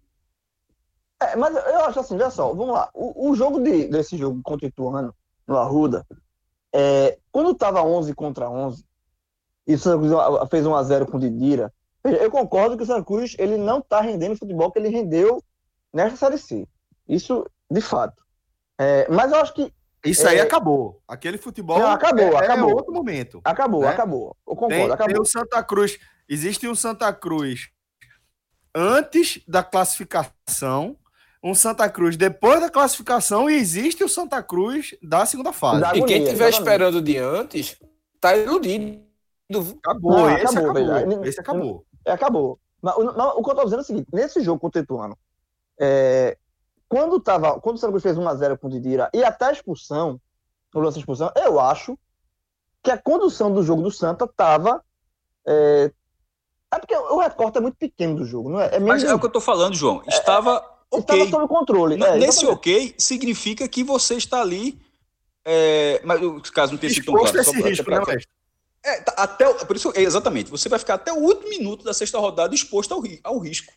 É, 1.21 1.35
mas 1.35 1.55
eu 1.55 1.85
acho 1.85 1.99
assim, 1.99 2.13
olha 2.13 2.29
só, 2.29 2.53
vamos 2.53 2.73
lá. 2.73 2.89
O, 2.93 3.31
o 3.31 3.35
jogo 3.35 3.59
de, 3.59 3.87
desse 3.87 4.15
jogo 4.15 4.39
contra 4.43 4.67
o 4.67 4.69
Ituano, 4.69 5.15
no 5.47 5.57
Arruda, 5.57 6.05
é, 6.73 7.17
quando 7.31 7.51
estava 7.51 7.81
11 7.81 8.13
contra 8.13 8.49
11, 8.49 8.85
e 9.67 9.73
o 9.73 9.79
Santa 9.79 9.97
Cruz 9.97 10.49
fez 10.49 10.65
1 10.65 10.75
a 10.75 10.83
0 10.83 11.07
com 11.07 11.17
o 11.17 11.19
Didira, 11.19 11.73
eu 12.03 12.31
concordo 12.31 12.77
que 12.77 12.83
o 12.83 12.85
Santa 12.85 13.03
Cruz 13.03 13.35
ele 13.37 13.57
não 13.57 13.79
está 13.79 14.01
rendendo 14.01 14.33
o 14.33 14.37
futebol 14.37 14.71
que 14.71 14.79
ele 14.79 14.89
rendeu 14.89 15.43
nesta 15.93 16.17
Série 16.17 16.37
C. 16.37 16.67
Isso, 17.07 17.45
de 17.69 17.81
fato. 17.81 18.21
É, 18.79 19.07
mas 19.09 19.31
eu 19.31 19.39
acho 19.39 19.53
que. 19.53 19.73
Isso 20.05 20.25
aí 20.27 20.37
é... 20.37 20.41
acabou. 20.41 21.01
Aquele 21.07 21.37
futebol. 21.37 21.77
Não, 21.77 21.91
acabou, 21.91 22.33
é, 22.33 22.37
acabou. 22.37 22.69
É 22.69 22.73
outro 22.73 22.93
momento. 22.93 23.41
Acabou, 23.43 23.81
né? 23.81 23.89
acabou. 23.89 24.37
Eu 24.47 24.55
concordo, 24.55 24.75
tem, 24.75 24.91
acabou. 24.91 25.13
Tem 25.13 25.21
o 25.21 25.25
Santa 25.25 25.61
Cruz. 25.63 25.99
Existe 26.29 26.67
um 26.67 26.75
Santa 26.75 27.11
Cruz 27.11 27.69
antes 28.73 29.41
da 29.47 29.63
classificação, 29.63 30.95
um 31.43 31.53
Santa 31.53 31.89
Cruz 31.89 32.15
depois 32.15 32.61
da 32.61 32.69
classificação 32.69 33.49
e 33.49 33.55
existe 33.55 34.03
o 34.03 34.09
Santa 34.09 34.41
Cruz 34.41 34.95
da 35.01 35.25
segunda 35.25 35.51
fase. 35.51 35.81
Da 35.81 35.95
e 35.95 36.05
quem 36.05 36.23
estiver 36.23 36.49
esperando 36.49 37.01
de 37.01 37.17
antes, 37.17 37.77
tá 38.21 38.37
iludido. 38.37 39.01
Acabou, 39.83 40.11
não, 40.11 40.37
esse 40.37 40.57
acabou. 40.57 40.69
acabou. 40.69 41.25
Esse 41.25 41.39
acabou. 41.39 41.85
É, 42.09 42.13
acabou. 42.13 42.59
Mas, 42.81 42.95
não, 42.97 43.37
o 43.37 43.43
que 43.43 43.51
eu 43.51 43.55
tô 43.55 43.63
dizendo 43.63 43.79
é 43.79 43.83
o 43.83 43.85
seguinte: 43.85 44.07
nesse 44.11 44.41
jogo 44.41 44.59
contra 44.59 44.81
o 44.81 44.83
Ituano, 44.83 45.17
é, 45.79 46.37
quando, 46.87 47.19
tava, 47.19 47.59
quando 47.59 47.75
o 47.75 47.79
Santa 47.79 47.91
Cruz 47.91 48.03
fez 48.03 48.17
1x0 48.17 48.57
com 48.57 48.67
o 48.67 48.69
Didira 48.69 49.09
e 49.13 49.23
até 49.23 49.45
a 49.45 49.51
expulsão, 49.51 50.19
o 50.73 50.79
lance 50.79 50.95
de 50.95 51.01
expulsão, 51.01 51.31
eu 51.35 51.59
acho 51.59 51.97
que 52.81 52.89
a 52.89 52.97
condução 52.97 53.53
do 53.53 53.61
jogo 53.61 53.81
do 53.81 53.91
Santa 53.91 54.27
tava. 54.27 54.83
É, 55.45 55.91
é 56.73 56.79
porque 56.79 56.95
o 56.95 57.19
recorte 57.19 57.57
é 57.57 57.61
muito 57.61 57.77
pequeno 57.77 58.15
do 58.15 58.25
jogo, 58.25 58.49
não 58.49 58.59
é? 58.59 58.75
é 58.75 58.79
Mas 58.79 59.03
é 59.03 59.13
o 59.13 59.19
que 59.19 59.25
eu 59.25 59.31
tô 59.31 59.41
falando, 59.41 59.75
João. 59.75 60.01
É, 60.05 60.09
estava. 60.09 60.57
É, 60.91 60.95
ok. 60.95 61.21
Estava 61.21 61.29
sob 61.29 61.47
controle. 61.47 62.03
É, 62.03 62.17
Nesse 62.17 62.45
ok, 62.45 62.95
significa 62.97 63.67
que 63.67 63.83
você 63.83 64.15
está 64.15 64.41
ali. 64.41 64.79
É, 65.45 66.01
mas 66.03 66.49
caso 66.49 66.73
não 66.73 66.79
tenha 66.79 66.93
sido 66.93 67.05
tão 67.05 67.15
claro, 67.15 67.39
esse 67.39 67.61
risco, 67.61 67.89
né, 67.89 67.99
é, 68.83 69.01
tá, 69.01 69.13
até, 69.17 69.51
por 69.65 69.75
isso, 69.75 69.91
exatamente, 69.95 70.49
você 70.49 70.69
vai 70.69 70.79
ficar 70.79 70.95
até 70.95 71.11
o 71.11 71.17
último 71.17 71.49
minuto 71.49 71.83
da 71.83 71.93
sexta 71.93 72.17
rodada 72.17 72.55
exposto 72.55 72.93
ao, 72.93 73.03
ao 73.23 73.39
risco. 73.39 73.73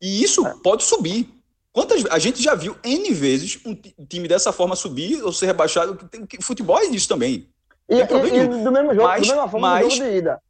E 0.00 0.22
isso 0.22 0.46
é. 0.46 0.54
pode 0.62 0.84
subir. 0.84 1.28
Quantas 1.72 2.04
a 2.06 2.18
gente 2.18 2.42
já 2.42 2.54
viu 2.54 2.76
N 2.82 3.12
vezes 3.12 3.60
um 3.64 3.74
time 4.06 4.26
dessa 4.26 4.52
forma 4.52 4.74
subir 4.74 5.22
ou 5.22 5.32
ser 5.32 5.46
rebaixado? 5.46 5.98
Futebol 6.42 6.78
é 6.78 6.86
isso 6.86 7.08
também. 7.08 7.48
E, 7.88 7.96
e, 7.96 8.00
e 8.00 8.46
do 8.64 8.72
mesmo 8.72 8.94
jogo, 8.94 9.06
mas, 9.06 9.26
mesma 9.26 9.48
forma 9.48 9.70
mas 9.70 9.94
jogo 9.94 10.04
de 10.04 10.16
ida. 10.16 10.42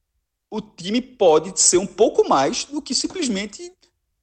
O 0.50 0.61
time 0.61 1.00
pode 1.00 1.59
ser 1.61 1.78
um 1.78 1.87
pouco 1.87 2.28
mais 2.28 2.64
do 2.64 2.83
que 2.83 2.94
simplesmente 2.94 3.72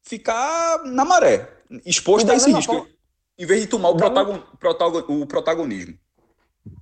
ficar 0.03 0.83
na 0.85 1.05
maré, 1.05 1.49
exposto 1.85 2.29
a 2.31 2.35
esse 2.35 2.51
risco, 2.51 2.73
forma, 2.73 2.89
em 3.37 3.45
vez 3.45 3.61
de 3.61 3.67
tomar 3.67 3.89
o, 3.89 3.97
protagon, 3.97 4.39
protagon, 4.59 4.99
o 5.07 5.25
protagonismo. 5.25 5.97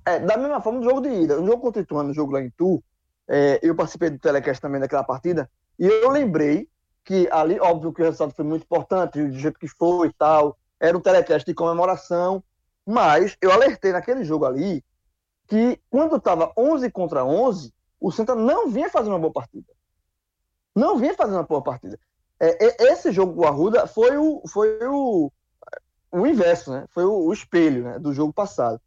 É, 0.04 0.18
da 0.18 0.36
mesma 0.36 0.60
forma, 0.60 0.80
no 0.80 0.84
jogo 0.84 1.00
de 1.00 1.08
ida, 1.08 1.36
no 1.36 1.46
jogo 1.46 1.60
contra 1.60 1.80
o 1.80 1.84
Ituano, 1.84 2.08
no 2.08 2.14
jogo 2.14 2.32
lá 2.32 2.40
em 2.40 2.50
Tu, 2.50 2.82
é, 3.28 3.58
eu 3.62 3.74
participei 3.74 4.10
do 4.10 4.18
telecast 4.18 4.60
também 4.60 4.80
daquela 4.80 5.04
partida, 5.04 5.50
e 5.78 5.86
eu 5.86 6.10
lembrei 6.10 6.68
que 7.04 7.28
ali, 7.30 7.58
óbvio 7.60 7.92
que 7.92 8.02
o 8.02 8.04
resultado 8.04 8.34
foi 8.34 8.44
muito 8.44 8.64
importante, 8.64 9.22
do 9.22 9.38
jeito 9.38 9.58
que 9.58 9.68
foi 9.68 10.08
e 10.08 10.12
tal, 10.12 10.58
era 10.80 10.96
um 10.96 11.00
telecast 11.00 11.46
de 11.46 11.54
comemoração, 11.54 12.42
mas 12.84 13.36
eu 13.40 13.50
alertei 13.50 13.92
naquele 13.92 14.24
jogo 14.24 14.44
ali 14.44 14.84
que 15.46 15.80
quando 15.88 16.16
estava 16.16 16.52
11 16.56 16.90
contra 16.90 17.24
11, 17.24 17.72
o 18.00 18.10
Santa 18.10 18.34
não 18.34 18.68
vinha 18.68 18.90
fazendo 18.90 19.12
uma 19.12 19.18
boa 19.18 19.32
partida. 19.32 19.72
Não 20.74 20.98
vinha 20.98 21.14
fazendo 21.14 21.36
uma 21.36 21.42
boa 21.44 21.62
partida. 21.62 21.98
É, 22.38 22.84
esse 22.84 23.10
jogo 23.12 23.32
do 23.32 23.46
Arruda 23.46 23.86
foi 23.86 24.16
o, 24.16 24.42
foi 24.48 24.78
o, 24.82 25.32
o 26.12 26.26
inverso, 26.26 26.72
né? 26.72 26.84
Foi 26.90 27.04
o, 27.04 27.12
o 27.12 27.32
espelho 27.32 27.84
né? 27.84 27.98
do 27.98 28.12
jogo 28.12 28.32
passado 28.32 28.80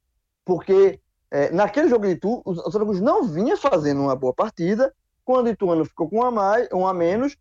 porque 0.46 1.00
é, 1.32 1.52
naquele 1.52 1.90
jogo 1.90 2.06
de 2.06 2.14
Itu, 2.14 2.42
o 2.44 2.56
Santa 2.56 2.80
Cruz 2.80 3.00
não 3.00 3.24
vinha 3.24 3.56
fazendo 3.56 4.02
uma 4.02 4.16
boa 4.16 4.34
partida. 4.34 4.94
Quando 5.24 5.48
o 5.48 5.50
Ituano 5.50 5.86
ficou 5.86 6.10
com 6.10 6.18
um 6.18 6.24
a, 6.24 6.32
mais, 6.32 6.68
um 6.74 6.88
a 6.88 6.94
menos, 6.94 7.38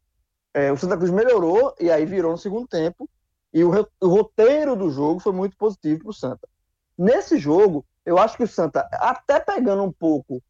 é, 0.53 0.71
o 0.71 0.77
Santa 0.77 0.97
Cruz 0.97 1.11
melhorou 1.11 1.75
e 1.81 1.91
aí 1.91 2.05
virou 2.05 2.33
no 2.33 2.39
segundo 2.39 2.67
tempo. 2.67 3.09
E 3.53 3.65
o, 3.65 3.71
o 4.01 4.09
roteiro 4.09 4.77
do 4.77 4.91
jogo 4.91 5.21
foi 5.21 5.33
muito 5.33 5.57
positivo 5.57 6.01
para 6.01 6.11
o 6.11 6.15
Santa. 6.15 6.49
Nesse 6.97 7.39
jogo, 7.39 7.85
eu 8.05 8.19
acho 8.19 8.37
que 8.37 8.43
o 8.43 8.49
Santa, 8.49 8.87
até 8.93 9.41
pegando 9.41 9.83
um 9.83 9.93
pouco 9.93 10.43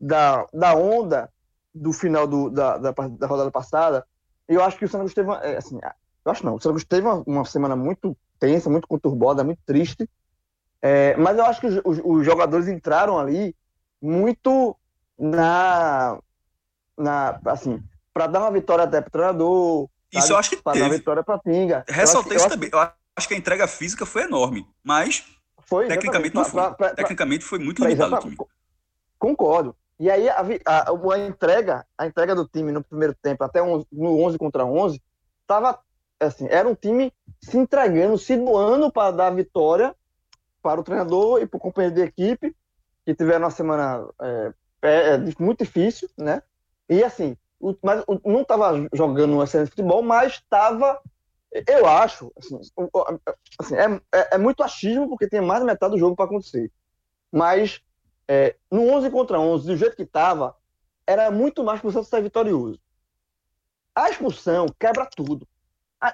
da, 0.00 0.46
da 0.52 0.76
onda 0.76 1.30
do 1.74 1.92
final 1.92 2.26
do, 2.26 2.50
da, 2.50 2.78
da, 2.78 2.92
da, 2.92 3.26
rodada 3.26 3.50
passada, 3.50 4.06
eu 4.46 4.62
acho 4.62 4.78
que 4.78 4.84
o 4.84 4.88
Santa 4.88 5.04
Cruz 5.04 5.14
teve 5.14 5.28
uma, 5.28 5.38
é, 5.38 5.56
assim, 5.56 5.78
eu 6.24 6.30
acho 6.30 6.44
não, 6.44 6.54
o 6.54 6.60
Santa 6.60 6.74
Cruz 6.74 6.84
teve 6.84 7.06
uma, 7.06 7.22
uma 7.26 7.44
semana 7.44 7.74
muito 7.74 8.16
tensa, 8.38 8.70
muito 8.70 8.86
conturbada, 8.86 9.42
muito 9.42 9.60
triste, 9.66 10.08
é, 10.86 11.16
mas 11.16 11.38
eu 11.38 11.46
acho 11.46 11.62
que 11.62 11.66
os, 11.66 11.98
os, 12.04 12.26
jogadores 12.26 12.68
entraram 12.68 13.18
ali 13.18 13.56
muito 14.02 14.76
na, 15.18 16.18
na 16.94 17.40
assim, 17.46 17.82
para 18.12 18.26
dar 18.26 18.40
uma 18.40 18.50
vitória 18.50 18.84
até 18.84 19.00
para 19.00 19.08
o 19.08 19.10
treinador. 19.10 19.88
Isso 20.12 20.30
eu 20.30 20.36
acho 20.36 20.50
que 20.50 20.56
para 20.58 20.78
dar 20.78 20.84
uma 20.84 20.94
vitória 20.94 21.24
para 21.24 21.38
Pinga. 21.38 21.86
Ressaltei 21.88 22.36
isso 22.36 22.50
também. 22.50 22.68
Eu 22.70 22.78
acho 23.16 23.26
que 23.26 23.32
a 23.32 23.38
entrega 23.38 23.66
física 23.66 24.04
foi 24.04 24.24
enorme, 24.24 24.68
mas 24.82 25.24
foi, 25.60 25.88
tecnicamente 25.88 26.34
não 26.34 26.44
foi. 26.44 26.60
Pra, 26.60 26.72
pra, 26.72 26.94
tecnicamente 26.94 27.46
foi 27.46 27.58
muito 27.58 27.82
limitado 27.82 28.16
o 28.16 28.18
time. 28.18 28.36
Concordo. 29.18 29.74
E 29.98 30.10
aí 30.10 30.28
a, 30.28 30.44
a, 30.66 30.90
a, 30.90 31.18
entrega, 31.26 31.86
a 31.96 32.06
entrega 32.06 32.34
do 32.34 32.46
time 32.46 32.70
no 32.70 32.84
primeiro 32.84 33.14
tempo, 33.22 33.42
até 33.42 33.62
no 33.62 34.22
11 34.22 34.36
contra 34.36 34.66
11, 34.66 35.00
tava 35.46 35.78
assim, 36.20 36.46
era 36.50 36.68
um 36.68 36.74
time 36.74 37.10
se 37.40 37.56
entregando, 37.56 38.18
se 38.18 38.36
doando 38.36 38.92
para 38.92 39.12
dar 39.12 39.26
a 39.28 39.30
vitória 39.30 39.94
para 40.64 40.80
o 40.80 40.82
treinador 40.82 41.42
e 41.42 41.46
para 41.46 41.58
o 41.58 41.60
companheiro 41.60 41.94
de 41.94 42.00
equipe, 42.00 42.56
que 43.04 43.14
tiveram 43.14 43.44
uma 43.44 43.50
semana 43.50 44.08
é, 44.18 44.52
é, 44.80 45.08
é 45.10 45.18
muito 45.38 45.62
difícil, 45.62 46.08
né? 46.16 46.42
E 46.88 47.04
assim, 47.04 47.36
o, 47.60 47.76
mas, 47.82 48.02
o, 48.06 48.18
não 48.24 48.40
estava 48.40 48.88
jogando 48.94 49.34
um 49.34 49.42
excelente 49.42 49.68
futebol, 49.68 50.02
mas 50.02 50.32
estava, 50.32 50.98
eu 51.68 51.86
acho, 51.86 52.32
assim, 52.38 52.58
assim 53.58 53.76
é, 53.76 54.00
é, 54.18 54.34
é, 54.36 54.38
muito 54.38 54.62
achismo, 54.62 55.06
porque 55.06 55.28
tem 55.28 55.42
mais 55.42 55.60
da 55.60 55.66
metade 55.66 55.92
do 55.92 55.98
jogo 55.98 56.16
para 56.16 56.24
acontecer. 56.24 56.72
Mas 57.30 57.82
é, 58.26 58.56
no 58.70 58.88
11 58.88 59.10
contra 59.10 59.38
11, 59.38 59.66
do 59.66 59.76
jeito 59.76 59.96
que 59.96 60.02
estava, 60.02 60.56
era 61.06 61.30
muito 61.30 61.62
mais 61.62 61.78
para 61.78 61.88
o 61.88 61.92
Santos 61.92 62.08
ser 62.08 62.22
vitorioso. 62.22 62.80
A 63.94 64.08
expulsão 64.08 64.64
quebra 64.78 65.06
tudo. 65.14 65.46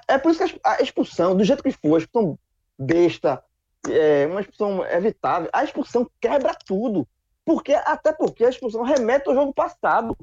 É 0.09 0.17
por 0.17 0.31
isso 0.31 0.45
que 0.45 0.59
a 0.61 0.81
expulsão, 0.81 1.37
do 1.37 1.43
jeito 1.45 1.63
que 1.63 1.71
foi, 1.71 1.95
a 1.95 1.97
expulsão 1.99 2.37
besta, 2.77 3.43
é, 3.89 4.27
uma 4.27 4.41
expulsão 4.41 4.85
evitável. 4.85 5.49
A 5.53 5.63
expulsão 5.63 6.09
quebra 6.19 6.55
tudo. 6.65 7.07
Porque, 7.43 7.73
até 7.73 8.13
porque 8.13 8.45
a 8.45 8.49
expulsão 8.49 8.83
remete 8.83 9.27
ao 9.27 9.35
jogo 9.35 9.53
passado. 9.53 10.15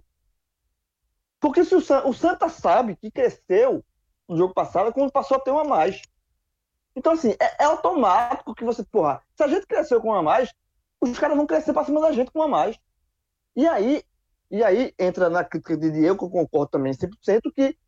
Porque 1.40 1.64
se 1.64 1.74
o, 1.74 1.78
o 1.78 2.14
Santa 2.14 2.48
sabe 2.48 2.96
que 2.96 3.10
cresceu 3.10 3.84
no 4.28 4.36
jogo 4.36 4.54
passado 4.54 4.92
quando 4.92 5.12
passou 5.12 5.36
a 5.36 5.40
ter 5.40 5.50
uma 5.50 5.64
mais. 5.64 6.02
Então, 6.94 7.12
assim, 7.12 7.30
é, 7.40 7.62
é, 7.62 7.64
automático 7.64 8.54
que 8.54 8.64
você, 8.64 8.84
porra, 8.84 9.22
se 9.36 9.42
a 9.42 9.48
gente 9.48 9.66
cresceu 9.66 10.00
com 10.00 10.08
uma 10.08 10.18
a 10.18 10.22
mais, 10.22 10.52
os 11.00 11.18
caras 11.18 11.36
vão 11.36 11.46
crescer 11.46 11.72
pra 11.72 11.84
cima 11.84 12.00
da 12.00 12.12
gente 12.12 12.30
com 12.30 12.40
uma 12.40 12.46
a 12.46 12.48
mais. 12.48 12.78
E 13.54 13.66
aí, 13.66 14.02
e 14.50 14.62
aí 14.64 14.94
entra 14.98 15.30
na 15.30 15.44
crítica 15.44 15.76
de 15.76 15.90
Diego, 15.90 16.18
que 16.18 16.24
eu 16.24 16.30
concordo 16.30 16.70
também 16.70 16.92
100%, 16.92 17.52
que 17.54 17.78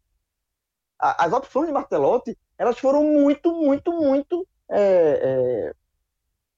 a, 0.99 1.25
as 1.25 1.33
opções 1.33 1.66
de 1.66 1.73
Martelotti, 1.73 2.39
elas 2.57 2.79
foram 2.79 3.03
muito, 3.03 3.53
muito, 3.53 3.93
muito, 3.93 4.47
é, 4.71 5.21
é, 5.23 5.75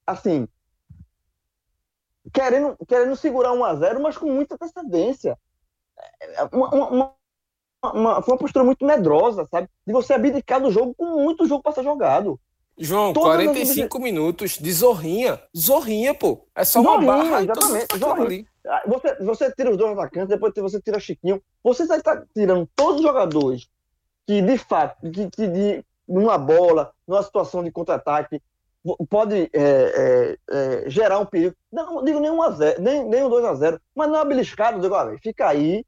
assim, 0.06 0.46
querendo, 2.32 2.76
querendo 2.86 3.16
segurar 3.16 3.52
1 3.52 3.64
a 3.64 3.74
0 3.74 4.00
mas 4.00 4.16
com 4.16 4.30
muita 4.30 4.54
antecedência. 4.54 5.38
É, 6.20 6.44
uma, 6.52 6.68
uma, 6.74 7.14
uma, 7.82 8.22
foi 8.22 8.34
uma 8.34 8.38
postura 8.38 8.64
muito 8.64 8.84
medrosa, 8.84 9.46
sabe? 9.50 9.68
De 9.86 9.92
você 9.92 10.12
abdicar 10.14 10.60
do 10.60 10.70
jogo 10.70 10.94
com 10.94 11.22
muito 11.22 11.46
jogo 11.46 11.62
para 11.62 11.72
ser 11.72 11.82
jogado. 11.82 12.38
João, 12.78 13.12
Todas 13.12 13.34
45 13.34 13.96
as... 13.96 14.02
minutos 14.02 14.58
de 14.58 14.72
zorrinha. 14.72 15.40
Zorrinha, 15.56 16.14
pô. 16.14 16.46
É 16.54 16.64
só 16.64 16.82
zorrinha, 16.82 17.12
uma 17.12 17.16
barra. 17.16 17.42
Exatamente. 17.42 17.98
Zorrinha. 17.98 18.46
Ah, 18.66 18.82
você, 18.86 19.14
você 19.16 19.52
tira 19.52 19.70
os 19.70 19.76
dois 19.76 19.92
atacantes, 19.92 20.28
depois 20.28 20.52
você 20.56 20.80
tira 20.80 21.00
Chiquinho. 21.00 21.42
Você 21.62 21.82
está 21.82 22.24
tirando 22.34 22.68
todos 22.74 22.96
os 22.96 23.02
jogadores 23.02 23.68
que, 24.26 24.40
de 24.40 24.56
fato, 24.56 25.10
que, 25.10 25.28
que 25.30 25.46
de, 25.48 25.84
numa 26.09 26.36
bola, 26.38 26.92
numa 27.07 27.22
situação 27.22 27.62
de 27.62 27.70
contra-ataque, 27.70 28.42
pode 29.09 29.50
é, 29.53 29.61
é, 29.61 30.38
é, 30.50 30.90
gerar 30.90 31.18
um 31.18 31.26
perigo. 31.26 31.55
Não, 31.70 31.94
não 31.94 32.05
digo 32.05 32.20
nem 32.20 32.30
1 32.30 32.42
a 32.42 32.50
0 32.50 32.82
nem, 32.82 33.05
nem 33.05 33.24
um 33.24 33.28
2 33.28 33.44
a 33.44 33.55
0 33.55 33.80
mas 33.94 34.09
não 34.09 34.20
é 34.20 34.24
beliscado, 34.24 34.80
digo, 34.80 34.94
ah, 34.94 35.16
fica 35.22 35.48
aí, 35.48 35.86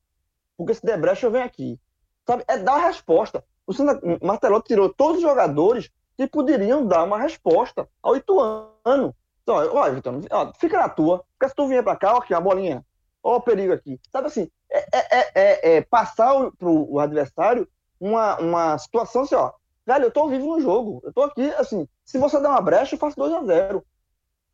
porque 0.56 0.74
se 0.74 0.84
der 0.84 0.98
brecha 0.98 1.26
eu 1.26 1.30
venho 1.30 1.44
aqui. 1.44 1.78
Sabe? 2.26 2.44
É 2.46 2.56
dar 2.56 2.74
a 2.74 2.86
resposta. 2.86 3.44
O 3.66 3.72
Santa 3.72 4.00
Martelotti 4.22 4.68
tirou 4.68 4.88
todos 4.88 5.16
os 5.16 5.22
jogadores 5.22 5.90
que 6.16 6.26
poderiam 6.26 6.86
dar 6.86 7.02
uma 7.02 7.18
resposta 7.18 7.88
ao 8.02 8.16
Ituano. 8.16 9.14
Então, 9.42 9.56
olha, 9.74 9.92
Vitor, 9.92 10.14
fica 10.58 10.78
na 10.78 10.88
tua, 10.88 11.24
porque 11.32 11.48
se 11.48 11.54
tu 11.54 11.66
vier 11.66 11.82
para 11.82 11.96
cá, 11.96 12.14
ó, 12.14 12.18
aqui, 12.18 12.32
uma 12.32 12.40
bolinha, 12.40 12.84
ó 13.22 13.36
o 13.36 13.40
perigo 13.40 13.72
aqui. 13.72 14.00
Sabe 14.10 14.28
assim, 14.28 14.50
é, 14.70 14.86
é, 14.92 15.30
é, 15.34 15.76
é 15.76 15.80
passar 15.82 16.50
para 16.52 16.68
o 16.68 16.98
adversário 16.98 17.68
uma, 18.00 18.36
uma 18.38 18.78
situação 18.78 19.22
assim, 19.22 19.34
ó, 19.34 19.52
velho, 19.86 20.04
eu 20.04 20.10
tô 20.10 20.28
vivo 20.28 20.46
no 20.46 20.60
jogo, 20.60 21.00
eu 21.04 21.12
tô 21.12 21.22
aqui, 21.22 21.46
assim, 21.54 21.88
se 22.04 22.18
você 22.18 22.40
der 22.40 22.48
uma 22.48 22.60
brecha, 22.60 22.94
eu 22.94 22.98
faço 22.98 23.16
2 23.16 23.32
a 23.32 23.44
0 23.44 23.84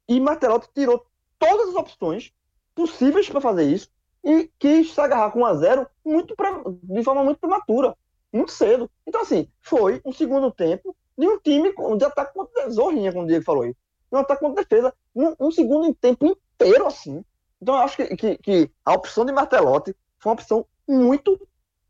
E 0.09 0.21
Martelotti 0.21 0.69
tirou 0.75 1.05
todas 1.39 1.71
as 1.71 1.75
opções 1.75 2.33
possíveis 2.75 3.29
para 3.29 3.41
fazer 3.41 3.65
isso 3.65 3.89
e 4.23 4.51
quis 4.59 4.93
se 4.93 5.01
agarrar 5.01 5.31
com 5.31 5.41
1 5.41 5.47
a 5.47 5.55
0 5.55 5.87
muito 6.05 6.35
de 6.83 7.03
forma 7.03 7.25
muito 7.25 7.41
prematura, 7.41 7.97
muito 8.33 8.53
cedo. 8.53 8.91
Então, 9.07 9.23
assim, 9.23 9.49
foi 9.61 10.01
um 10.05 10.13
segundo 10.13 10.51
tempo 10.51 10.95
de 11.17 11.27
um 11.27 11.39
time 11.39 11.73
de 11.97 12.05
ataque 12.05 12.35
contra 12.35 12.71
zorrinha, 12.71 13.13
como 13.13 13.25
o 13.25 13.27
Diego 13.27 13.45
falou 13.45 13.63
aí. 13.63 13.73
De 13.73 14.17
um 14.17 14.19
ataque 14.19 14.41
contra 14.41 14.63
defesa, 14.63 14.95
um, 15.15 15.35
um 15.39 15.51
segundo 15.51 15.93
tempo 15.95 16.27
inteiro, 16.27 16.87
assim. 16.87 17.25
Então, 17.61 17.75
eu 17.75 17.81
acho 17.81 17.97
que, 17.97 18.17
que, 18.17 18.39
que, 18.39 18.71
a 18.85 18.95
opção 18.95 19.25
de 19.25 19.33
Martelotti 19.33 19.95
foi 20.19 20.31
uma 20.31 20.35
opção 20.35 20.67
muito. 20.89 21.39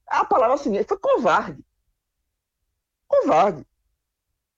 A 0.07 0.24
palavra 0.24 0.55
assim, 0.55 0.82
foi 0.84 0.99
covarde. 0.99 1.64
Covarde. 3.11 3.67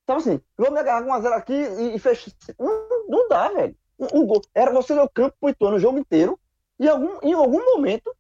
Então, 0.05 0.17
assim, 0.17 0.41
agarrar 0.59 1.03
com 1.03 1.11
1x0 1.11 1.33
aqui 1.33 1.55
e, 1.55 1.97
e 1.97 1.99
fechar. 1.99 2.33
Não, 2.59 3.07
não 3.09 3.29
dá, 3.29 3.49
velho. 3.49 3.77
O, 3.99 4.27
gol. 4.27 4.43
Era 4.55 4.73
você 4.73 4.95
no 4.95 5.09
campo 5.09 5.49
Ituano 5.49 5.77
o 5.77 5.81
jogo 5.81 5.99
inteiro 5.99 6.39
e 6.79 6.89
algum, 6.89 7.19
em 7.23 7.33
algum 7.33 7.65
momento, 7.65 8.15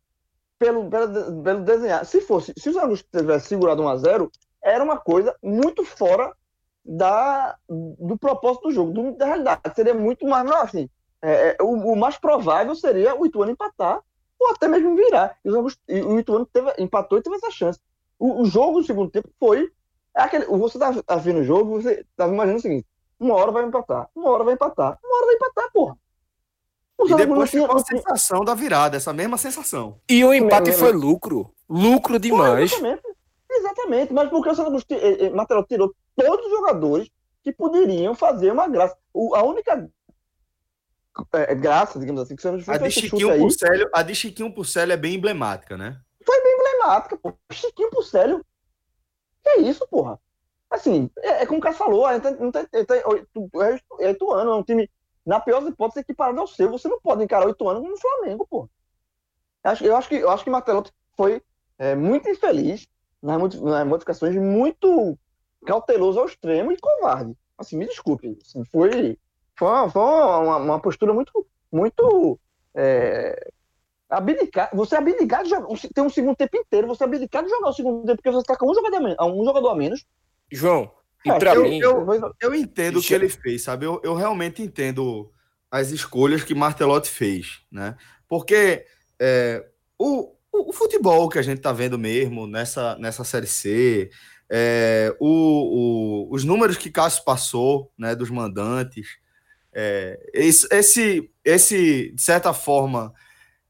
pelo, 0.58 0.88
pelo, 0.88 1.42
pelo 1.42 1.64
desenhar, 1.64 2.06
se 2.06 2.20
fosse, 2.20 2.52
se 2.56 2.68
os 2.68 2.76
Augusto 2.76 3.08
tivesse 3.10 3.48
segurado 3.48 3.82
1 3.82 3.88
a 3.88 3.96
0 3.96 4.30
era 4.62 4.84
uma 4.84 4.96
coisa 4.96 5.36
muito 5.42 5.84
fora 5.84 6.32
da, 6.84 7.56
do 7.68 8.16
propósito 8.16 8.68
do 8.68 8.72
jogo, 8.72 8.92
do, 8.92 9.16
da 9.16 9.26
realidade. 9.26 9.60
Seria 9.74 9.94
muito 9.94 10.24
mais, 10.24 10.44
não, 10.44 10.62
assim, 10.62 10.88
é, 11.20 11.56
é, 11.58 11.62
o, 11.62 11.92
o, 11.92 11.96
mais 11.96 12.16
provável 12.16 12.74
seria 12.74 13.14
o 13.14 13.26
Ituano 13.26 13.50
empatar 13.50 14.00
ou 14.38 14.50
até 14.50 14.68
mesmo 14.68 14.94
virar. 14.94 15.36
E 15.44 15.50
o, 15.50 15.66
o 16.06 16.18
Ituano 16.18 16.46
teve, 16.46 16.72
empatou 16.78 17.18
e 17.18 17.22
teve 17.22 17.36
essa 17.36 17.50
chance. 17.50 17.80
O, 18.18 18.42
o 18.42 18.44
jogo 18.44 18.80
do 18.80 18.86
segundo 18.86 19.10
tempo 19.10 19.28
foi. 19.38 19.70
É 20.14 20.22
aquele, 20.22 20.44
você 20.46 20.78
tá, 20.78 21.02
tá 21.02 21.16
vendo 21.16 21.40
o 21.40 21.44
jogo, 21.44 21.80
você 21.80 22.04
tá 22.16 22.26
imaginando 22.26 22.58
o 22.58 22.62
seguinte: 22.62 22.86
uma 23.18 23.34
hora 23.34 23.50
vai 23.50 23.64
empatar, 23.64 24.08
uma 24.14 24.30
hora 24.30 24.44
vai 24.44 24.54
empatar, 24.54 24.98
uma 25.02 25.16
hora 25.16 25.26
vai 25.26 25.34
empatar, 25.36 25.72
porra. 25.72 25.96
E 27.04 27.14
depois 27.14 27.50
ficou 27.50 27.76
a 27.76 27.80
sensação 27.80 28.44
da 28.44 28.54
virada, 28.54 28.96
essa 28.96 29.12
mesma 29.12 29.36
sensação. 29.36 30.00
E 30.08 30.24
o 30.24 30.32
empate 30.32 30.70
é, 30.70 30.72
foi 30.72 30.92
lucro. 30.92 31.52
Lucro 31.68 32.18
demais. 32.18 32.70
Foi, 32.70 32.78
exatamente. 32.78 33.16
exatamente. 33.50 34.12
Mas 34.12 34.28
porque 34.28 34.50
o 34.50 34.54
Santa 34.54 34.70
Cruz 34.70 34.84
eh, 34.90 35.26
eh, 35.26 35.62
tirou 35.68 35.92
todos 36.14 36.46
os 36.46 36.52
jogadores 36.52 37.10
que 37.42 37.52
poderiam 37.52 38.14
fazer 38.14 38.52
uma 38.52 38.68
graça. 38.68 38.96
O, 39.12 39.34
a 39.34 39.42
única 39.42 39.90
é, 41.34 41.54
graça, 41.54 41.98
digamos 41.98 42.22
assim, 42.22 42.36
que 42.36 42.42
você 42.42 42.70
a 42.70 42.78
de 42.78 42.90
Chiquinho 42.90 43.38
Purcélio, 43.38 43.90
A 43.92 44.02
de 44.02 44.14
Chiquinho 44.14 44.54
Purcélio 44.54 44.92
é 44.92 44.96
bem 44.96 45.14
emblemática, 45.14 45.76
né? 45.76 46.00
Foi 46.24 46.42
bem 46.42 46.56
emblemática, 46.56 47.16
pô. 47.16 47.34
Chiquinho 47.50 47.90
Purcélio. 47.90 48.44
Que 49.42 49.50
é 49.50 49.60
isso, 49.62 49.86
porra? 49.88 50.18
Assim, 50.70 51.10
é, 51.18 51.42
é 51.42 51.46
como 51.46 51.58
o 51.58 51.62
cara 51.62 51.74
falou, 51.74 52.10
não 52.10 52.20
tem, 52.20 52.36
não 52.36 52.52
tem, 52.52 52.66
tem, 52.66 52.98
é, 52.98 54.08
é, 54.08 54.16
é 54.20 54.54
um 54.54 54.62
time 54.62 54.90
na 55.24 55.38
pior 55.40 55.66
hipótese, 55.66 56.00
equiparado 56.00 56.40
ao 56.40 56.46
seu. 56.46 56.70
Você 56.70 56.88
não 56.88 57.00
pode 57.00 57.22
encarar 57.22 57.46
oito 57.46 57.68
anos 57.68 57.82
como 57.82 57.94
o 57.94 58.00
Flamengo, 58.00 58.46
pô. 58.48 58.68
Eu 59.64 59.70
acho, 59.70 59.84
eu 59.84 59.96
acho 59.96 60.08
que, 60.08 60.14
eu 60.16 60.30
acho 60.30 60.44
que 60.44 60.50
Martelotti 60.50 60.92
foi 61.16 61.42
é, 61.78 61.94
muito 61.94 62.28
infeliz 62.28 62.88
nas, 63.22 63.38
modificações, 63.86 64.34
muito 64.36 65.18
cauteloso 65.64 66.18
ao 66.18 66.26
extremo 66.26 66.72
e 66.72 66.78
covarde. 66.78 67.36
Assim, 67.56 67.76
me 67.76 67.86
desculpe. 67.86 68.36
Assim, 68.42 68.64
foi 68.64 69.18
foi, 69.56 69.68
uma, 69.68 69.90
foi 69.90 70.02
uma, 70.02 70.56
uma, 70.56 70.80
postura 70.80 71.12
muito, 71.12 71.46
muito 71.70 72.38
é, 72.74 73.52
abdicar. 74.12 74.70
Você 74.74 74.94
abdicar 74.94 75.42
de 75.42 75.50
jogar, 75.50 75.66
tem 75.94 76.04
um 76.04 76.10
segundo 76.10 76.36
tempo 76.36 76.56
inteiro, 76.56 76.86
você 76.86 77.04
abdicar 77.04 77.42
de 77.42 77.50
jogar 77.50 77.70
o 77.70 77.72
segundo 77.72 78.06
tempo, 78.06 78.16
porque 78.16 78.30
você 78.30 78.40
está 78.40 78.56
com 78.56 78.70
um 78.70 78.74
jogador 78.74 78.96
a 78.96 79.00
menos. 79.00 79.16
Um 79.20 79.44
jogador 79.44 79.68
a 79.70 79.74
menos. 79.74 80.04
João, 80.50 80.92
e 81.24 81.30
é, 81.30 81.38
para 81.38 81.54
mim. 81.56 81.78
Eu, 81.78 82.06
eu 82.40 82.54
entendo 82.54 82.98
o 82.98 83.02
que 83.02 83.14
ele 83.14 83.28
fez, 83.28 83.62
sabe? 83.62 83.86
Eu, 83.86 84.00
eu 84.04 84.14
realmente 84.14 84.62
entendo 84.62 85.32
as 85.70 85.90
escolhas 85.90 86.44
que 86.44 86.54
Martelotti 86.54 87.08
fez, 87.08 87.62
né? 87.70 87.96
Porque 88.28 88.84
é, 89.18 89.64
o, 89.98 90.34
o, 90.52 90.70
o, 90.70 90.72
futebol 90.72 91.28
que 91.28 91.38
a 91.38 91.42
gente 91.42 91.60
tá 91.60 91.72
vendo 91.72 91.98
mesmo 91.98 92.46
nessa, 92.46 92.96
nessa 92.98 93.24
Série 93.24 93.46
C, 93.46 94.10
é, 94.50 95.14
o, 95.18 96.28
o, 96.28 96.34
os 96.34 96.44
números 96.44 96.76
que 96.76 96.90
Cássio 96.90 97.24
passou, 97.24 97.90
né, 97.96 98.14
dos 98.14 98.30
mandantes, 98.30 99.16
é, 99.72 100.20
esse, 100.34 100.66
esse, 100.70 101.30
esse, 101.42 102.12
de 102.14 102.22
certa 102.22 102.52
forma, 102.52 103.14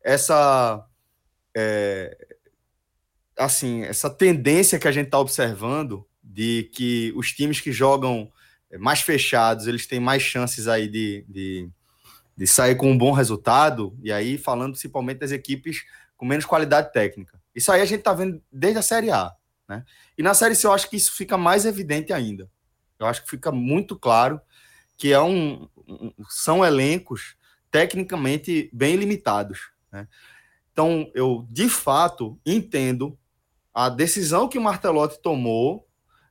essa, 0.05 0.85
é, 1.57 2.17
assim, 3.37 3.83
essa 3.83 4.11
tendência 4.11 4.79
que 4.79 4.89
a 4.89 4.93
gente 4.93 5.07
está 5.07 5.19
observando 5.19 6.07
de 6.23 6.71
que 6.73 7.13
os 7.17 7.33
times 7.33 7.61
que 7.61 7.73
jogam 7.73 8.33
mais 8.79 9.01
fechados, 9.01 9.67
eles 9.67 9.87
têm 9.87 10.01
mais 10.01 10.23
chances 10.23 10.67
aí 10.67 10.89
de, 10.89 11.25
de, 11.29 11.69
de 12.37 12.47
sair 12.47 12.75
com 12.75 12.91
um 12.91 12.97
bom 12.97 13.13
resultado, 13.13 13.97
e 14.03 14.11
aí 14.11 14.39
falando 14.39 14.73
principalmente 14.73 15.19
das 15.19 15.31
equipes 15.31 15.85
com 16.17 16.25
menos 16.25 16.45
qualidade 16.45 16.93
técnica. 16.93 17.41
Isso 17.55 17.71
aí 17.71 17.81
a 17.81 17.85
gente 17.85 17.99
está 17.99 18.15
vendo 18.15 18.43
desde 18.51 18.79
a 18.79 18.83
Série 18.83 19.11
A. 19.11 19.33
Né? 19.69 19.85
E 20.17 20.23
na 20.23 20.35
Série 20.35 20.55
C 20.55 20.67
eu 20.67 20.73
acho 20.73 20.89
que 20.89 20.97
isso 20.97 21.13
fica 21.13 21.37
mais 21.37 21.67
evidente 21.67 22.13
ainda. 22.13 22.51
Eu 22.99 23.07
acho 23.07 23.23
que 23.23 23.31
fica 23.31 23.51
muito 23.51 23.99
claro 23.99 24.41
que 24.97 25.13
é 25.13 25.21
um, 25.21 25.69
um 25.87 26.13
são 26.29 26.65
elencos 26.65 27.37
tecnicamente 27.71 28.71
bem 28.73 28.97
limitados. 28.97 29.72
Né? 29.93 30.09
Então, 30.73 31.11
eu 31.15 31.47
de 31.51 31.69
fato 31.69 32.39
entendo 32.45 33.19
a 33.75 33.89
decisão 33.89 34.49
que 34.49 34.59
o 34.59 34.63
Martelotti 34.63 35.21
tomou 35.21 35.87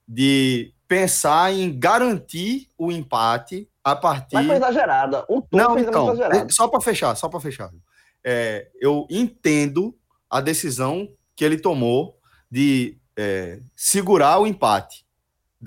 de 0.08 0.74
pensar 0.88 1.54
em 1.54 1.78
garantir 1.78 2.70
o 2.78 2.92
empate 2.92 3.70
a 3.84 3.96
partir. 3.96 4.36
Mas 4.36 4.48
foi 4.48 4.56
exagerada. 4.58 5.26
O 5.30 5.42
tom 5.42 5.58
Não, 5.58 5.80
então, 5.80 6.14
exagerado. 6.14 6.54
Só 6.54 6.68
para 6.68 6.82
fechar, 6.82 7.16
só 7.16 7.30
para 7.30 7.40
fechar. 7.40 7.72
É, 8.24 8.70
eu 8.80 9.08
entendo 9.10 9.96
a 10.30 10.42
decisão 10.42 11.08
que 11.36 11.46
ele 11.46 11.58
tomou 11.58 12.20
de 12.50 12.98
é, 13.18 13.62
segurar 13.76 14.40
o 14.40 14.48
empate 14.48 15.06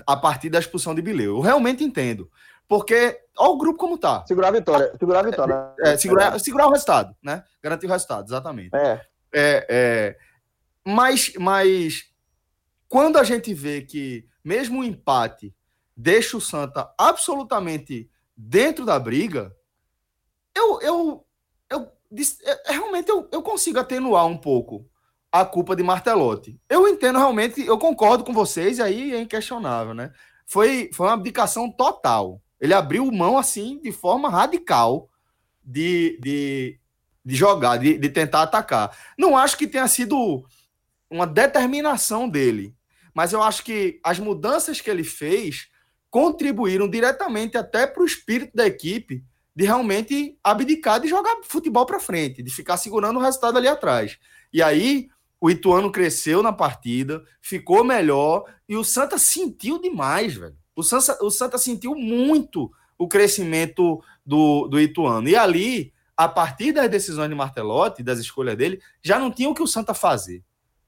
a 0.05 0.15
partir 0.15 0.49
da 0.49 0.59
expulsão 0.59 0.93
de 0.93 1.01
Bileu. 1.01 1.37
Eu 1.37 1.41
realmente 1.41 1.83
entendo. 1.83 2.29
Porque, 2.67 3.19
olha 3.37 3.49
o 3.51 3.57
grupo 3.57 3.77
como 3.77 3.97
tá. 3.97 4.25
Segurar 4.25 4.49
a 4.49 4.51
vitória. 4.51 4.91
Segurar 4.97 5.19
a 5.19 5.23
vitória. 5.23 5.73
É, 5.79 5.93
é, 5.93 5.97
segurar, 5.97 6.39
segurar 6.39 6.67
o 6.67 6.71
resultado, 6.71 7.15
né? 7.23 7.43
Garantir 7.61 7.85
o 7.85 7.89
resultado, 7.89 8.25
exatamente. 8.25 8.75
É. 8.75 9.01
é, 9.33 9.65
é 9.69 10.17
mas, 10.85 11.33
mas 11.39 12.03
quando 12.87 13.17
a 13.17 13.23
gente 13.23 13.53
vê 13.53 13.81
que 13.81 14.27
mesmo 14.43 14.79
o 14.79 14.83
empate 14.83 15.53
deixa 15.97 16.37
o 16.37 16.41
Santa 16.41 16.93
absolutamente 16.97 18.09
dentro 18.37 18.85
da 18.85 18.99
briga, 18.99 19.55
eu, 20.53 20.81
eu, 20.81 21.25
eu, 21.69 21.91
eu 22.09 22.57
realmente 22.67 23.09
eu, 23.09 23.27
eu 23.31 23.41
consigo 23.41 23.79
atenuar 23.79 24.25
um 24.25 24.37
pouco 24.37 24.87
a 25.31 25.43
culpa 25.43 25.75
de 25.75 25.83
Martelotti. 25.83 26.59
Eu 26.69 26.87
entendo 26.87 27.17
realmente, 27.17 27.65
eu 27.65 27.77
concordo 27.77 28.23
com 28.23 28.31
vocês, 28.31 28.77
e 28.77 28.81
aí 28.81 29.13
é 29.13 29.19
inquestionável, 29.19 29.93
né? 29.93 30.13
Foi, 30.45 30.89
foi 30.93 31.07
uma 31.07 31.13
abdicação 31.13 31.69
total. 31.69 32.41
Ele 32.65 32.73
abriu 32.73 33.09
mão, 33.11 33.37
assim, 33.37 33.79
de 33.81 33.91
forma 33.91 34.29
radical 34.29 35.07
de, 35.63 36.19
de, 36.21 36.79
de 37.23 37.35
jogar, 37.35 37.77
de, 37.77 37.97
de 37.97 38.09
tentar 38.09 38.41
atacar. 38.41 38.95
Não 39.17 39.37
acho 39.37 39.57
que 39.57 39.67
tenha 39.67 39.87
sido 39.87 40.43
uma 41.09 41.27
determinação 41.27 42.27
dele, 42.27 42.75
mas 43.13 43.33
eu 43.33 43.41
acho 43.41 43.63
que 43.63 43.99
as 44.03 44.19
mudanças 44.19 44.81
que 44.81 44.89
ele 44.89 45.03
fez 45.03 45.67
contribuíram 46.09 46.89
diretamente 46.89 47.57
até 47.57 47.85
para 47.85 48.01
o 48.01 48.05
espírito 48.05 48.55
da 48.55 48.65
equipe 48.65 49.23
de 49.55 49.63
realmente 49.63 50.37
abdicar 50.43 50.99
de 50.99 51.07
jogar 51.07 51.37
futebol 51.43 51.85
para 51.85 51.99
frente, 51.99 52.41
de 52.41 52.51
ficar 52.51 52.77
segurando 52.77 53.19
o 53.19 53.21
resultado 53.21 53.57
ali 53.57 53.67
atrás. 53.67 54.17
E 54.51 54.61
aí 54.61 55.07
o 55.39 55.51
Ituano 55.51 55.91
cresceu 55.91 56.41
na 56.41 56.51
partida, 56.51 57.23
ficou 57.41 57.83
melhor 57.83 58.43
e 58.67 58.75
o 58.75 58.83
Santa 58.83 59.17
sentiu 59.17 59.79
demais, 59.79 60.33
velho. 60.33 60.57
O 60.75 60.83
Santa, 60.83 61.17
o 61.23 61.29
Santa 61.29 61.57
sentiu 61.57 61.95
muito 61.95 62.71
o 62.97 63.07
crescimento 63.07 64.03
do, 64.25 64.67
do 64.67 64.79
Ituano. 64.79 65.27
E 65.27 65.35
ali, 65.35 65.93
a 66.15 66.27
partir 66.27 66.71
das 66.71 66.89
decisões 66.89 67.29
de 67.29 67.35
Martelotti, 67.35 68.03
das 68.03 68.19
escolhas 68.19 68.57
dele, 68.57 68.81
já 69.01 69.17
não 69.17 69.31
tinha 69.31 69.49
o 69.49 69.53
que 69.53 69.63
o 69.63 69.67
Santa 69.67 69.93
fazer. 69.93 70.43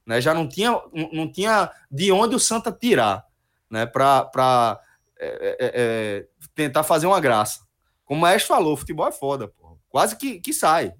Né? 0.06 0.20
Já 0.20 0.34
não 0.34 0.48
tinha, 0.48 0.80
não 1.12 1.30
tinha 1.30 1.70
de 1.90 2.10
onde 2.12 2.34
o 2.34 2.40
Santa 2.40 2.72
tirar 2.72 3.24
né? 3.70 3.86
para 3.86 4.80
é, 5.18 5.26
é, 5.26 5.56
é, 5.60 6.26
tentar 6.54 6.82
fazer 6.82 7.06
uma 7.06 7.20
graça. 7.20 7.66
Como 8.04 8.18
o 8.18 8.22
Maestro 8.22 8.54
falou, 8.54 8.76
futebol 8.76 9.06
é 9.06 9.12
foda, 9.12 9.48
pô. 9.48 9.78
quase 9.88 10.16
que, 10.16 10.40
que 10.40 10.52
sai. 10.52 10.94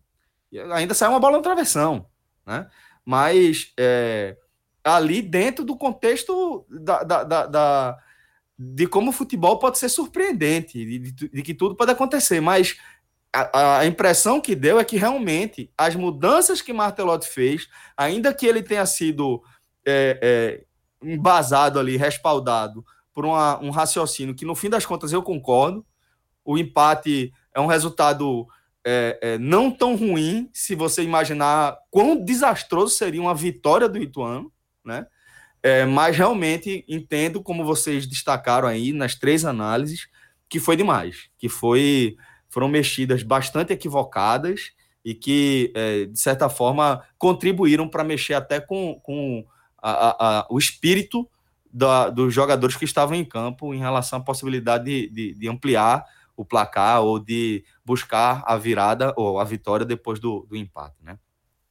Ainda 0.75 0.95
sai 0.95 1.09
uma 1.09 1.21
bola 1.21 1.37
no 1.37 1.43
travessão. 1.43 2.07
Né? 2.47 2.67
mas 3.09 3.73
é, 3.81 4.37
ali 4.85 5.23
dentro 5.23 5.65
do 5.65 5.75
contexto 5.75 6.67
da, 6.69 7.03
da, 7.03 7.25
da, 7.25 7.99
de 8.59 8.87
como 8.87 9.11
o 9.11 9.13
futebol 9.13 9.59
pode 9.59 9.79
ser 9.79 9.89
surpreendente, 9.89 10.85
de, 10.85 10.99
de, 10.99 11.29
de 11.29 11.43
que 11.43 11.55
tudo 11.55 11.77
pode 11.77 11.93
acontecer, 11.93 12.41
mas 12.41 12.77
a, 13.33 13.79
a, 13.79 13.87
impressão 13.87 14.41
que 14.41 14.55
deu 14.55 14.81
é 14.81 14.85
que 14.85 14.97
realmente 14.97 15.71
as 15.77 15.95
mudanças 15.95 16.61
que 16.61 16.73
Martelotti 16.73 17.29
fez, 17.29 17.69
ainda 17.97 18.35
que 18.35 18.47
ele 18.47 18.63
tenha 18.63 18.85
sido 18.87 19.43
é, 19.87 20.19
é, 20.21 21.09
embasado 21.09 21.79
ali, 21.79 21.97
respaldado 21.97 22.85
por 23.15 23.25
uma, 23.25 23.59
um 23.61 23.71
raciocínio 23.71 24.35
que 24.35 24.45
no 24.45 24.55
fim 24.55 24.69
das 24.69 24.85
contas 24.85 25.13
eu 25.13 25.23
concordo, 25.23 25.87
o 26.45 26.59
empate 26.59 27.33
é 27.55 27.61
um 27.61 27.67
resultado 27.67 28.47
é, 28.85 29.19
é, 29.21 29.39
não 29.39 29.71
tão 29.71 29.95
ruim 29.95 30.49
se 30.53 30.75
você 30.75 31.03
imaginar 31.03 31.77
quão 31.91 32.25
desastroso 32.25 32.95
seria 32.95 33.21
uma 33.21 33.35
vitória 33.35 33.89
do 33.89 33.99
Ituano, 33.99 34.51
né? 34.85 35.07
É, 35.69 35.85
mas 35.85 36.17
realmente 36.17 36.83
entendo, 36.89 37.43
como 37.43 37.63
vocês 37.63 38.07
destacaram 38.07 38.67
aí 38.67 38.91
nas 38.91 39.15
três 39.15 39.45
análises, 39.45 40.09
que 40.49 40.59
foi 40.59 40.77
demais, 40.77 41.29
que 41.39 41.47
foi 41.47 42.17
foram 42.49 42.69
mexidas 42.69 43.23
bastante 43.23 43.71
equivocadas 43.71 44.73
e 45.05 45.13
que, 45.15 45.71
é, 45.77 46.07
de 46.07 46.19
certa 46.19 46.49
forma, 46.49 47.05
contribuíram 47.19 47.87
para 47.87 48.03
mexer 48.03 48.33
até 48.33 48.59
com, 48.59 48.99
com 49.03 49.45
a, 49.77 49.91
a, 49.91 50.39
a, 50.41 50.47
o 50.49 50.59
espírito 50.59 51.29
da, 51.71 52.09
dos 52.09 52.33
jogadores 52.33 52.75
que 52.75 52.87
estavam 52.87 53.15
em 53.15 53.25
campo 53.25 53.75
em 53.75 53.79
relação 53.79 54.21
à 54.21 54.25
possibilidade 54.25 54.85
de, 54.85 55.11
de, 55.11 55.35
de 55.35 55.49
ampliar 55.51 56.03
o 56.35 56.47
placar 56.47 57.03
ou 57.03 57.19
de 57.19 57.63
buscar 57.85 58.43
a 58.47 58.57
virada 58.57 59.13
ou 59.19 59.39
a 59.39 59.45
vitória 59.45 59.85
depois 59.85 60.19
do, 60.19 60.47
do 60.49 60.57
empate, 60.57 60.97
né? 61.03 61.19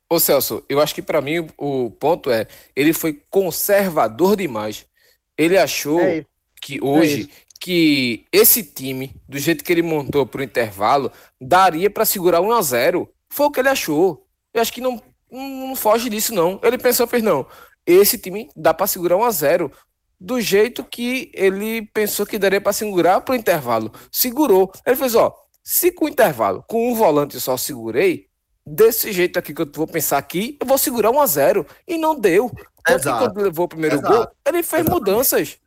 Ô 0.10 0.20
Celso, 0.20 0.64
eu 0.70 0.80
acho 0.80 0.96
que 0.96 1.02
para 1.02 1.22
mim 1.22 1.48
o 1.58 1.92
ponto 1.92 2.32
é, 2.32 2.48
ele 2.76 2.94
foi 2.94 3.22
conservador 3.30 4.38
demais. 4.38 4.86
Ele 5.38 5.58
achou 5.58 6.00
é 6.00 6.26
que 6.62 6.82
hoje 6.82 7.30
é 7.32 7.48
que 7.60 8.26
esse 8.32 8.64
time, 8.64 9.14
do 9.28 9.38
jeito 9.38 9.64
que 9.64 9.72
ele 9.72 9.82
montou 9.82 10.26
para 10.26 10.40
o 10.40 10.44
intervalo, 10.44 11.12
daria 11.40 11.90
para 11.90 12.06
segurar 12.06 12.40
1 12.40 12.52
a 12.54 12.62
0. 12.62 13.10
Foi 13.30 13.48
o 13.48 13.52
que 13.52 13.60
ele 13.60 13.70
achou. 13.70 14.26
Eu 14.54 14.62
acho 14.62 14.72
que 14.72 14.80
não, 14.80 15.02
não 15.30 15.76
foge 15.76 16.10
disso 16.10 16.34
não. 16.34 16.60
Ele 16.64 16.78
pensou, 16.78 17.06
fez 17.06 17.22
não. 17.22 17.46
Esse 17.86 18.18
time 18.18 18.50
dá 18.56 18.74
para 18.74 18.88
segurar 18.88 19.18
1 19.18 19.24
a 19.24 19.32
0 19.32 19.72
do 20.20 20.40
jeito 20.42 20.84
que 20.84 21.30
ele 21.34 21.84
pensou 21.94 22.26
que 22.26 22.40
daria 22.40 22.62
para 22.62 22.74
segurar 22.74 23.22
para 23.22 23.34
o 23.34 23.36
intervalo. 23.36 23.92
Segurou. 24.12 24.72
Ele 24.86 24.96
fez, 24.96 25.16
ó, 25.16 25.36
se 25.64 25.92
com 25.92 26.06
o 26.06 26.10
intervalo, 26.10 26.64
com 26.68 26.92
um 26.92 26.96
volante 26.96 27.40
só 27.40 27.58
segurei, 27.58 28.28
desse 28.68 29.14
jeito 29.14 29.40
aqui 29.40 29.54
que 29.54 29.62
eu 29.62 29.70
vou 29.74 29.88
pensar 29.88 30.18
aqui, 30.18 30.58
eu 30.60 30.68
vou 30.68 30.78
segurar 30.78 31.10
1 31.12 31.22
a 31.22 31.26
0 31.26 31.66
E 31.88 31.98
não 31.98 32.20
deu. 32.20 32.52
Porque 32.86 33.10
quando 33.10 33.42
levou 33.42 33.66
o 33.66 33.70
primeiro 33.70 33.98
Exato. 33.98 34.14
gol, 34.14 34.28
ele 34.46 34.64
fez 34.64 34.82
Exatamente. 34.82 34.92
mudanças. 34.92 35.58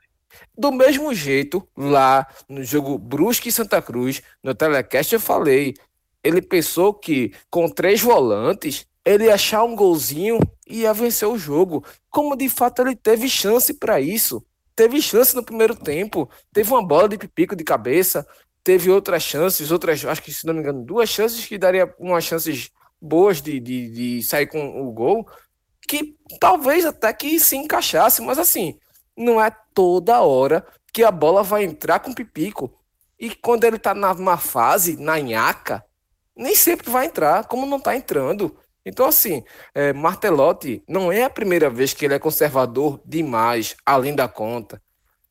Do 0.56 0.70
mesmo 0.70 1.12
jeito, 1.14 1.66
lá 1.76 2.26
no 2.48 2.62
jogo 2.62 2.98
Brusque 2.98 3.48
e 3.48 3.52
Santa 3.52 3.80
Cruz, 3.82 4.22
no 4.42 4.54
telecast 4.54 5.12
eu 5.12 5.20
falei, 5.20 5.74
ele 6.22 6.40
pensou 6.40 6.94
que 6.94 7.32
com 7.50 7.68
três 7.68 8.00
volantes 8.00 8.86
ele 9.04 9.24
ia 9.24 9.34
achar 9.34 9.64
um 9.64 9.74
golzinho 9.74 10.38
e 10.66 10.80
ia 10.80 10.92
vencer 10.92 11.26
o 11.26 11.38
jogo. 11.38 11.84
Como 12.10 12.36
de 12.36 12.48
fato 12.48 12.82
ele 12.82 12.94
teve 12.94 13.28
chance 13.28 13.72
para 13.74 14.00
isso. 14.00 14.44
Teve 14.76 15.00
chance 15.02 15.34
no 15.34 15.42
primeiro 15.42 15.74
tempo, 15.74 16.30
teve 16.52 16.70
uma 16.70 16.86
bola 16.86 17.08
de 17.08 17.18
pipico 17.18 17.56
de 17.56 17.64
cabeça, 17.64 18.26
teve 18.62 18.90
outras 18.90 19.22
chances, 19.22 19.70
outras, 19.70 20.04
acho 20.04 20.22
que 20.22 20.32
se 20.32 20.46
não 20.46 20.54
me 20.54 20.60
engano, 20.60 20.84
duas 20.84 21.08
chances 21.08 21.44
que 21.44 21.58
daria 21.58 21.92
umas 21.98 22.24
chances 22.24 22.70
boas 23.00 23.40
de, 23.40 23.58
de, 23.58 23.90
de 23.90 24.22
sair 24.22 24.46
com 24.46 24.82
o 24.86 24.92
gol, 24.92 25.26
que 25.88 26.16
talvez 26.38 26.84
até 26.84 27.12
que 27.12 27.40
se 27.40 27.56
encaixasse, 27.56 28.22
mas 28.22 28.38
assim, 28.38 28.78
não 29.16 29.42
é 29.42 29.50
toda 29.74 30.20
hora 30.20 30.64
que 30.92 31.02
a 31.02 31.10
bola 31.10 31.42
vai 31.42 31.64
entrar 31.64 32.00
com 32.00 32.12
pipico. 32.12 32.72
E 33.18 33.34
quando 33.34 33.64
ele 33.64 33.78
tá 33.78 33.94
numa 33.94 34.38
fase, 34.38 34.96
na 34.96 35.18
nhaca, 35.18 35.84
nem 36.36 36.54
sempre 36.54 36.90
vai 36.90 37.06
entrar, 37.06 37.44
como 37.46 37.66
não 37.66 37.78
tá 37.78 37.94
entrando. 37.94 38.56
Então, 38.84 39.06
assim, 39.06 39.44
é, 39.74 39.92
Martelotti 39.92 40.82
não 40.88 41.12
é 41.12 41.24
a 41.24 41.30
primeira 41.30 41.68
vez 41.68 41.92
que 41.92 42.04
ele 42.04 42.14
é 42.14 42.18
conservador 42.18 43.00
demais, 43.04 43.76
além 43.84 44.14
da 44.14 44.26
conta. 44.26 44.80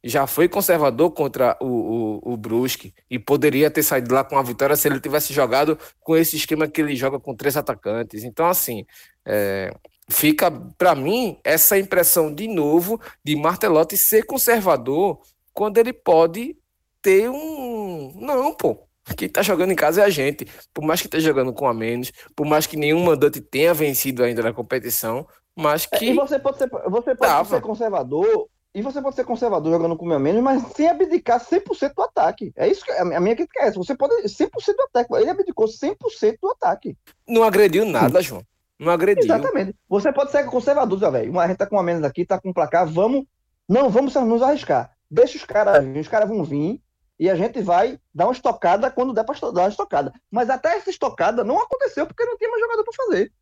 Já 0.03 0.25
foi 0.25 0.47
conservador 0.47 1.11
contra 1.11 1.57
o, 1.59 2.21
o, 2.23 2.33
o 2.33 2.37
Brusque 2.37 2.93
e 3.09 3.19
poderia 3.19 3.69
ter 3.69 3.83
saído 3.83 4.13
lá 4.13 4.23
com 4.23 4.37
a 4.37 4.43
vitória 4.43 4.75
se 4.75 4.87
ele 4.87 4.99
tivesse 4.99 5.33
jogado 5.33 5.77
com 5.99 6.15
esse 6.15 6.37
esquema 6.37 6.67
que 6.67 6.81
ele 6.81 6.95
joga 6.95 7.19
com 7.19 7.35
três 7.35 7.57
atacantes. 7.57 8.23
Então, 8.23 8.45
assim, 8.45 8.85
é, 9.25 9.73
fica 10.09 10.49
para 10.77 10.95
mim 10.95 11.37
essa 11.43 11.77
impressão 11.77 12.33
de 12.33 12.47
novo 12.47 12.99
de 13.23 13.35
Martelotti 13.35 13.97
ser 13.97 14.23
conservador 14.23 15.19
quando 15.53 15.77
ele 15.77 15.93
pode 15.93 16.57
ter 17.01 17.29
um. 17.29 18.13
Não, 18.15 18.53
pô. 18.53 18.85
Quem 19.17 19.27
tá 19.27 19.41
jogando 19.41 19.71
em 19.71 19.75
casa 19.75 20.01
é 20.01 20.05
a 20.05 20.09
gente. 20.09 20.45
Por 20.73 20.83
mais 20.83 21.01
que 21.01 21.07
esteja 21.07 21.29
jogando 21.29 21.51
com 21.51 21.67
a 21.67 21.73
menos, 21.73 22.11
por 22.35 22.45
mais 22.45 22.67
que 22.67 22.77
nenhum 22.77 23.03
mandante 23.03 23.41
tenha 23.41 23.73
vencido 23.73 24.23
ainda 24.23 24.43
na 24.43 24.53
competição, 24.53 25.27
mas 25.55 25.85
que. 25.85 26.09
É, 26.09 26.11
e 26.11 26.13
você 26.13 26.39
pode 26.39 26.57
ser, 26.57 26.69
você 26.69 27.15
pode 27.15 27.47
ser 27.47 27.61
conservador. 27.61 28.47
E 28.73 28.81
você 28.81 29.01
pode 29.01 29.15
ser 29.15 29.23
conservador 29.23 29.71
jogando 29.71 29.97
com 29.97 30.05
o 30.05 30.19
menos, 30.19 30.43
mas 30.43 30.63
sem 30.73 30.87
abdicar 30.87 31.43
100% 31.43 31.93
do 31.95 32.03
ataque. 32.03 32.51
É 32.55 32.67
isso 32.67 32.85
que 32.85 32.91
a 32.91 33.19
minha 33.19 33.35
crítica 33.35 33.63
é 33.63 33.67
essa. 33.67 33.77
Você 33.77 33.95
pode 33.95 34.13
100% 34.21 34.49
do 34.75 34.83
ataque. 34.83 35.15
Ele 35.15 35.29
abdicou 35.29 35.65
100% 35.65 36.37
do 36.39 36.51
ataque. 36.51 36.95
Não 37.27 37.43
agrediu 37.43 37.83
nada, 37.83 38.21
João. 38.21 38.43
Não 38.79 38.91
agrediu. 38.91 39.23
Exatamente. 39.23 39.75
Você 39.89 40.13
pode 40.13 40.31
ser 40.31 40.45
conservador, 40.45 40.99
Zé 40.99 41.09
velho. 41.09 41.39
A 41.39 41.47
gente 41.47 41.57
tá 41.57 41.65
com 41.65 41.79
a 41.79 41.83
menos 41.83 42.03
aqui, 42.03 42.25
tá 42.25 42.39
com 42.39 42.49
um 42.49 42.53
placar. 42.53 42.87
Vamos. 42.87 43.25
Não, 43.67 43.89
vamos 43.89 44.13
nos 44.13 44.41
arriscar. 44.41 44.91
Deixa 45.09 45.37
os 45.37 45.43
caras 45.43 45.83
vir. 45.83 45.99
Os 45.99 46.07
caras 46.07 46.29
vão 46.29 46.43
vir 46.43 46.79
e 47.19 47.29
a 47.29 47.35
gente 47.35 47.61
vai 47.61 47.99
dar 48.13 48.27
uma 48.27 48.33
estocada 48.33 48.89
quando 48.89 49.13
der 49.13 49.25
para 49.25 49.51
dar 49.51 49.63
uma 49.63 49.69
estocada. 49.69 50.13
Mas 50.31 50.49
até 50.49 50.77
essa 50.77 50.89
estocada 50.89 51.43
não 51.43 51.59
aconteceu 51.59 52.07
porque 52.07 52.23
não 52.23 52.37
tinha 52.37 52.49
mais 52.49 52.61
jogador 52.61 52.83
para 52.83 53.05
fazer. 53.05 53.33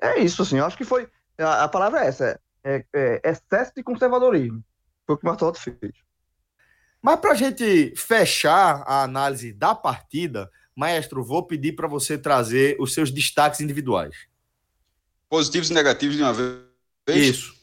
É 0.00 0.18
isso, 0.18 0.42
assim. 0.42 0.58
Eu 0.58 0.64
acho 0.64 0.76
que 0.76 0.84
foi. 0.84 1.08
A, 1.38 1.64
a 1.64 1.68
palavra 1.68 2.04
é 2.04 2.08
essa: 2.08 2.26
é, 2.26 2.38
é, 2.64 3.20
excesso 3.24 3.72
de 3.76 3.82
conservadorismo. 3.82 4.62
Foi 5.06 5.14
o 5.14 5.18
que 5.18 5.24
o 5.24 5.28
Martelo 5.28 5.54
fez. 5.54 5.92
Mas 7.02 7.18
para 7.18 7.32
a 7.32 7.34
gente 7.34 7.94
fechar 7.96 8.82
a 8.86 9.02
análise 9.02 9.52
da 9.52 9.74
partida, 9.74 10.50
maestro, 10.76 11.24
vou 11.24 11.46
pedir 11.46 11.72
para 11.72 11.88
você 11.88 12.18
trazer 12.18 12.76
os 12.78 12.92
seus 12.92 13.10
destaques 13.10 13.60
individuais. 13.60 14.14
Positivos 15.28 15.70
e 15.70 15.74
negativos 15.74 16.16
de 16.16 16.22
uma 16.22 16.32
vez? 16.32 16.60
Isso. 17.08 17.54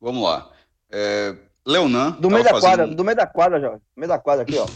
Vamos 0.00 0.22
lá. 0.22 0.50
É, 0.90 1.36
Leonan. 1.66 2.12
Do 2.12 2.30
meio 2.30 2.44
da 2.44 2.50
fazendo... 2.50 2.70
quadra, 2.70 2.86
do 2.88 3.04
meio 3.04 3.16
da 3.16 3.26
quadra. 3.26 3.60
Do 3.60 3.82
meio 3.96 4.08
da 4.08 4.18
quadra 4.18 4.42
aqui, 4.42 4.56
ó. 4.58 4.66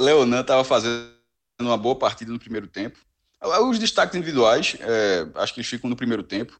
Leonan 0.00 0.40
estava 0.40 0.64
fazendo 0.64 1.12
uma 1.60 1.76
boa 1.76 1.96
partida 1.96 2.32
no 2.32 2.38
primeiro 2.38 2.66
tempo. 2.66 2.98
Os 3.68 3.78
destaques 3.78 4.16
individuais, 4.16 4.76
é, 4.80 5.26
acho 5.34 5.52
que 5.52 5.60
eles 5.60 5.68
ficam 5.68 5.90
no 5.90 5.96
primeiro 5.96 6.22
tempo. 6.22 6.58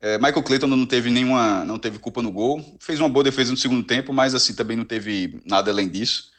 É, 0.00 0.18
Michael 0.18 0.42
Clayton 0.42 0.66
não 0.66 0.86
teve 0.86 1.10
nenhuma, 1.10 1.64
não 1.64 1.78
teve 1.78 1.98
culpa 1.98 2.22
no 2.22 2.30
gol. 2.30 2.62
Fez 2.80 3.00
uma 3.00 3.08
boa 3.08 3.24
defesa 3.24 3.50
no 3.50 3.56
segundo 3.56 3.84
tempo, 3.84 4.12
mas 4.12 4.34
assim 4.34 4.54
também 4.54 4.76
não 4.76 4.84
teve 4.84 5.40
nada 5.46 5.70
além 5.70 5.88
disso. 5.88 6.30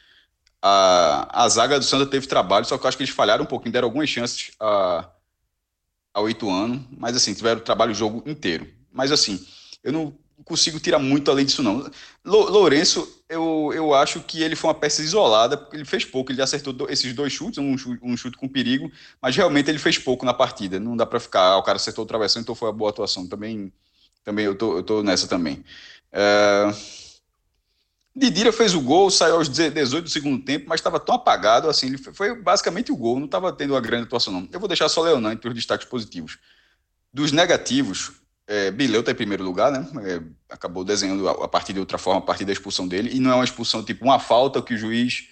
A, 0.62 1.44
a 1.44 1.48
zaga 1.48 1.78
do 1.78 1.84
Santa 1.84 2.06
teve 2.06 2.26
trabalho, 2.26 2.64
só 2.64 2.76
que 2.76 2.84
eu 2.84 2.88
acho 2.88 2.96
que 2.96 3.04
eles 3.04 3.14
falharam 3.14 3.44
um 3.44 3.46
pouquinho, 3.46 3.72
deram 3.72 3.86
algumas 3.86 4.08
chances 4.08 4.50
a, 4.60 5.08
oito 6.16 6.50
anos, 6.50 6.82
mas 6.96 7.16
assim, 7.16 7.32
tiveram 7.32 7.60
trabalho 7.60 7.92
o 7.92 7.94
jogo 7.94 8.28
inteiro. 8.28 8.66
Mas 8.92 9.12
assim, 9.12 9.44
eu 9.84 9.92
não 9.92 10.16
consigo 10.44 10.80
tirar 10.80 10.98
muito 10.98 11.30
além 11.30 11.46
disso, 11.46 11.62
não. 11.62 11.88
Lourenço, 12.24 13.17
eu, 13.28 13.70
eu 13.74 13.94
acho 13.94 14.20
que 14.20 14.42
ele 14.42 14.56
foi 14.56 14.68
uma 14.68 14.74
peça 14.74 15.02
isolada, 15.02 15.56
porque 15.56 15.76
ele 15.76 15.84
fez 15.84 16.04
pouco, 16.04 16.32
ele 16.32 16.40
acertou 16.40 16.72
do, 16.72 16.90
esses 16.90 17.12
dois 17.12 17.32
chutes, 17.32 17.58
um 17.58 17.76
chute, 17.76 18.00
um 18.02 18.16
chute 18.16 18.38
com 18.38 18.48
perigo, 18.48 18.90
mas 19.20 19.36
realmente 19.36 19.68
ele 19.70 19.78
fez 19.78 19.98
pouco 19.98 20.24
na 20.24 20.32
partida. 20.32 20.80
Não 20.80 20.96
dá 20.96 21.04
para 21.04 21.20
ficar, 21.20 21.42
ah, 21.42 21.58
o 21.58 21.62
cara 21.62 21.76
acertou 21.76 22.04
o 22.04 22.06
travessão, 22.06 22.40
então 22.40 22.54
foi 22.54 22.68
uma 22.68 22.74
boa 22.74 22.90
atuação. 22.90 23.26
Também, 23.26 23.70
também 24.24 24.46
eu, 24.46 24.54
tô, 24.54 24.78
eu 24.78 24.82
tô 24.82 25.02
nessa 25.02 25.28
também. 25.28 25.62
É... 26.10 26.72
Didira 28.16 28.52
fez 28.52 28.74
o 28.74 28.80
gol, 28.80 29.10
saiu 29.10 29.36
aos 29.36 29.48
18 29.48 30.02
do 30.02 30.10
segundo 30.10 30.42
tempo, 30.42 30.66
mas 30.68 30.80
estava 30.80 30.98
tão 30.98 31.14
apagado, 31.14 31.68
assim, 31.68 31.86
ele 31.86 31.98
foi 31.98 32.34
basicamente 32.34 32.90
o 32.90 32.96
gol, 32.96 33.18
não 33.18 33.26
estava 33.26 33.52
tendo 33.52 33.74
uma 33.74 33.80
grande 33.80 34.04
atuação, 34.04 34.32
não. 34.32 34.48
Eu 34.50 34.58
vou 34.58 34.68
deixar 34.68 34.88
só 34.88 35.02
Leonan 35.02 35.32
entre 35.32 35.48
os 35.48 35.54
destaques 35.54 35.86
positivos. 35.86 36.38
Dos 37.12 37.30
negativos, 37.30 38.12
é, 38.48 38.70
Bileu 38.70 39.00
está 39.00 39.12
em 39.12 39.14
primeiro 39.14 39.44
lugar, 39.44 39.70
né? 39.70 39.86
É, 40.04 40.20
acabou 40.52 40.82
desenhando 40.82 41.28
a, 41.28 41.44
a 41.44 41.48
partir 41.48 41.74
de 41.74 41.80
outra 41.80 41.98
forma, 41.98 42.20
a 42.20 42.24
partir 42.24 42.46
da 42.46 42.52
expulsão 42.52 42.88
dele, 42.88 43.10
e 43.12 43.20
não 43.20 43.30
é 43.30 43.34
uma 43.34 43.44
expulsão 43.44 43.84
tipo 43.84 44.06
uma 44.06 44.18
falta 44.18 44.62
que 44.62 44.72
o 44.72 44.78
juiz 44.78 45.28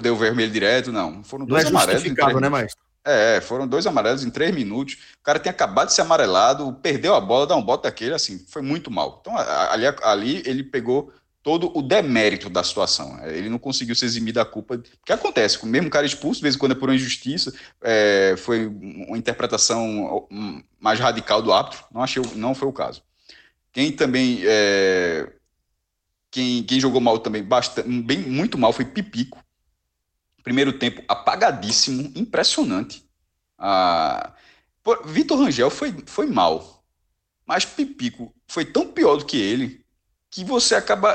deu 0.00 0.16
vermelho 0.16 0.50
direto, 0.50 0.90
não. 0.90 1.22
Foram 1.22 1.44
dois 1.44 1.64
não 1.64 1.78
é 1.78 1.82
amarelos. 1.82 2.40
né, 2.40 2.48
Maestro? 2.48 2.82
É, 3.04 3.40
foram 3.40 3.66
dois 3.66 3.86
amarelos 3.86 4.24
em 4.24 4.30
três 4.30 4.54
minutos. 4.54 4.94
O 5.20 5.24
cara 5.24 5.38
tinha 5.38 5.52
acabado 5.52 5.88
de 5.88 5.94
ser 5.94 6.02
amarelado, 6.02 6.72
perdeu 6.82 7.14
a 7.14 7.20
bola, 7.20 7.46
dá 7.46 7.56
um 7.56 7.62
bote 7.62 7.82
daquele, 7.82 8.14
assim, 8.14 8.38
foi 8.48 8.62
muito 8.62 8.90
mal. 8.90 9.18
Então, 9.20 9.36
ali, 9.36 9.86
ali 10.02 10.42
ele 10.46 10.62
pegou 10.62 11.12
todo 11.42 11.76
o 11.76 11.82
demérito 11.82 12.48
da 12.48 12.62
situação. 12.62 13.18
Ele 13.26 13.48
não 13.48 13.58
conseguiu 13.58 13.94
se 13.94 14.04
eximir 14.04 14.32
da 14.32 14.44
culpa. 14.44 14.78
que 15.04 15.12
acontece, 15.12 15.62
o 15.62 15.66
mesmo 15.66 15.90
cara 15.90 16.06
expulso, 16.06 16.38
de 16.38 16.44
vez 16.44 16.54
em 16.54 16.58
quando 16.58 16.72
é 16.72 16.74
por 16.74 16.88
uma 16.88 16.94
injustiça, 16.94 17.52
é, 17.82 18.34
foi 18.38 18.66
uma 18.66 19.18
interpretação 19.18 20.28
mais 20.80 21.00
radical 21.00 21.42
do 21.42 21.52
árbitro, 21.52 21.84
não, 21.92 22.02
achei, 22.02 22.22
não 22.36 22.54
foi 22.54 22.68
o 22.68 22.72
caso. 22.72 23.02
Quem 23.72 23.90
também. 23.90 24.40
É, 24.44 25.32
quem, 26.30 26.62
quem 26.62 26.80
jogou 26.80 27.00
mal 27.00 27.18
também, 27.18 27.42
bastante, 27.42 27.88
bem, 27.88 28.18
muito 28.18 28.56
mal, 28.56 28.72
foi 28.72 28.86
Pipico. 28.86 29.42
Primeiro 30.42 30.72
tempo 30.72 31.02
apagadíssimo, 31.06 32.10
impressionante. 32.14 33.04
Ah, 33.58 34.32
Vitor 35.04 35.38
Rangel 35.38 35.70
foi, 35.70 35.94
foi 36.06 36.26
mal, 36.26 36.82
mas 37.46 37.64
Pipico 37.64 38.34
foi 38.48 38.64
tão 38.64 38.88
pior 38.88 39.16
do 39.16 39.26
que 39.26 39.36
ele 39.36 39.84
que 40.30 40.42
você 40.42 40.74
acaba 40.74 41.14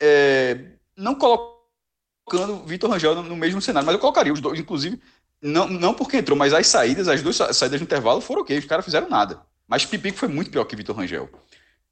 é, 0.00 0.72
não 0.96 1.14
colocando 1.14 2.64
Vitor 2.66 2.90
Rangel 2.90 3.14
no, 3.14 3.22
no, 3.22 3.36
mesmo 3.36 3.60
cenário, 3.60 3.86
mas 3.86 3.94
eu 3.94 4.00
colocaria 4.00 4.32
os 4.32 4.40
dois, 4.40 4.58
inclusive, 4.58 5.00
não, 5.40 5.68
não 5.68 5.94
porque 5.94 6.16
entrou, 6.16 6.36
mas 6.36 6.52
as 6.52 6.66
saídas, 6.66 7.08
as 7.08 7.22
duas 7.22 7.36
saídas 7.36 7.80
no 7.80 7.84
intervalo 7.84 8.20
foram 8.20 8.42
ok, 8.42 8.58
os 8.58 8.64
caras 8.64 8.84
fizeram 8.84 9.08
nada. 9.08 9.40
Mas 9.68 9.84
Pipico 9.84 10.18
foi 10.18 10.28
muito 10.28 10.50
pior 10.50 10.64
que 10.64 10.76
Vitor 10.76 10.96
Rangel. 10.96 11.28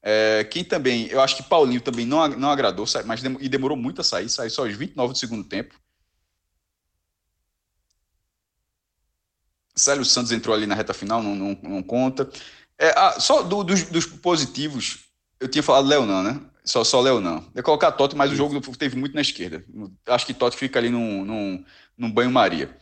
É, 0.03 0.45
quem 0.45 0.63
também, 0.63 1.07
eu 1.07 1.21
acho 1.21 1.37
que 1.37 1.43
Paulinho 1.43 1.81
também 1.81 2.05
não, 2.05 2.29
não 2.29 2.51
agradou, 2.51 2.85
mas 3.07 3.23
dem, 3.23 3.37
e 3.41 3.49
demorou 3.49 3.77
muito 3.77 4.01
a 4.01 4.05
sair, 4.05 4.29
saiu 4.29 4.51
só 4.51 4.65
aos 4.65 4.75
29 4.75 5.13
do 5.13 5.19
segundo 5.19 5.45
tempo. 5.45 5.75
Célio 9.75 10.05
Santos 10.05 10.31
entrou 10.31 10.55
ali 10.55 10.67
na 10.67 10.75
reta 10.75 10.95
final, 10.95 11.23
não, 11.23 11.35
não, 11.35 11.59
não 11.63 11.83
conta. 11.83 12.31
É, 12.79 12.91
ah, 12.97 13.19
só 13.19 13.43
do, 13.43 13.65
dos, 13.65 13.85
dos, 13.85 14.07
positivos, 14.07 15.05
eu 15.41 15.49
tinha 15.49 15.63
falado 15.63 15.89
Leonan, 15.89 16.23
né? 16.23 16.41
Só, 16.65 16.83
só 16.83 17.01
Léo 17.01 17.21
não. 17.21 17.45
Eu 17.55 17.63
colocar 17.63 17.93
Totti, 17.93 18.17
mas 18.17 18.33
Isso. 18.33 18.43
o 18.43 18.51
jogo 18.51 18.77
teve 18.77 18.97
muito 18.97 19.15
na 19.15 19.21
esquerda. 19.21 19.65
Acho 20.07 20.25
que 20.25 20.33
Totti 20.33 20.57
fica 20.57 20.79
ali 20.79 20.89
num, 20.89 21.25
num, 21.25 21.65
num 21.97 22.11
banho-maria. 22.11 22.75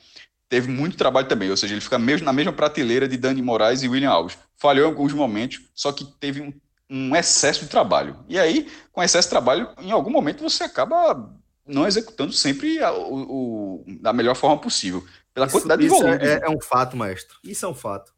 Teve 0.49 0.71
muito 0.71 0.97
trabalho 0.97 1.27
também, 1.27 1.51
ou 1.51 1.57
seja, 1.57 1.75
ele 1.75 1.81
fica 1.81 1.99
mesmo 1.99 2.25
na 2.25 2.33
mesma 2.33 2.53
prateleira 2.53 3.09
de 3.09 3.17
Dani 3.17 3.43
Moraes 3.43 3.83
e 3.83 3.89
William 3.89 4.11
Alves. 4.11 4.39
Falhou 4.57 4.87
em 4.87 4.89
alguns 4.89 5.13
momentos, 5.13 5.63
só 5.75 5.91
que 5.91 6.05
teve 6.05 6.41
um, 6.43 6.53
um 6.89 7.17
excesso 7.17 7.63
de 7.63 7.71
trabalho. 7.71 8.25
E 8.29 8.39
aí, 8.39 8.71
com 8.93 9.03
excesso 9.03 9.27
de 9.27 9.31
trabalho, 9.31 9.71
em 9.81 9.91
algum 9.91 10.11
momento 10.11 10.43
você 10.43 10.65
acaba 10.65 11.35
não 11.67 11.87
executando 11.87 12.33
sempre 12.33 12.83
a, 12.83 12.93
o, 12.93 13.81
o, 13.81 13.85
da 14.01 14.13
melhor 14.13 14.37
forma 14.37 14.59
possível. 14.59 15.05
Pela 15.33 15.47
isso, 15.47 15.57
quantidade 15.57 15.87
isso 15.87 15.95
de 15.95 16.03
volume. 16.03 16.25
É, 16.25 16.41
é 16.45 16.51
um 16.51 16.61
fato, 16.61 16.97
maestro. 16.97 17.39
Isso 17.43 17.65
é 17.65 17.69
um 17.69 17.75
fato. 17.75 18.13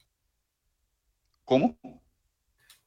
Como? 1.45 1.79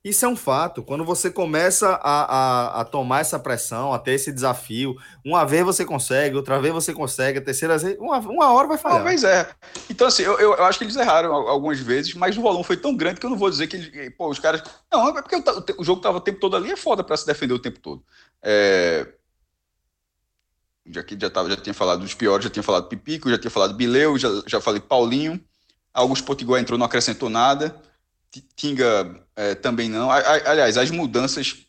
Isso 0.04 0.24
é 0.24 0.28
um 0.28 0.36
fato. 0.36 0.84
Quando 0.84 1.04
você 1.04 1.30
começa 1.30 1.90
a, 2.02 2.22
a, 2.22 2.82
a, 2.82 2.86
tomar 2.86 3.20
essa 3.20 3.38
pressão, 3.38 3.92
a 3.92 4.00
ter 4.00 4.12
esse 4.12 4.32
desafio, 4.32 4.96
uma 5.26 5.44
vez 5.44 5.66
você 5.66 5.84
consegue, 5.84 6.36
outra 6.36 6.62
vez 6.62 6.74
você 6.74 6.94
consegue, 6.94 7.40
a 7.40 7.42
terceira 7.42 7.78
vez, 7.78 7.98
uma, 8.00 8.20
uma 8.20 8.54
hora 8.54 8.68
vai 8.68 8.78
falhar. 8.78 9.00
Talvez 9.00 9.24
é. 9.24 9.50
Então, 9.90 10.08
assim, 10.08 10.24
eu, 10.24 10.40
eu 10.40 10.64
acho 10.64 10.78
que 10.78 10.86
eles 10.86 10.96
erraram 10.96 11.34
algumas 11.34 11.80
vezes, 11.80 12.14
mas 12.14 12.38
o 12.38 12.42
volume 12.42 12.64
foi 12.64 12.78
tão 12.78 12.96
grande 12.96 13.20
que 13.20 13.26
eu 13.26 13.30
não 13.30 13.38
vou 13.38 13.50
dizer 13.50 13.68
que 13.68 14.10
pô, 14.12 14.30
os 14.30 14.40
caras. 14.40 14.64
Não, 14.92 15.10
é 15.10 15.22
porque 15.22 15.36
o, 15.36 15.82
o 15.82 15.84
jogo 15.84 16.02
tava 16.02 16.20
o 16.20 16.22
tempo 16.22 16.40
todo 16.40 16.56
ali, 16.56 16.72
é 16.72 16.78
foda 16.78 17.04
para 17.04 17.18
se 17.18 17.26
defender 17.26 17.54
o 17.54 17.60
tempo 17.60 17.80
todo. 17.80 18.04
É... 18.42 19.08
Já 20.86 21.04
que 21.04 21.18
já, 21.20 21.30
tava, 21.30 21.50
já 21.50 21.58
tinha 21.58 21.74
falado 21.74 22.00
dos 22.00 22.14
piores, 22.14 22.46
já 22.46 22.50
tinha 22.50 22.64
falado 22.64 22.88
Pipico, 22.88 23.30
já 23.30 23.38
tinha 23.38 23.52
falado 23.52 23.74
Bileu, 23.74 24.18
já, 24.18 24.30
já 24.46 24.62
falei 24.62 24.80
Paulinho. 24.80 25.44
Augusto 25.94 26.26
Potiguar 26.26 26.62
entrou, 26.62 26.78
não 26.78 26.86
acrescentou 26.86 27.30
nada. 27.30 27.76
Tinga 28.56 29.26
é, 29.36 29.56
também 29.56 29.90
não. 29.90 30.12
Aliás, 30.12 30.78
as 30.78 30.92
mudanças. 30.92 31.66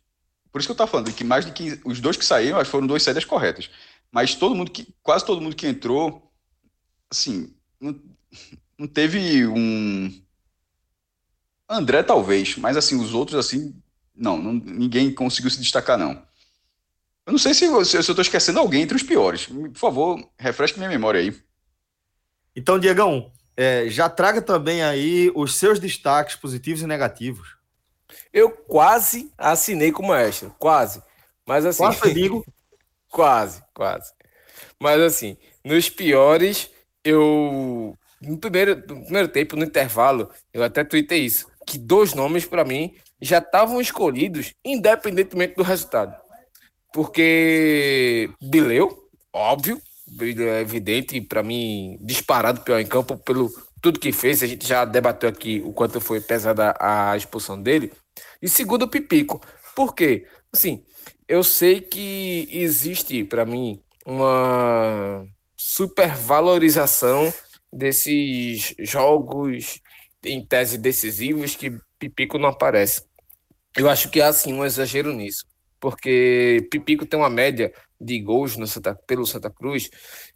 Por 0.50 0.58
isso 0.58 0.68
que 0.68 0.72
eu 0.72 0.74
estava 0.74 0.90
falando 0.90 1.12
que 1.12 1.24
mais 1.24 1.44
de 1.44 1.52
que 1.52 1.80
os 1.84 2.00
dois 2.00 2.16
que 2.16 2.24
saíram 2.24 2.62
foram 2.64 2.86
duas 2.86 3.02
saídas 3.02 3.24
corretas. 3.24 3.70
Mas 4.10 4.34
todo 4.34 4.54
mundo 4.54 4.70
que. 4.70 4.86
Quase 5.02 5.24
todo 5.24 5.40
mundo 5.40 5.56
que 5.56 5.66
entrou, 5.66 6.32
assim, 7.10 7.54
não, 7.80 8.00
não 8.78 8.86
teve 8.86 9.46
um. 9.46 10.22
André, 11.68 12.02
talvez, 12.02 12.56
mas 12.56 12.76
assim, 12.76 12.98
os 12.98 13.12
outros, 13.12 13.38
assim, 13.38 13.74
não, 14.14 14.38
não 14.38 14.54
ninguém 14.54 15.12
conseguiu 15.14 15.50
se 15.50 15.60
destacar, 15.60 15.98
não. 15.98 16.26
Eu 17.26 17.32
não 17.32 17.38
sei 17.38 17.52
se, 17.52 17.66
se 17.84 17.96
eu 17.96 18.00
estou 18.00 18.22
esquecendo 18.22 18.58
alguém 18.58 18.82
entre 18.82 18.96
os 18.96 19.02
piores. 19.02 19.46
Por 19.46 19.74
favor, 19.74 20.30
refresque 20.38 20.78
minha 20.78 20.88
memória 20.88 21.20
aí. 21.20 21.38
Então, 22.56 22.78
Diegão, 22.78 23.30
é, 23.58 23.88
já 23.88 24.08
traga 24.08 24.40
também 24.40 24.84
aí 24.84 25.32
os 25.34 25.56
seus 25.56 25.80
destaques 25.80 26.36
positivos 26.36 26.80
e 26.80 26.86
negativos. 26.86 27.56
Eu 28.32 28.52
quase 28.52 29.32
assinei 29.36 29.90
com 29.90 30.04
o 30.04 30.06
maestro, 30.06 30.54
quase. 30.60 31.02
Mas 31.44 31.66
assim. 31.66 31.82
Quase 31.82 32.14
digo. 32.14 32.46
quase, 33.10 33.60
quase. 33.74 34.12
Mas 34.80 35.00
assim, 35.00 35.36
nos 35.64 35.90
piores, 35.90 36.70
eu. 37.02 37.98
No 38.22 38.38
primeiro, 38.38 38.76
no 38.76 39.02
primeiro 39.02 39.26
tempo, 39.26 39.56
no 39.56 39.64
intervalo, 39.64 40.30
eu 40.54 40.62
até 40.62 40.84
tuitei 40.84 41.24
isso. 41.24 41.50
Que 41.66 41.78
dois 41.78 42.14
nomes, 42.14 42.44
para 42.44 42.64
mim, 42.64 42.94
já 43.20 43.38
estavam 43.38 43.80
escolhidos, 43.80 44.54
independentemente 44.64 45.56
do 45.56 45.64
resultado. 45.64 46.14
Porque 46.92 48.30
Bileu, 48.40 49.10
óbvio, 49.32 49.82
é 50.20 50.60
evidente, 50.60 51.20
para 51.20 51.42
mim, 51.42 51.98
disparado 52.00 52.60
pior 52.62 52.80
em 52.80 52.86
campo 52.86 53.16
pelo 53.18 53.50
tudo 53.80 54.00
que 54.00 54.12
fez. 54.12 54.42
A 54.42 54.46
gente 54.46 54.66
já 54.66 54.84
debateu 54.84 55.28
aqui 55.28 55.62
o 55.64 55.72
quanto 55.72 56.00
foi 56.00 56.20
pesada 56.20 56.74
a 56.80 57.16
expulsão 57.16 57.60
dele. 57.60 57.92
E 58.40 58.48
segundo, 58.48 58.82
o 58.82 58.88
Pipico. 58.88 59.40
Por 59.74 59.94
quê? 59.94 60.26
Assim, 60.52 60.82
eu 61.28 61.44
sei 61.44 61.80
que 61.80 62.48
existe, 62.50 63.24
para 63.24 63.44
mim, 63.44 63.80
uma 64.04 65.24
supervalorização 65.56 67.32
desses 67.72 68.74
jogos 68.78 69.80
em 70.24 70.44
tese 70.44 70.78
decisivos 70.78 71.54
que 71.54 71.78
Pipico 71.98 72.38
não 72.38 72.48
aparece. 72.48 73.02
Eu 73.76 73.88
acho 73.88 74.10
que 74.10 74.20
há 74.20 74.32
sim 74.32 74.54
um 74.54 74.64
exagero 74.64 75.12
nisso, 75.12 75.44
porque 75.78 76.66
Pipico 76.70 77.06
tem 77.06 77.18
uma 77.18 77.30
média 77.30 77.72
de 78.00 78.20
gols 78.20 78.56
no 78.56 78.66
Santa, 78.66 78.94
pelo 79.06 79.26
Santa 79.26 79.50
Cruz, 79.50 79.90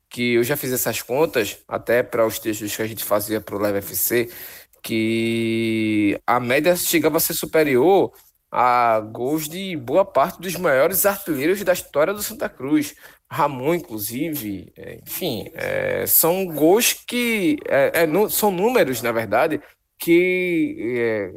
que 0.09 0.35
eu 0.35 0.45
já 0.45 0.57
fiz 0.57 0.73
essas 0.73 1.01
contas, 1.01 1.59
até 1.67 2.03
para 2.03 2.27
os 2.27 2.39
textos 2.39 2.75
que 2.75 2.83
a 2.83 2.87
gente 2.87 3.05
fazia 3.05 3.41
para 3.41 3.57
o 3.57 3.59
Live 3.59 3.79
FC, 3.79 4.31
que 4.83 6.21
a 6.27 6.41
média 6.41 6.75
chegava 6.77 7.17
a 7.17 7.21
ser 7.21 7.35
superior 7.35 8.13
a 8.51 9.01
gols 9.01 9.49
de 9.49 9.75
boa 9.77 10.05
parte 10.05 10.39
dos 10.39 10.57
maiores 10.57 11.07
artilheiros 11.07 11.63
da 11.65 11.73
história 11.73 12.13
do 12.13 12.23
Santa 12.23 12.51
Cruz. 12.51 12.95
Ramon, 13.31 13.77
inclusive, 13.77 14.71
é, 14.77 15.01
enfim, 15.07 15.51
é, 15.55 16.05
são 16.07 16.45
gols 16.45 16.93
que 16.93 17.57
é, 17.67 18.05
é 18.05 18.29
são 18.29 18.51
números, 18.51 19.01
na 19.01 19.11
verdade, 19.11 19.59
que 19.99 20.77
é, 20.99 21.33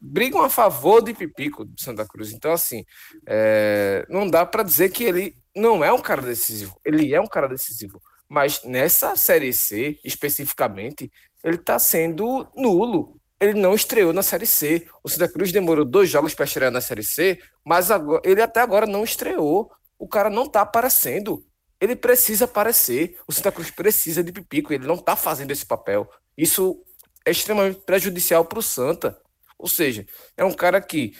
brigam 0.00 0.42
a 0.42 0.48
favor 0.48 1.02
de 1.02 1.12
Pipico 1.12 1.66
do 1.66 1.78
Santa 1.78 2.06
Cruz. 2.06 2.32
Então, 2.32 2.52
assim, 2.52 2.82
é, 3.26 4.06
não 4.08 4.26
dá 4.26 4.46
para 4.46 4.62
dizer 4.62 4.88
que 4.90 5.04
ele 5.04 5.34
não 5.58 5.84
é 5.84 5.92
um 5.92 6.00
cara 6.00 6.22
decisivo. 6.22 6.78
Ele 6.84 7.14
é 7.14 7.20
um 7.20 7.26
cara 7.26 7.48
decisivo. 7.48 8.00
Mas 8.28 8.62
nessa 8.64 9.16
Série 9.16 9.52
C, 9.52 9.98
especificamente, 10.04 11.10
ele 11.42 11.56
está 11.56 11.78
sendo 11.78 12.46
nulo. 12.56 13.18
Ele 13.40 13.54
não 13.54 13.74
estreou 13.74 14.12
na 14.12 14.22
Série 14.22 14.46
C. 14.46 14.86
O 15.02 15.08
Santa 15.08 15.28
Cruz 15.28 15.52
demorou 15.52 15.84
dois 15.84 16.10
jogos 16.10 16.34
para 16.34 16.44
estrear 16.44 16.70
na 16.70 16.80
Série 16.80 17.04
C, 17.04 17.38
mas 17.64 17.90
agora, 17.90 18.20
ele 18.24 18.42
até 18.42 18.60
agora 18.60 18.86
não 18.86 19.04
estreou. 19.04 19.70
O 19.98 20.08
cara 20.08 20.28
não 20.28 20.44
está 20.44 20.60
aparecendo. 20.60 21.44
Ele 21.80 21.94
precisa 21.94 22.44
aparecer. 22.44 23.18
O 23.26 23.32
Santa 23.32 23.52
Cruz 23.52 23.70
precisa 23.70 24.22
de 24.22 24.32
Pipico. 24.32 24.72
Ele 24.72 24.86
não 24.86 24.96
está 24.96 25.14
fazendo 25.16 25.50
esse 25.52 25.64
papel. 25.64 26.08
Isso 26.36 26.82
é 27.24 27.30
extremamente 27.30 27.80
prejudicial 27.80 28.44
para 28.44 28.58
o 28.58 28.62
Santa. 28.62 29.18
Ou 29.58 29.68
seja, 29.68 30.06
é 30.36 30.44
um 30.44 30.52
cara 30.52 30.80
que 30.80 31.16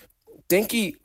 tem 0.46 0.64
que 0.64 0.98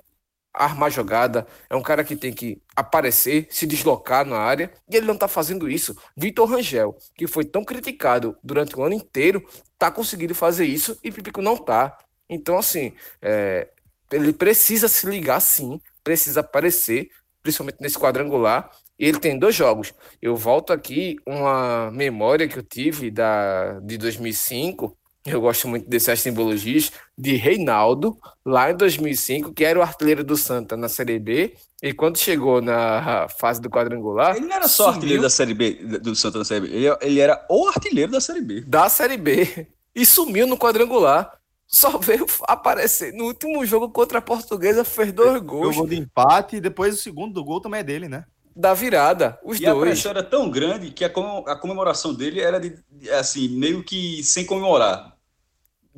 armar 0.54 0.92
jogada, 0.92 1.48
é 1.70 1.76
um 1.76 1.82
cara 1.82 2.04
que 2.04 2.16
tem 2.16 2.32
que 2.32 2.62
aparecer, 2.76 3.48
se 3.50 3.66
deslocar 3.66 4.26
na 4.26 4.38
área, 4.38 4.72
e 4.88 4.96
ele 4.96 5.08
não 5.08 5.16
está 5.16 5.28
fazendo 5.28 5.70
isso. 5.70 5.98
Vitor 6.16 6.50
Rangel, 6.50 6.96
que 7.16 7.26
foi 7.26 7.44
tão 7.44 7.66
criticado 7.66 8.38
durante 8.44 8.78
o 8.78 8.84
ano 8.84 8.94
inteiro, 8.94 9.44
está 9.74 9.90
conseguindo 9.90 10.36
fazer 10.36 10.66
isso 10.66 10.98
e 11.04 11.12
Pipico 11.12 11.42
não 11.42 11.56
está. 11.56 11.98
Então, 12.30 12.58
assim, 12.58 12.94
é, 13.22 13.68
ele 14.12 14.32
precisa 14.32 14.88
se 14.88 15.08
ligar 15.08 15.40
sim, 15.40 15.82
precisa 16.04 16.42
aparecer, 16.42 17.10
principalmente 17.42 17.78
nesse 17.82 17.98
quadrangular. 17.98 18.70
E 18.98 19.08
ele 19.08 19.20
tem 19.20 19.38
dois 19.38 19.56
jogos. 19.56 19.94
Eu 20.22 20.36
volto 20.36 20.72
aqui 20.72 21.18
uma 21.26 21.90
memória 21.92 22.48
que 22.48 22.58
eu 22.58 22.64
tive 22.64 23.10
da, 23.10 23.80
de 23.80 23.98
2005, 23.98 24.96
eu 25.26 25.40
gosto 25.42 25.68
muito 25.68 25.90
dessas 25.90 26.20
simbologias, 26.20 26.92
de 27.18 27.36
Reinaldo, 27.36 28.18
lá 28.46 28.72
em 28.72 28.76
2005, 28.76 29.54
que 29.54 29.64
era 29.64 29.80
o 29.80 29.82
artilheiro 29.82 30.24
do 30.24 30.36
Santa 30.36 30.76
na 30.76 30.90
Série 30.90 31.20
B, 31.20 31.56
e 31.82 31.94
quando 31.94 32.18
chegou 32.18 32.62
na 32.62 33.28
fase 33.40 33.62
do 33.62 33.70
quadrangular. 33.70 34.36
Ele 34.36 34.46
não 34.46 34.56
era 34.56 34.68
só 34.68 34.86
sumiu... 34.86 34.96
artilheiro 34.96 35.22
da 35.22 35.30
Série 35.30 35.54
B, 35.54 35.74
do 36.00 36.16
Santa 36.16 36.40
na 36.40 36.46
Série 36.46 36.68
B, 36.68 36.76
ele, 36.76 36.98
ele 37.02 37.20
era 37.20 37.46
o 37.50 37.68
artilheiro 37.68 38.12
da 38.12 38.22
Série 38.22 38.42
B. 38.42 38.62
Da 38.62 38.90
Série 38.90 39.18
B. 39.18 39.68
E 39.96 40.06
sumiu 40.06 40.48
no 40.48 40.58
quadrangular. 40.58 41.38
Só 41.68 41.98
veio 41.98 42.28
aparecer 42.44 43.14
no 43.14 43.26
último 43.26 43.66
jogo 43.66 43.90
contra 43.90 44.20
a 44.20 44.22
Portuguesa, 44.22 44.84
fez 44.84 45.12
dois 45.12 45.42
gols. 45.42 45.76
Gol 45.76 45.88
de 45.88 45.96
empate 45.96 46.58
e 46.58 46.62
depois 46.62 46.96
o 46.96 47.02
segundo 47.02 47.34
do 47.34 47.44
gol 47.44 47.62
também 47.62 47.80
é 47.80 47.84
dele, 47.84 48.08
né? 48.08 48.26
Da 48.56 48.76
virada, 48.76 49.40
os 49.44 49.60
e 49.60 49.64
dois. 49.64 49.76
E 49.76 49.78
a 49.78 49.82
pressão 49.82 50.12
era 50.12 50.22
tão 50.22 50.52
grande 50.52 50.92
que 50.92 51.04
a 51.04 51.10
comemoração 51.10 52.14
dele 52.14 52.40
era 52.40 52.60
de, 52.60 52.76
assim, 53.10 53.48
meio 53.48 53.84
que 53.84 54.24
sem 54.24 54.46
comemorar. 54.46 55.13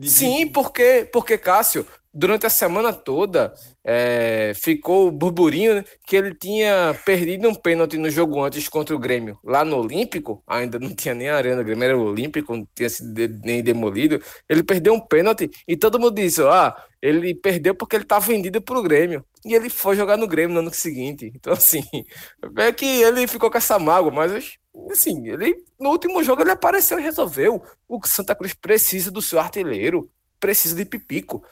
Sim, 0.03 0.47
porque, 0.47 1.07
porque 1.11 1.37
Cássio, 1.37 1.85
durante 2.13 2.45
a 2.45 2.49
semana 2.49 2.93
toda, 2.93 3.53
é, 3.83 4.51
ficou 4.55 5.07
o 5.07 5.11
burburinho 5.11 5.75
né, 5.75 5.85
que 6.05 6.15
ele 6.15 6.33
tinha 6.35 6.93
perdido 7.05 7.47
um 7.49 7.55
pênalti 7.55 7.97
no 7.97 8.09
jogo 8.09 8.41
antes 8.43 8.67
contra 8.69 8.95
o 8.95 8.99
Grêmio, 8.99 9.39
lá 9.43 9.63
no 9.65 9.77
Olímpico, 9.77 10.43
ainda 10.47 10.79
não 10.79 10.93
tinha 10.93 11.13
nem 11.13 11.29
a 11.29 11.37
arena, 11.37 11.61
o 11.61 11.63
Grêmio 11.63 11.83
era 11.83 11.97
o 11.97 12.05
Olímpico, 12.05 12.55
não 12.55 12.67
tinha 12.75 12.89
sido 12.89 13.13
nem 13.43 13.63
demolido, 13.63 14.21
ele 14.49 14.63
perdeu 14.63 14.93
um 14.93 14.99
pênalti 14.99 15.49
e 15.67 15.77
todo 15.77 15.99
mundo 15.99 16.15
disse, 16.15 16.41
ah, 16.43 16.75
ele 17.01 17.35
perdeu 17.35 17.75
porque 17.75 17.95
ele 17.95 18.05
tá 18.05 18.19
vendido 18.19 18.61
pro 18.61 18.81
Grêmio, 18.83 19.25
e 19.45 19.53
ele 19.53 19.69
foi 19.69 19.95
jogar 19.95 20.17
no 20.17 20.27
Grêmio 20.27 20.53
no 20.53 20.59
ano 20.61 20.73
seguinte, 20.73 21.31
então 21.35 21.53
assim, 21.53 21.83
é 22.57 22.71
que 22.71 22.85
ele 22.85 23.27
ficou 23.27 23.49
com 23.51 23.57
essa 23.57 23.77
mágoa, 23.79 24.11
mas 24.11 24.57
assim, 24.91 25.27
ele 25.27 25.63
no 25.79 25.89
último 25.89 26.23
jogo 26.23 26.41
ele 26.41 26.51
apareceu 26.51 26.99
e 26.99 27.03
resolveu. 27.03 27.63
O 27.87 27.99
Santa 28.05 28.35
Cruz 28.35 28.53
precisa 28.53 29.11
do 29.11 29.21
seu 29.21 29.39
artilheiro, 29.39 30.09
precisa 30.39 30.75
de 30.75 30.85
Pipico, 30.85 31.43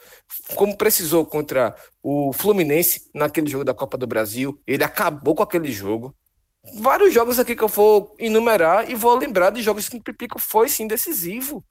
como 0.54 0.76
precisou 0.76 1.24
contra 1.26 1.74
o 2.02 2.32
Fluminense 2.32 3.10
naquele 3.14 3.48
jogo 3.50 3.64
da 3.64 3.74
Copa 3.74 3.96
do 3.96 4.06
Brasil. 4.06 4.60
Ele 4.66 4.84
acabou 4.84 5.34
com 5.34 5.42
aquele 5.42 5.72
jogo. 5.72 6.14
Vários 6.80 7.12
jogos 7.12 7.38
aqui 7.38 7.54
que 7.54 7.62
eu 7.62 7.68
vou 7.68 8.14
enumerar 8.18 8.90
e 8.90 8.94
vou 8.94 9.16
lembrar 9.16 9.50
de 9.50 9.62
jogos 9.62 9.88
que 9.88 9.96
o 9.96 10.02
Pipico 10.02 10.38
foi 10.38 10.68
sim 10.68 10.86
decisivo. 10.86 11.64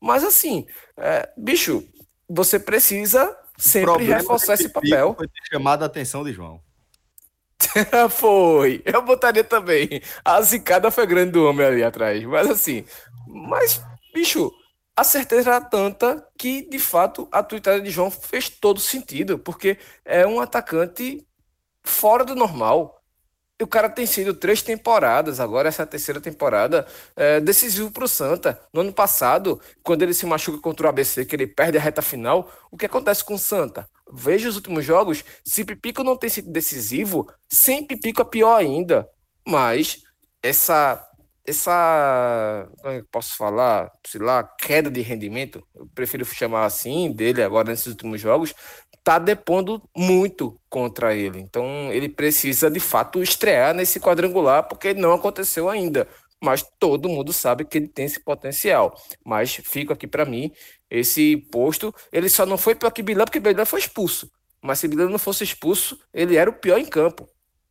Mas 0.00 0.24
assim, 0.24 0.66
é, 0.96 1.28
bicho, 1.36 1.86
você 2.28 2.58
precisa 2.58 3.36
sempre 3.56 4.04
reforçar 4.04 4.54
esse 4.54 4.68
papel. 4.68 5.14
Foi 5.14 5.28
chamado 5.50 5.82
a 5.82 5.86
atenção 5.86 6.24
de 6.24 6.32
João. 6.32 6.60
foi. 8.10 8.82
Eu 8.84 9.02
botaria 9.02 9.44
também. 9.44 10.00
A 10.24 10.40
zicada 10.42 10.90
foi 10.90 11.06
grande 11.06 11.32
do 11.32 11.44
homem 11.46 11.66
ali 11.66 11.82
atrás. 11.82 12.22
Mas 12.24 12.48
assim. 12.50 12.84
Mas, 13.26 13.82
bicho, 14.14 14.50
a 14.96 15.04
certeza 15.04 15.50
era 15.50 15.60
tanta 15.60 16.26
que, 16.38 16.68
de 16.68 16.78
fato, 16.78 17.28
a 17.32 17.42
tuitada 17.42 17.80
de 17.80 17.90
João 17.90 18.10
fez 18.10 18.48
todo 18.48 18.80
sentido. 18.80 19.38
Porque 19.38 19.78
é 20.04 20.26
um 20.26 20.40
atacante 20.40 21.26
fora 21.84 22.24
do 22.24 22.34
normal. 22.34 22.96
O 23.60 23.66
cara 23.66 23.88
tem 23.90 24.06
sido 24.06 24.34
três 24.34 24.62
temporadas, 24.62 25.40
agora 25.40 25.68
essa 25.68 25.84
terceira 25.84 26.20
temporada, 26.20 26.86
é, 27.16 27.40
decisivo 27.40 27.90
para 27.90 28.04
o 28.04 28.08
Santa. 28.08 28.60
No 28.72 28.82
ano 28.82 28.92
passado, 28.92 29.60
quando 29.82 30.02
ele 30.02 30.14
se 30.14 30.24
machuca 30.26 30.60
contra 30.60 30.86
o 30.86 30.90
ABC, 30.90 31.24
que 31.24 31.34
ele 31.34 31.46
perde 31.46 31.76
a 31.76 31.80
reta 31.80 32.00
final, 32.00 32.52
o 32.70 32.76
que 32.76 32.86
acontece 32.86 33.24
com 33.24 33.34
o 33.34 33.38
Santa? 33.38 33.88
Veja 34.12 34.48
os 34.48 34.56
últimos 34.56 34.84
jogos, 34.84 35.24
se 35.44 35.64
Pipico 35.64 36.02
não 36.02 36.16
tem 36.16 36.30
sido 36.30 36.50
decisivo, 36.50 37.26
sem 37.50 37.86
Pipico 37.86 38.22
é 38.22 38.24
pior 38.24 38.56
ainda. 38.56 39.08
Mas 39.46 39.98
essa 40.42 41.04
essa 41.46 42.68
é 42.84 43.02
posso 43.10 43.34
falar, 43.36 43.90
sei 44.06 44.20
lá, 44.20 44.44
queda 44.44 44.90
de 44.90 45.00
rendimento, 45.00 45.66
eu 45.74 45.88
prefiro 45.94 46.22
chamar 46.26 46.66
assim 46.66 47.10
dele 47.10 47.42
agora 47.42 47.70
nesses 47.70 47.86
últimos 47.86 48.20
jogos, 48.20 48.54
tá 49.02 49.18
depondo 49.18 49.82
muito 49.96 50.60
contra 50.68 51.14
ele. 51.14 51.40
Então 51.40 51.90
ele 51.90 52.08
precisa 52.08 52.70
de 52.70 52.80
fato 52.80 53.22
estrear 53.22 53.74
nesse 53.74 53.98
quadrangular 53.98 54.68
porque 54.68 54.92
não 54.92 55.14
aconteceu 55.14 55.70
ainda 55.70 56.06
mas 56.42 56.64
todo 56.78 57.08
mundo 57.08 57.32
sabe 57.32 57.64
que 57.64 57.78
ele 57.78 57.88
tem 57.88 58.04
esse 58.04 58.20
potencial. 58.20 58.96
Mas 59.24 59.54
fica 59.54 59.94
aqui 59.94 60.06
para 60.06 60.24
mim 60.24 60.52
esse 60.90 61.36
posto. 61.50 61.94
Ele 62.12 62.28
só 62.28 62.46
não 62.46 62.58
foi 62.58 62.74
pior 62.74 62.90
que 62.90 63.02
Bilal, 63.02 63.26
porque 63.26 63.40
Bilal 63.40 63.66
foi 63.66 63.80
expulso. 63.80 64.30
Mas 64.62 64.78
se 64.78 64.88
Bilal 64.88 65.08
não 65.08 65.18
fosse 65.18 65.44
expulso, 65.44 65.98
ele 66.12 66.36
era 66.36 66.50
o 66.50 66.52
pior 66.52 66.78
em 66.78 66.86
campo. 66.86 67.28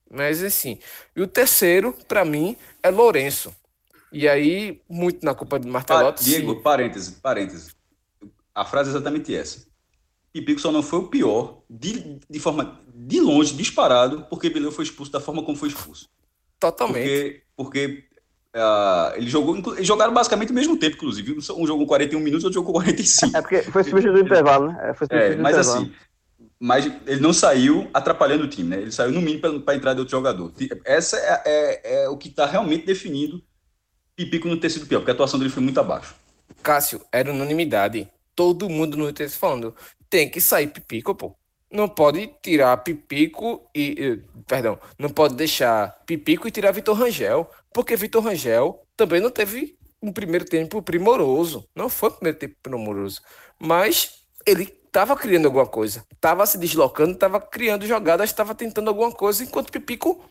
Mas 0.10 0.44
assim. 0.44 0.80
E 1.16 1.22
o 1.22 1.28
terceiro, 1.28 1.94
para 2.08 2.24
mim, 2.24 2.56
é 2.82 2.90
Lourenço. 2.90 3.54
E 4.12 4.28
aí, 4.28 4.82
muito 4.90 5.26
na 5.26 5.36
culpa 5.36 5.60
de 5.60 5.68
Martelotti. 5.68 6.24
Diego, 6.24 6.56
sim. 6.56 6.62
parêntese, 6.62 7.12
parêntese. 7.14 7.72
A 8.56 8.64
frase 8.64 8.90
é 8.90 8.92
exatamente 8.92 9.36
essa. 9.36 9.68
Pipico 10.32 10.62
só 10.62 10.72
não 10.72 10.84
foi 10.84 11.00
o 11.00 11.08
pior, 11.08 11.62
de, 11.70 12.20
de 12.30 12.40
forma 12.40 12.82
de 12.94 13.20
longe, 13.20 13.54
disparado, 13.54 14.26
porque 14.30 14.50
Bilal 14.50 14.72
foi 14.72 14.86
expulso 14.86 15.12
da 15.12 15.20
forma 15.20 15.44
como 15.44 15.58
foi 15.58 15.70
expulso. 15.70 16.08
Totalmente. 16.60 17.04
Porque, 17.04 17.44
porque 17.56 18.07
Uh, 18.58 19.16
ele 19.16 19.30
jogou, 19.30 19.56
eles 19.76 19.86
jogaram 19.86 20.12
basicamente 20.12 20.52
o 20.52 20.56
mesmo 20.56 20.76
tempo, 20.78 20.96
inclusive. 20.96 21.38
Um 21.56 21.68
jogou 21.68 21.86
41 21.86 22.20
minutos, 22.20 22.44
outro 22.44 22.60
jogou 22.60 22.74
45. 22.74 23.38
É 23.38 23.42
porque 23.42 23.62
foi 23.62 23.84
substituído 23.84 24.20
do 24.20 24.26
intervalo, 24.26 24.72
né? 24.72 24.90
É, 24.90 24.94
foi 24.96 25.08
é 25.12 25.36
mas 25.36 25.56
intervalo. 25.56 25.86
assim, 25.86 25.94
mas 26.60 26.92
ele 27.06 27.22
não 27.22 27.32
saiu 27.32 27.88
atrapalhando 27.94 28.46
o 28.46 28.48
time, 28.48 28.70
né? 28.70 28.82
Ele 28.82 28.92
saiu 28.92 29.12
no 29.12 29.22
mínimo 29.22 29.62
para 29.62 29.76
entrar 29.76 29.94
de 29.94 30.00
outro 30.00 30.12
jogador. 30.12 30.52
Essa 30.84 31.18
é, 31.18 31.42
é, 31.46 32.04
é 32.04 32.10
o 32.10 32.18
que 32.18 32.30
está 32.30 32.48
realmente 32.48 32.86
definindo 32.86 33.44
Pipico 34.16 34.48
não 34.48 34.60
ter 34.60 34.72
sido 34.72 34.88
pior, 34.88 35.00
porque 35.00 35.12
a 35.12 35.14
atuação 35.14 35.38
dele 35.38 35.52
foi 35.52 35.62
muito 35.62 35.80
abaixo. 35.80 36.16
Cássio, 36.64 37.06
era 37.12 37.32
unanimidade. 37.32 38.10
Todo 38.36 38.68
mundo 38.68 38.98
no 38.98 39.14
texto 39.14 39.38
falando, 39.38 39.76
tem 40.10 40.28
que 40.28 40.42
sair 40.42 40.66
Pipico, 40.68 41.14
pô. 41.14 41.36
Não 41.72 41.90
pode 41.90 42.28
tirar 42.42 42.78
Pipico 42.78 43.70
e. 43.76 44.22
Perdão, 44.48 44.80
não 44.98 45.10
pode 45.10 45.36
deixar 45.36 45.90
Pipico 46.06 46.48
e 46.48 46.52
tirar 46.52 46.72
Vitor 46.72 46.96
Rangel 46.98 47.50
porque 47.74 47.96
Vitor 47.96 48.24
Rangel 48.24 48.84
também 48.96 49.22
não 49.22 49.30
teve 49.30 49.78
um 50.02 50.12
primeiro 50.12 50.46
tempo 50.46 50.82
primoroso. 50.82 51.68
Não 51.76 51.90
foi 51.90 52.10
um 52.10 52.14
primeiro 52.14 52.40
tempo 52.40 52.56
primoroso. 52.64 53.22
Mas 53.60 54.24
ele 54.46 54.64
estava 54.64 55.16
criando 55.16 55.46
alguma 55.46 55.68
coisa. 55.68 56.06
Estava 56.12 56.46
se 56.46 56.58
deslocando, 56.58 57.12
estava 57.12 57.40
criando 57.40 57.86
jogadas, 57.86 58.30
estava 58.30 58.56
tentando 58.56 58.88
alguma 58.88 59.12
coisa, 59.12 59.44
enquanto 59.44 59.72
Pipico 59.72 60.24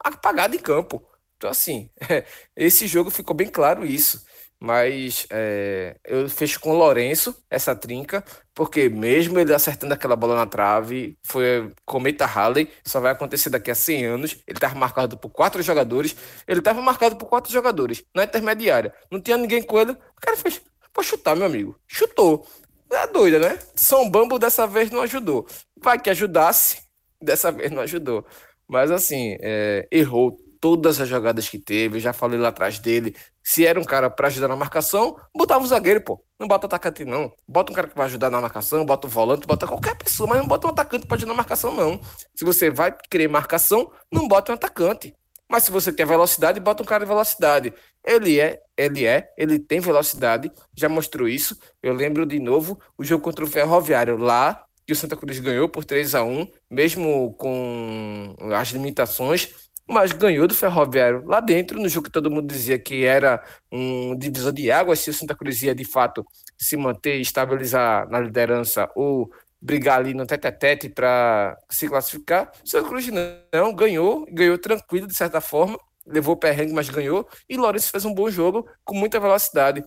apagado 0.00 0.56
em 0.56 0.58
campo. 0.58 1.02
Então, 1.36 1.50
assim, 1.50 1.90
esse 2.56 2.86
jogo 2.86 3.10
ficou 3.10 3.36
bem 3.36 3.48
claro 3.48 3.86
isso 3.86 4.24
mas 4.60 5.26
é, 5.30 5.96
eu 6.04 6.28
fecho 6.28 6.58
com 6.58 6.70
o 6.70 6.76
Lourenço 6.76 7.34
essa 7.48 7.76
trinca, 7.76 8.24
porque 8.54 8.88
mesmo 8.88 9.38
ele 9.38 9.54
acertando 9.54 9.94
aquela 9.94 10.16
bola 10.16 10.34
na 10.34 10.46
trave, 10.46 11.16
foi 11.22 11.72
cometa 11.84 12.26
Halley, 12.26 12.68
só 12.84 12.98
vai 13.00 13.12
acontecer 13.12 13.50
daqui 13.50 13.70
a 13.70 13.74
100 13.74 14.06
anos. 14.06 14.32
Ele 14.46 14.56
estava 14.56 14.74
marcado 14.74 15.16
por 15.16 15.30
quatro 15.30 15.62
jogadores, 15.62 16.16
ele 16.46 16.58
estava 16.58 16.82
marcado 16.82 17.16
por 17.16 17.26
quatro 17.26 17.52
jogadores 17.52 18.04
na 18.14 18.24
intermediária, 18.24 18.92
não 19.10 19.20
tinha 19.20 19.36
ninguém 19.36 19.62
com 19.62 19.78
ele. 19.78 19.92
O 19.92 20.20
cara 20.20 20.36
fez, 20.36 20.60
pode 20.92 21.06
chutar, 21.06 21.36
meu 21.36 21.46
amigo, 21.46 21.78
chutou. 21.86 22.46
É 22.90 23.06
doida, 23.06 23.38
né? 23.38 23.58
São 23.74 24.10
Bambo 24.10 24.38
dessa 24.38 24.66
vez 24.66 24.90
não 24.90 25.02
ajudou. 25.02 25.46
Vai 25.76 26.00
que 26.00 26.08
ajudasse, 26.08 26.82
dessa 27.22 27.52
vez 27.52 27.70
não 27.70 27.82
ajudou. 27.82 28.24
Mas 28.66 28.90
assim, 28.90 29.36
é, 29.40 29.86
errou 29.92 30.38
todas 30.60 31.00
as 31.00 31.08
jogadas 31.08 31.48
que 31.48 31.58
teve, 31.58 32.00
já 32.00 32.12
falei 32.12 32.38
lá 32.38 32.48
atrás 32.48 32.78
dele. 32.78 33.14
Se 33.42 33.66
era 33.66 33.80
um 33.80 33.84
cara 33.84 34.10
para 34.10 34.28
ajudar 34.28 34.48
na 34.48 34.56
marcação, 34.56 35.16
botava 35.34 35.64
o 35.64 35.66
zagueiro, 35.66 36.00
pô. 36.00 36.22
Não 36.38 36.46
bota 36.46 36.66
atacante, 36.66 37.04
não. 37.04 37.32
Bota 37.46 37.72
um 37.72 37.74
cara 37.74 37.88
que 37.88 37.96
vai 37.96 38.06
ajudar 38.06 38.30
na 38.30 38.40
marcação, 38.40 38.84
bota 38.84 39.06
o 39.06 39.10
volante, 39.10 39.46
bota 39.46 39.66
qualquer 39.66 39.96
pessoa, 39.96 40.28
mas 40.28 40.38
não 40.38 40.46
bota 40.46 40.66
um 40.66 40.70
atacante 40.70 41.06
para 41.06 41.16
ajudar 41.16 41.32
na 41.32 41.36
marcação, 41.36 41.74
não. 41.74 42.00
Se 42.34 42.44
você 42.44 42.70
vai 42.70 42.94
querer 43.10 43.28
marcação, 43.28 43.90
não 44.12 44.28
bota 44.28 44.52
um 44.52 44.54
atacante. 44.54 45.14
Mas 45.50 45.64
se 45.64 45.70
você 45.70 45.90
quer 45.92 46.06
velocidade, 46.06 46.60
bota 46.60 46.82
um 46.82 46.86
cara 46.86 47.04
de 47.04 47.08
velocidade. 47.08 47.72
Ele 48.04 48.38
é, 48.38 48.60
ele 48.76 49.06
é, 49.06 49.32
ele 49.36 49.58
tem 49.58 49.80
velocidade, 49.80 50.52
já 50.76 50.88
mostrou 50.88 51.26
isso. 51.26 51.58
Eu 51.82 51.94
lembro 51.94 52.26
de 52.26 52.38
novo 52.38 52.78
o 52.98 53.04
jogo 53.04 53.24
contra 53.24 53.44
o 53.44 53.48
Ferroviário 53.48 54.18
lá, 54.18 54.62
que 54.86 54.92
o 54.92 54.96
Santa 54.96 55.16
Cruz 55.16 55.38
ganhou 55.38 55.68
por 55.68 55.84
3 55.84 56.14
a 56.14 56.22
1 56.22 56.46
mesmo 56.70 57.34
com 57.34 58.34
as 58.54 58.68
limitações 58.68 59.67
mas 59.88 60.12
ganhou 60.12 60.46
do 60.46 60.54
Ferroviário 60.54 61.24
lá 61.24 61.40
dentro, 61.40 61.80
no 61.80 61.88
jogo 61.88 62.06
que 62.06 62.12
todo 62.12 62.30
mundo 62.30 62.46
dizia 62.46 62.78
que 62.78 63.04
era 63.04 63.42
um 63.72 64.16
divisor 64.16 64.52
de 64.52 64.70
águas, 64.70 65.00
se 65.00 65.10
o 65.10 65.14
Santa 65.14 65.34
Cruz 65.34 65.62
ia 65.62 65.74
de 65.74 65.84
fato 65.84 66.26
se 66.58 66.76
manter 66.76 67.20
estabilizar 67.20 68.08
na 68.10 68.20
liderança 68.20 68.90
ou 68.94 69.30
brigar 69.60 69.98
ali 69.98 70.14
no 70.14 70.26
tete-a-tete 70.26 70.88
para 70.88 71.56
se 71.70 71.88
classificar. 71.88 72.52
O 72.64 72.68
Santa 72.68 72.88
Cruz 72.88 73.08
não, 73.52 73.74
ganhou, 73.74 74.26
ganhou 74.30 74.58
tranquilo 74.58 75.06
de 75.06 75.16
certa 75.16 75.40
forma, 75.40 75.78
levou 76.06 76.34
o 76.34 76.38
perrengue, 76.38 76.72
mas 76.72 76.88
ganhou, 76.88 77.28
e 77.48 77.56
Lourenço 77.56 77.90
fez 77.90 78.04
um 78.04 78.14
bom 78.14 78.30
jogo 78.30 78.68
com 78.84 78.94
muita 78.94 79.18
velocidade. 79.18 79.82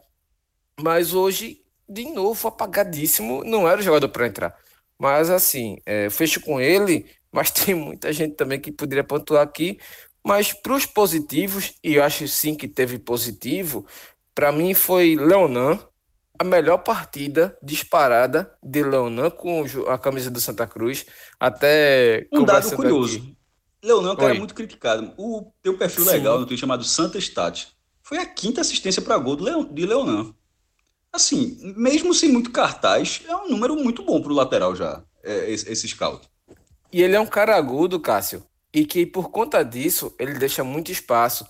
Mas 0.80 1.14
hoje, 1.14 1.62
de 1.88 2.06
novo, 2.06 2.47
apagadíssimo, 2.47 3.43
não 3.43 3.68
era 3.68 3.80
o 3.80 3.84
jogador 3.84 4.10
para 4.10 4.28
entrar. 4.28 4.56
Mas 4.99 5.30
assim, 5.30 5.78
é, 5.86 6.10
fecho 6.10 6.41
com 6.41 6.60
ele, 6.60 7.06
mas 7.32 7.51
tem 7.51 7.73
muita 7.73 8.11
gente 8.11 8.36
também 8.36 8.59
que 8.59 8.71
poderia 8.71 9.03
pontuar 9.03 9.43
aqui. 9.43 9.79
Mas 10.23 10.53
para 10.53 10.75
os 10.75 10.86
positivos, 10.86 11.73
e 11.84 11.95
eu 11.95 12.03
acho 12.03 12.27
sim 12.27 12.55
que 12.55 12.67
teve 12.67 12.99
positivo, 12.99 13.86
para 14.36 14.51
mim 14.51 14.73
foi 14.73 15.15
Leonan, 15.15 15.79
a 16.38 16.43
melhor 16.43 16.79
partida 16.79 17.57
disparada 17.61 18.51
de 18.63 18.84
Leonan 18.84 19.29
com 19.29 19.63
a 19.88 19.97
camisa 19.97 20.29
do 20.29 20.41
Santa 20.41 20.67
Cruz. 20.67 21.05
Até. 21.39 22.27
Um 22.32 22.43
dado 22.43 22.75
curioso. 22.75 23.17
Aqui. 23.17 23.38
Leonan 23.84 24.09
é 24.09 24.13
um 24.13 24.15
cara 24.15 24.34
muito 24.36 24.53
criticado. 24.53 25.13
O 25.17 25.51
teu 25.61 25.77
perfil 25.77 26.03
sim. 26.05 26.11
legal 26.11 26.39
no 26.39 26.45
Twitter 26.45 26.59
chamado 26.59 26.84
Santa 26.84 27.17
Stat 27.17 27.67
foi 28.03 28.17
a 28.17 28.25
quinta 28.25 28.61
assistência 28.61 29.01
para 29.01 29.17
gol 29.17 29.36
de 29.36 29.86
Leonan. 29.86 30.34
Assim, 31.13 31.57
mesmo 31.75 32.13
sem 32.13 32.32
muito 32.32 32.51
cartaz, 32.51 33.21
é 33.27 33.36
um 33.36 33.49
número 33.49 33.75
muito 33.75 34.03
bom 34.03 34.21
para 34.21 34.32
o 34.32 34.36
lateral 34.36 34.75
já, 34.75 35.03
é, 35.23 35.51
esse 35.51 35.88
scout. 35.88 36.27
E 36.92 37.02
ele 37.02 37.16
é 37.16 37.20
um 37.20 37.26
cara 37.26 37.56
agudo, 37.56 38.00
Cássio, 38.00 38.44
e 38.74 38.86
que 38.86 39.06
por 39.06 39.30
conta 39.30 39.64
disso 39.64 40.14
ele 40.20 40.34
deixa 40.34 40.64
muito 40.64 40.92
espaço. 40.92 41.46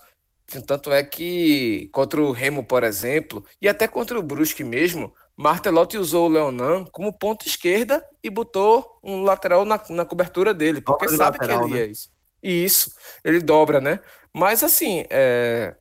Tanto 0.66 0.92
é 0.92 1.02
que 1.02 1.88
contra 1.92 2.20
o 2.20 2.30
Remo, 2.30 2.64
por 2.64 2.84
exemplo, 2.84 3.44
e 3.60 3.68
até 3.68 3.88
contra 3.88 4.18
o 4.18 4.22
Brusque 4.22 4.62
mesmo, 4.62 5.12
Martelotti 5.36 5.96
usou 5.96 6.26
o 6.26 6.32
Leonan 6.32 6.84
como 6.92 7.12
ponta 7.12 7.48
esquerda 7.48 8.04
e 8.22 8.28
botou 8.28 8.98
um 9.02 9.22
lateral 9.22 9.64
na, 9.64 9.80
na 9.88 10.04
cobertura 10.04 10.52
dele, 10.52 10.80
porque 10.80 11.06
dobra 11.06 11.16
sabe 11.16 11.38
lateral, 11.38 11.60
que 11.60 11.72
ele 11.72 11.74
né? 11.74 11.86
é 11.86 11.90
isso. 11.90 12.10
E 12.42 12.64
isso, 12.64 12.92
ele 13.24 13.40
dobra, 13.40 13.80
né? 13.80 14.00
Mas 14.34 14.62
assim, 14.62 15.04
é... 15.08 15.74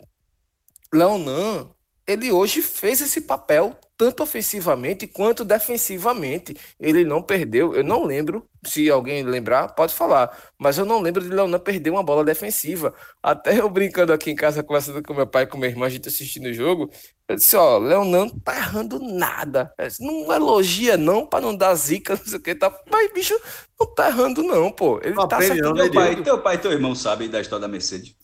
Leonan, 0.93 1.69
ele 2.07 2.31
hoje 2.31 2.61
fez 2.61 3.01
esse 3.01 3.21
papel 3.21 3.77
tanto 4.01 4.23
ofensivamente 4.23 5.05
quanto 5.05 5.45
defensivamente. 5.45 6.57
Ele 6.79 7.05
não 7.05 7.21
perdeu, 7.21 7.75
eu 7.75 7.83
não 7.83 8.03
lembro, 8.03 8.49
se 8.65 8.89
alguém 8.89 9.21
lembrar, 9.21 9.75
pode 9.75 9.93
falar, 9.93 10.35
mas 10.57 10.79
eu 10.79 10.85
não 10.85 10.99
lembro 10.99 11.21
de 11.21 11.29
Leonan 11.29 11.59
perder 11.59 11.91
uma 11.91 12.01
bola 12.01 12.25
defensiva. 12.25 12.95
Até 13.21 13.59
eu 13.59 13.69
brincando 13.69 14.11
aqui 14.11 14.31
em 14.31 14.35
casa, 14.35 14.63
conversando 14.63 15.03
com 15.03 15.13
meu 15.13 15.27
pai 15.27 15.43
e 15.43 15.45
com 15.45 15.55
meu 15.55 15.69
irmão, 15.69 15.83
a 15.83 15.89
gente 15.89 16.07
assistindo 16.07 16.47
o 16.47 16.53
jogo, 16.53 16.89
eu 17.27 17.35
disse, 17.35 17.55
ó, 17.55 17.77
Leonan 17.77 18.27
tá 18.27 18.55
errando 18.55 18.99
nada. 18.99 19.71
Não 19.99 20.33
elogia 20.33 20.97
não, 20.97 21.23
para 21.23 21.41
não 21.41 21.55
dar 21.55 21.75
zica, 21.75 22.15
não 22.17 22.25
sei 22.25 22.39
o 22.39 22.41
que, 22.41 22.55
tá, 22.55 22.75
mas 22.89 23.13
bicho, 23.13 23.39
não 23.79 23.85
tá 23.93 24.07
errando 24.07 24.41
não, 24.41 24.71
pô. 24.71 24.99
Ele 25.03 25.13
tá 25.27 25.37
acertando. 25.37 25.75
Teu 25.75 25.93
pai, 25.93 26.23
teu 26.23 26.41
pai 26.41 26.55
e 26.55 26.57
teu 26.57 26.71
irmão 26.71 26.95
sabem 26.95 27.29
da 27.29 27.39
história 27.39 27.61
da 27.61 27.67
Mercedes? 27.67 28.15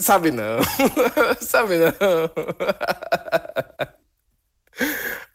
Sabe 0.00 0.30
não, 0.30 0.60
sabe 1.42 1.74
não. 1.76 1.92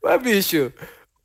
Mas, 0.03 0.21
bicho, 0.21 0.73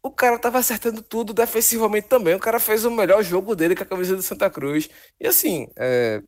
o 0.03 0.11
cara 0.11 0.39
tava 0.39 0.59
acertando 0.59 1.03
tudo 1.03 1.33
defensivamente 1.33 2.09
também. 2.09 2.35
O 2.35 2.41
cara 2.41 2.61
fez 2.61 2.85
o 2.85 2.91
melhor 2.91 3.23
jogo 3.23 3.57
dele 3.57 3.75
com 3.75 3.83
a 3.83 3.87
camisa 3.87 4.15
do 4.15 4.23
Santa 4.23 4.51
Cruz. 4.51 4.89
E 5.21 5.27
assim, 5.27 5.69
é... 5.77 6.23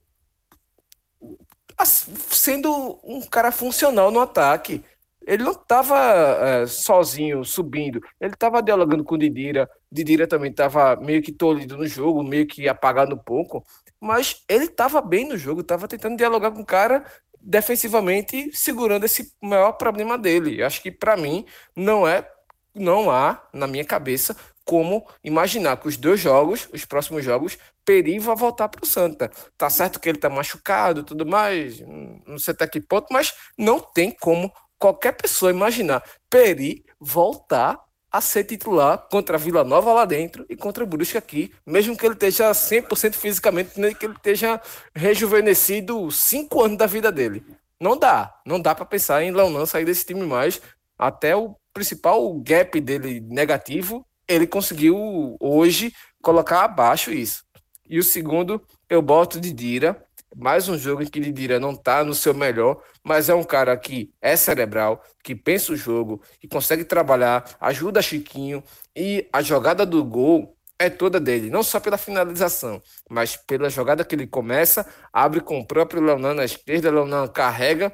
sendo 2.31 2.99
um 3.05 3.21
cara 3.23 3.53
funcional 3.53 4.11
no 4.11 4.21
ataque. 4.21 4.83
Ele 5.27 5.43
não 5.43 5.53
estava 5.53 5.99
é, 5.99 6.67
sozinho 6.69 7.45
subindo, 7.45 8.01
ele 8.21 8.35
estava 8.35 8.63
dialogando 8.63 9.03
com 9.03 9.17
o 9.17 9.19
Didira. 9.19 9.69
Didira 9.91 10.25
também 10.25 10.53
estava 10.53 10.95
meio 10.95 11.21
que 11.21 11.33
tolhido 11.33 11.77
no 11.77 11.87
jogo, 11.87 12.23
meio 12.23 12.47
que 12.47 12.69
apagado 12.69 13.17
um 13.17 13.19
pouco, 13.19 13.65
mas 14.01 14.45
ele 14.49 14.67
estava 14.67 15.01
bem 15.01 15.29
no 15.29 15.37
jogo, 15.37 15.63
estava 15.63 15.89
tentando 15.89 16.17
dialogar 16.17 16.53
com 16.53 16.61
o 16.61 16.67
cara 16.67 17.05
defensivamente, 17.47 18.51
segurando 18.53 19.05
esse 19.05 19.33
maior 19.41 19.73
problema 19.73 20.19
dele. 20.19 20.61
Eu 20.61 20.67
acho 20.67 20.83
que 20.83 20.91
para 20.91 21.17
mim 21.17 21.47
não 21.75 22.07
é 22.07 22.29
não 22.75 23.11
há, 23.11 23.43
na 23.55 23.67
minha 23.67 23.85
cabeça, 23.85 24.37
como 24.63 25.07
imaginar 25.25 25.79
que 25.79 25.89
os 25.89 25.97
dois 25.97 26.21
jogos, 26.21 26.69
os 26.75 26.85
próximos 26.85 27.25
jogos, 27.25 27.57
Peri 27.85 28.19
vai 28.19 28.37
voltar 28.37 28.69
para 28.69 28.83
o 28.83 28.87
Santa. 28.87 29.31
Tá 29.57 29.71
certo 29.71 29.99
que 29.99 30.09
ele 30.09 30.19
tá 30.19 30.29
machucado 30.29 31.05
tudo 31.05 31.25
mais, 31.25 31.81
não 32.27 32.39
sei 32.39 32.53
até 32.53 32.67
que 32.67 32.81
ponto, 32.81 33.07
mas 33.11 33.33
não 33.57 33.79
tem 33.79 34.11
como 34.11 34.53
qualquer 34.79 35.13
pessoa 35.13 35.51
imaginar 35.51 36.03
Peri 36.29 36.85
voltar 37.01 37.86
a 38.17 38.21
ser 38.21 38.45
titular 38.45 38.99
contra 39.11 39.37
a 39.37 39.39
Vila 39.39 39.63
Nova 39.63 39.93
lá 39.93 40.05
dentro 40.05 40.47
e 40.49 40.57
contra 40.57 40.83
o 40.83 40.87
Brusque 40.87 41.19
aqui, 41.19 41.53
mesmo 41.67 41.97
que 41.97 42.07
ele 42.07 42.15
esteja 42.15 42.51
100% 42.51 43.15
fisicamente, 43.15 43.79
nem 43.79 43.95
que 43.95 44.07
ele 44.07 44.15
esteja 44.15 44.61
rejuvenescido 44.95 46.11
cinco 46.11 46.63
anos 46.63 46.79
da 46.79 46.87
vida 46.87 47.13
dele. 47.13 47.45
Não 47.81 47.97
dá, 47.97 48.41
não 48.47 48.61
dá 48.61 48.75
para 48.75 48.87
pensar 48.87 49.23
em 49.23 49.31
Leonan 49.31 49.67
sair 49.67 49.85
desse 49.85 50.07
time 50.07 50.25
mais, 50.25 50.61
até 50.99 51.37
o 51.37 51.55
principal 51.75 52.33
gap 52.41 52.81
dele 52.81 53.21
negativo, 53.21 54.07
ele 54.27 54.47
conseguiu 54.47 55.37
hoje 55.39 55.93
colocar 56.23 56.65
abaixo 56.65 57.13
isso. 57.13 57.45
E 57.89 57.99
o 57.99 58.03
segundo, 58.03 58.61
eu 58.89 59.01
boto 59.03 59.39
de 59.39 59.53
Dira. 59.53 60.03
Mais 60.35 60.69
um 60.69 60.77
jogo 60.77 61.03
em 61.03 61.07
que 61.07 61.21
Didira 61.21 61.61
não 61.61 61.73
está 61.73 62.05
no 62.05 62.15
seu 62.15 62.35
melhor, 62.35 62.83
mas 63.03 63.29
é 63.29 63.35
um 63.35 63.45
cara 63.45 63.77
que 63.77 64.13
é 64.21 64.37
cerebral, 64.37 65.03
que 65.23 65.35
pensa 65.35 65.73
o 65.73 65.77
jogo, 65.77 66.21
que 66.41 66.49
consegue 66.49 66.85
trabalhar, 66.85 67.57
ajuda 67.61 68.03
Chiquinho 68.03 68.63
e 68.95 69.29
a 69.33 69.41
jogada 69.41 69.87
do 69.87 70.05
gol 70.05 70.57
é 70.79 70.91
toda 70.91 71.19
dele, 71.19 71.49
não 71.51 71.63
só 71.63 71.81
pela 71.81 71.97
finalização, 71.97 72.83
mas 73.09 73.37
pela 73.37 73.71
jogada 73.71 74.05
que 74.05 74.15
ele 74.15 74.27
começa, 74.27 74.87
abre 75.13 75.41
com 75.41 75.59
o 75.59 75.67
próprio 75.67 76.03
Leonan 76.03 76.35
na 76.35 76.45
esquerda, 76.45 76.91
Leonan 76.91 77.27
carrega. 77.29 77.93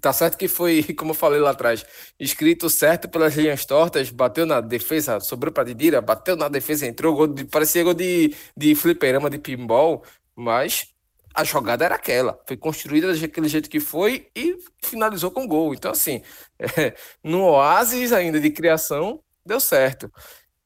Tá 0.00 0.12
certo 0.12 0.36
que 0.38 0.48
foi, 0.48 0.82
como 0.98 1.12
eu 1.12 1.14
falei 1.14 1.38
lá 1.38 1.50
atrás, 1.50 1.84
escrito 2.18 2.68
certo 2.70 3.08
pelas 3.08 3.34
linhas 3.36 3.64
tortas, 3.64 4.10
bateu 4.10 4.46
na 4.46 4.60
defesa, 4.60 5.20
sobrou 5.20 5.52
para 5.52 5.64
Didira, 5.64 6.00
bateu 6.00 6.34
na 6.34 6.48
defesa, 6.48 6.86
entrou, 6.86 7.14
gol 7.14 7.28
de, 7.28 7.44
parecia 7.44 7.84
gol 7.84 7.94
de, 7.94 8.34
de 8.56 8.74
fliperama, 8.74 9.30
de 9.30 9.38
pinball, 9.38 10.02
mas 10.34 10.91
a 11.34 11.44
jogada 11.44 11.84
era 11.84 11.94
aquela, 11.94 12.38
foi 12.46 12.56
construída 12.56 13.14
daquele 13.14 13.48
jeito 13.48 13.70
que 13.70 13.80
foi 13.80 14.28
e 14.36 14.56
finalizou 14.84 15.30
com 15.30 15.46
gol. 15.46 15.74
Então, 15.74 15.90
assim, 15.90 16.22
é, 16.58 16.94
no 17.22 17.42
oásis 17.42 18.12
ainda 18.12 18.40
de 18.40 18.50
criação, 18.50 19.20
deu 19.44 19.60
certo. 19.60 20.10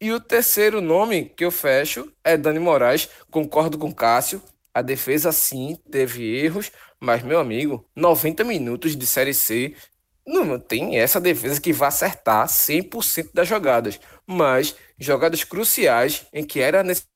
E 0.01 0.13
o 0.13 0.21
terceiro 0.21 0.81
nome 0.81 1.31
que 1.31 1.45
eu 1.45 1.51
fecho 1.51 2.13
é 2.23 2.37
Dani 2.37 2.59
Moraes, 2.59 3.09
concordo 3.31 3.79
com 3.79 3.93
Cássio, 3.95 4.43
a 4.75 4.83
defesa 4.83 5.33
sim 5.33 5.79
teve 5.91 6.37
erros, 6.39 6.71
mas, 7.01 7.23
meu 7.23 7.41
amigo, 7.41 7.89
90 7.97 8.45
minutos 8.45 8.95
de 8.97 9.07
Série 9.07 9.33
C 9.33 9.75
não 10.27 10.59
tem 10.59 10.99
essa 10.99 11.21
defesa 11.21 11.61
que 11.61 11.73
vai 11.73 11.89
acertar 11.89 12.47
100% 12.49 13.31
das 13.33 13.49
jogadas, 13.49 13.99
mas 14.27 14.77
jogadas 14.99 15.45
cruciais 15.45 16.27
em 16.33 16.45
que 16.45 16.61
era 16.61 16.83
necessário 16.83 17.16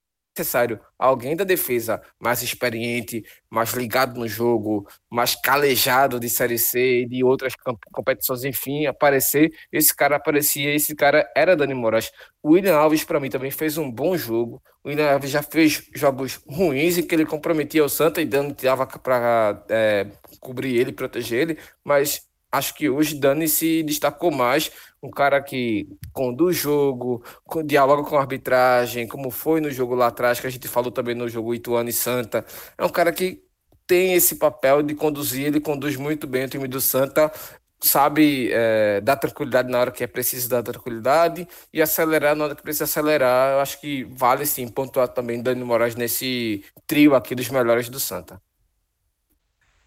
alguém 0.99 1.37
da 1.37 1.45
defesa 1.45 2.01
mais 2.18 2.43
experiente, 2.43 3.24
mais 3.49 3.72
ligado 3.72 4.18
no 4.18 4.28
jogo, 4.28 4.87
mais 5.11 5.35
calejado 5.35 6.20
de 6.20 6.28
Série 6.28 6.59
C 6.59 7.03
e 7.03 7.07
de 7.07 7.24
outras 7.24 7.55
competições, 7.93 8.45
enfim, 8.45 8.87
aparecer. 8.87 9.51
Esse 9.72 9.95
cara 9.95 10.16
aparecia, 10.16 10.74
esse 10.74 10.95
cara 10.95 11.31
era 11.37 11.57
Dani 11.57 11.74
Moraes. 11.74 12.11
O 12.43 12.53
William 12.53 12.76
Alves, 12.76 13.05
para 13.05 13.20
mim, 13.20 13.28
também 13.28 13.51
fez 13.51 13.76
um 13.76 13.91
bom 13.91 14.16
jogo. 14.16 14.62
O 14.83 14.89
William 14.89 15.11
Alves 15.12 15.31
já 15.31 15.43
fez 15.43 15.89
jogos 15.95 16.41
ruins 16.49 16.99
em 16.99 17.03
que 17.03 17.14
ele 17.14 17.26
comprometia 17.26 17.85
o 17.85 17.89
Santa 17.89 18.20
e 18.20 18.24
Dani 18.24 18.55
tirava 18.55 18.87
para 18.87 19.64
é, 19.68 20.07
cobrir 20.41 20.76
ele, 20.76 20.93
proteger 20.93 21.41
ele, 21.41 21.59
mas 21.85 22.22
acho 22.53 22.74
que 22.74 22.89
hoje 22.89 23.14
Dani 23.14 23.47
se 23.49 23.83
destacou 23.83 24.31
mais, 24.31 24.70
um 25.03 25.11
cara 25.11 25.42
que 25.42 25.88
conduz 26.12 26.57
jogo, 26.57 27.22
dialoga 27.64 28.03
com 28.09 28.16
a 28.16 28.20
arbitragem, 28.20 29.07
como 29.09 29.30
foi 29.30 29.61
no 29.61 29.70
jogo 29.70 29.94
lá 29.94 30.09
atrás, 30.09 30.40
que 30.40 30.46
a 30.46 30.51
gente 30.51 30.68
falou 30.68 30.90
também 30.90 31.14
no 31.14 31.28
jogo 31.28 31.55
Ituano 31.55 31.88
e 31.88 31.92
Santa. 31.92 32.44
É 32.76 32.84
um 32.84 32.88
cara 32.88 33.12
que 33.12 33.42
tem 33.86 34.14
esse 34.14 34.36
papel 34.36 34.82
de 34.82 34.94
conduzir, 34.94 35.46
ele 35.46 35.61
conduz 35.61 35.96
muito 35.96 36.26
bem 36.26 36.44
o 36.44 36.48
time 36.48 36.68
do 36.68 36.80
Santa, 36.80 37.32
sabe 37.80 38.51
é, 38.53 39.01
dar 39.01 39.16
tranquilidade 39.16 39.70
na 39.70 39.80
hora 39.80 39.90
que 39.90 40.05
é 40.05 40.07
preciso 40.07 40.48
dar 40.48 40.62
tranquilidade 40.62 41.48
e 41.72 41.80
acelerar 41.80 42.36
na 42.36 42.44
hora 42.44 42.55
que 42.55 42.62
precisa 42.62 42.84
acelerar. 42.84 43.55
Eu 43.55 43.61
acho 43.61 43.80
que 43.80 44.05
vale 44.05 44.44
sim 44.46 44.68
pontuar 44.68 45.09
também 45.09 45.42
Dani 45.42 45.64
Moraes 45.64 45.96
nesse 45.96 46.64
trio 46.86 47.14
aqui 47.14 47.34
dos 47.34 47.48
melhores 47.48 47.88
do 47.88 47.98
Santa. 47.98 48.40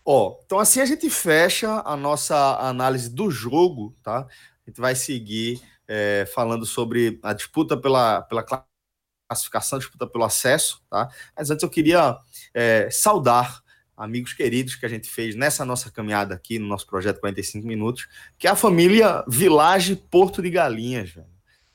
Ó, 0.06 0.38
então 0.46 0.60
assim 0.60 0.82
a 0.82 0.86
gente 0.86 1.10
fecha 1.10 1.82
a 1.86 1.96
nossa 1.96 2.58
análise 2.60 3.10
do 3.10 3.32
jogo, 3.32 3.96
tá? 4.04 4.28
A 4.66 4.70
gente 4.70 4.80
vai 4.80 4.96
seguir 4.96 5.62
é, 5.88 6.26
falando 6.34 6.66
sobre 6.66 7.20
a 7.22 7.34
disputa 7.34 7.76
pela, 7.76 8.22
pela 8.22 8.46
classificação, 9.30 9.80
disputa 9.80 10.08
pelo 10.08 10.24
acesso, 10.24 10.82
tá? 10.90 11.10
Mas 11.36 11.50
antes 11.50 11.64
eu 11.64 11.70
queria 11.70 12.18
é, 12.54 12.90
saudar 12.92 13.62
amigos 13.96 14.34
queridos 14.34 14.76
que 14.76 14.86
a 14.86 14.90
gente 14.90 15.10
fez 15.10 15.36
nessa 15.36 15.64
nossa 15.64 15.92
caminhada 15.92 16.34
aqui 16.34 16.58
no 16.58 16.68
nosso 16.68 16.88
projeto 16.88 17.20
45 17.20 17.68
minutos, 17.68 18.08
que 18.38 18.48
é 18.48 18.50
a 18.50 18.56
família 18.56 19.24
Village 19.28 19.96
Porto 19.96 20.42
de 20.42 20.50
Galinhas, 20.50 21.12
velho. 21.12 21.28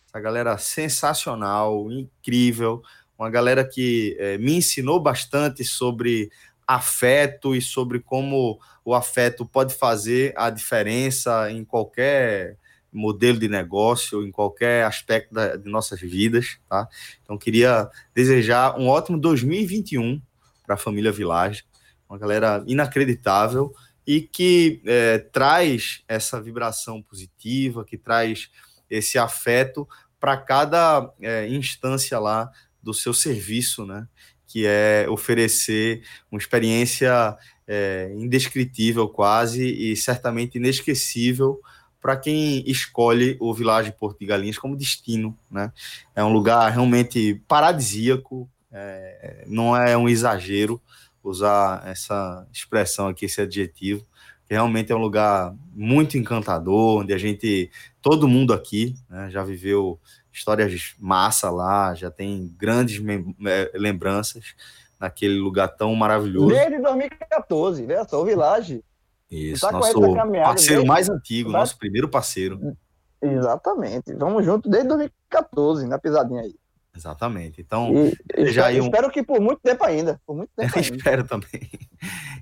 Essa 0.07 0.21
galera 0.21 0.57
sensacional, 0.57 1.91
incrível, 1.93 2.83
uma 3.19 3.29
galera 3.29 3.65
que 3.65 4.17
é, 4.19 4.39
me 4.39 4.55
ensinou 4.55 4.99
bastante 4.99 5.65
sobre 5.65 6.31
afeto 6.67 7.55
e 7.55 7.61
sobre 7.61 8.01
como 8.01 8.61
o 8.85 8.95
afeto 8.95 9.45
pode 9.45 9.75
fazer 9.75 10.33
a 10.37 10.51
diferença 10.51 11.51
em 11.51 11.65
qualquer 11.65 12.57
modelo 12.93 13.39
de 13.39 13.49
negócio, 13.49 14.27
em 14.27 14.31
qualquer 14.31 14.85
aspecto 14.85 15.35
da, 15.35 15.57
de 15.57 15.69
nossas 15.69 16.01
vidas, 16.01 16.59
tá? 16.69 16.89
Então 17.23 17.37
queria 17.37 17.89
desejar 18.15 18.79
um 18.79 18.89
ótimo 18.89 19.19
2021 19.19 20.21
para 20.65 20.75
a 20.75 20.79
família 20.79 21.13
Village, 21.13 21.65
uma 22.09 22.19
galera 22.19 22.65
inacreditável 22.67 23.73
e 24.07 24.23
que 24.23 24.81
é, 24.87 25.19
traz 25.19 26.03
essa 26.09 26.41
vibração 26.41 27.03
positiva, 27.03 27.85
que 27.85 27.99
traz 27.99 28.51
esse 28.89 29.19
afeto 29.19 29.87
para 30.19 30.37
cada 30.37 31.13
é, 31.21 31.47
instância 31.49 32.19
lá 32.19 32.51
do 32.83 32.95
seu 32.95 33.13
serviço, 33.13 33.85
né? 33.85 34.09
Que 34.47 34.65
é 34.67 35.07
oferecer 35.11 36.03
uma 36.31 36.39
experiência 36.39 37.37
é, 37.67 38.11
indescritível 38.17 39.09
quase 39.09 39.63
e 39.63 39.95
certamente 39.95 40.57
inesquecível 40.57 41.61
para 42.01 42.17
quem 42.17 42.63
escolhe 42.69 43.37
o 43.41 43.53
Village 43.53 43.93
Porto 43.93 44.19
de 44.19 44.27
Galinhas 44.27 44.59
como 44.59 44.77
destino, 44.77 45.37
né? 45.51 45.73
É 46.15 46.23
um 46.23 46.33
lugar 46.33 46.71
realmente 46.71 47.43
paradisíaco, 47.49 48.49
é, 48.71 49.45
não 49.47 49.77
é 49.77 49.97
um 49.97 50.09
exagero 50.09 50.81
usar 51.23 51.87
essa 51.87 52.47
expressão 52.53 53.09
aqui, 53.09 53.27
esse 53.27 53.41
adjetivo, 53.41 54.07
realmente 54.49 54.91
é 54.91 54.95
um 54.95 55.01
lugar 55.01 55.55
muito 55.75 56.17
encantador, 56.17 57.01
onde 57.01 57.13
a 57.13 57.19
gente, 57.19 57.71
todo 58.01 58.29
mundo 58.29 58.53
aqui, 58.53 58.95
né, 59.09 59.29
já 59.31 59.45
viveu 59.45 60.01
histórias 60.33 60.95
massa 60.99 61.51
lá, 61.51 61.95
já 61.95 62.11
tem 62.11 62.55
grandes 62.57 63.03
é, 63.47 63.71
lembranças 63.75 64.55
naquele 64.99 65.39
lugar 65.39 65.69
tão 65.69 65.95
maravilhoso. 65.95 66.49
Desde 66.49 66.81
2014, 66.81 67.87
né? 67.87 68.05
Só 68.05 68.23
o 68.23 68.25
Village. 68.25 68.83
Isso, 69.31 69.67
tá 69.67 69.73
nosso 69.73 69.93
parceiro 69.93 70.55
desde... 70.57 70.87
mais 70.87 71.09
antigo, 71.09 71.53
tá? 71.53 71.59
nosso 71.59 71.79
primeiro 71.79 72.09
parceiro. 72.09 72.77
Exatamente. 73.21 74.15
Vamos 74.15 74.45
junto 74.45 74.69
desde 74.69 74.89
2014, 74.89 75.87
na 75.87 75.99
pisadinha 75.99 76.43
aí. 76.43 76.55
Exatamente. 76.99 77.61
Então, 77.61 77.93
e, 78.37 78.51
já 78.51 78.71
espero, 78.71 78.83
um... 78.83 78.87
espero 78.87 79.11
que 79.11 79.23
por 79.23 79.41
muito 79.41 79.61
tempo 79.63 79.85
ainda. 79.85 80.21
Por 80.27 80.37
muito 80.37 80.51
tempo 80.57 80.73
ainda. 80.77 80.97
espero 80.97 81.25
também. 81.25 81.71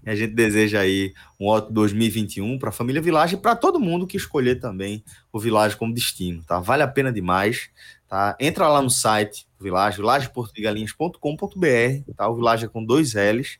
E 0.05 0.11
a 0.11 0.15
gente 0.15 0.35
deseja 0.35 0.81
aí 0.81 1.13
um 1.39 1.47
ótimo 1.47 1.75
2021 1.75 2.59
para 2.59 2.71
a 2.71 2.73
família 2.73 3.03
Village 3.03 3.35
e 3.35 3.39
para 3.39 3.55
todo 3.55 3.79
mundo 3.79 4.07
que 4.07 4.17
escolher 4.17 4.57
também 4.57 5.05
o 5.33 5.39
Village 5.39 5.77
como 5.77 5.93
destino, 5.93 6.43
tá? 6.45 6.59
Vale 6.59 6.83
a 6.83 6.89
pena 6.89 7.13
demais, 7.13 7.69
tá? 8.09 8.35
Entra 8.41 8.67
lá 8.69 8.81
no 8.81 8.89
site 8.89 9.47
do 9.59 9.65
Village, 9.65 9.99
vilageportugalinhas.com.br, 9.99 12.13
tá? 12.17 12.29
O 12.29 12.37
Village 12.37 12.65
é 12.65 12.69
com 12.69 12.83
dois 12.85 13.13
L's. 13.15 13.59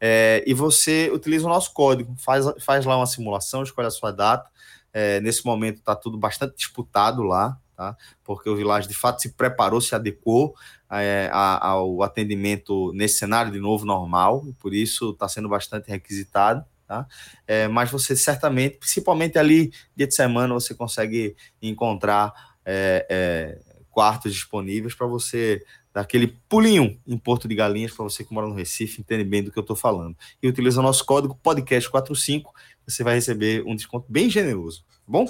É, 0.00 0.42
e 0.46 0.54
você 0.54 1.10
utiliza 1.12 1.46
o 1.46 1.50
nosso 1.50 1.72
código, 1.74 2.14
faz, 2.16 2.46
faz 2.64 2.86
lá 2.86 2.96
uma 2.96 3.06
simulação, 3.06 3.62
escolhe 3.62 3.86
a 3.86 3.90
sua 3.90 4.10
data. 4.10 4.48
É, 4.92 5.20
nesse 5.20 5.44
momento 5.44 5.78
está 5.78 5.94
tudo 5.94 6.18
bastante 6.18 6.56
disputado 6.56 7.22
lá, 7.22 7.56
tá? 7.76 7.96
Porque 8.24 8.48
o 8.48 8.56
Village 8.56 8.88
de 8.88 8.94
fato 8.94 9.20
se 9.20 9.34
preparou, 9.34 9.80
se 9.80 9.94
adequou 9.94 10.54
é, 10.90 11.28
ao 11.32 12.02
atendimento 12.02 12.92
nesse 12.92 13.18
cenário 13.18 13.52
de 13.52 13.60
novo 13.60 13.84
normal, 13.84 14.44
e 14.48 14.52
por 14.54 14.74
isso 14.74 15.10
está 15.10 15.28
sendo 15.28 15.48
bastante 15.48 15.88
requisitado. 15.88 16.64
Tá? 16.86 17.06
É, 17.46 17.68
mas 17.68 17.88
você 17.88 18.16
certamente, 18.16 18.78
principalmente 18.78 19.38
ali 19.38 19.72
dia 19.94 20.08
de 20.08 20.14
semana, 20.14 20.52
você 20.52 20.74
consegue 20.74 21.36
encontrar 21.62 22.32
é, 22.64 23.06
é, 23.08 23.60
quartos 23.90 24.32
disponíveis 24.32 24.92
para 24.92 25.06
você 25.06 25.62
dar 25.92 26.02
aquele 26.02 26.28
pulinho 26.48 26.98
em 27.06 27.18
Porto 27.18 27.48
de 27.48 27.54
Galinhas, 27.54 27.92
para 27.92 28.04
você 28.04 28.24
que 28.24 28.32
mora 28.32 28.46
no 28.46 28.54
Recife, 28.54 29.00
entende 29.00 29.24
bem 29.24 29.42
do 29.42 29.50
que 29.50 29.58
eu 29.58 29.62
estou 29.62 29.76
falando. 29.76 30.16
E 30.42 30.48
utiliza 30.48 30.80
o 30.80 30.82
nosso 30.82 31.04
código 31.04 31.38
podcast45, 31.42 32.44
você 32.86 33.02
vai 33.02 33.14
receber 33.14 33.64
um 33.66 33.74
desconto 33.74 34.06
bem 34.08 34.30
generoso, 34.30 34.84
tá 34.88 35.00
bom? 35.06 35.26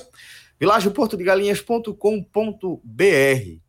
vilageportodegalinhas.com.br. 0.60 3.60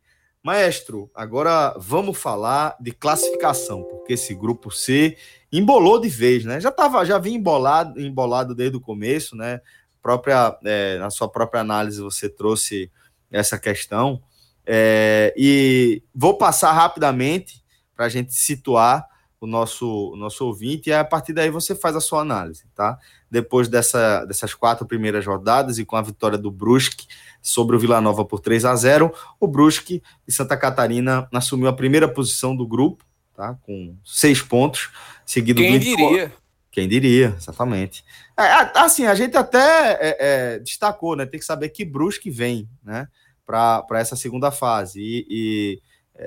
Maestro, 0.44 1.10
agora 1.16 1.74
vamos 1.78 2.18
falar 2.18 2.76
de 2.82 2.92
classificação, 2.92 3.84
porque 3.84 4.14
esse 4.14 4.36
grupo 4.36 4.72
C 4.72 5.16
embolou 5.52 6.02
de 6.02 6.10
vez, 6.10 6.44
né? 6.44 6.60
Já 6.60 6.72
tava, 6.72 7.06
já 7.06 7.18
vinha 7.18 7.38
embolado, 7.38 8.02
embolado 8.02 8.54
desde 8.54 8.76
o 8.76 8.82
começo, 8.82 9.38
né? 9.38 9.62
Própria, 10.02 10.58
é, 10.66 10.98
na 10.98 11.10
sua 11.12 11.30
própria 11.30 11.62
análise 11.62 12.02
você 12.02 12.28
trouxe 12.28 12.92
essa 13.32 13.58
questão. 13.58 14.22
É, 14.66 15.34
e 15.38 16.04
vou 16.14 16.38
passar 16.38 16.72
rapidamente 16.72 17.64
para 17.96 18.06
a 18.06 18.10
gente 18.10 18.34
situar 18.34 19.06
o 19.42 19.48
nosso, 19.48 20.12
o 20.14 20.16
nosso 20.16 20.46
ouvinte, 20.46 20.90
e 20.90 20.94
a 20.94 21.04
partir 21.04 21.34
daí 21.34 21.50
você 21.50 21.74
faz 21.74 21.96
a 21.96 22.00
sua 22.00 22.22
análise, 22.22 22.66
tá? 22.76 23.00
Depois 23.30 23.68
dessa, 23.68 24.24
dessas 24.26 24.54
quatro 24.54 24.86
primeiras 24.86 25.26
rodadas 25.26 25.80
e 25.80 25.86
com 25.86 25.96
a 25.96 26.02
vitória 26.02 26.38
do 26.38 26.52
Brusque 26.52 27.08
sobre 27.42 27.76
o 27.76 27.80
Vila 27.80 28.00
Nova 28.00 28.24
por 28.24 28.40
3 28.40 28.66
a 28.66 28.76
0 28.76 29.12
o 29.40 29.48
Brusque 29.48 30.04
de 30.28 30.34
Santa 30.34 30.56
Catarina 30.56 31.28
assumiu 31.34 31.68
a 31.68 31.74
primeira 31.74 32.08
posição 32.08 32.56
do 32.56 32.68
grupo, 32.68 33.04
tá? 33.36 33.58
Com 33.64 33.96
seis 34.06 34.44
pontos, 34.44 34.92
seguido 35.26 35.60
Quem 35.60 35.80
do 35.80 35.84
diria? 35.84 36.32
Quem 36.72 36.88
diria, 36.88 37.34
exatamente. 37.36 38.06
É, 38.38 38.80
assim, 38.80 39.08
a 39.08 39.16
gente 39.16 39.36
até 39.36 39.94
é, 39.94 40.18
é, 40.20 40.60
destacou, 40.60 41.16
né? 41.16 41.26
Tem 41.26 41.40
que 41.40 41.46
saber 41.46 41.70
que 41.70 41.84
Brusque 41.84 42.30
vem, 42.30 42.70
né? 42.84 43.08
Para 43.46 44.00
essa 44.00 44.16
segunda 44.16 44.52
fase. 44.52 45.26
E, 45.30 45.82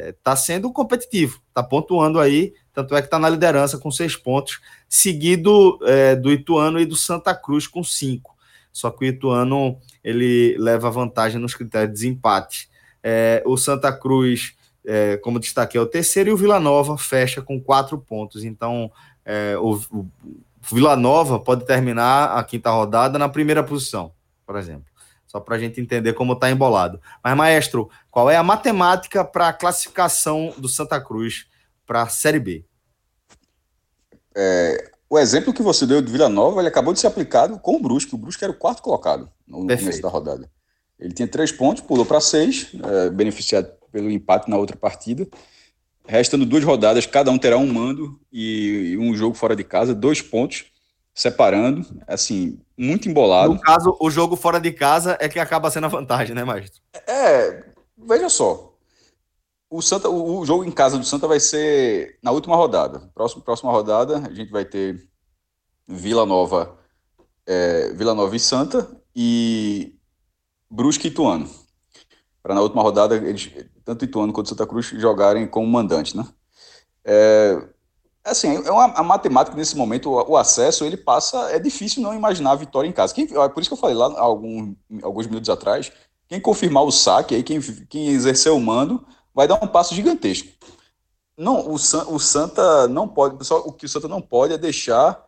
está 0.08 0.34
sendo 0.34 0.72
competitivo, 0.72 1.40
está 1.48 1.62
pontuando 1.62 2.18
aí, 2.18 2.52
tanto 2.72 2.94
é 2.96 3.00
que 3.00 3.06
está 3.06 3.18
na 3.18 3.28
liderança 3.28 3.78
com 3.78 3.90
seis 3.90 4.16
pontos, 4.16 4.60
seguido 4.88 5.78
é, 5.82 6.16
do 6.16 6.32
Ituano 6.32 6.80
e 6.80 6.86
do 6.86 6.96
Santa 6.96 7.34
Cruz 7.34 7.66
com 7.66 7.84
cinco. 7.84 8.34
Só 8.72 8.90
que 8.90 9.04
o 9.04 9.08
Ituano 9.08 9.78
ele 10.02 10.56
leva 10.58 10.90
vantagem 10.90 11.40
nos 11.40 11.54
critérios 11.54 11.90
de 11.90 11.94
desempate. 11.94 12.68
É, 13.02 13.42
o 13.46 13.56
Santa 13.56 13.92
Cruz, 13.92 14.56
é, 14.84 15.16
como 15.18 15.38
destaquei, 15.38 15.78
é 15.78 15.82
o 15.82 15.86
terceiro 15.86 16.30
e 16.30 16.32
o 16.32 16.36
Vila 16.36 16.58
Nova 16.58 16.98
fecha 16.98 17.40
com 17.40 17.60
quatro 17.60 17.96
pontos. 17.98 18.42
Então, 18.42 18.90
é, 19.24 19.56
o, 19.58 19.74
o 19.92 20.08
Vila 20.72 20.96
Nova 20.96 21.38
pode 21.38 21.64
terminar 21.64 22.36
a 22.36 22.42
quinta 22.42 22.70
rodada 22.70 23.16
na 23.18 23.28
primeira 23.28 23.62
posição, 23.62 24.12
por 24.44 24.56
exemplo 24.56 24.93
só 25.34 25.40
para 25.40 25.56
a 25.56 25.58
gente 25.58 25.80
entender 25.80 26.12
como 26.12 26.34
está 26.34 26.48
embolado. 26.48 27.00
Mas, 27.22 27.36
maestro, 27.36 27.90
qual 28.08 28.30
é 28.30 28.36
a 28.36 28.42
matemática 28.44 29.24
para 29.24 29.48
a 29.48 29.52
classificação 29.52 30.54
do 30.56 30.68
Santa 30.68 31.00
Cruz 31.00 31.46
para 31.84 32.02
a 32.02 32.08
Série 32.08 32.38
B? 32.38 32.64
É, 34.36 34.92
o 35.10 35.18
exemplo 35.18 35.52
que 35.52 35.60
você 35.60 35.88
deu 35.88 36.00
de 36.00 36.12
Vila 36.12 36.28
Nova, 36.28 36.60
ele 36.60 36.68
acabou 36.68 36.94
de 36.94 37.00
ser 37.00 37.08
aplicado 37.08 37.58
com 37.58 37.74
o 37.74 37.82
Brusque. 37.82 38.14
O 38.14 38.18
Brusque 38.18 38.44
era 38.44 38.52
o 38.52 38.56
quarto 38.56 38.80
colocado 38.80 39.28
no 39.44 39.66
Perfeito. 39.66 39.80
começo 39.80 40.02
da 40.02 40.08
rodada. 40.08 40.48
Ele 41.00 41.12
tinha 41.12 41.26
três 41.26 41.50
pontos, 41.50 41.82
pulou 41.82 42.06
para 42.06 42.20
seis, 42.20 42.70
é, 42.84 43.10
beneficiado 43.10 43.72
pelo 43.90 44.08
empate 44.08 44.48
na 44.48 44.56
outra 44.56 44.76
partida. 44.76 45.26
Restando 46.06 46.46
duas 46.46 46.62
rodadas, 46.62 47.06
cada 47.06 47.32
um 47.32 47.38
terá 47.38 47.58
um 47.58 47.66
mando 47.66 48.20
e, 48.32 48.92
e 48.92 48.98
um 48.98 49.16
jogo 49.16 49.34
fora 49.34 49.56
de 49.56 49.64
casa, 49.64 49.96
dois 49.96 50.22
pontos 50.22 50.66
separando, 51.12 51.84
assim, 52.06 52.60
muito 52.76 53.08
embolado. 53.08 53.54
No 53.54 53.60
caso, 53.60 53.96
o 54.00 54.10
jogo 54.10 54.36
fora 54.36 54.60
de 54.60 54.72
casa 54.72 55.16
é 55.20 55.28
que 55.28 55.38
acaba 55.38 55.70
sendo 55.70 55.84
a 55.84 55.88
vantagem, 55.88 56.34
né, 56.34 56.44
Magistro? 56.44 56.82
É, 57.06 57.64
veja 57.96 58.28
só. 58.28 58.72
O, 59.70 59.82
Santa, 59.82 60.08
o, 60.08 60.44
jogo 60.44 60.64
em 60.64 60.70
casa 60.70 60.98
do 60.98 61.04
Santa 61.04 61.26
vai 61.26 61.40
ser 61.40 62.18
na 62.22 62.30
última 62.30 62.56
rodada. 62.56 63.10
Próxima, 63.14 63.42
próxima 63.42 63.72
rodada, 63.72 64.18
a 64.18 64.32
gente 64.32 64.50
vai 64.50 64.64
ter 64.64 65.08
Vila 65.86 66.24
Nova, 66.24 66.78
é, 67.46 67.92
Vila 67.92 68.14
Nova 68.14 68.34
e 68.36 68.40
Santa 68.40 68.88
e 69.14 69.96
Brusque 70.70 71.08
e 71.08 71.10
Ituano. 71.10 71.48
Para 72.42 72.54
na 72.54 72.60
última 72.60 72.82
rodada, 72.82 73.16
eles, 73.16 73.50
tanto 73.84 74.04
Ituano 74.04 74.32
quanto 74.32 74.48
Santa 74.48 74.66
Cruz 74.66 74.86
jogarem 74.86 75.46
como 75.46 75.66
mandante, 75.66 76.16
né? 76.16 76.26
É, 77.04 77.73
Assim, 78.24 78.56
é 78.56 78.70
uma, 78.70 78.84
a 78.84 79.02
matemática 79.02 79.54
nesse 79.54 79.76
momento, 79.76 80.10
o, 80.10 80.32
o, 80.32 80.36
acesso, 80.36 80.84
ele 80.84 80.96
passa. 80.96 81.50
É 81.50 81.58
difícil 81.58 82.02
não 82.02 82.14
imaginar 82.14 82.52
a 82.52 82.56
vitória 82.56 82.88
em 82.88 82.92
casa. 82.92 83.12
Quem, 83.12 83.24
é 83.24 83.48
por 83.48 83.60
isso 83.60 83.68
que 83.68 83.74
eu 83.74 83.78
falei 83.78 83.94
lá 83.94 84.18
algum, 84.18 84.74
alguns 85.02 85.26
minutos 85.26 85.50
atrás, 85.50 85.92
quem 86.26 86.40
confirmar 86.40 86.84
o 86.84 86.90
saque, 86.90 87.34
aí, 87.34 87.42
quem, 87.42 87.60
quem 87.60 88.08
exercer 88.08 88.50
o 88.50 88.58
mando, 88.58 89.06
vai 89.34 89.46
dar 89.46 89.62
um 89.62 89.66
passo 89.66 89.94
gigantesco. 89.94 90.48
Não, 91.36 91.68
o, 91.68 91.74
o 91.74 92.18
Santa 92.18 92.88
não 92.88 93.06
pode. 93.06 93.44
Só, 93.44 93.58
o 93.58 93.72
que 93.72 93.84
o 93.84 93.88
Santa 93.88 94.08
não 94.08 94.22
pode 94.22 94.54
é 94.54 94.58
deixar 94.58 95.22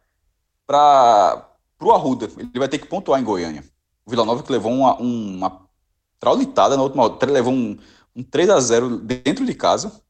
para 0.66 1.50
o 1.80 1.92
Arruda. 1.92 2.30
Ele 2.38 2.58
vai 2.58 2.68
ter 2.68 2.78
que 2.78 2.86
pontuar 2.86 3.20
em 3.20 3.24
Goiânia. 3.24 3.62
O 4.06 4.10
Vila 4.10 4.24
Nova 4.24 4.42
que 4.42 4.52
levou 4.52 4.72
uma, 4.72 4.96
uma 4.96 5.68
traulitada 6.18 6.76
na 6.76 6.82
última 6.82 7.14
levou 7.26 7.52
um, 7.52 7.76
um 8.14 8.22
3 8.22 8.48
a 8.50 8.60
0 8.60 8.98
dentro 8.98 9.44
de 9.44 9.54
casa 9.54 10.00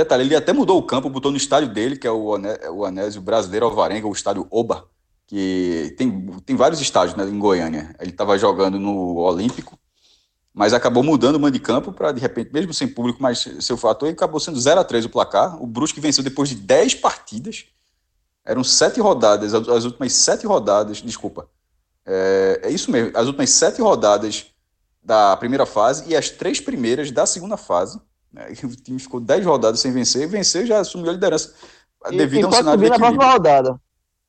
Detalhe, 0.00 0.24
ele 0.24 0.34
até 0.34 0.52
mudou 0.52 0.78
o 0.78 0.82
campo, 0.82 1.10
botou 1.10 1.30
no 1.30 1.36
estádio 1.36 1.68
dele, 1.68 1.94
que 1.94 2.06
é 2.06 2.10
o, 2.10 2.38
o 2.72 2.84
Anésio 2.86 3.20
Brasileiro 3.20 3.66
Alvarenga, 3.66 4.06
o 4.06 4.12
estádio 4.12 4.46
Oba, 4.50 4.88
que 5.26 5.94
tem, 5.98 6.26
tem 6.46 6.56
vários 6.56 6.80
estádios 6.80 7.14
né, 7.14 7.24
em 7.24 7.38
Goiânia. 7.38 7.94
Ele 8.00 8.10
estava 8.10 8.38
jogando 8.38 8.78
no 8.78 9.18
Olímpico, 9.18 9.78
mas 10.54 10.72
acabou 10.72 11.02
mudando 11.02 11.36
o 11.36 11.40
mando 11.40 11.52
de 11.52 11.60
campo 11.60 11.92
para, 11.92 12.12
de 12.12 12.20
repente, 12.20 12.50
mesmo 12.50 12.72
sem 12.72 12.88
público, 12.88 13.22
mas 13.22 13.46
seu 13.60 13.76
fator, 13.76 14.08
e 14.08 14.12
acabou 14.12 14.40
sendo 14.40 14.58
0 14.58 14.80
a 14.80 14.84
3 14.84 15.04
o 15.04 15.10
placar. 15.10 15.62
O 15.62 15.66
Brusque 15.66 16.00
venceu 16.00 16.24
depois 16.24 16.48
de 16.48 16.54
10 16.54 16.94
partidas. 16.94 17.66
Eram 18.42 18.64
sete 18.64 19.00
rodadas, 19.00 19.52
as 19.52 19.84
últimas 19.84 20.14
sete 20.14 20.46
rodadas, 20.46 21.02
desculpa. 21.02 21.46
É, 22.06 22.60
é 22.64 22.70
isso 22.70 22.90
mesmo, 22.90 23.12
as 23.14 23.26
últimas 23.26 23.50
sete 23.50 23.82
rodadas 23.82 24.46
da 25.02 25.36
primeira 25.36 25.66
fase 25.66 26.04
e 26.08 26.16
as 26.16 26.30
três 26.30 26.58
primeiras 26.58 27.10
da 27.10 27.26
segunda 27.26 27.58
fase. 27.58 28.00
Né? 28.32 28.48
O 28.64 28.76
time 28.76 28.98
ficou 28.98 29.20
10 29.20 29.44
rodadas 29.44 29.80
sem 29.80 29.92
vencer, 29.92 30.22
e 30.22 30.26
vencer 30.26 30.66
já 30.66 30.80
assumiu 30.80 31.10
a 31.10 31.14
liderança 31.14 31.52
devido 32.10 32.42
e, 32.42 32.44
a 32.44 32.48
um 32.48 32.52
cenário 32.52 32.78
subir 32.78 32.90
na 32.90 32.98
próxima 32.98 33.32
rodada. 33.32 33.80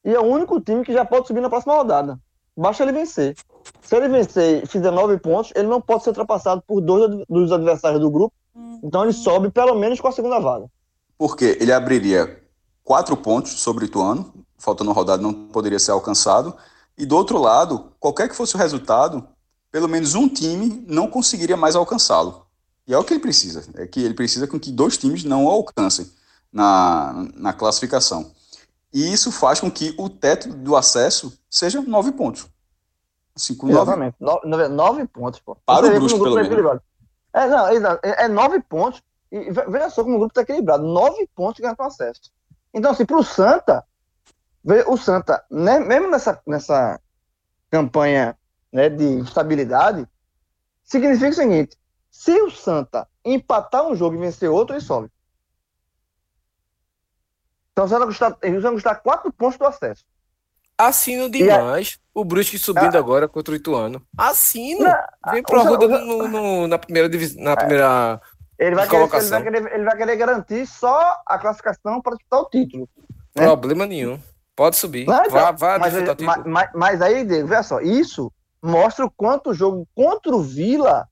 E 0.04 0.14
é 0.14 0.20
o 0.20 0.26
único 0.26 0.60
time 0.60 0.84
que 0.84 0.94
já 0.94 1.06
pode 1.06 1.28
subir 1.28 1.42
na 1.42 1.50
próxima 1.50 1.76
rodada. 1.76 2.20
Basta 2.58 2.84
ele 2.84 2.92
vencer. 2.92 3.36
Se 3.82 3.96
ele 3.96 4.10
vencer 4.10 4.64
e 4.64 4.68
fizer 4.68 4.92
nove 4.92 5.18
pontos, 5.18 5.52
ele 5.56 5.68
não 5.68 5.80
pode 5.80 6.04
ser 6.04 6.10
ultrapassado 6.10 6.64
por 6.66 6.82
dois 6.82 7.24
dos 7.30 7.52
adversários 7.52 8.02
do 8.02 8.10
grupo. 8.10 8.34
Então 8.84 9.04
ele 9.04 9.14
sobe 9.14 9.50
pelo 9.50 9.76
menos 9.76 10.00
com 10.00 10.08
a 10.08 10.12
segunda 10.12 10.40
vaga. 10.40 10.66
Porque 11.18 11.58
ele 11.60 11.72
abriria 11.72 12.42
quatro 12.84 13.16
pontos 13.16 13.54
sobre 13.62 13.86
o 13.86 13.88
Ituano, 13.88 14.34
faltando 14.58 14.90
uma 14.90 14.96
rodada 14.96 15.22
não 15.22 15.34
poderia 15.34 15.80
ser 15.80 15.92
alcançado. 15.92 16.56
E 16.98 17.06
do 17.06 17.16
outro 17.16 17.38
lado, 17.38 17.92
qualquer 18.00 18.28
que 18.28 18.36
fosse 18.36 18.56
o 18.56 18.58
resultado, 18.58 19.28
pelo 19.72 19.88
menos 19.88 20.16
um 20.16 20.28
time 20.28 20.84
não 20.88 21.08
conseguiria 21.08 21.56
mais 21.56 21.76
alcançá-lo. 21.76 22.41
E 22.88 22.94
é 22.94 22.98
o 22.98 23.04
que 23.04 23.14
ele 23.14 23.22
precisa, 23.22 23.64
é 23.76 23.88
que 23.88 24.02
ele 24.02 24.14
precisa 24.14 24.48
com 24.48 24.60
que 24.60 24.72
dois 24.72 24.98
times 24.98 25.24
não 25.24 25.48
alcancem 25.48 26.12
na, 26.52 27.28
na 27.36 27.54
classificação. 27.54 28.32
E 28.94 29.12
isso 29.12 29.32
faz 29.32 29.60
com 29.60 29.72
que 29.72 29.96
o 29.98 30.10
teto 30.10 30.50
do 30.50 30.76
acesso 30.76 31.38
seja 31.50 31.82
nove 31.82 32.12
pontos. 32.12 32.48
Assim, 33.36 33.56
com 33.56 33.70
Exatamente. 33.70 34.16
Nove... 34.20 34.48
Nove, 34.48 34.68
nove 34.68 35.08
pontos, 35.08 35.40
pô. 35.40 35.56
Para 35.66 35.88
o 35.88 35.90
Brusque, 35.92 36.20
pelo 36.20 36.36
menos. 36.36 36.82
É, 37.34 37.48
não, 37.48 37.68
é, 38.04 38.26
é, 38.26 38.28
nove 38.28 38.60
pontos. 38.62 39.02
E 39.32 39.50
veja 39.50 39.90
só 39.90 40.04
como 40.04 40.16
o 40.16 40.20
grupo 40.20 40.32
está 40.32 40.42
equilibrado. 40.42 40.84
Nove 40.84 41.28
pontos 41.34 41.62
ganhando 41.62 41.82
acesso. 41.82 42.32
Então, 42.74 42.92
assim, 42.92 43.06
para 43.06 43.18
o 43.18 43.24
Santa, 43.24 43.86
o 44.88 44.98
Santa, 44.98 45.44
né, 45.50 45.80
mesmo 45.80 46.10
nessa, 46.10 46.42
nessa 46.46 47.00
campanha 47.70 48.38
né, 48.72 48.90
de 48.90 49.20
estabilidade, 49.20 50.06
significa 50.84 51.30
o 51.30 51.34
seguinte: 51.34 51.78
se 52.12 52.42
o 52.42 52.52
Santa 52.52 53.08
empatar 53.24 53.88
um 53.88 53.96
jogo 53.96 54.16
e 54.16 54.20
vencer 54.20 54.50
outro, 54.50 54.76
ele 54.76 54.84
sobe. 54.84 55.10
Então 57.72 57.88
você 57.88 57.98
vai 57.98 58.08
custar, 58.08 58.38
vai 58.42 58.72
custar 58.74 59.02
quatro 59.02 59.32
pontos 59.32 59.58
do 59.58 59.66
acesso. 59.66 60.04
Assino 60.78 61.30
demais 61.30 62.00
a... 62.14 62.20
o 62.20 62.26
Brusque 62.26 62.60
subindo 62.60 62.96
ah, 62.96 63.00
agora 63.00 63.28
contra 63.28 63.54
o 63.54 63.56
Ituano. 63.56 64.06
Assino. 64.18 64.86
Vem 65.32 65.42
pro 65.42 65.62
Arruda 65.62 65.88
no, 65.88 66.28
no, 66.28 66.68
na 66.68 66.78
primeira 66.78 67.08
divisão. 67.08 67.42
Na 67.42 67.56
primeira. 67.56 68.22
Ele 68.60 68.76
vai, 68.76 68.88
querer, 68.88 69.04
ele, 69.04 69.30
vai 69.30 69.44
querer, 69.44 69.74
ele 69.74 69.84
vai 69.86 69.98
querer 69.98 70.16
garantir 70.18 70.68
só 70.68 71.18
a 71.26 71.40
classificação 71.40 72.02
para 72.02 72.16
disputar 72.16 72.42
o 72.42 72.50
título. 72.50 72.90
Né? 73.36 73.46
Problema 73.46 73.86
nenhum. 73.88 74.20
Pode 74.56 74.76
subir. 74.76 75.08
Não, 75.08 75.24
então, 75.24 75.32
vá, 75.32 75.52
vá 75.52 75.80
mas, 75.80 75.94
mas, 75.94 76.46
mas, 76.46 76.70
mas, 76.76 77.02
aí, 77.02 77.26
Diego, 77.26 77.48
veja 77.48 77.64
só, 77.64 77.80
isso 77.80 78.32
mostra 78.62 79.06
o 79.06 79.10
quanto 79.10 79.52
o 79.52 79.54
jogo 79.54 79.88
contra 79.96 80.36
o 80.36 80.44
Vila 80.44 81.08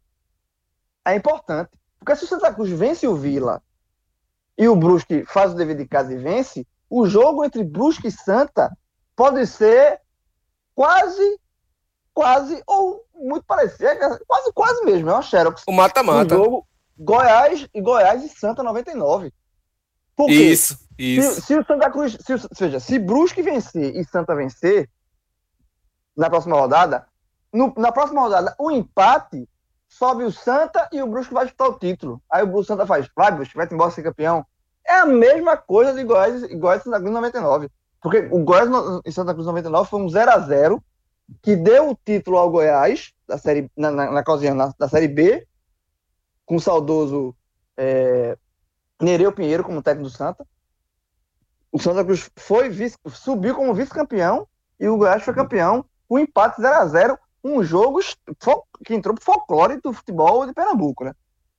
é 1.14 1.16
importante. 1.16 1.70
Porque 2.00 2.16
se 2.16 2.26
o 2.26 2.28
Santa 2.28 2.54
Cruz 2.54 2.70
vence 2.70 3.08
o 3.08 3.16
Vila 3.16 3.62
e 4.58 4.68
o 4.68 4.76
Brusque 4.76 5.26
faz 5.26 5.52
o 5.52 5.56
dever 5.56 5.76
de 5.76 5.88
casa 5.88 6.14
e 6.14 6.18
vence, 6.18 6.66
o 6.90 7.08
jogo 7.08 7.44
entre 7.44 7.64
Brusque 7.64 8.08
e 8.08 8.12
Santa 8.12 8.76
pode 9.16 9.46
ser 9.46 10.00
quase, 10.74 11.40
quase, 12.14 12.64
ou 12.66 13.06
muito 13.14 13.46
parecido, 13.46 13.86
é 13.86 13.96
quase, 13.96 14.54
quase 14.54 14.86
mesmo, 14.86 15.10
é 15.10 15.14
uma 15.14 15.22
xerox. 15.22 15.64
O 15.68 15.72
mata-mata. 15.72 16.36
O 16.36 16.38
jogo 16.38 16.68
Goiás 16.98 17.68
e 17.74 17.82
Goiás 17.82 18.24
e 18.24 18.30
Santa 18.30 18.64
99. 18.64 19.34
Por 20.16 20.28
quê? 20.28 20.34
Isso, 20.34 20.78
isso. 20.98 21.36
Se, 21.36 21.42
se 21.42 21.58
o 21.58 21.66
Santa 21.66 21.90
Cruz, 21.90 22.18
se, 22.20 22.34
ou 22.34 22.40
seja, 22.54 22.80
se 22.80 23.00
Brusque 23.00 23.42
vencer 23.42 23.96
e 23.96 24.04
Santa 24.06 24.36
vencer 24.36 24.90
na 26.16 26.30
próxima 26.30 26.58
rodada, 26.58 27.08
no, 27.54 27.74
na 27.78 27.92
próxima 27.92 28.22
rodada, 28.22 28.54
o 28.60 28.70
empate 28.70 29.48
sobe 29.90 30.24
o 30.24 30.32
Santa 30.32 30.88
e 30.94 31.02
o 31.02 31.08
Brusque 31.08 31.34
vai 31.34 31.46
disputar 31.46 31.70
o 31.70 31.80
título. 31.80 32.22
Aí 32.32 32.44
o 32.44 32.64
Santa 32.64 32.86
faz, 32.86 33.10
vai, 33.16 33.32
Brusque, 33.32 33.58
vai 33.58 33.68
embora 33.70 33.92
ser 33.92 34.04
campeão. 34.04 34.46
É 34.86 35.00
a 35.00 35.06
mesma 35.06 35.58
coisa 35.58 35.94
de 35.94 36.04
Goiás, 36.04 36.42
Goiás 36.54 36.82
e 36.82 36.84
Santa 36.86 37.00
Cruz 37.00 37.12
99. 37.12 37.70
Porque 38.02 38.30
o 38.32 38.44
Goiás 38.44 38.70
e 39.06 39.12
Santa 39.12 39.34
Cruz 39.34 39.48
99 39.48 39.90
foi 39.90 40.02
um 40.02 40.08
0 40.08 40.32
a 40.32 40.40
0 40.40 40.84
que 41.42 41.56
deu 41.56 41.90
o 41.90 41.98
título 42.06 42.38
ao 42.38 42.50
Goiás, 42.50 43.14
da 43.28 43.38
série, 43.38 43.70
na, 43.76 43.92
na, 43.92 44.12
na, 44.12 44.24
na 44.56 44.74
da 44.80 44.88
Série 44.88 45.08
B, 45.08 45.48
com 46.46 46.56
o 46.56 46.62
saudoso 46.62 47.36
é, 47.78 48.38
Nereu 49.02 49.32
Pinheiro 49.32 49.64
como 49.64 49.82
técnico 49.82 50.10
do 50.10 50.16
Santa. 50.16 50.46
O 51.72 51.80
Santa 51.80 52.04
Cruz 52.04 52.30
foi 52.36 52.70
vice, 52.70 52.98
subiu 53.10 53.56
como 53.56 53.74
vice-campeão 53.74 54.48
e 54.80 54.88
o 54.88 54.98
Goiás 54.98 55.24
foi 55.24 55.34
campeão 55.34 55.86
com 56.08 56.18
empate 56.18 56.62
0 56.62 56.76
a 56.76 56.86
0 56.88 57.20
um 57.44 57.64
jogo 57.64 58.00
que 58.86 58.94
entrou 58.94 59.16
pro 59.16 59.24
folclore 59.24 59.80
do 59.82 59.94
futebol 59.94 60.46
de 60.46 60.54
Pernambuco, 60.54 61.04
né? 61.04 61.14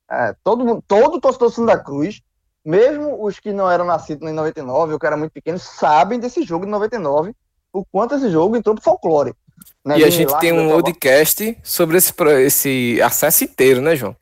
É, 0.09 0.35
todo, 0.43 0.83
todo 0.87 1.21
torcedor 1.21 1.49
do 1.49 1.55
Santa 1.55 1.77
Cruz, 1.77 2.21
mesmo 2.63 3.23
os 3.23 3.39
que 3.39 3.53
não 3.53 3.69
eram 3.69 3.85
nascidos 3.85 4.29
em 4.29 4.33
99 4.33 4.93
ou 4.93 4.99
que 4.99 5.05
eram 5.05 5.17
muito 5.17 5.31
pequenos, 5.31 5.63
sabem 5.63 6.19
desse 6.19 6.43
jogo 6.43 6.65
de 6.65 6.71
99, 6.71 7.33
o 7.73 7.85
quanto 7.85 8.15
esse 8.15 8.29
jogo 8.29 8.55
entrou 8.55 8.75
pro 8.75 8.83
folclore. 8.83 9.33
Né? 9.85 9.99
E 9.99 10.03
a 10.03 10.09
gente 10.09 10.37
tem 10.39 10.51
um 10.51 10.69
podcast 10.69 11.57
sobre 11.63 11.97
esse, 11.97 12.13
esse 12.45 13.01
acesso 13.01 13.43
inteiro, 13.43 13.81
né, 13.81 13.95
João? 13.95 14.15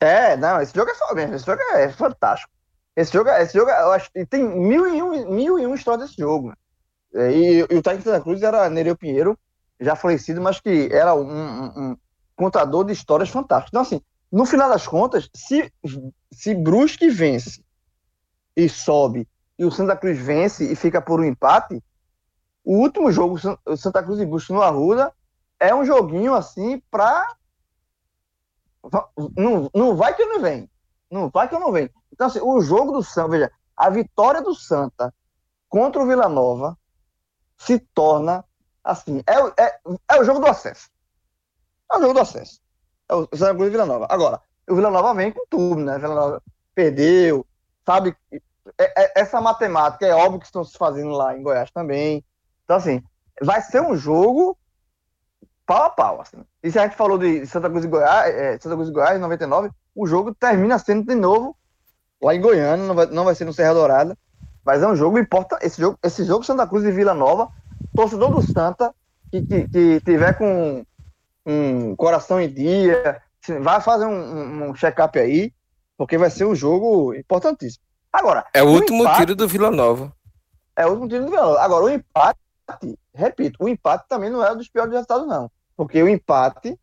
É, 0.00 0.36
não, 0.36 0.60
esse 0.60 0.74
jogo 0.74 0.90
é, 0.90 1.34
esse 1.34 1.44
jogo 1.44 1.62
é 1.74 1.88
fantástico. 1.90 2.52
Esse 2.96 3.12
jogo, 3.12 3.30
esse 3.30 3.56
jogo 3.56 3.70
eu 3.70 3.92
acho 3.92 4.10
que 4.10 4.26
tem 4.26 4.42
mil 4.42 4.92
e 4.92 5.02
um, 5.02 5.30
mil 5.30 5.58
e 5.58 5.66
um 5.66 5.74
histórias 5.74 6.08
desse 6.08 6.20
jogo. 6.20 6.52
Né? 7.12 7.32
E, 7.32 7.58
e, 7.58 7.62
o 7.62 7.82
técnico 7.82 8.04
Santa 8.04 8.20
Cruz 8.20 8.42
era 8.42 8.68
Nereu 8.68 8.96
Pinheiro, 8.96 9.38
já 9.80 9.94
falecido, 9.94 10.40
mas 10.40 10.60
que 10.60 10.88
era 10.92 11.14
um, 11.14 11.30
um, 11.30 11.64
um, 11.66 11.96
contador 12.36 12.84
de 12.84 12.92
histórias 12.92 13.28
fantásticas. 13.28 13.70
Então, 13.70 13.82
assim, 13.82 14.02
no 14.30 14.44
final 14.44 14.68
das 14.68 14.86
contas, 14.86 15.28
se, 15.34 15.72
se 16.32 16.54
Brusque 16.54 17.08
vence 17.08 17.64
e 18.56 18.68
sobe, 18.68 19.28
e 19.58 19.64
o 19.64 19.70
Santa 19.70 19.96
Cruz 19.96 20.18
vence 20.18 20.70
e 20.70 20.76
fica 20.76 21.00
por 21.00 21.20
um 21.20 21.24
empate, 21.24 21.82
o 22.64 22.76
último 22.76 23.10
jogo, 23.10 23.38
Santa 23.76 24.02
Cruz 24.02 24.20
e 24.20 24.26
Brusque 24.26 24.52
no 24.52 24.62
Arruda, 24.62 25.12
é 25.58 25.74
um 25.74 25.84
joguinho 25.84 26.34
assim 26.34 26.80
pra. 26.90 27.34
Não, 29.36 29.70
não 29.74 29.96
vai 29.96 30.14
que 30.14 30.24
não 30.24 30.40
vem. 30.40 30.70
Não 31.10 31.28
vai 31.28 31.48
que 31.48 31.54
eu 31.54 31.60
não 31.60 31.72
venho. 31.72 31.90
Então, 32.12 32.26
assim, 32.26 32.40
o 32.40 32.60
jogo 32.60 32.92
do 32.92 33.02
Santa, 33.02 33.28
veja, 33.28 33.52
a 33.76 33.90
vitória 33.90 34.42
do 34.42 34.54
Santa 34.54 35.12
contra 35.68 36.02
o 36.02 36.06
Vila 36.06 36.28
Nova 36.28 36.76
se 37.56 37.78
torna 37.78 38.44
assim, 38.88 39.22
é, 39.26 39.62
é, 39.62 39.78
é 40.10 40.20
o 40.20 40.24
jogo 40.24 40.40
do 40.40 40.46
acesso. 40.46 40.88
É 41.92 41.98
o 41.98 42.00
jogo 42.00 42.14
do 42.14 42.20
acesso. 42.20 42.60
É 43.08 43.14
o 43.14 43.28
Santa 43.34 43.54
Cruz 43.54 43.68
e 43.68 43.70
Vila 43.70 43.84
Nova. 43.84 44.06
Agora, 44.08 44.40
o 44.68 44.74
Vila 44.74 44.90
Nova 44.90 45.14
vem 45.14 45.30
com 45.30 45.44
tudo, 45.48 45.80
né? 45.82 45.98
Vila 45.98 46.14
Nova 46.14 46.42
perdeu, 46.74 47.46
sabe? 47.84 48.16
É, 48.78 49.04
é, 49.04 49.12
essa 49.16 49.40
matemática 49.40 50.06
é 50.06 50.14
óbvio 50.14 50.40
que 50.40 50.46
estão 50.46 50.64
se 50.64 50.76
fazendo 50.76 51.10
lá 51.10 51.36
em 51.36 51.42
Goiás 51.42 51.70
também. 51.70 52.24
Então, 52.64 52.76
assim, 52.76 53.02
vai 53.42 53.60
ser 53.60 53.82
um 53.82 53.94
jogo 53.94 54.56
pau 55.66 55.84
a 55.84 55.90
pau. 55.90 56.20
Assim. 56.22 56.38
E 56.62 56.70
se 56.70 56.78
a 56.78 56.84
gente 56.84 56.96
falou 56.96 57.18
de 57.18 57.44
Santa 57.46 57.68
Cruz 57.68 57.84
e 57.84 57.88
Goiás, 57.88 58.34
é, 58.34 58.58
Santa 58.58 58.74
Cruz 58.74 58.88
e 58.88 58.92
Goiás, 58.92 59.20
99, 59.20 59.70
o 59.94 60.06
jogo 60.06 60.34
termina 60.34 60.78
sendo 60.78 61.06
de 61.06 61.14
novo 61.14 61.54
lá 62.22 62.34
em 62.34 62.40
Goiânia, 62.40 62.86
não 62.86 62.94
vai, 62.94 63.06
não 63.06 63.24
vai 63.24 63.34
ser 63.34 63.44
no 63.44 63.52
Serra 63.52 63.74
Dourada. 63.74 64.16
Mas 64.64 64.82
é 64.82 64.88
um 64.88 64.96
jogo 64.96 65.18
importante. 65.18 65.64
Esse 65.64 65.80
jogo, 65.80 65.98
esse 66.02 66.24
jogo 66.24 66.44
Santa 66.44 66.66
Cruz 66.66 66.84
e 66.84 66.90
Vila 66.90 67.12
Nova 67.12 67.50
torcedor 67.98 68.30
do 68.30 68.52
Santa 68.52 68.94
que, 69.28 69.42
que, 69.42 69.68
que 69.68 70.00
tiver 70.02 70.32
com 70.34 70.86
um 71.44 71.96
coração 71.96 72.40
em 72.40 72.48
dia, 72.48 73.20
vai 73.60 73.80
fazer 73.80 74.04
um, 74.04 74.68
um 74.68 74.74
check-up 74.76 75.18
aí, 75.18 75.52
porque 75.96 76.16
vai 76.16 76.30
ser 76.30 76.44
um 76.44 76.54
jogo 76.54 77.12
importantíssimo. 77.12 77.82
Agora, 78.12 78.46
é 78.54 78.62
o 78.62 78.68
último 78.68 79.02
empate, 79.02 79.18
tiro 79.18 79.34
do 79.34 79.48
Vila 79.48 79.68
Nova. 79.72 80.12
É 80.76 80.86
o 80.86 80.90
último 80.90 81.08
tiro 81.08 81.24
do 81.24 81.30
Vila 81.30 81.42
Nova. 81.42 81.60
Agora, 81.60 81.84
o 81.86 81.90
empate, 81.90 82.38
repito, 83.12 83.64
o 83.64 83.68
empate 83.68 84.04
também 84.08 84.30
não 84.30 84.46
é 84.46 84.54
dos 84.54 84.68
piores 84.68 84.92
resultados, 84.92 85.26
não. 85.26 85.50
Porque 85.76 86.00
o 86.00 86.08
empate 86.08 86.78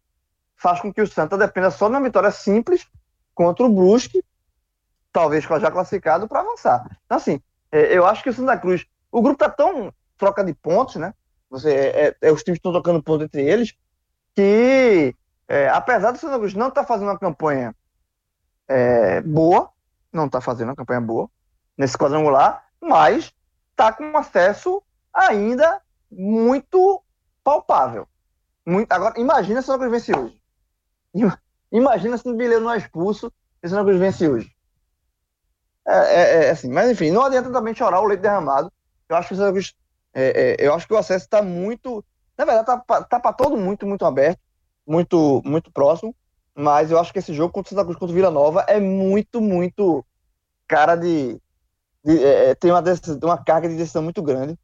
faz 0.58 0.82
com 0.82 0.92
que 0.92 1.02
o 1.02 1.08
Santa 1.08 1.38
dependa 1.38 1.72
só 1.72 1.88
de 1.88 1.96
uma 1.96 2.04
vitória 2.04 2.32
simples 2.32 2.86
contra 3.34 3.66
o 3.66 3.70
Brusque, 3.70 4.22
talvez 5.14 5.46
já 5.46 5.72
classificado, 5.72 6.28
para 6.28 6.42
avançar. 6.42 6.86
Então, 7.06 7.18
assim, 7.18 7.40
é, 7.72 7.98
eu 7.98 8.06
acho 8.06 8.22
que 8.22 8.30
o 8.30 8.34
Santa 8.34 8.58
Cruz, 8.58 8.86
o 9.10 9.22
grupo 9.22 9.42
está 9.42 9.50
tão 9.50 9.94
troca 10.18 10.44
de 10.44 10.54
pontos, 10.54 10.96
né? 10.96 11.14
Você, 11.50 11.74
é, 11.74 12.18
é, 12.22 12.32
os 12.32 12.44
times 12.44 12.58
estão 12.58 12.72
trocando 12.72 13.04
pontos 13.04 13.26
entre 13.26 13.44
eles, 13.44 13.74
que 14.36 15.16
é, 15.48 15.70
apesar 15.70 16.12
do 16.12 16.18
Santa 16.18 16.38
Cruz 16.38 16.54
não 16.54 16.70
estar 16.70 16.82
tá 16.82 16.88
fazendo 16.88 17.10
uma 17.10 17.20
campanha 17.20 17.76
é, 18.68 19.22
boa, 19.22 19.70
não 20.12 20.26
está 20.26 20.42
fazendo 20.42 20.70
uma 20.70 20.76
campanha 20.76 21.02
boa, 21.02 21.30
nesse 21.78 21.98
quadrangular, 21.98 22.66
mas 22.82 23.34
está 23.72 23.92
com 23.92 24.18
acesso 24.18 24.82
ainda 25.14 25.82
muito 26.12 27.04
palpável. 27.44 28.08
Muito, 28.66 28.92
agora, 28.92 29.20
imagina 29.20 29.62
se 29.62 29.70
o 29.70 29.74
Santa 29.74 29.86
Cruz 29.86 29.92
vence 29.92 30.18
hoje. 30.18 30.42
Imagina 31.72 32.18
se 32.18 32.28
o 32.28 32.36
Bileiro 32.36 32.64
não 32.64 32.72
é 32.72 32.78
expulso 32.78 33.32
e 33.62 33.68
o 33.68 33.70
Santa 33.70 33.84
Cruz 33.84 34.00
vence 34.00 34.28
hoje. 34.28 34.56
É, 35.88 35.94
é, 35.94 36.46
é, 36.46 36.50
assim, 36.50 36.72
mas 36.72 36.90
enfim, 36.90 37.12
não 37.12 37.24
adianta 37.24 37.52
também 37.52 37.76
chorar 37.76 38.02
o 38.02 38.06
leite 38.06 38.22
derramado. 38.22 38.72
Eu 39.08 39.16
acho 39.16 39.28
que 39.28 39.34
o 39.36 39.38
Santa 39.38 39.52
Cruz, 39.52 39.76
é, 40.16 40.56
é, 40.62 40.68
eu 40.68 40.74
acho 40.74 40.88
que 40.88 40.94
o 40.94 40.98
acesso 40.98 41.26
está 41.26 41.42
muito, 41.42 42.04
na 42.38 42.46
verdade, 42.46 42.66
tá, 42.66 43.04
tá 43.04 43.20
para 43.20 43.34
todo 43.34 43.58
muito, 43.58 43.86
muito 43.86 44.06
aberto, 44.06 44.40
muito, 44.88 45.42
muito 45.46 45.72
próximo. 45.72 46.16
Mas 46.58 46.90
eu 46.90 46.98
acho 46.98 47.12
que 47.12 47.20
esse 47.20 47.34
jogo 47.34 47.52
contra 47.52 47.68
o 47.68 47.70
Santa 47.72 47.84
Cruz 47.84 48.00
contra 48.00 48.14
o 48.14 48.16
Vila 48.16 48.32
Nova 48.32 48.62
é 48.62 48.80
muito, 48.80 49.42
muito 49.42 50.06
cara 50.66 50.96
de, 50.96 51.38
de 52.04 52.24
é, 52.24 52.56
tem 52.56 52.72
uma, 52.72 52.82
uma 53.24 53.44
carga 53.44 53.68
de 53.68 53.76
decisão 53.76 54.02
muito 54.02 54.24
grande. 54.24 54.58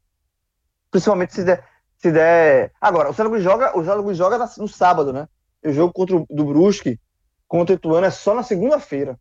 Principalmente 0.90 1.34
se 1.34 1.44
der, 1.44 1.62
se 1.98 2.10
der. 2.10 2.72
Agora, 2.80 3.10
o 3.10 3.14
Santa 3.14 3.28
Cruz 3.28 3.44
joga, 3.44 3.78
o 3.78 3.84
Santa 3.84 4.02
Cruz 4.02 4.16
joga 4.16 4.38
no 4.56 4.66
sábado, 4.66 5.12
né? 5.12 5.28
o 5.64 5.72
jogo 5.72 5.92
contra 5.92 6.16
o 6.16 6.26
do 6.28 6.44
Brusque 6.46 6.98
contra 7.46 7.74
o 7.74 7.76
Ituano 7.76 8.06
é 8.06 8.10
só 8.10 8.34
na 8.34 8.42
segunda-feira. 8.42 9.18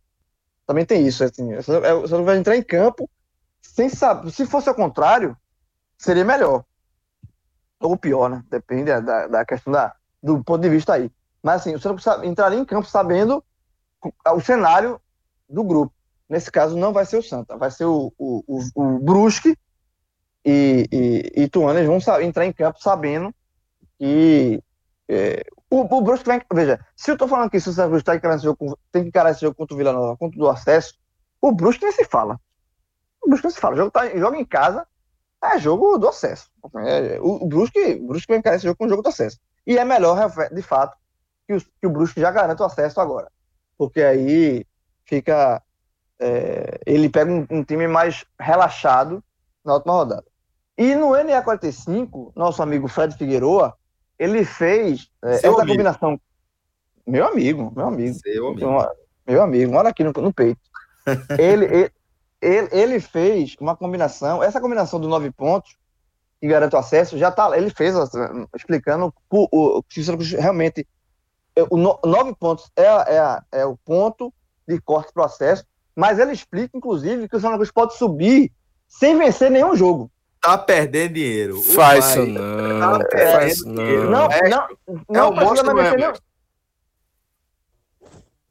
Também 0.66 0.86
tem 0.86 1.06
isso, 1.06 1.24
assim. 1.24 1.53
Você 1.56 1.74
é, 1.74 1.94
vai 2.24 2.38
entrar 2.38 2.56
em 2.56 2.64
campo 2.64 3.10
sem 3.62 3.90
saber. 3.90 4.32
Se 4.32 4.45
fosse 4.45 4.70
ao 4.70 4.76
contrário, 4.76 5.36
seria 6.02 6.26
melhor. 6.26 6.65
Ou 7.80 7.98
pior, 7.98 8.30
né? 8.30 8.44
Depende 8.49 8.99
da, 9.02 9.28
da 9.28 9.45
questão 9.45 9.72
da, 9.72 9.95
do 10.22 10.44
ponto 10.44 10.61
de 10.61 10.69
vista 10.69 10.94
aí. 10.94 11.11
Mas 11.41 11.61
assim, 11.61 11.73
você 11.73 11.90
entraria 12.23 12.60
em 12.60 12.65
campo 12.65 12.88
sabendo 12.88 13.44
o 14.34 14.41
cenário 14.41 14.99
do 15.49 15.64
grupo. 15.64 15.94
Nesse 16.28 16.52
caso, 16.52 16.78
não 16.78 16.94
vai 16.94 17.06
ser 17.06 17.18
o 17.18 17.23
Santa, 17.23 17.57
vai 17.57 17.69
ser 17.69 17.86
o, 17.86 18.14
o, 18.18 18.44
o, 18.48 18.61
o 18.76 18.99
Brusque 18.99 19.57
e, 20.45 20.88
e, 20.91 21.44
e 21.44 21.49
vão 21.86 21.99
entrar 22.22 22.45
em 22.45 22.53
campo 22.53 22.82
sabendo 22.82 23.34
que 23.99 24.64
é, 25.10 25.44
o, 25.69 25.82
o 25.82 26.02
Brusque 26.02 26.26
vai. 26.26 26.41
Veja, 26.53 26.80
se 26.95 27.11
eu 27.11 27.18
tô 27.18 27.28
falando 27.28 27.49
que 27.49 27.57
o 27.57 27.61
Santa 27.61 27.88
Cruz 27.88 28.03
tá 28.03 28.38
jogo, 28.38 28.78
tem 28.91 29.03
que 29.03 29.10
encarar 29.10 29.32
esse 29.32 29.41
jogo 29.41 29.56
contra 29.56 29.76
o 29.76 29.78
Vila 29.78 29.91
Nova, 29.91 30.18
contra 30.18 30.38
o 30.38 30.44
do 30.44 30.49
acesso, 30.49 30.95
o 31.41 31.52
Brusque 31.52 31.84
nem 31.84 31.91
se 31.91 32.06
fala. 32.06 32.40
O 33.22 33.28
Brusque 33.28 33.48
nem 33.48 33.53
se 33.53 33.60
fala. 33.60 33.76
O 33.76 33.78
jogo, 33.78 33.91
tá, 33.91 34.07
joga 34.18 34.38
em 34.38 34.45
casa, 34.45 34.88
é 35.43 35.59
jogo 35.59 35.97
do 35.97 36.07
acesso. 36.07 36.49
É, 36.85 37.19
o, 37.19 37.43
o, 37.43 37.47
Brusque, 37.47 37.99
o 38.01 38.07
Brusque 38.07 38.27
vai 38.30 38.38
encarar 38.38 38.55
esse 38.55 38.65
jogo 38.65 38.77
com 38.77 38.85
o 38.85 38.89
jogo 38.89 39.01
do 39.01 39.09
acesso. 39.09 39.39
E 39.65 39.77
é 39.77 39.85
melhor, 39.85 40.31
de 40.51 40.61
fato, 40.61 40.95
que 41.47 41.55
o, 41.55 41.59
que 41.59 41.88
o 41.88 41.89
Brusque 41.89 42.22
já 42.22 42.31
garanta 42.31 42.63
o 42.63 42.65
acesso 42.65 43.01
agora. 43.01 43.31
Porque 43.77 44.01
aí 44.01 44.65
fica. 45.05 45.61
É, 46.19 46.80
ele 46.85 47.09
pega 47.09 47.31
um, 47.31 47.47
um, 47.49 47.63
time 47.63 47.88
mais 47.88 48.23
relaxado 48.39 49.23
na 49.65 49.73
última 49.73 49.93
rodada. 49.93 50.26
E 50.77 50.93
no 50.93 51.09
NE45, 51.09 52.31
nosso 52.35 52.61
amigo 52.61 52.88
Fred 52.88 53.15
Figueroa 53.18 53.76
ele 54.19 54.45
fez 54.45 55.09
é, 55.23 55.34
essa 55.34 55.47
amigo. 55.47 55.65
combinação. 55.65 56.22
Meu 57.07 57.26
amigo, 57.26 57.73
meu 57.76 57.88
amigo. 57.88 58.15
Seu 58.19 58.49
amigo. 58.49 58.88
Meu 59.27 59.41
amigo, 59.41 59.76
olha 59.76 59.89
aqui 59.89 60.03
no, 60.03 60.11
no 60.11 60.31
peito. 60.31 60.61
ele, 61.39 61.65
ele, 61.73 61.91
ele, 62.41 62.69
ele, 62.72 62.99
fez 62.99 63.55
uma 63.59 63.76
combinação, 63.76 64.41
essa 64.41 64.59
combinação 64.59 64.99
dos 64.99 65.09
nove 65.09 65.31
pontos, 65.31 65.77
que 66.39 66.47
garante 66.47 66.76
o 66.76 66.80
acesso, 66.80 67.18
já 67.18 67.31
tá. 67.31 67.55
Ele 67.55 67.69
fez 67.69 67.95
explicando 68.55 69.13
o, 69.30 69.84
que 69.84 70.01
realmente. 70.39 70.88
É, 71.55 71.63
o 71.69 71.77
no, 71.77 71.99
nove 72.05 72.34
pontos 72.35 72.72
é, 72.76 72.85
é, 72.85 73.41
é 73.61 73.65
o 73.65 73.77
ponto 73.77 74.34
de 74.68 74.80
corte 74.80 75.11
para 75.13 75.23
o 75.23 75.26
acesso, 75.26 75.65
mas 75.95 76.18
ele 76.18 76.31
explica, 76.31 76.77
inclusive, 76.77 77.27
que 77.27 77.35
o 77.35 77.39
Santa 77.39 77.55
Cruz 77.55 77.72
pode 77.72 77.97
subir 77.97 78.51
sem 78.88 79.18
vencer 79.18 79.51
nenhum 79.51 79.76
jogo 79.76 80.09
tá 80.41 80.57
perdendo 80.57 81.13
dinheiro. 81.13 81.61
Faz 81.61 82.09
isso 82.09 82.26
não. 82.26 82.99
Tá 82.99 83.31
faz 83.34 83.63
não. 83.63 83.73
Não, 83.73 83.84
não, 83.84 84.09
não, 84.09 84.31
é 84.31 84.49
não, 84.49 84.68
não, 85.07 85.31
não, 85.31 86.13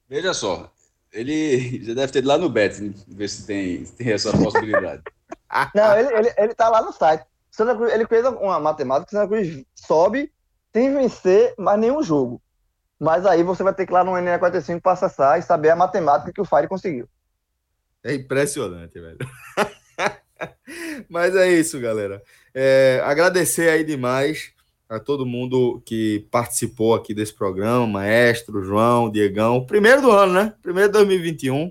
Veja 0.09 0.35
só, 0.35 0.71
ele 1.13 1.83
já 1.85 1.95
deve 1.95 2.13
ter 2.13 2.19
ido 2.21 2.29
lá 2.29 2.39
no 2.39 2.49
Bet, 2.49 2.79
ver 3.09 3.29
se 3.29 3.47
tem, 3.47 3.85
tem 3.85 4.13
essa 4.13 4.33
possibilidade. 4.33 5.03
não, 5.75 5.99
ele, 5.99 6.15
ele, 6.15 6.35
ele 6.37 6.55
tá 6.55 6.69
lá 6.69 6.83
no 6.83 6.93
site. 6.93 7.25
Santa 7.51 7.75
Cruz, 7.75 7.93
ele 7.93 8.07
fez 8.07 8.25
uma 8.25 8.61
matemática 8.61 9.07
que 9.07 9.13
Santa 9.13 9.29
Cruz 9.29 9.65
sobe 9.75 10.33
sem 10.73 10.95
vencer 10.95 11.55
mais 11.59 11.79
nenhum 11.79 12.03
jogo. 12.03 12.41
Mas 12.99 13.27
aí 13.27 13.43
você 13.43 13.63
vai 13.63 13.75
ter 13.75 13.87
que 13.87 13.93
ir 13.93 13.95
lá 13.95 14.05
no 14.05 14.13
NE45 14.13 14.81
para 14.81 14.93
acessar 14.93 15.39
e 15.39 15.43
saber 15.43 15.71
a 15.71 15.77
matemática 15.77 16.33
que 16.33 16.41
o 16.41 16.45
Fire 16.45 16.69
conseguiu. 16.69 17.09
É 18.05 18.15
impressionante, 18.15 18.99
velho. 19.01 19.19
Mas 21.09 21.35
é 21.35 21.51
isso, 21.51 21.81
galera. 21.81 22.23
É, 22.55 23.01
agradecer 23.05 23.69
aí 23.69 23.85
demais 23.85 24.53
a 24.91 24.99
todo 24.99 25.25
mundo 25.25 25.81
que 25.87 26.27
participou 26.33 26.95
aqui 26.95 27.15
desse 27.15 27.33
programa, 27.33 27.87
Maestro, 27.87 28.65
João, 28.65 29.09
Diegão. 29.09 29.65
Primeiro 29.65 30.03
do 30.03 30.11
ano, 30.11 30.33
né? 30.33 30.53
Primeiro 30.61 30.89
de 30.89 30.95
2021. 30.95 31.71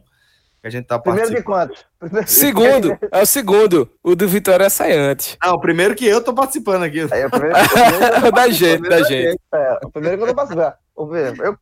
Que 0.62 0.68
a 0.68 0.70
gente 0.70 0.86
tá 0.86 0.98
Primeiro 0.98 1.30
de 1.30 1.44
quantos? 1.44 1.86
Segundo, 2.26 2.98
é 3.12 3.22
o 3.22 3.26
segundo. 3.26 3.90
O 4.02 4.16
do 4.16 4.28
Vitória 4.28 4.70
sai 4.70 4.94
antes. 4.94 5.38
Ah, 5.42 5.54
o 5.54 5.60
primeiro 5.60 5.96
que 5.96 6.06
eu 6.06 6.22
tô 6.22 6.34
participando 6.34 6.84
aqui. 6.84 7.00
É, 7.00 7.28
o 7.28 7.30
primeiro, 7.30 7.56
o 8.28 8.32
da 8.32 8.50
gente, 8.50 8.90
da 8.90 9.04
gente. 9.04 9.40
É, 9.54 9.80
o 9.84 9.90
primeiro 9.90 10.18
que 10.18 10.24
eu 10.24 10.28
tô 10.28 10.36
participando. 10.36 10.74
O, 10.96 11.16
eu, 11.16 11.58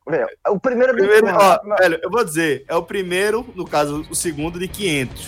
o 0.50 0.60
primeiro, 0.60 0.94
primeiro 0.94 1.28
ó, 1.28 1.60
velho, 1.78 2.00
eu 2.02 2.10
vou 2.10 2.24
dizer, 2.24 2.66
é 2.68 2.76
o 2.76 2.82
primeiro, 2.82 3.46
no 3.56 3.68
caso, 3.68 4.04
o 4.10 4.16
segundo 4.16 4.60
de 4.60 4.68
500. 4.68 5.28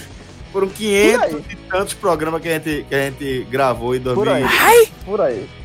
Foram 0.51 0.67
500 0.67 1.51
e 1.51 1.55
tantos 1.69 1.93
programas 1.93 2.41
que 2.41 2.49
a 2.49 2.53
gente, 2.53 2.85
que 2.89 2.95
a 2.95 3.05
gente 3.05 3.43
gravou 3.51 3.95
em 3.95 3.99
2000. 3.99 4.15
Por 4.15 4.33
aí. 4.33 4.43
Ai! 4.43 4.91
Por 5.05 5.21
aí. 5.21 5.58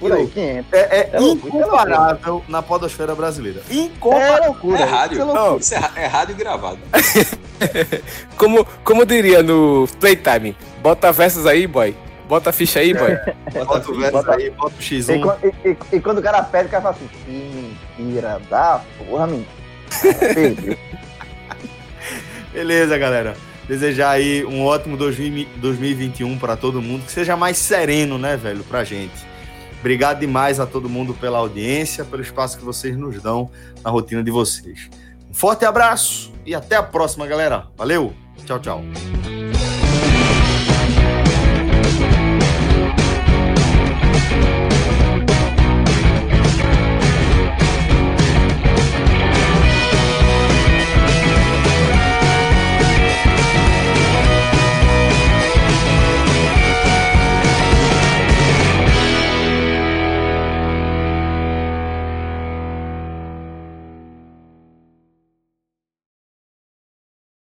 Por 0.00 0.12
aí, 0.12 0.26
500. 0.26 0.72
É, 0.72 0.78
é, 0.78 1.10
é 1.12 1.22
incomparável 1.22 2.44
é 2.46 2.50
na 2.50 2.62
podosfera 2.62 3.14
brasileira. 3.14 3.62
Incomparável. 3.70 4.42
É 4.42 4.46
loucura. 4.46 4.80
É 4.80 4.84
rádio. 4.84 5.22
É, 5.22 5.24
Não, 5.24 5.56
isso 5.56 5.74
é, 5.74 5.90
é 5.96 6.06
rádio 6.06 6.36
gravado. 6.36 6.78
como, 8.36 8.64
como 8.84 9.06
diria 9.06 9.42
no 9.42 9.88
Playtime, 10.00 10.56
bota 10.82 11.12
versos 11.12 11.46
aí, 11.46 11.66
boy. 11.66 11.96
Bota 12.28 12.50
a 12.50 12.52
ficha 12.52 12.80
aí, 12.80 12.94
boy. 12.94 13.12
É, 13.12 13.34
bota 13.64 13.90
o 13.90 13.98
verso 13.98 14.30
aí, 14.30 14.50
bota 14.50 14.74
o 14.74 14.78
X1. 14.78 15.38
E, 15.42 15.46
e, 15.46 15.70
e, 15.70 15.76
e, 15.96 16.00
quando 16.00 16.18
o 16.18 16.22
cara 16.22 16.42
pede, 16.42 16.66
o 16.68 16.70
cara 16.70 16.82
fala 16.82 16.94
assim, 16.94 17.08
que 17.24 17.76
mentira 17.98 18.40
da 18.50 18.80
porra, 18.98 19.26
mentira. 19.26 19.64
Beleza, 22.52 22.98
galera 22.98 23.34
desejar 23.68 24.10
aí 24.10 24.44
um 24.44 24.64
ótimo 24.64 24.96
2021 24.96 26.38
para 26.38 26.56
todo 26.56 26.82
mundo, 26.82 27.04
que 27.04 27.12
seja 27.12 27.36
mais 27.36 27.56
sereno, 27.56 28.18
né, 28.18 28.36
velho, 28.36 28.62
pra 28.64 28.84
gente. 28.84 29.33
Obrigado 29.84 30.20
demais 30.20 30.58
a 30.58 30.64
todo 30.64 30.88
mundo 30.88 31.12
pela 31.12 31.36
audiência, 31.36 32.06
pelo 32.06 32.22
espaço 32.22 32.56
que 32.56 32.64
vocês 32.64 32.96
nos 32.96 33.20
dão 33.20 33.50
na 33.82 33.90
rotina 33.90 34.24
de 34.24 34.30
vocês. 34.30 34.88
Um 35.28 35.34
forte 35.34 35.66
abraço 35.66 36.32
e 36.46 36.54
até 36.54 36.74
a 36.74 36.82
próxima, 36.82 37.26
galera. 37.26 37.66
Valeu. 37.76 38.14
Tchau, 38.46 38.58
tchau. 38.58 39.33